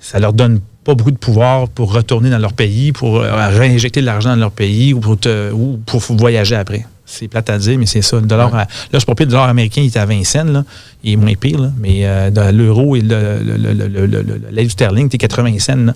ça 0.00 0.18
leur 0.18 0.32
donne 0.32 0.60
pas 0.88 0.94
beaucoup 0.94 1.10
de 1.10 1.18
pouvoir 1.18 1.68
pour 1.68 1.92
retourner 1.92 2.30
dans 2.30 2.38
leur 2.38 2.54
pays, 2.54 2.92
pour 2.92 3.18
euh, 3.20 3.48
réinjecter 3.50 4.00
de 4.00 4.06
l'argent 4.06 4.30
dans 4.30 4.36
leur 4.40 4.50
pays 4.52 4.94
ou 4.94 5.00
pour, 5.00 5.18
te- 5.18 5.52
ou 5.52 5.78
pour 5.84 6.00
voyager 6.00 6.56
après. 6.56 6.86
C'est 7.10 7.26
plate 7.28 7.48
à 7.50 7.58
dire, 7.58 7.78
mais 7.78 7.86
c'est 7.86 8.02
ça. 8.02 8.16
Le 8.16 8.22
dollar, 8.26 8.54
à- 8.54 8.66
là, 8.92 8.98
je 8.98 9.04
pas 9.04 9.14
le 9.18 9.24
dollar 9.26 9.48
américain, 9.48 9.80
il 9.80 9.86
est 9.86 9.96
à 9.96 10.04
20 10.04 10.24
cents. 10.24 10.44
Là. 10.44 10.64
Il 11.02 11.12
est 11.12 11.16
moins 11.16 11.34
pire, 11.34 11.58
là. 11.60 11.70
mais 11.78 12.00
euh, 12.06 12.50
l'euro 12.52 12.94
et 12.96 13.00
le, 13.00 13.38
le, 13.42 13.56
le, 13.56 13.72
le, 13.72 13.86
le- 13.88 14.06
le- 14.06 14.22
le- 14.22 14.40
l'aide 14.50 14.70
sterling, 14.70 15.08
c'est 15.10 15.16
80 15.18 15.58
cents. 15.58 15.92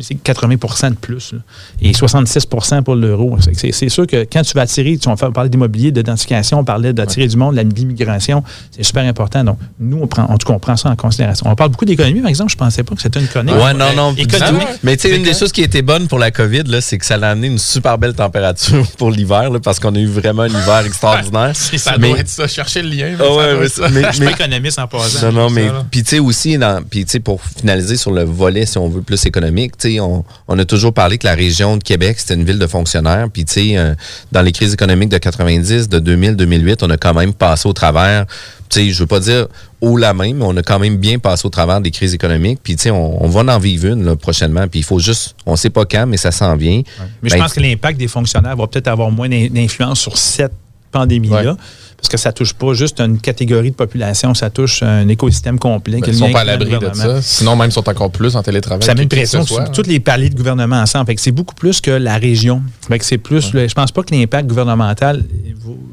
c'est 0.00 0.14
80% 0.22 0.90
de 0.90 0.94
plus. 0.96 1.32
là. 1.32 1.38
Et 1.80 1.92
66% 1.92 2.82
pour 2.82 2.94
l'euro. 2.94 3.36
C'est- 3.52 3.88
sûr 3.88 4.06
que 4.06 4.26
quand 4.32 4.42
tu 4.42 4.52
vas 4.54 4.62
attirer, 4.62 4.96
tu 4.96 5.08
vas 5.08 5.16
faire 5.16 5.32
parler 5.32 5.50
d'immobilier, 5.50 5.90
d'identification, 5.92 6.60
on 6.60 6.64
parlait 6.64 6.92
d'attirer 6.92 7.26
du 7.26 7.36
monde, 7.36 7.56
de 7.56 7.60
l'immigration, 7.62 8.42
c'est 8.70 8.82
super 8.84 9.04
important. 9.04 9.44
Donc, 9.44 9.58
nous, 9.80 9.98
on 10.00 10.06
prend, 10.06 10.24
en 10.24 10.38
tout 10.38 10.46
cas, 10.46 10.54
on 10.54 10.58
prend 10.58 10.76
ça 10.76 10.90
en 10.90 10.96
considération. 10.96 11.46
On 11.48 11.54
parle 11.56 11.70
beaucoup 11.70 11.84
d'économie, 11.84 12.20
par 12.20 12.28
exemple. 12.30 12.50
Je 12.52 12.56
ne 12.56 12.58
pensais 12.60 12.82
pas 12.84 12.94
que 12.94 13.02
c'était 13.02 13.20
une 13.20 13.26
chronique. 13.28 13.54
Ouais, 13.56 13.74
non, 13.74 13.92
non. 13.96 14.14
Économique. 14.14 14.68
Mais 14.82 14.96
tu 14.96 15.08
sais, 15.08 15.16
une 15.16 15.22
des 15.24 15.34
choses 15.34 15.52
qui 15.52 15.62
était 15.62 15.82
bonne 15.82 16.06
pour 16.06 16.18
la 16.18 16.30
COVID, 16.30 16.62
là, 16.66 16.80
c'est 16.80 16.98
que 16.98 17.04
ça 17.06 17.14
a 17.14 17.28
amené 17.30 17.48
une 17.48 17.58
super 17.58 17.98
belle 17.98 18.14
température 18.14 18.86
pour 18.98 19.10
l'hiver, 19.10 19.50
parce 19.62 19.80
qu'on 19.80 19.94
a 19.94 19.98
eu 19.98 20.06
vraiment 20.12 20.42
un 20.42 20.48
hiver 20.48 20.82
extraordinaire. 20.86 21.52
Ça 21.56 21.96
Mais- 21.98 22.08
doit 22.10 22.18
être 22.20 22.28
ça, 22.28 22.46
chercher 22.46 22.82
le 22.82 22.88
lien. 22.90 23.16
Ah 23.18 23.34
ouais, 23.34 23.56
mais- 23.56 23.68
ça. 23.68 23.88
mais- 23.88 24.02
Je 24.04 24.12
suis 24.16 24.24
pas 24.24 24.30
économiste 24.30 24.78
en 24.78 24.86
passant. 24.86 25.32
Non, 25.32 25.42
non, 25.42 25.50
mais 25.50 25.68
puis 25.90 26.02
tu 26.04 26.10
sais 26.10 26.18
aussi, 26.20 26.56
dans- 26.58 26.82
puis 26.88 27.04
tu 27.04 27.10
sais 27.12 27.20
pour 27.20 27.40
finaliser 27.42 27.96
sur 27.96 28.10
le 28.12 28.22
volet, 28.24 28.66
si 28.66 28.78
on 28.78 28.88
veut 28.88 29.02
plus 29.02 29.24
économique, 29.26 29.76
tu 29.76 29.94
sais, 29.94 30.00
on, 30.00 30.24
on 30.48 30.58
a 30.58 30.64
toujours 30.64 30.92
parlé 30.94 31.18
que 31.18 31.26
la 31.26 31.34
région 31.34 31.76
de 31.76 31.82
Québec 31.82 32.16
c'était 32.20 32.34
une 32.34 32.44
ville 32.44 32.58
de 32.58 32.66
fonctionnaires, 32.66 33.26
puis 33.32 33.44
tu 33.44 33.52
sais, 33.54 33.76
euh, 33.76 33.94
dans 34.30 34.42
les 34.42 34.52
crises 34.52 34.72
économiques 34.74 35.08
de 35.10 35.18
90, 35.18 35.88
de 35.88 35.98
2000, 35.98 36.36
2008, 36.36 36.82
on 36.82 36.90
a 36.90 36.96
quand 36.96 37.14
même 37.14 37.32
passé 37.34 37.68
au 37.68 37.72
travers. 37.72 38.26
Sais, 38.72 38.90
je 38.90 38.98
veux 39.00 39.06
pas 39.06 39.20
dire 39.20 39.48
haut 39.82 39.96
la 39.98 40.14
main, 40.14 40.32
mais 40.32 40.44
on 40.46 40.56
a 40.56 40.62
quand 40.62 40.78
même 40.78 40.96
bien 40.96 41.18
passé 41.18 41.46
au 41.46 41.50
travers 41.50 41.80
des 41.80 41.90
crises 41.90 42.14
économiques. 42.14 42.60
Puis 42.62 42.76
tu 42.76 42.84
sais, 42.84 42.90
on, 42.90 43.22
on 43.22 43.28
va 43.28 43.54
en 43.54 43.58
vivre 43.58 43.86
une 43.88 44.04
là, 44.04 44.16
prochainement. 44.16 44.66
Puis 44.68 44.80
il 44.80 44.82
faut 44.84 44.98
juste, 44.98 45.34
on 45.44 45.56
sait 45.56 45.68
pas 45.70 45.84
quand, 45.84 46.06
mais 46.06 46.16
ça 46.16 46.30
s'en 46.30 46.56
vient. 46.56 46.82
Mais 47.22 47.28
je 47.28 47.34
Ben, 47.34 47.42
pense 47.42 47.52
que 47.52 47.60
l'impact 47.60 47.98
des 47.98 48.08
fonctionnaires 48.08 48.56
va 48.56 48.66
peut-être 48.66 48.88
avoir 48.88 49.10
moins 49.10 49.28
d'in- 49.28 49.48
d'influence 49.50 50.00
sur 50.00 50.16
cette 50.16 50.52
pandémie-là. 50.90 51.56
Parce 52.02 52.10
que 52.10 52.16
ça 52.16 52.32
touche 52.32 52.52
pas 52.52 52.74
juste 52.74 52.98
une 53.00 53.20
catégorie 53.20 53.70
de 53.70 53.76
population, 53.76 54.34
ça 54.34 54.50
touche 54.50 54.82
un 54.82 55.06
écosystème 55.06 55.60
complet. 55.60 56.00
Ben, 56.00 56.08
ils 56.08 56.12
le 56.12 56.18
sont 56.18 56.32
pas 56.32 56.40
à 56.40 56.44
l'abri 56.44 56.76
de 56.76 56.90
ça. 56.92 57.22
Sinon, 57.22 57.54
même, 57.54 57.68
ils 57.68 57.72
sont 57.72 57.88
encore 57.88 58.10
plus 58.10 58.34
en 58.34 58.42
télétravail. 58.42 58.82
Ça 58.84 58.96
met 58.96 59.04
une 59.04 59.08
pression 59.08 59.46
sur 59.46 59.60
hein. 59.60 59.66
tous 59.72 59.86
les 59.86 60.00
paliers 60.00 60.28
de 60.28 60.34
gouvernement 60.34 60.80
ensemble. 60.80 61.06
Fait 61.06 61.14
que 61.14 61.20
c'est 61.20 61.30
beaucoup 61.30 61.54
plus 61.54 61.80
que 61.80 61.92
la 61.92 62.16
région. 62.18 62.60
Fait 62.88 62.98
que 62.98 63.04
c'est 63.04 63.18
plus. 63.18 63.52
le- 63.54 63.68
je 63.68 63.74
pense 63.74 63.92
pas 63.92 64.02
que 64.02 64.12
l'impact 64.12 64.48
gouvernemental. 64.48 65.22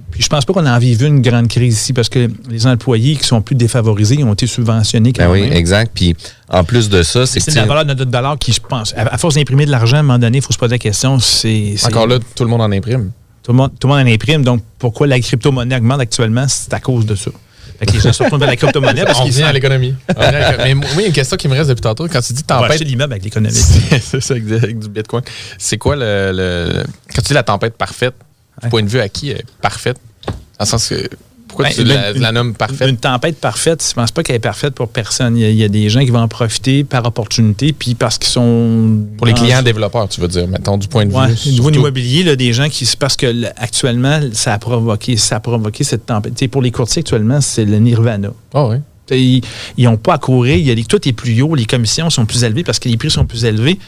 Puis 0.09 0.23
je 0.23 0.27
pense 0.29 0.45
pas 0.45 0.53
qu'on 0.53 0.65
en 0.65 0.79
vive 0.79 1.03
une 1.03 1.21
grande 1.21 1.47
crise 1.47 1.75
ici 1.75 1.93
parce 1.93 2.09
que 2.09 2.27
les 2.49 2.65
employés 2.65 3.15
qui 3.15 3.25
sont 3.25 3.43
plus 3.43 3.55
défavorisés 3.55 4.23
ont 4.23 4.33
été 4.33 4.47
subventionnés 4.47 5.13
quand 5.13 5.25
Ben 5.25 5.31
oui, 5.31 5.47
exact. 5.51 5.91
Puis 5.93 6.15
en 6.49 6.63
plus 6.63 6.89
de 6.89 7.03
ça, 7.03 7.27
c'est 7.27 7.39
que 7.39 7.45
C'est 7.51 7.53
la 7.59 7.67
valeur 7.67 7.85
de 7.85 7.93
notre 7.93 8.05
dollar 8.09 8.39
qui, 8.39 8.51
je 8.51 8.59
pense, 8.61 8.95
à, 8.97 9.13
à 9.13 9.17
force 9.19 9.35
d'imprimer 9.35 9.67
de 9.67 9.71
l'argent, 9.71 9.97
à 9.97 9.99
un 9.99 10.03
moment 10.03 10.17
donné, 10.17 10.39
il 10.39 10.43
faut 10.43 10.53
se 10.53 10.57
poser 10.57 10.71
la 10.71 10.79
question. 10.79 11.19
C'est- 11.19 11.75
Encore 11.85 12.07
là, 12.07 12.17
tout 12.35 12.43
le 12.43 12.49
monde 12.49 12.61
en 12.61 12.71
imprime. 12.71 13.11
Tout 13.43 13.51
le 13.51 13.57
monde, 13.57 13.71
tout 13.79 13.87
le 13.87 13.93
monde 13.95 14.07
en 14.07 14.11
imprime. 14.11 14.43
Donc, 14.43 14.61
pourquoi 14.77 15.07
la 15.07 15.19
crypto-monnaie 15.19 15.75
augmente 15.77 16.01
actuellement? 16.01 16.45
C'est 16.47 16.73
à 16.73 16.79
cause 16.79 17.05
de 17.05 17.15
ça. 17.15 17.31
Fait 17.79 17.85
que 17.85 17.93
les 17.93 17.99
gens 18.01 18.11
se 18.11 18.21
retournent 18.23 18.41
vers 18.41 18.49
la 18.49 18.55
crypto-monnaie 18.57 19.05
parce 19.05 19.21
qu'ils 19.21 19.41
à 19.41 19.47
sont- 19.47 19.53
l'économie. 19.53 19.95
À 20.09 20.31
l'éco- 20.51 20.61
Mais 20.63 20.73
moi, 20.73 20.85
il 20.95 20.99
y 21.01 21.03
a 21.03 21.07
une 21.07 21.13
question 21.13 21.37
qui 21.37 21.47
me 21.47 21.53
reste 21.55 21.69
depuis 21.69 21.81
tantôt. 21.81 22.07
Quand 22.09 22.19
tu 22.21 22.33
dis 22.33 22.43
tempête. 22.43 22.79
l'immeuble 22.81 23.13
avec 23.13 23.23
l'économie. 23.23 23.55
C'est 24.01 24.19
ça, 24.21 24.33
avec 24.33 24.45
du- 24.79 24.89
Bitcoin. 24.89 25.23
C'est 25.57 25.77
quoi 25.77 25.95
le, 25.95 26.31
le- 26.33 26.83
Quand 27.15 27.21
tu 27.21 27.27
dis 27.29 27.33
la 27.33 27.43
tempête 27.43 27.75
parfaite, 27.77 28.15
du 28.61 28.67
point 28.69 28.83
de 28.83 28.89
vue 28.89 28.99
à 28.99 29.07
qui 29.07 29.31
est 29.31 29.43
parfaite? 29.61 29.97
Dans 30.27 30.33
le 30.59 30.65
sens 30.65 30.89
que. 30.89 31.07
Pourquoi 31.49 31.65
Ben, 31.65 31.73
tu 31.73 31.81
une- 31.81 31.87
la, 31.89 32.13
la 32.13 32.31
nommes 32.31 32.53
parfaite? 32.53 32.87
Une 32.89 32.95
tempête 32.95 33.37
parfaite, 33.37 33.85
je 33.85 33.93
pense 33.93 34.11
pas 34.11 34.23
qu'elle 34.23 34.37
est 34.37 34.39
parfaite 34.39 34.73
pour 34.75 34.87
personne. 34.87 35.35
Il 35.35 35.41
y, 35.41 35.45
a, 35.45 35.49
il 35.49 35.55
y 35.57 35.63
a 35.63 35.67
des 35.67 35.89
gens 35.89 35.99
qui 35.99 36.11
vont 36.11 36.19
en 36.21 36.27
profiter 36.29 36.85
par 36.85 37.05
opportunité, 37.05 37.73
puis 37.73 37.95
parce 37.95 38.17
qu'ils 38.17 38.29
sont. 38.29 38.99
Pour 39.17 39.27
les 39.27 39.33
clients 39.33 39.61
développeurs, 39.61 40.07
tu 40.07 40.21
veux 40.21 40.27
dire, 40.29 40.47
mettons, 40.47 40.77
du 40.77 40.87
point 40.87 41.05
de 41.05 41.13
Ouais, 41.13 41.27
vue. 41.27 41.49
au 41.49 41.51
niveau 41.51 41.69
immobilier, 41.71 42.23
là, 42.23 42.35
des 42.37 42.53
gens 42.53 42.69
qui. 42.69 42.89
Parce 42.97 43.17
que 43.17 43.25
là, 43.25 43.51
actuellement, 43.57 44.21
ça 44.31 44.53
a 44.53 44.59
provoqué, 44.59 45.17
ça 45.17 45.35
a 45.35 45.39
provoqué 45.41 45.83
cette 45.83 46.05
tempête. 46.05 46.35
Tu 46.35 46.45
sais, 46.45 46.47
pour 46.47 46.61
les 46.61 46.71
courtiers, 46.71 47.01
actuellement, 47.01 47.41
c'est 47.41 47.65
le 47.65 47.77
nirvana. 47.79 48.29
Ah 48.53 48.67
oui. 48.67 48.77
Tu 49.07 49.15
sais, 49.15 49.47
Ils 49.77 49.83
n'ont 49.85 49.97
pas 49.97 50.13
à 50.13 50.17
courir. 50.19 50.55
Il 50.55 50.65
y 50.67 50.71
a 50.71 50.75
les- 50.75 50.85
tout 50.85 51.05
est 51.07 51.13
plus 51.13 51.41
haut, 51.41 51.55
les 51.55 51.65
commissions 51.65 52.09
sont 52.11 52.25
plus 52.25 52.43
élevées 52.43 52.63
parce 52.63 52.77
que 52.79 52.87
les 52.87 52.95
prix 52.97 53.09
sont 53.09 53.25
plus 53.25 53.43
élevés. 53.43 53.79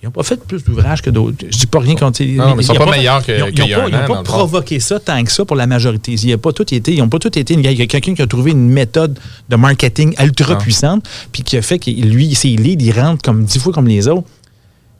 Ils 0.00 0.06
n'ont 0.06 0.12
pas 0.12 0.22
fait 0.22 0.40
plus 0.44 0.62
d'ouvrages 0.62 1.02
que 1.02 1.10
d'autres. 1.10 1.46
Je 1.50 1.58
dis 1.58 1.66
pas 1.66 1.80
rien 1.80 1.96
contre. 1.96 2.22
Non, 2.22 2.54
mais 2.54 2.62
ils 2.62 2.66
sont 2.66 2.74
pas 2.74 2.84
meilleurs 2.98 3.26
que- 3.26 3.32
Ils 3.32 3.40
n'ont 3.40 3.46
qu'il 3.46 3.66
y 3.66 3.74
a 3.74 3.78
un 3.78 3.80
pas, 3.82 3.88
ils 3.88 3.94
ont 3.96 4.06
pas 4.06 4.22
provoqué 4.22 4.78
ça 4.78 5.00
tant 5.00 5.24
que 5.24 5.32
ça 5.32 5.44
pour 5.44 5.56
la 5.56 5.66
majorité. 5.66 6.12
Il 6.12 6.28
y 6.28 6.32
a 6.32 6.38
pas 6.38 6.52
tout 6.52 6.72
été. 6.72 6.92
Ils 6.94 6.98
n'ont 7.00 7.08
pas 7.08 7.18
tout 7.18 7.36
été. 7.36 7.54
Il 7.54 7.60
y 7.78 7.82
a 7.82 7.86
quelqu'un 7.86 8.14
qui 8.14 8.22
a 8.22 8.26
trouvé 8.28 8.52
une 8.52 8.68
méthode 8.68 9.18
de 9.48 9.56
marketing 9.56 10.14
ultra 10.22 10.54
puissante, 10.58 11.04
puis 11.32 11.42
qui 11.42 11.56
a 11.56 11.62
fait 11.62 11.80
que 11.80 11.90
lui, 11.90 12.32
ses 12.36 12.50
leads, 12.50 12.80
ils 12.84 12.92
rentrent 12.92 13.22
comme 13.22 13.42
dix 13.44 13.58
fois 13.58 13.72
comme 13.72 13.88
les 13.88 14.06
autres. 14.06 14.28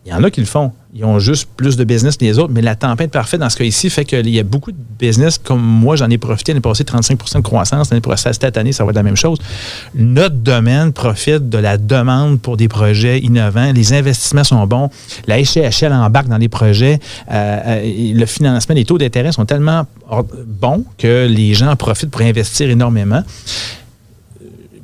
Il 0.06 0.12
y 0.12 0.14
en 0.14 0.24
a 0.24 0.30
qui 0.30 0.40
le 0.40 0.46
font. 0.46 0.72
Ils 0.94 1.04
ont 1.04 1.18
juste 1.18 1.48
plus 1.54 1.76
de 1.76 1.84
business 1.84 2.16
que 2.16 2.24
les 2.24 2.38
autres, 2.38 2.52
mais 2.52 2.62
la 2.62 2.74
tempête 2.74 3.10
parfaite 3.10 3.40
dans 3.40 3.50
ce 3.50 3.56
cas-ci 3.56 3.90
fait 3.90 4.06
qu'il 4.06 4.28
y 4.30 4.38
a 4.38 4.42
beaucoup 4.42 4.72
de 4.72 4.78
business, 4.98 5.36
comme 5.36 5.60
moi, 5.60 5.96
j'en 5.96 6.08
ai 6.08 6.16
profité 6.16 6.52
l'année 6.52 6.62
passée, 6.62 6.82
35% 6.82 7.36
de 7.36 7.40
croissance. 7.42 7.90
L'année 7.90 8.00
prochaine, 8.00 8.32
cette 8.32 8.56
année, 8.56 8.72
ça 8.72 8.84
va 8.84 8.90
être 8.90 8.96
la 8.96 9.02
même 9.02 9.16
chose. 9.16 9.38
Notre 9.94 10.36
domaine 10.36 10.92
profite 10.92 11.50
de 11.50 11.58
la 11.58 11.76
demande 11.76 12.40
pour 12.40 12.56
des 12.56 12.68
projets 12.68 13.18
innovants. 13.18 13.72
Les 13.72 13.92
investissements 13.92 14.44
sont 14.44 14.66
bons. 14.66 14.88
La 15.26 15.42
HCHL 15.42 15.92
embarque 15.92 16.28
dans 16.28 16.38
les 16.38 16.48
projets. 16.48 16.98
Euh, 17.30 17.58
euh, 17.66 18.14
le 18.14 18.26
financement, 18.26 18.74
les 18.74 18.86
taux 18.86 18.96
d'intérêt 18.98 19.32
sont 19.32 19.44
tellement 19.44 19.86
bons 20.46 20.84
que 20.96 21.26
les 21.26 21.52
gens 21.52 21.70
en 21.70 21.76
profitent 21.76 22.10
pour 22.10 22.22
investir 22.22 22.70
énormément 22.70 23.22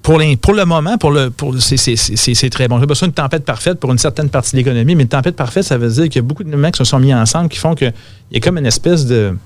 pour, 0.04 0.20
pour 0.40 0.52
le 0.54 0.64
moment, 0.64 0.96
pour 0.98 1.10
le, 1.10 1.30
pour, 1.30 1.60
c'est, 1.60 1.76
c'est- 1.76 1.96
c'est- 1.96 2.34
c'est 2.34 2.50
très 2.50 2.68
bon. 2.68 2.78
J'ai 2.78 2.86
besoin 2.86 3.08
d'une 3.08 3.14
tempête 3.14 3.44
parfaite 3.44 3.80
pour 3.80 3.90
une 3.90 3.98
certaine 3.98 4.28
partie 4.28 4.52
de 4.52 4.58
l'économie, 4.58 4.94
mais 4.94 5.02
une 5.02 5.08
tempête 5.08 5.34
parfaite, 5.34 5.64
ça 5.64 5.76
veut 5.78 5.88
dire 5.90 6.04
qu'il 6.04 6.16
y 6.16 6.18
a 6.18 6.22
beaucoup 6.22 6.44
de 6.44 6.54
mecs 6.56 6.74
qui 6.74 6.78
se 6.78 6.84
sont 6.84 6.98
mis 7.00 7.12
ensemble 7.14 7.48
qui 7.48 7.58
font 7.58 7.74
qu'il 7.74 7.92
y 8.30 8.36
a 8.36 8.40
comme 8.40 8.58
une 8.58 8.66
espèce 8.66 9.06
de, 9.06 9.36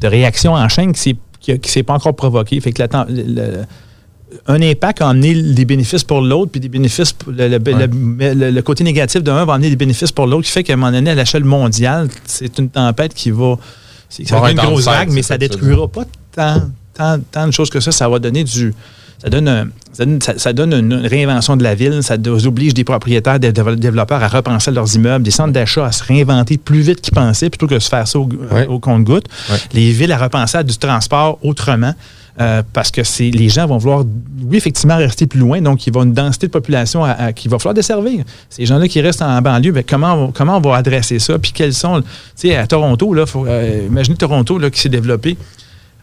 de 0.00 0.06
réaction 0.06 0.52
en 0.54 0.68
chaîne 0.68 0.92
qui 0.92 1.16
ne 1.48 1.56
s'est 1.64 1.82
pas 1.82 1.94
encore 1.94 2.14
provoquée. 2.14 2.60
Fait 2.60 2.72
que 2.72 2.82
la, 2.82 3.06
le- 3.08 3.64
un 4.46 4.60
impact 4.60 5.00
a 5.02 5.08
amené 5.08 5.34
des 5.54 5.64
bénéfices 5.64 6.04
pour 6.04 6.20
l'autre, 6.20 6.52
puis 6.52 6.60
des 6.60 6.68
bénéfices, 6.68 7.12
pour 7.12 7.32
le, 7.32 7.48
le- 7.48 7.58
le- 7.58 8.34
le- 8.34 8.50
le 8.50 8.62
côté 8.62 8.84
négatif 8.84 9.22
d'un 9.22 9.44
va 9.44 9.54
amener 9.54 9.70
des 9.70 9.76
bénéfices 9.76 10.12
pour 10.12 10.26
l'autre, 10.26 10.44
qui 10.46 10.52
fait 10.52 10.62
qu'à 10.62 10.74
un 10.74 10.76
moment 10.76 10.92
donné, 10.92 11.10
à 11.10 11.14
l'échelle 11.14 11.44
mondiale, 11.44 12.08
c'est 12.24 12.58
une 12.58 12.68
tempête 12.68 13.14
qui 13.14 13.30
va. 13.30 13.56
c'est- 14.08 14.28
Ça 14.28 14.36
Va 14.38 14.46
un 14.46 14.50
une 14.50 14.56
grosse 14.58 14.84
vague, 14.84 15.10
mais 15.10 15.22
ça 15.22 15.28
ça, 15.34 15.38
détruira 15.38 15.88
pas 15.88 16.04
tant, 16.30 16.62
tant, 16.94 17.18
tant 17.32 17.46
de 17.46 17.52
choses 17.52 17.70
que 17.70 17.80
ça. 17.80 17.90
Ça 17.90 18.08
va 18.08 18.18
donner 18.18 18.44
du. 18.44 18.74
Ça 19.22 19.28
donne, 19.30 19.48
un- 19.48 19.68
ça 19.92 20.04
donne, 20.04 20.22
ça- 20.22 20.38
ça 20.38 20.52
donne 20.52 20.72
une 20.72 20.94
réinvention 20.94 21.56
de 21.56 21.62
la 21.64 21.74
ville. 21.74 22.02
Ça 22.02 22.16
oblige 22.46 22.72
des 22.74 22.84
propriétaires, 22.84 23.40
des 23.40 23.52
développeurs 23.52 24.22
à 24.22 24.28
repenser 24.28 24.70
leurs 24.70 24.94
immeubles, 24.94 25.24
des 25.24 25.30
centres 25.32 25.52
d'achat 25.52 25.86
à 25.86 25.92
se 25.92 26.04
réinventer 26.04 26.56
plus 26.56 26.80
vite 26.80 27.00
qu'ils 27.00 27.14
pensaient 27.14 27.50
plutôt 27.50 27.66
que 27.66 27.74
de 27.74 27.78
se 27.80 27.88
faire 27.88 28.06
ça 28.06 28.18
au, 28.18 28.28
au 28.68 28.78
compte-goutte. 28.78 29.26
Les 29.72 29.90
villes 29.90 30.12
à 30.12 30.18
repenser 30.18 30.58
à 30.58 30.62
du 30.62 30.76
transport 30.78 31.38
autrement. 31.42 31.94
euh, 32.40 32.62
parce 32.72 32.92
que 32.92 33.02
c'est 33.02 33.32
les 33.32 33.48
gens 33.48 33.66
vont 33.66 33.78
vouloir, 33.78 34.04
oui, 34.48 34.56
effectivement, 34.56 34.96
rester 34.96 35.26
plus 35.26 35.40
loin. 35.40 35.60
Donc, 35.60 35.84
il 35.88 35.92
va 35.92 36.02
une 36.04 36.12
densité 36.12 36.46
de 36.46 36.52
population 36.52 37.02
à- 37.04 37.10
à- 37.10 37.32
qu'il 37.32 37.50
va 37.50 37.58
falloir 37.58 37.74
desservir. 37.74 38.22
Ces 38.48 38.64
gens-là 38.64 38.86
qui 38.86 39.00
restent 39.00 39.22
en 39.22 39.42
banlieue, 39.42 39.72
ben, 39.72 39.82
comment, 39.84 40.14
on, 40.26 40.30
comment 40.30 40.56
on 40.56 40.60
va 40.60 40.76
adresser 40.76 41.18
ça? 41.18 41.36
Puis, 41.40 41.50
quels 41.50 41.74
sont. 41.74 42.00
Tu 42.00 42.06
sais, 42.36 42.54
à 42.54 42.68
Toronto, 42.68 43.12
là, 43.12 43.26
faut, 43.26 43.44
euh, 43.44 43.86
imaginez 43.88 44.16
Toronto 44.16 44.56
là, 44.56 44.70
qui 44.70 44.80
s'est 44.80 44.88
développé 44.88 45.36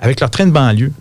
avec 0.02 0.20
leur 0.20 0.30
train 0.30 0.46
de 0.46 0.52
banlieue. 0.52 0.92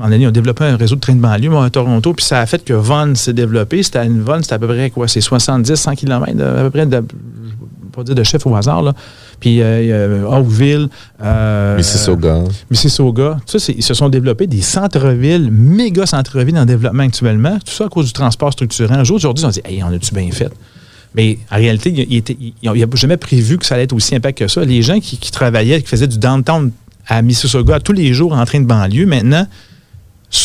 Un 0.00 0.10
donné, 0.10 0.24
ils 0.24 0.26
ont 0.28 0.32
développé 0.32 0.64
un 0.64 0.76
réseau 0.76 0.96
de 0.96 1.00
trains 1.00 1.14
de 1.14 1.20
banlieue 1.20 1.50
moi, 1.50 1.64
à 1.64 1.70
Toronto, 1.70 2.12
puis 2.14 2.24
ça 2.24 2.40
a 2.40 2.46
fait 2.46 2.64
que 2.64 2.72
Vaughan 2.72 3.14
s'est 3.14 3.32
développé. 3.32 3.82
C'était 3.82 4.04
une 4.04 4.20
Vaughan, 4.22 4.40
c'était 4.42 4.54
à 4.54 4.58
peu 4.58 4.66
près 4.66 4.90
quoi? 4.90 5.06
C'est 5.06 5.20
70, 5.20 5.74
100 5.76 5.94
km, 5.94 6.24
à 6.42 6.62
peu 6.62 6.70
près, 6.70 6.84
de, 6.86 6.96
je 6.96 7.00
vais 7.00 7.90
pas 7.92 8.02
dire 8.02 8.14
de 8.16 8.22
chef 8.24 8.44
au 8.46 8.56
hasard, 8.56 8.82
là. 8.82 8.92
Puis 9.38 9.60
euh, 9.62 10.26
a 10.28 10.40
Oakville. 10.40 10.88
euh, 11.22 11.76
Mississauga. 11.76 12.38
Mississauga. 12.70 13.36
Tout 13.46 13.52
ça, 13.52 13.58
c'est- 13.58 13.72
ils 13.76 13.82
se 13.82 13.94
sont 13.94 14.08
développés 14.08 14.46
des 14.48 14.62
centres-villes, 14.62 15.50
méga 15.52 16.06
centres-villes 16.06 16.58
en 16.58 16.64
développement 16.64 17.02
actuellement. 17.04 17.58
Tout 17.64 17.72
ça 17.72 17.84
à 17.84 17.88
cause 17.88 18.06
du 18.06 18.12
transport 18.12 18.52
structurant. 18.52 18.94
Un 18.94 19.04
jour, 19.04 19.16
aujourd'hui, 19.16 19.44
on 19.44 19.50
dit, 19.50 19.60
hey, 19.64 19.82
on 19.84 19.92
a-tu 19.92 20.12
bien 20.14 20.30
fait? 20.32 20.50
Mais 21.14 21.38
en 21.52 21.56
réalité, 21.56 21.90
il 21.90 22.52
n'y 22.64 22.82
a 22.82 22.86
jamais 22.94 23.16
prévu 23.16 23.58
que 23.58 23.66
ça 23.66 23.76
allait 23.76 23.84
être 23.84 23.92
aussi 23.92 24.16
impact 24.16 24.38
que 24.38 24.48
ça. 24.48 24.64
Les 24.64 24.82
gens 24.82 24.98
qui, 24.98 25.18
qui 25.18 25.30
travaillaient, 25.30 25.80
qui 25.82 25.88
faisaient 25.88 26.08
du 26.08 26.18
downtown 26.18 26.72
à 27.06 27.22
Mississauga 27.22 27.78
tous 27.78 27.92
les 27.92 28.12
jours 28.12 28.32
en 28.32 28.44
train 28.44 28.60
de 28.60 28.66
banlieue, 28.66 29.06
maintenant, 29.06 29.46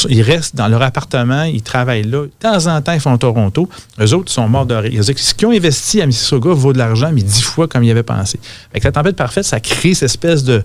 ils 0.09 0.21
restent 0.21 0.55
dans 0.55 0.67
leur 0.67 0.81
appartement, 0.81 1.43
ils 1.43 1.61
travaillent 1.61 2.03
là. 2.03 2.23
De 2.23 2.31
temps 2.39 2.67
en 2.67 2.81
temps, 2.81 2.93
ils 2.93 2.99
font 2.99 3.17
Toronto. 3.17 3.69
Eux 3.99 4.13
autres, 4.13 4.31
ils 4.31 4.33
sont 4.33 4.47
morts 4.47 4.65
de 4.65 4.75
rire. 4.75 5.03
Ce 5.03 5.33
qu'ils 5.33 5.47
ont 5.47 5.51
investi 5.51 6.01
à 6.01 6.05
Mississauga 6.05 6.51
vaut 6.51 6.73
de 6.73 6.77
l'argent, 6.77 7.11
mais 7.13 7.21
dix 7.21 7.41
fois 7.41 7.67
comme 7.67 7.83
ils 7.83 7.91
avaient 7.91 8.03
pensé. 8.03 8.39
Fait 8.71 8.79
que 8.79 8.85
la 8.85 8.91
tempête 8.91 9.15
parfaite, 9.15 9.45
ça 9.45 9.59
crée 9.59 9.93
cette 9.93 10.05
espèce 10.05 10.43
de 10.43 10.63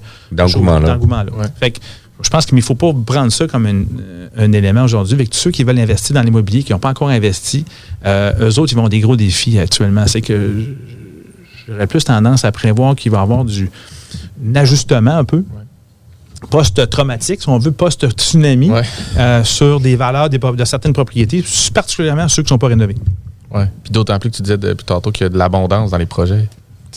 D'engouement-là. 0.86 1.32
Fait 1.58 1.70
que 1.72 1.80
je 2.22 2.30
pense 2.30 2.46
qu'il 2.46 2.56
ne 2.56 2.62
faut 2.62 2.74
pas 2.74 2.92
prendre 3.04 3.32
ça 3.32 3.46
comme 3.46 3.66
un, 3.66 3.82
un 4.36 4.52
élément 4.52 4.84
aujourd'hui. 4.84 5.14
Avec 5.14 5.30
tous 5.30 5.38
ceux 5.38 5.50
qui 5.50 5.64
veulent 5.64 5.78
investir 5.78 6.14
dans 6.14 6.22
l'immobilier, 6.22 6.62
qui 6.62 6.72
n'ont 6.72 6.78
pas 6.78 6.90
encore 6.90 7.08
investi, 7.08 7.64
euh, 8.04 8.50
eux 8.50 8.58
autres, 8.58 8.72
ils 8.72 8.76
vont 8.76 8.82
avoir 8.82 8.90
des 8.90 9.00
gros 9.00 9.16
défis 9.16 9.58
actuellement. 9.58 10.06
C'est 10.06 10.20
que 10.20 10.64
j'aurais 11.66 11.86
plus 11.86 12.04
tendance 12.04 12.44
à 12.44 12.52
prévoir 12.52 12.94
qu'il 12.94 13.10
va 13.10 13.18
y 13.18 13.22
avoir 13.22 13.44
du 13.44 13.70
un 14.46 14.54
ajustement 14.56 15.16
un 15.16 15.24
peu. 15.24 15.44
Post-traumatique, 16.50 17.42
si 17.42 17.48
on 17.48 17.58
veut, 17.58 17.72
post-tsunami, 17.72 18.70
euh, 19.16 19.44
sur 19.44 19.80
des 19.80 19.96
valeurs 19.96 20.28
des 20.28 20.38
de 20.38 20.64
certaines 20.64 20.92
propriétés, 20.92 21.44
particulièrement 21.72 22.28
ceux 22.28 22.42
qui 22.42 22.46
ne 22.46 22.48
sont 22.50 22.58
pas 22.58 22.68
rénovés. 22.68 22.96
Ouais. 23.50 23.68
Puis 23.82 23.92
d'autant 23.92 24.18
plus 24.18 24.30
que 24.30 24.36
tu 24.36 24.42
disais 24.42 24.58
depuis 24.58 24.84
tantôt 24.84 25.10
qu'il 25.12 25.24
y 25.24 25.26
a 25.26 25.30
de 25.30 25.38
l'abondance 25.38 25.90
dans 25.90 25.98
les 25.98 26.06
projets. 26.06 26.48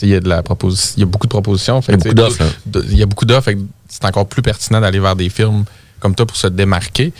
Il 0.02 0.08
y, 0.08 0.14
a 0.14 0.20
de 0.20 0.28
la 0.28 0.42
proposi- 0.42 0.94
il 0.96 1.00
y 1.00 1.02
a 1.02 1.06
beaucoup 1.06 1.26
de 1.26 1.30
propositions. 1.30 1.82
Fait 1.82 1.92
Il 1.94 1.98
y 1.98 2.08
a 2.08 2.12
beaucoup 2.12 2.14
d'offres, 2.14 2.42
hein. 2.42 2.80
Il 2.88 2.98
y 2.98 3.02
a 3.02 3.06
beaucoup 3.06 3.24
d'offres. 3.24 3.50
C'est 3.88 4.04
encore 4.04 4.26
plus 4.26 4.42
pertinent 4.42 4.80
d'aller 4.80 5.00
vers 5.00 5.16
des 5.16 5.28
firmes 5.28 5.64
comme 5.98 6.14
toi 6.14 6.24
pour 6.24 6.36
se 6.36 6.46
démarquer. 6.46 7.12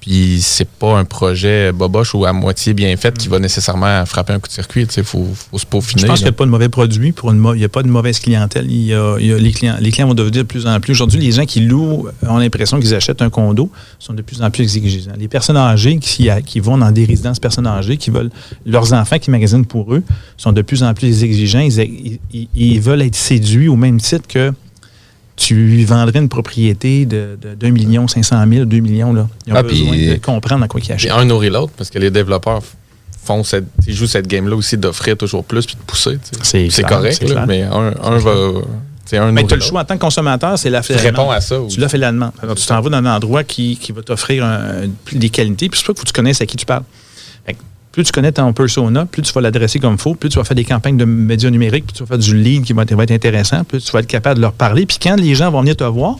Puis 0.00 0.38
c'est 0.40 0.66
pas 0.68 0.98
un 0.98 1.04
projet 1.04 1.72
boboche 1.72 2.14
ou 2.14 2.24
à 2.24 2.32
moitié 2.32 2.72
bien 2.72 2.96
fait 2.96 3.16
qui 3.18 3.28
va 3.28 3.38
nécessairement 3.38 4.06
frapper 4.06 4.32
un 4.32 4.38
coup 4.38 4.48
de 4.48 4.52
circuit. 4.52 4.86
Il 4.96 5.04
faut, 5.04 5.26
faut 5.34 5.58
se 5.58 5.66
peaufiner. 5.66 6.00
Je 6.02 6.06
pense 6.06 6.18
qu'il 6.20 6.24
n'y 6.24 6.30
a 6.30 6.32
pas 6.32 6.46
de 6.46 6.50
mauvais 6.50 6.70
produit, 6.70 7.12
pour 7.12 7.30
une 7.32 7.44
il 7.54 7.58
n'y 7.58 7.64
a 7.64 7.68
pas 7.68 7.82
de 7.82 7.88
mauvaise 7.88 8.18
clientèle. 8.18 8.64
Il 8.70 8.82
y 8.86 8.94
a, 8.94 9.16
il 9.20 9.26
y 9.26 9.32
a 9.32 9.36
les, 9.38 9.52
clients, 9.52 9.76
les 9.78 9.90
clients 9.90 10.08
vont 10.08 10.14
devenir 10.14 10.42
de 10.42 10.46
plus 10.48 10.66
en 10.66 10.80
plus. 10.80 10.92
Aujourd'hui, 10.92 11.20
les 11.20 11.32
gens 11.32 11.44
qui 11.44 11.60
louent 11.60 12.08
ont 12.26 12.38
l'impression 12.38 12.80
qu'ils 12.80 12.94
achètent 12.94 13.20
un 13.20 13.28
condo, 13.30 13.70
sont 13.98 14.14
de 14.14 14.22
plus 14.22 14.40
en 14.42 14.50
plus 14.50 14.76
exigeants. 14.76 15.12
Les 15.18 15.28
personnes 15.28 15.58
âgées 15.58 15.98
qui, 15.98 16.28
qui 16.46 16.60
vont 16.60 16.78
dans 16.78 16.90
des 16.92 17.04
résidences 17.04 17.38
personnes 17.38 17.66
âgées, 17.66 17.98
qui 17.98 18.10
veulent 18.10 18.30
leurs 18.64 18.92
enfants 18.94 19.18
qui 19.18 19.30
magasinent 19.30 19.66
pour 19.66 19.92
eux, 19.94 20.02
sont 20.38 20.52
de 20.52 20.62
plus 20.62 20.82
en 20.82 20.94
plus 20.94 21.22
exigeants. 21.24 21.60
Ils, 21.60 22.18
ils- 22.32 22.48
ils 22.54 22.80
veulent 22.80 23.02
être 23.02 23.16
séduits 23.16 23.68
au 23.68 23.76
même 23.76 24.00
titre 24.00 24.26
que 24.26 24.52
tu 25.40 25.54
lui 25.54 25.84
vendrais 25.86 26.18
une 26.18 26.28
propriété 26.28 27.06
de, 27.06 27.38
de, 27.40 27.54
d'un 27.54 27.70
million, 27.70 28.06
cinq 28.06 28.22
cent 28.24 28.44
mille, 28.46 28.66
deux 28.66 28.80
millions. 28.80 29.12
Là. 29.14 29.26
Ils 29.46 29.52
ont 29.54 29.56
Ah, 29.56 29.62
besoin 29.62 29.90
puis- 29.92 30.06
de 30.08 30.14
comprendre 30.16 30.64
à 30.64 30.68
quoi 30.68 30.80
ils 30.86 30.92
achètent. 30.92 31.10
un 31.10 31.24
nourrit 31.24 31.48
l'autre 31.48 31.72
parce 31.76 31.88
que 31.88 31.98
les 31.98 32.10
développeurs 32.10 32.60
font 33.24 33.42
cette, 33.42 33.64
ils 33.86 33.94
jouent 33.94 34.06
cette 34.06 34.26
game-là 34.26 34.54
aussi 34.54 34.76
d'offrir 34.76 35.16
toujours 35.16 35.42
plus 35.44 35.64
puis 35.66 35.76
de 35.76 35.80
pousser. 35.80 36.18
tu 36.18 36.38
sais. 36.38 36.40
C'est 36.42 36.70
C'est 36.70 36.82
clair, 36.82 36.98
correct, 36.98 37.16
c'est 37.18 37.26
là, 37.28 37.32
clair. 37.32 37.46
mais 37.46 37.62
un, 37.62 37.94
un 38.02 38.18
va. 38.18 38.30
un 39.12 39.32
Mais 39.32 39.44
tu 39.44 39.54
as 39.54 39.56
le 39.56 39.62
choix 39.62 39.80
en 39.80 39.84
tant 39.84 39.94
que 39.96 40.00
consommateur, 40.00 40.58
c'est 40.58 40.68
la 40.70 40.82
Tu 40.82 40.92
réponds 40.92 41.30
à 41.30 41.40
ça 41.40 41.56
Tu 41.56 41.60
aussi. 41.62 41.80
l'as 41.80 41.88
fait 41.88 41.98
la 41.98 42.12
demande. 42.12 42.32
Alors, 42.42 42.54
tu 42.54 42.66
t'en 42.66 42.80
vas 42.80 42.90
dans 42.90 42.98
un 42.98 43.06
endroit 43.16 43.42
qui, 43.42 43.76
qui 43.76 43.92
va 43.92 44.02
t'offrir 44.02 44.44
un- 44.44 44.88
des 45.12 45.30
qualités, 45.30 45.68
puis 45.70 45.78
c'est 45.80 45.86
faut 45.86 45.94
que 45.94 46.02
tu 46.04 46.12
connaisses 46.12 46.40
à 46.42 46.46
qui 46.46 46.56
tu 46.58 46.66
parles. 46.66 46.84
Plus 47.92 48.04
tu 48.04 48.12
connais 48.12 48.30
ton 48.30 48.52
persona, 48.52 49.04
plus 49.04 49.22
tu 49.22 49.32
vas 49.32 49.40
l'adresser 49.40 49.80
comme 49.80 49.94
il 49.94 50.00
faut, 50.00 50.14
plus 50.14 50.28
tu 50.28 50.38
vas 50.38 50.44
faire 50.44 50.54
des 50.54 50.64
campagnes 50.64 50.96
de 50.96 51.04
médias 51.04 51.50
numériques, 51.50 51.86
plus 51.86 51.94
tu 51.94 52.02
vas 52.02 52.06
faire 52.06 52.18
du 52.18 52.36
lead 52.36 52.62
qui 52.64 52.72
va 52.72 52.82
être, 52.82 52.94
va 52.94 53.02
être 53.02 53.10
intéressant, 53.10 53.64
plus 53.64 53.82
tu 53.84 53.90
vas 53.90 53.98
être 54.00 54.06
capable 54.06 54.36
de 54.36 54.42
leur 54.42 54.52
parler. 54.52 54.86
Puis 54.86 54.98
quand 55.02 55.16
les 55.16 55.34
gens 55.34 55.50
vont 55.50 55.60
venir 55.60 55.76
te 55.76 55.82
voir 55.84 56.16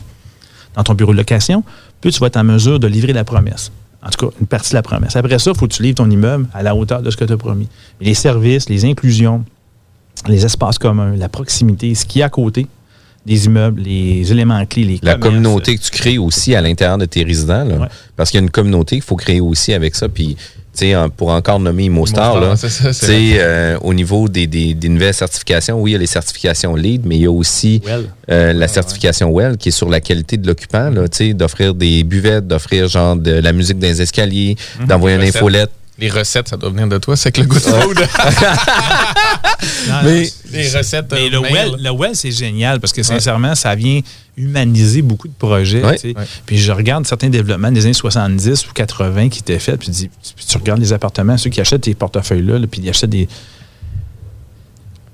dans 0.75 0.83
ton 0.83 0.93
bureau 0.93 1.13
de 1.13 1.17
location, 1.17 1.63
plus 2.01 2.11
tu 2.11 2.19
vas 2.19 2.27
être 2.27 2.37
en 2.37 2.43
mesure 2.43 2.79
de 2.79 2.87
livrer 2.87 3.13
la 3.13 3.23
promesse. 3.23 3.71
En 4.03 4.09
tout 4.09 4.27
cas, 4.27 4.35
une 4.41 4.47
partie 4.47 4.71
de 4.71 4.75
la 4.75 4.81
promesse. 4.81 5.15
Après 5.15 5.37
ça, 5.39 5.51
il 5.51 5.57
faut 5.57 5.67
que 5.67 5.73
tu 5.73 5.83
livres 5.83 5.95
ton 5.95 6.09
immeuble 6.09 6.47
à 6.53 6.63
la 6.63 6.75
hauteur 6.75 7.01
de 7.03 7.09
ce 7.11 7.15
que 7.17 7.23
tu 7.23 7.33
as 7.33 7.37
promis. 7.37 7.67
Les 8.01 8.15
services, 8.15 8.67
les 8.67 8.83
inclusions, 8.83 9.45
les 10.27 10.43
espaces 10.43 10.77
communs, 10.79 11.15
la 11.15 11.29
proximité, 11.29 11.93
ce 11.95 12.05
qu'il 12.05 12.19
y 12.19 12.23
a 12.23 12.25
à 12.25 12.29
côté 12.29 12.67
des 13.25 13.45
immeubles, 13.45 13.81
les 13.81 14.29
éléments 14.31 14.65
clés, 14.65 14.83
les 14.83 14.99
La 15.03 15.13
commerces. 15.13 15.21
communauté 15.29 15.77
que 15.77 15.81
tu 15.83 15.91
crées 15.91 16.17
aussi 16.17 16.55
à 16.55 16.61
l'intérieur 16.61 16.97
de 16.97 17.05
tes 17.05 17.23
résidents. 17.23 17.63
là. 17.63 17.87
Parce 18.15 18.31
qu'il 18.31 18.39
y 18.39 18.41
a 18.41 18.43
une 18.43 18.49
communauté 18.49 18.95
qu'il 18.95 19.03
faut 19.03 19.15
créer 19.15 19.39
aussi 19.39 19.73
avec 19.73 19.95
ça. 19.95 20.09
Puis, 20.09 20.35
tu 20.73 20.79
sais, 20.85 20.95
en- 20.95 21.09
pour 21.09 21.29
encore 21.29 21.59
nommer 21.59 21.83
ImoStar, 21.85 22.39
là, 22.39 22.55
c'est 22.55 22.69
ça, 22.69 22.93
c'est 22.93 23.33
euh, 23.39 23.77
au 23.81 23.93
niveau 23.93 24.29
des, 24.29 24.47
des- 24.47 24.73
des 24.73 24.87
nouvelles 24.89 25.13
certifications, 25.13 25.79
oui, 25.81 25.91
il 25.91 25.93
y 25.93 25.95
a 25.97 25.99
les 25.99 26.07
certifications 26.07 26.75
LEED, 26.75 27.01
mais 27.05 27.17
il 27.17 27.21
y 27.23 27.25
a 27.25 27.31
aussi 27.31 27.81
Well. 27.85 28.05
euh, 28.29 28.53
la 28.53 28.67
certification 28.69 29.29
WELL 29.31 29.57
qui 29.57 29.69
est 29.69 29.71
sur 29.73 29.89
la 29.89 29.99
qualité 29.99 30.37
de 30.37 30.47
l'occupant, 30.47 30.89
là, 30.89 31.01
d'offrir 31.33 31.73
des 31.73 32.03
buvettes, 32.05 32.47
d'offrir 32.47 32.87
genre 32.87 33.15
de 33.17 33.31
la 33.33 33.51
musique 33.51 33.79
dans 33.79 33.87
les 33.87 34.01
escaliers, 34.01 34.55
Mhm. 34.79 34.87
d'envoyer 34.87 35.15
une 35.17 35.21
recettes. 35.23 35.35
infolette. 35.35 35.71
Les 35.99 36.09
recettes, 36.09 36.47
ça 36.47 36.57
doit 36.57 36.69
venir 36.71 36.87
de 36.87 36.97
toi, 36.97 37.15
c'est 37.15 37.31
que 37.31 37.41
le 37.41 37.47
good 37.47 37.59
food. 37.61 37.99
Non, 39.87 39.95
mais 40.03 40.29
les 40.51 40.69
recettes. 40.75 41.05
Mais 41.11 41.27
euh, 41.27 41.29
le 41.29 41.39
well, 41.39 41.75
le 41.79 41.91
well, 41.91 42.15
c'est 42.15 42.31
génial 42.31 42.79
parce 42.79 42.93
que 42.93 43.03
sincèrement, 43.03 43.53
ça 43.53 43.75
vient 43.75 43.99
humaniser 44.37 45.01
beaucoup 45.03 45.27
de 45.27 45.33
projets. 45.37 45.83
Ouais. 45.83 45.97
Puis 46.45 46.57
je 46.57 46.71
regarde 46.71 47.05
certains 47.05 47.29
développements 47.29 47.71
des 47.71 47.85
années 47.85 47.93
70 47.93 48.67
ou 48.67 48.73
80 48.73 49.29
qui 49.29 49.39
étaient 49.39 49.59
faits, 49.59 49.79
puis, 49.79 49.91
tu 49.91 50.57
regardes 50.57 50.79
les 50.79 50.93
appartements, 50.93 51.37
ceux 51.37 51.49
qui 51.51 51.61
achètent 51.61 51.81
tes 51.81 51.93
portefeuilles-là, 51.93 52.57
là, 52.59 52.65
puis 52.67 52.81
ils 52.81 52.89
achètent 52.89 53.09
des. 53.11 53.27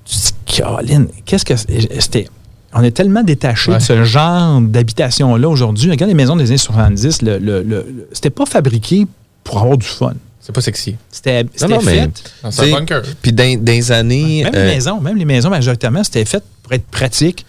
Tu 0.06 0.16
te 0.16 0.20
dis, 0.22 0.32
Caroline, 0.46 1.08
qu'est-ce 1.26 1.44
que 1.44 1.56
c'est- 1.56 2.00
c'était. 2.00 2.28
On 2.72 2.82
est 2.82 2.90
tellement 2.92 3.22
détaché 3.22 3.72
de 3.74 3.78
ce 3.78 4.04
genre 4.04 4.60
d'habitation-là 4.60 5.48
aujourd'hui. 5.48 5.90
Regarde 5.90 6.08
les 6.10 6.14
maisons 6.14 6.36
des 6.36 6.48
années 6.48 6.58
70, 6.58 7.22
le, 7.22 7.38
le- 7.38 7.62
le- 7.62 7.86
le- 7.88 8.08
c'était 8.12 8.30
pas 8.30 8.46
fabriqué 8.46 9.06
pour 9.44 9.58
avoir 9.60 9.76
du 9.78 9.86
fun. 9.86 10.14
C'est 10.48 10.54
pas 10.54 10.60
sexy. 10.62 10.96
C'était 11.10 11.44
fait. 11.44 12.06
Non, 12.42 12.50
c'est 12.50 12.72
un 12.72 12.76
bunker. 12.78 13.02
Puis 13.20 13.32
dans, 13.34 13.62
dans 13.62 13.70
les 13.72 13.92
années. 13.92 14.44
Même 14.44 14.54
euh, 14.54 14.66
les 14.66 14.74
maisons, 14.76 14.98
même 14.98 15.16
les 15.18 15.26
maisons, 15.26 15.50
majoritairement, 15.50 16.02
c'était 16.02 16.24
fait 16.24 16.42
pour 16.62 16.72
être 16.72 16.86
pratique. 16.86 17.44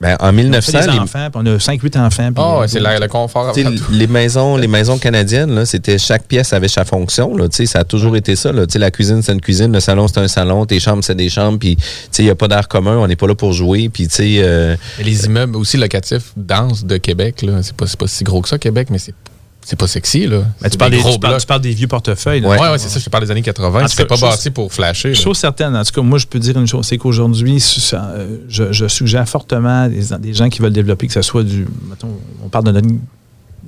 ben, 0.00 0.16
en 0.18 0.24
On 0.24 0.28
a 0.30 0.32
1900, 0.32 0.72
fait 0.72 0.86
des 0.86 0.92
les- 0.94 0.98
enfants, 0.98 1.28
puis 1.30 1.42
on 1.44 1.46
a 1.46 1.58
5-8 1.58 1.96
enfants. 1.98 2.32
puis, 2.32 2.42
Ah, 2.44 2.58
ouais, 2.58 2.64
euh, 2.64 2.66
c'est 2.66 2.80
le 2.80 3.06
confort. 3.06 3.54
Les 3.92 4.08
maisons, 4.08 4.56
les 4.56 4.66
maisons 4.66 4.98
canadiennes, 4.98 5.54
là, 5.54 5.64
c'était 5.64 5.96
chaque 5.96 6.24
pièce 6.26 6.52
avait 6.52 6.66
sa 6.66 6.84
fonction. 6.84 7.36
Là, 7.36 7.48
Tu 7.48 7.58
sais, 7.58 7.66
ça 7.66 7.78
a 7.80 7.84
toujours 7.84 8.16
été 8.16 8.34
ça. 8.34 8.50
Là. 8.50 8.66
Tu 8.66 8.72
sais, 8.72 8.78
La 8.80 8.90
cuisine, 8.90 9.22
c'est 9.22 9.30
une 9.32 9.40
cuisine, 9.40 9.72
le 9.72 9.78
salon, 9.78 10.08
c'est 10.08 10.18
un 10.18 10.26
salon, 10.26 10.66
tes 10.66 10.80
chambres, 10.80 11.04
c'est 11.04 11.14
des 11.14 11.28
chambres. 11.28 11.60
Puis, 11.60 11.76
tu 11.76 11.82
sais, 12.10 12.22
il 12.22 12.24
n'y 12.24 12.30
a 12.32 12.34
pas 12.34 12.48
d'air 12.48 12.66
commun, 12.66 12.96
on 12.96 13.06
n'est 13.06 13.14
pas 13.14 13.28
là 13.28 13.36
pour 13.36 13.52
jouer. 13.52 13.90
Puis, 13.90 14.08
tu 14.08 14.14
sais, 14.16 14.34
euh, 14.38 14.74
les 15.04 15.26
immeubles 15.26 15.54
aussi 15.56 15.76
locatifs 15.76 16.32
denses 16.36 16.84
de 16.84 16.96
Québec, 16.96 17.42
là, 17.42 17.62
c'est 17.62 17.76
pas, 17.76 17.86
c'est 17.86 17.98
pas 17.98 18.08
si 18.08 18.24
gros 18.24 18.40
que 18.42 18.48
ça, 18.48 18.58
Québec, 18.58 18.88
mais 18.90 18.98
c'est, 18.98 19.14
c'est 19.62 19.78
pas 19.78 19.86
sexy. 19.86 20.26
Là. 20.26 20.42
C'est 20.62 20.70
tu, 20.70 20.78
parles 20.78 20.90
des 20.90 20.96
des, 20.96 21.02
gros 21.02 21.12
tu, 21.12 21.18
parles, 21.18 21.34
blocs. 21.34 21.40
tu 21.40 21.46
parles 21.46 21.60
des 21.60 21.72
vieux 21.72 21.86
portefeuilles. 21.86 22.40
là. 22.40 22.48
Ouais, 22.48 22.58
ouais, 22.58 22.78
c'est 22.78 22.88
ça, 22.88 22.98
je 22.98 23.04
te 23.04 23.10
parle 23.10 23.24
des 23.24 23.30
années 23.30 23.42
80. 23.42 23.78
En 23.78 23.82
tout 23.82 23.88
C'était 23.90 24.04
pas 24.06 24.16
chose- 24.16 24.28
bâti 24.30 24.50
pour 24.50 24.72
flasher. 24.72 25.14
Chose 25.14 25.36
certaine, 25.38 25.76
en 25.76 25.84
tout 25.84 25.92
cas, 25.92 26.00
moi, 26.02 26.18
je 26.18 26.26
peux 26.26 26.38
dire 26.38 26.58
une 26.58 26.66
chose, 26.66 26.86
c'est 26.86 26.96
qu'aujourd'hui, 26.98 27.62
euh, 27.92 28.36
je, 28.48 28.72
je 28.72 28.88
suggère 28.88 29.28
fortement 29.28 29.86
des, 29.88 30.02
des 30.18 30.32
gens 30.34 30.48
qui 30.48 30.60
veulent 30.62 30.72
développer, 30.72 31.06
que 31.06 31.12
ce 31.12 31.22
soit 31.22 31.44
du, 31.44 31.66
mettons, 31.88 32.08
on 32.44 32.48
parle 32.48 32.64
de 32.64 32.72
notre, 32.72 32.88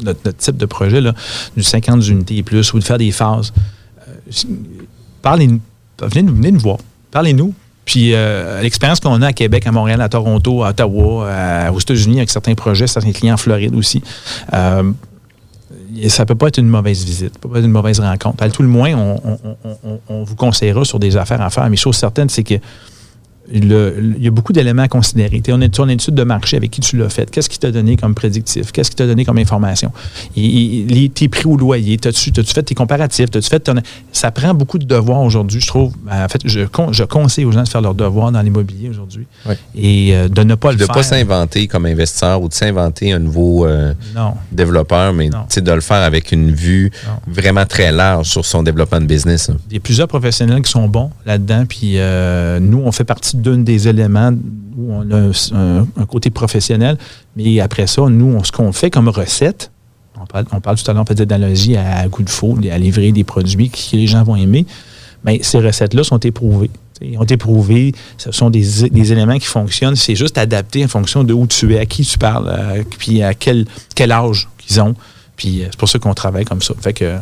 notre, 0.02 0.20
notre 0.24 0.38
type 0.38 0.56
de 0.56 0.66
projet, 0.66 1.00
là, 1.00 1.14
du 1.56 1.62
50 1.62 2.06
unités 2.08 2.36
et 2.38 2.42
plus, 2.42 2.72
ou 2.72 2.78
de 2.78 2.84
faire 2.84 2.98
des 2.98 3.12
phases, 3.12 3.52
euh, 4.08 4.32
parlez-nous, 5.20 5.60
venez, 6.00 6.22
nous- 6.22 6.34
venez 6.34 6.52
nous 6.52 6.60
voir, 6.60 6.78
parlez-nous. 7.10 7.54
Puis 7.84 8.14
euh, 8.14 8.62
l'expérience 8.62 9.00
qu'on 9.00 9.20
a 9.22 9.26
à 9.28 9.32
Québec, 9.32 9.66
à 9.66 9.72
Montréal, 9.72 10.00
à 10.00 10.08
Toronto, 10.08 10.62
à 10.62 10.70
Ottawa, 10.70 11.28
à- 11.30 11.72
aux 11.72 11.80
États-Unis 11.80 12.18
avec 12.18 12.30
certains 12.30 12.54
projets, 12.54 12.86
certains 12.86 13.10
clients 13.10 13.34
en 13.34 13.38
Floride 13.38 13.74
aussi, 13.74 14.02
euh, 14.54 14.92
ça 16.08 16.24
peut 16.26 16.34
pas 16.34 16.48
être 16.48 16.58
une 16.58 16.68
mauvaise 16.68 17.04
visite, 17.04 17.32
ça 17.34 17.38
peut 17.40 17.48
pas 17.48 17.58
être 17.58 17.64
une 17.64 17.70
mauvaise 17.72 18.00
rencontre. 18.00 18.42
À 18.42 18.50
tout 18.50 18.62
le 18.62 18.68
moins, 18.68 18.92
on, 18.94 19.20
on- 20.08 20.22
vous 20.24 20.36
conseillera 20.36 20.84
sur 20.84 20.98
des 20.98 21.16
affaires 21.16 21.40
à 21.40 21.50
faire. 21.50 21.68
Mais 21.68 21.76
chose 21.76 21.96
certaine, 21.96 22.28
c'est 22.28 22.44
que 22.44 22.54
il 23.52 24.16
y 24.20 24.26
a 24.26 24.30
beaucoup 24.30 24.52
d'éléments 24.52 24.82
à 24.82 24.88
considérer. 24.88 25.40
T'es- 25.40 25.52
on 25.52 25.60
est 25.60 25.74
sur 25.74 25.84
une 25.84 25.90
étude 25.90 26.14
de 26.14 26.22
marché 26.22 26.56
avec 26.56 26.70
qui 26.70 26.80
tu 26.80 26.96
l'as 26.96 27.08
fait. 27.08 27.30
Qu'est-ce 27.30 27.48
qui 27.50 27.58
t'a 27.58 27.70
donné 27.70 27.96
comme 27.96 28.14
prédictif? 28.14 28.70
Qu'est-ce 28.72 28.90
qui 28.90 28.96
t'a 28.96 29.06
donné 29.06 29.24
comme 29.24 29.38
information? 29.38 29.90
Et- 30.36 30.44
et- 30.80 30.84
les- 30.86 31.08
tes 31.08 31.28
prix 31.28 31.46
au 31.46 31.56
loyer, 31.56 31.96
t'as-tu 31.98 32.32
fait 32.44 32.62
tes 32.62 32.74
comparatifs? 32.74 33.30
T'as-tu 33.30 33.48
fait 33.48 33.60
ton- 33.60 33.74
Ça 34.12 34.30
prend 34.30 34.54
beaucoup 34.54 34.78
de 34.78 34.84
devoirs 34.84 35.20
aujourd'hui, 35.22 35.60
je 35.60 35.66
trouve. 35.66 35.92
En 36.10 36.28
fait, 36.28 36.40
je, 36.44 36.60
con- 36.66 36.92
je 36.92 37.04
conseille 37.04 37.44
aux 37.44 37.52
gens 37.52 37.62
de 37.64 37.68
faire 37.68 37.80
leurs 37.80 37.94
devoirs 37.94 38.30
dans 38.32 38.40
l'immobilier 38.42 38.88
aujourd'hui 38.88 39.26
et 39.74 40.14
euh, 40.14 40.28
de 40.28 40.42
ne 40.42 40.54
pas 40.54 40.68
Puis 40.68 40.76
le 40.78 40.80
de 40.82 40.86
faire. 40.86 40.94
pas 40.94 41.02
s'inventer 41.02 41.66
comme 41.66 41.86
investisseur 41.86 42.40
ou 42.42 42.48
de 42.48 42.54
s'inventer 42.54 43.12
un 43.12 43.18
nouveau 43.18 43.66
euh, 43.66 43.92
Non. 44.14 44.34
développeur, 44.52 45.12
mais 45.12 45.30
tu 45.50 45.60
de 45.62 45.72
le 45.72 45.80
faire 45.80 46.02
avec 46.02 46.32
une 46.32 46.52
vue 46.52 46.90
vraiment 47.26 47.66
très 47.66 47.92
large 47.92 48.26
sur 48.28 48.44
son 48.44 48.62
développement 48.62 49.00
de 49.00 49.06
business. 49.06 49.50
Il 49.70 49.74
y 49.74 49.76
a 49.76 49.80
plusieurs 49.80 50.08
professionnels 50.08 50.62
qui 50.62 50.70
sont 50.70 50.88
bons 50.88 51.10
là-dedans. 51.26 51.64
Puis 51.68 51.94
euh, 51.96 52.58
nous, 52.60 52.82
on 52.84 52.90
fait 52.92 53.04
partie 53.04 53.31
d'un 53.36 53.58
des 53.58 53.88
éléments 53.88 54.32
où 54.76 54.92
on 54.92 55.10
a 55.10 55.30
un, 55.54 56.06
côté 56.06 56.30
professionnel. 56.30 56.98
Mais 57.36 57.60
après 57.60 57.86
ça, 57.86 58.02
nous, 58.08 58.42
ce 58.44 58.52
qu'on 58.52 58.72
fait 58.72 58.90
comme 58.90 59.08
recette, 59.08 59.70
on 60.20 60.26
parle, 60.26 60.44
on 60.52 60.60
parle 60.60 60.76
tout 60.76 60.90
à 60.90 60.94
l'heure 60.94 61.04
peut-être 61.04 61.28
d'analogie 61.28 61.76
à 61.76 62.06
goût 62.08 62.22
de 62.22 62.30
faux, 62.30 62.56
à 62.70 62.78
livrer 62.78 63.12
des 63.12 63.24
produits 63.24 63.70
que 63.70 63.96
les 63.96 64.06
gens 64.06 64.22
vont 64.22 64.36
aimer. 64.36 64.66
Mais 65.24 65.40
ces 65.42 65.58
recettes-là 65.58 66.04
sont 66.04 66.18
éprouvées. 66.18 66.70
Ils 67.00 67.18
ont 67.18 67.24
été 67.24 67.36
prouvés, 67.36 67.92
ce 68.16 68.30
sont 68.30 68.48
des, 68.50 68.88
des 68.90 69.12
éléments 69.12 69.38
qui 69.38 69.46
fonctionnent. 69.46 69.96
C'est 69.96 70.14
juste 70.14 70.38
adapté 70.38 70.84
en 70.84 70.88
fonction 70.88 71.24
de 71.24 71.32
où 71.32 71.46
tu 71.46 71.74
es, 71.74 71.78
à 71.78 71.86
qui 71.86 72.04
tu 72.04 72.16
parles, 72.18 72.48
à- 72.48 72.74
puis 72.98 73.22
à 73.22 73.34
quel, 73.34 73.66
quel 73.94 74.12
âge 74.12 74.48
qu'ils 74.58 74.80
ont. 74.80 74.94
Puis 75.42 75.62
euh, 75.62 75.66
c'est 75.72 75.76
pour 75.76 75.88
ça 75.88 75.98
qu'on 75.98 76.14
travaille 76.14 76.44
comme 76.44 76.62
ça. 76.62 76.72
Fait 76.80 76.92
que 76.92 77.16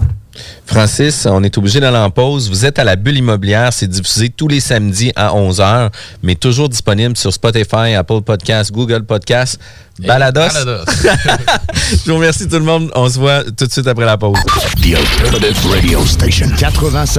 Francis, 0.66 1.24
on 1.24 1.42
est 1.42 1.56
obligé 1.56 1.80
d'aller 1.80 1.96
en 1.96 2.10
pause. 2.10 2.50
Vous 2.50 2.66
êtes 2.66 2.78
à 2.78 2.84
la 2.84 2.96
bulle 2.96 3.16
immobilière. 3.16 3.72
C'est 3.72 3.86
diffusé 3.86 4.28
tous 4.28 4.46
les 4.46 4.60
samedis 4.60 5.10
à 5.16 5.30
11h, 5.30 5.88
mais 6.22 6.34
toujours 6.34 6.68
disponible 6.68 7.16
sur 7.16 7.32
Spotify, 7.32 7.94
Apple 7.96 8.20
Podcasts, 8.20 8.72
Google 8.72 9.04
Podcasts, 9.04 9.58
Balados. 9.98 10.52
Balados. 10.52 10.84
Je 12.04 12.10
vous 12.10 12.16
remercie 12.16 12.46
tout 12.46 12.58
le 12.58 12.64
monde. 12.64 12.90
On 12.94 13.08
se 13.08 13.18
voit 13.18 13.42
tout 13.44 13.64
de 13.64 13.72
suite 13.72 13.86
après 13.86 14.04
la 14.04 14.18
pause. 14.18 14.38
The 14.82 14.96
Alternative 14.96 15.70
Radio 15.70 16.04
Station. 16.04 16.50
96. 16.58 17.18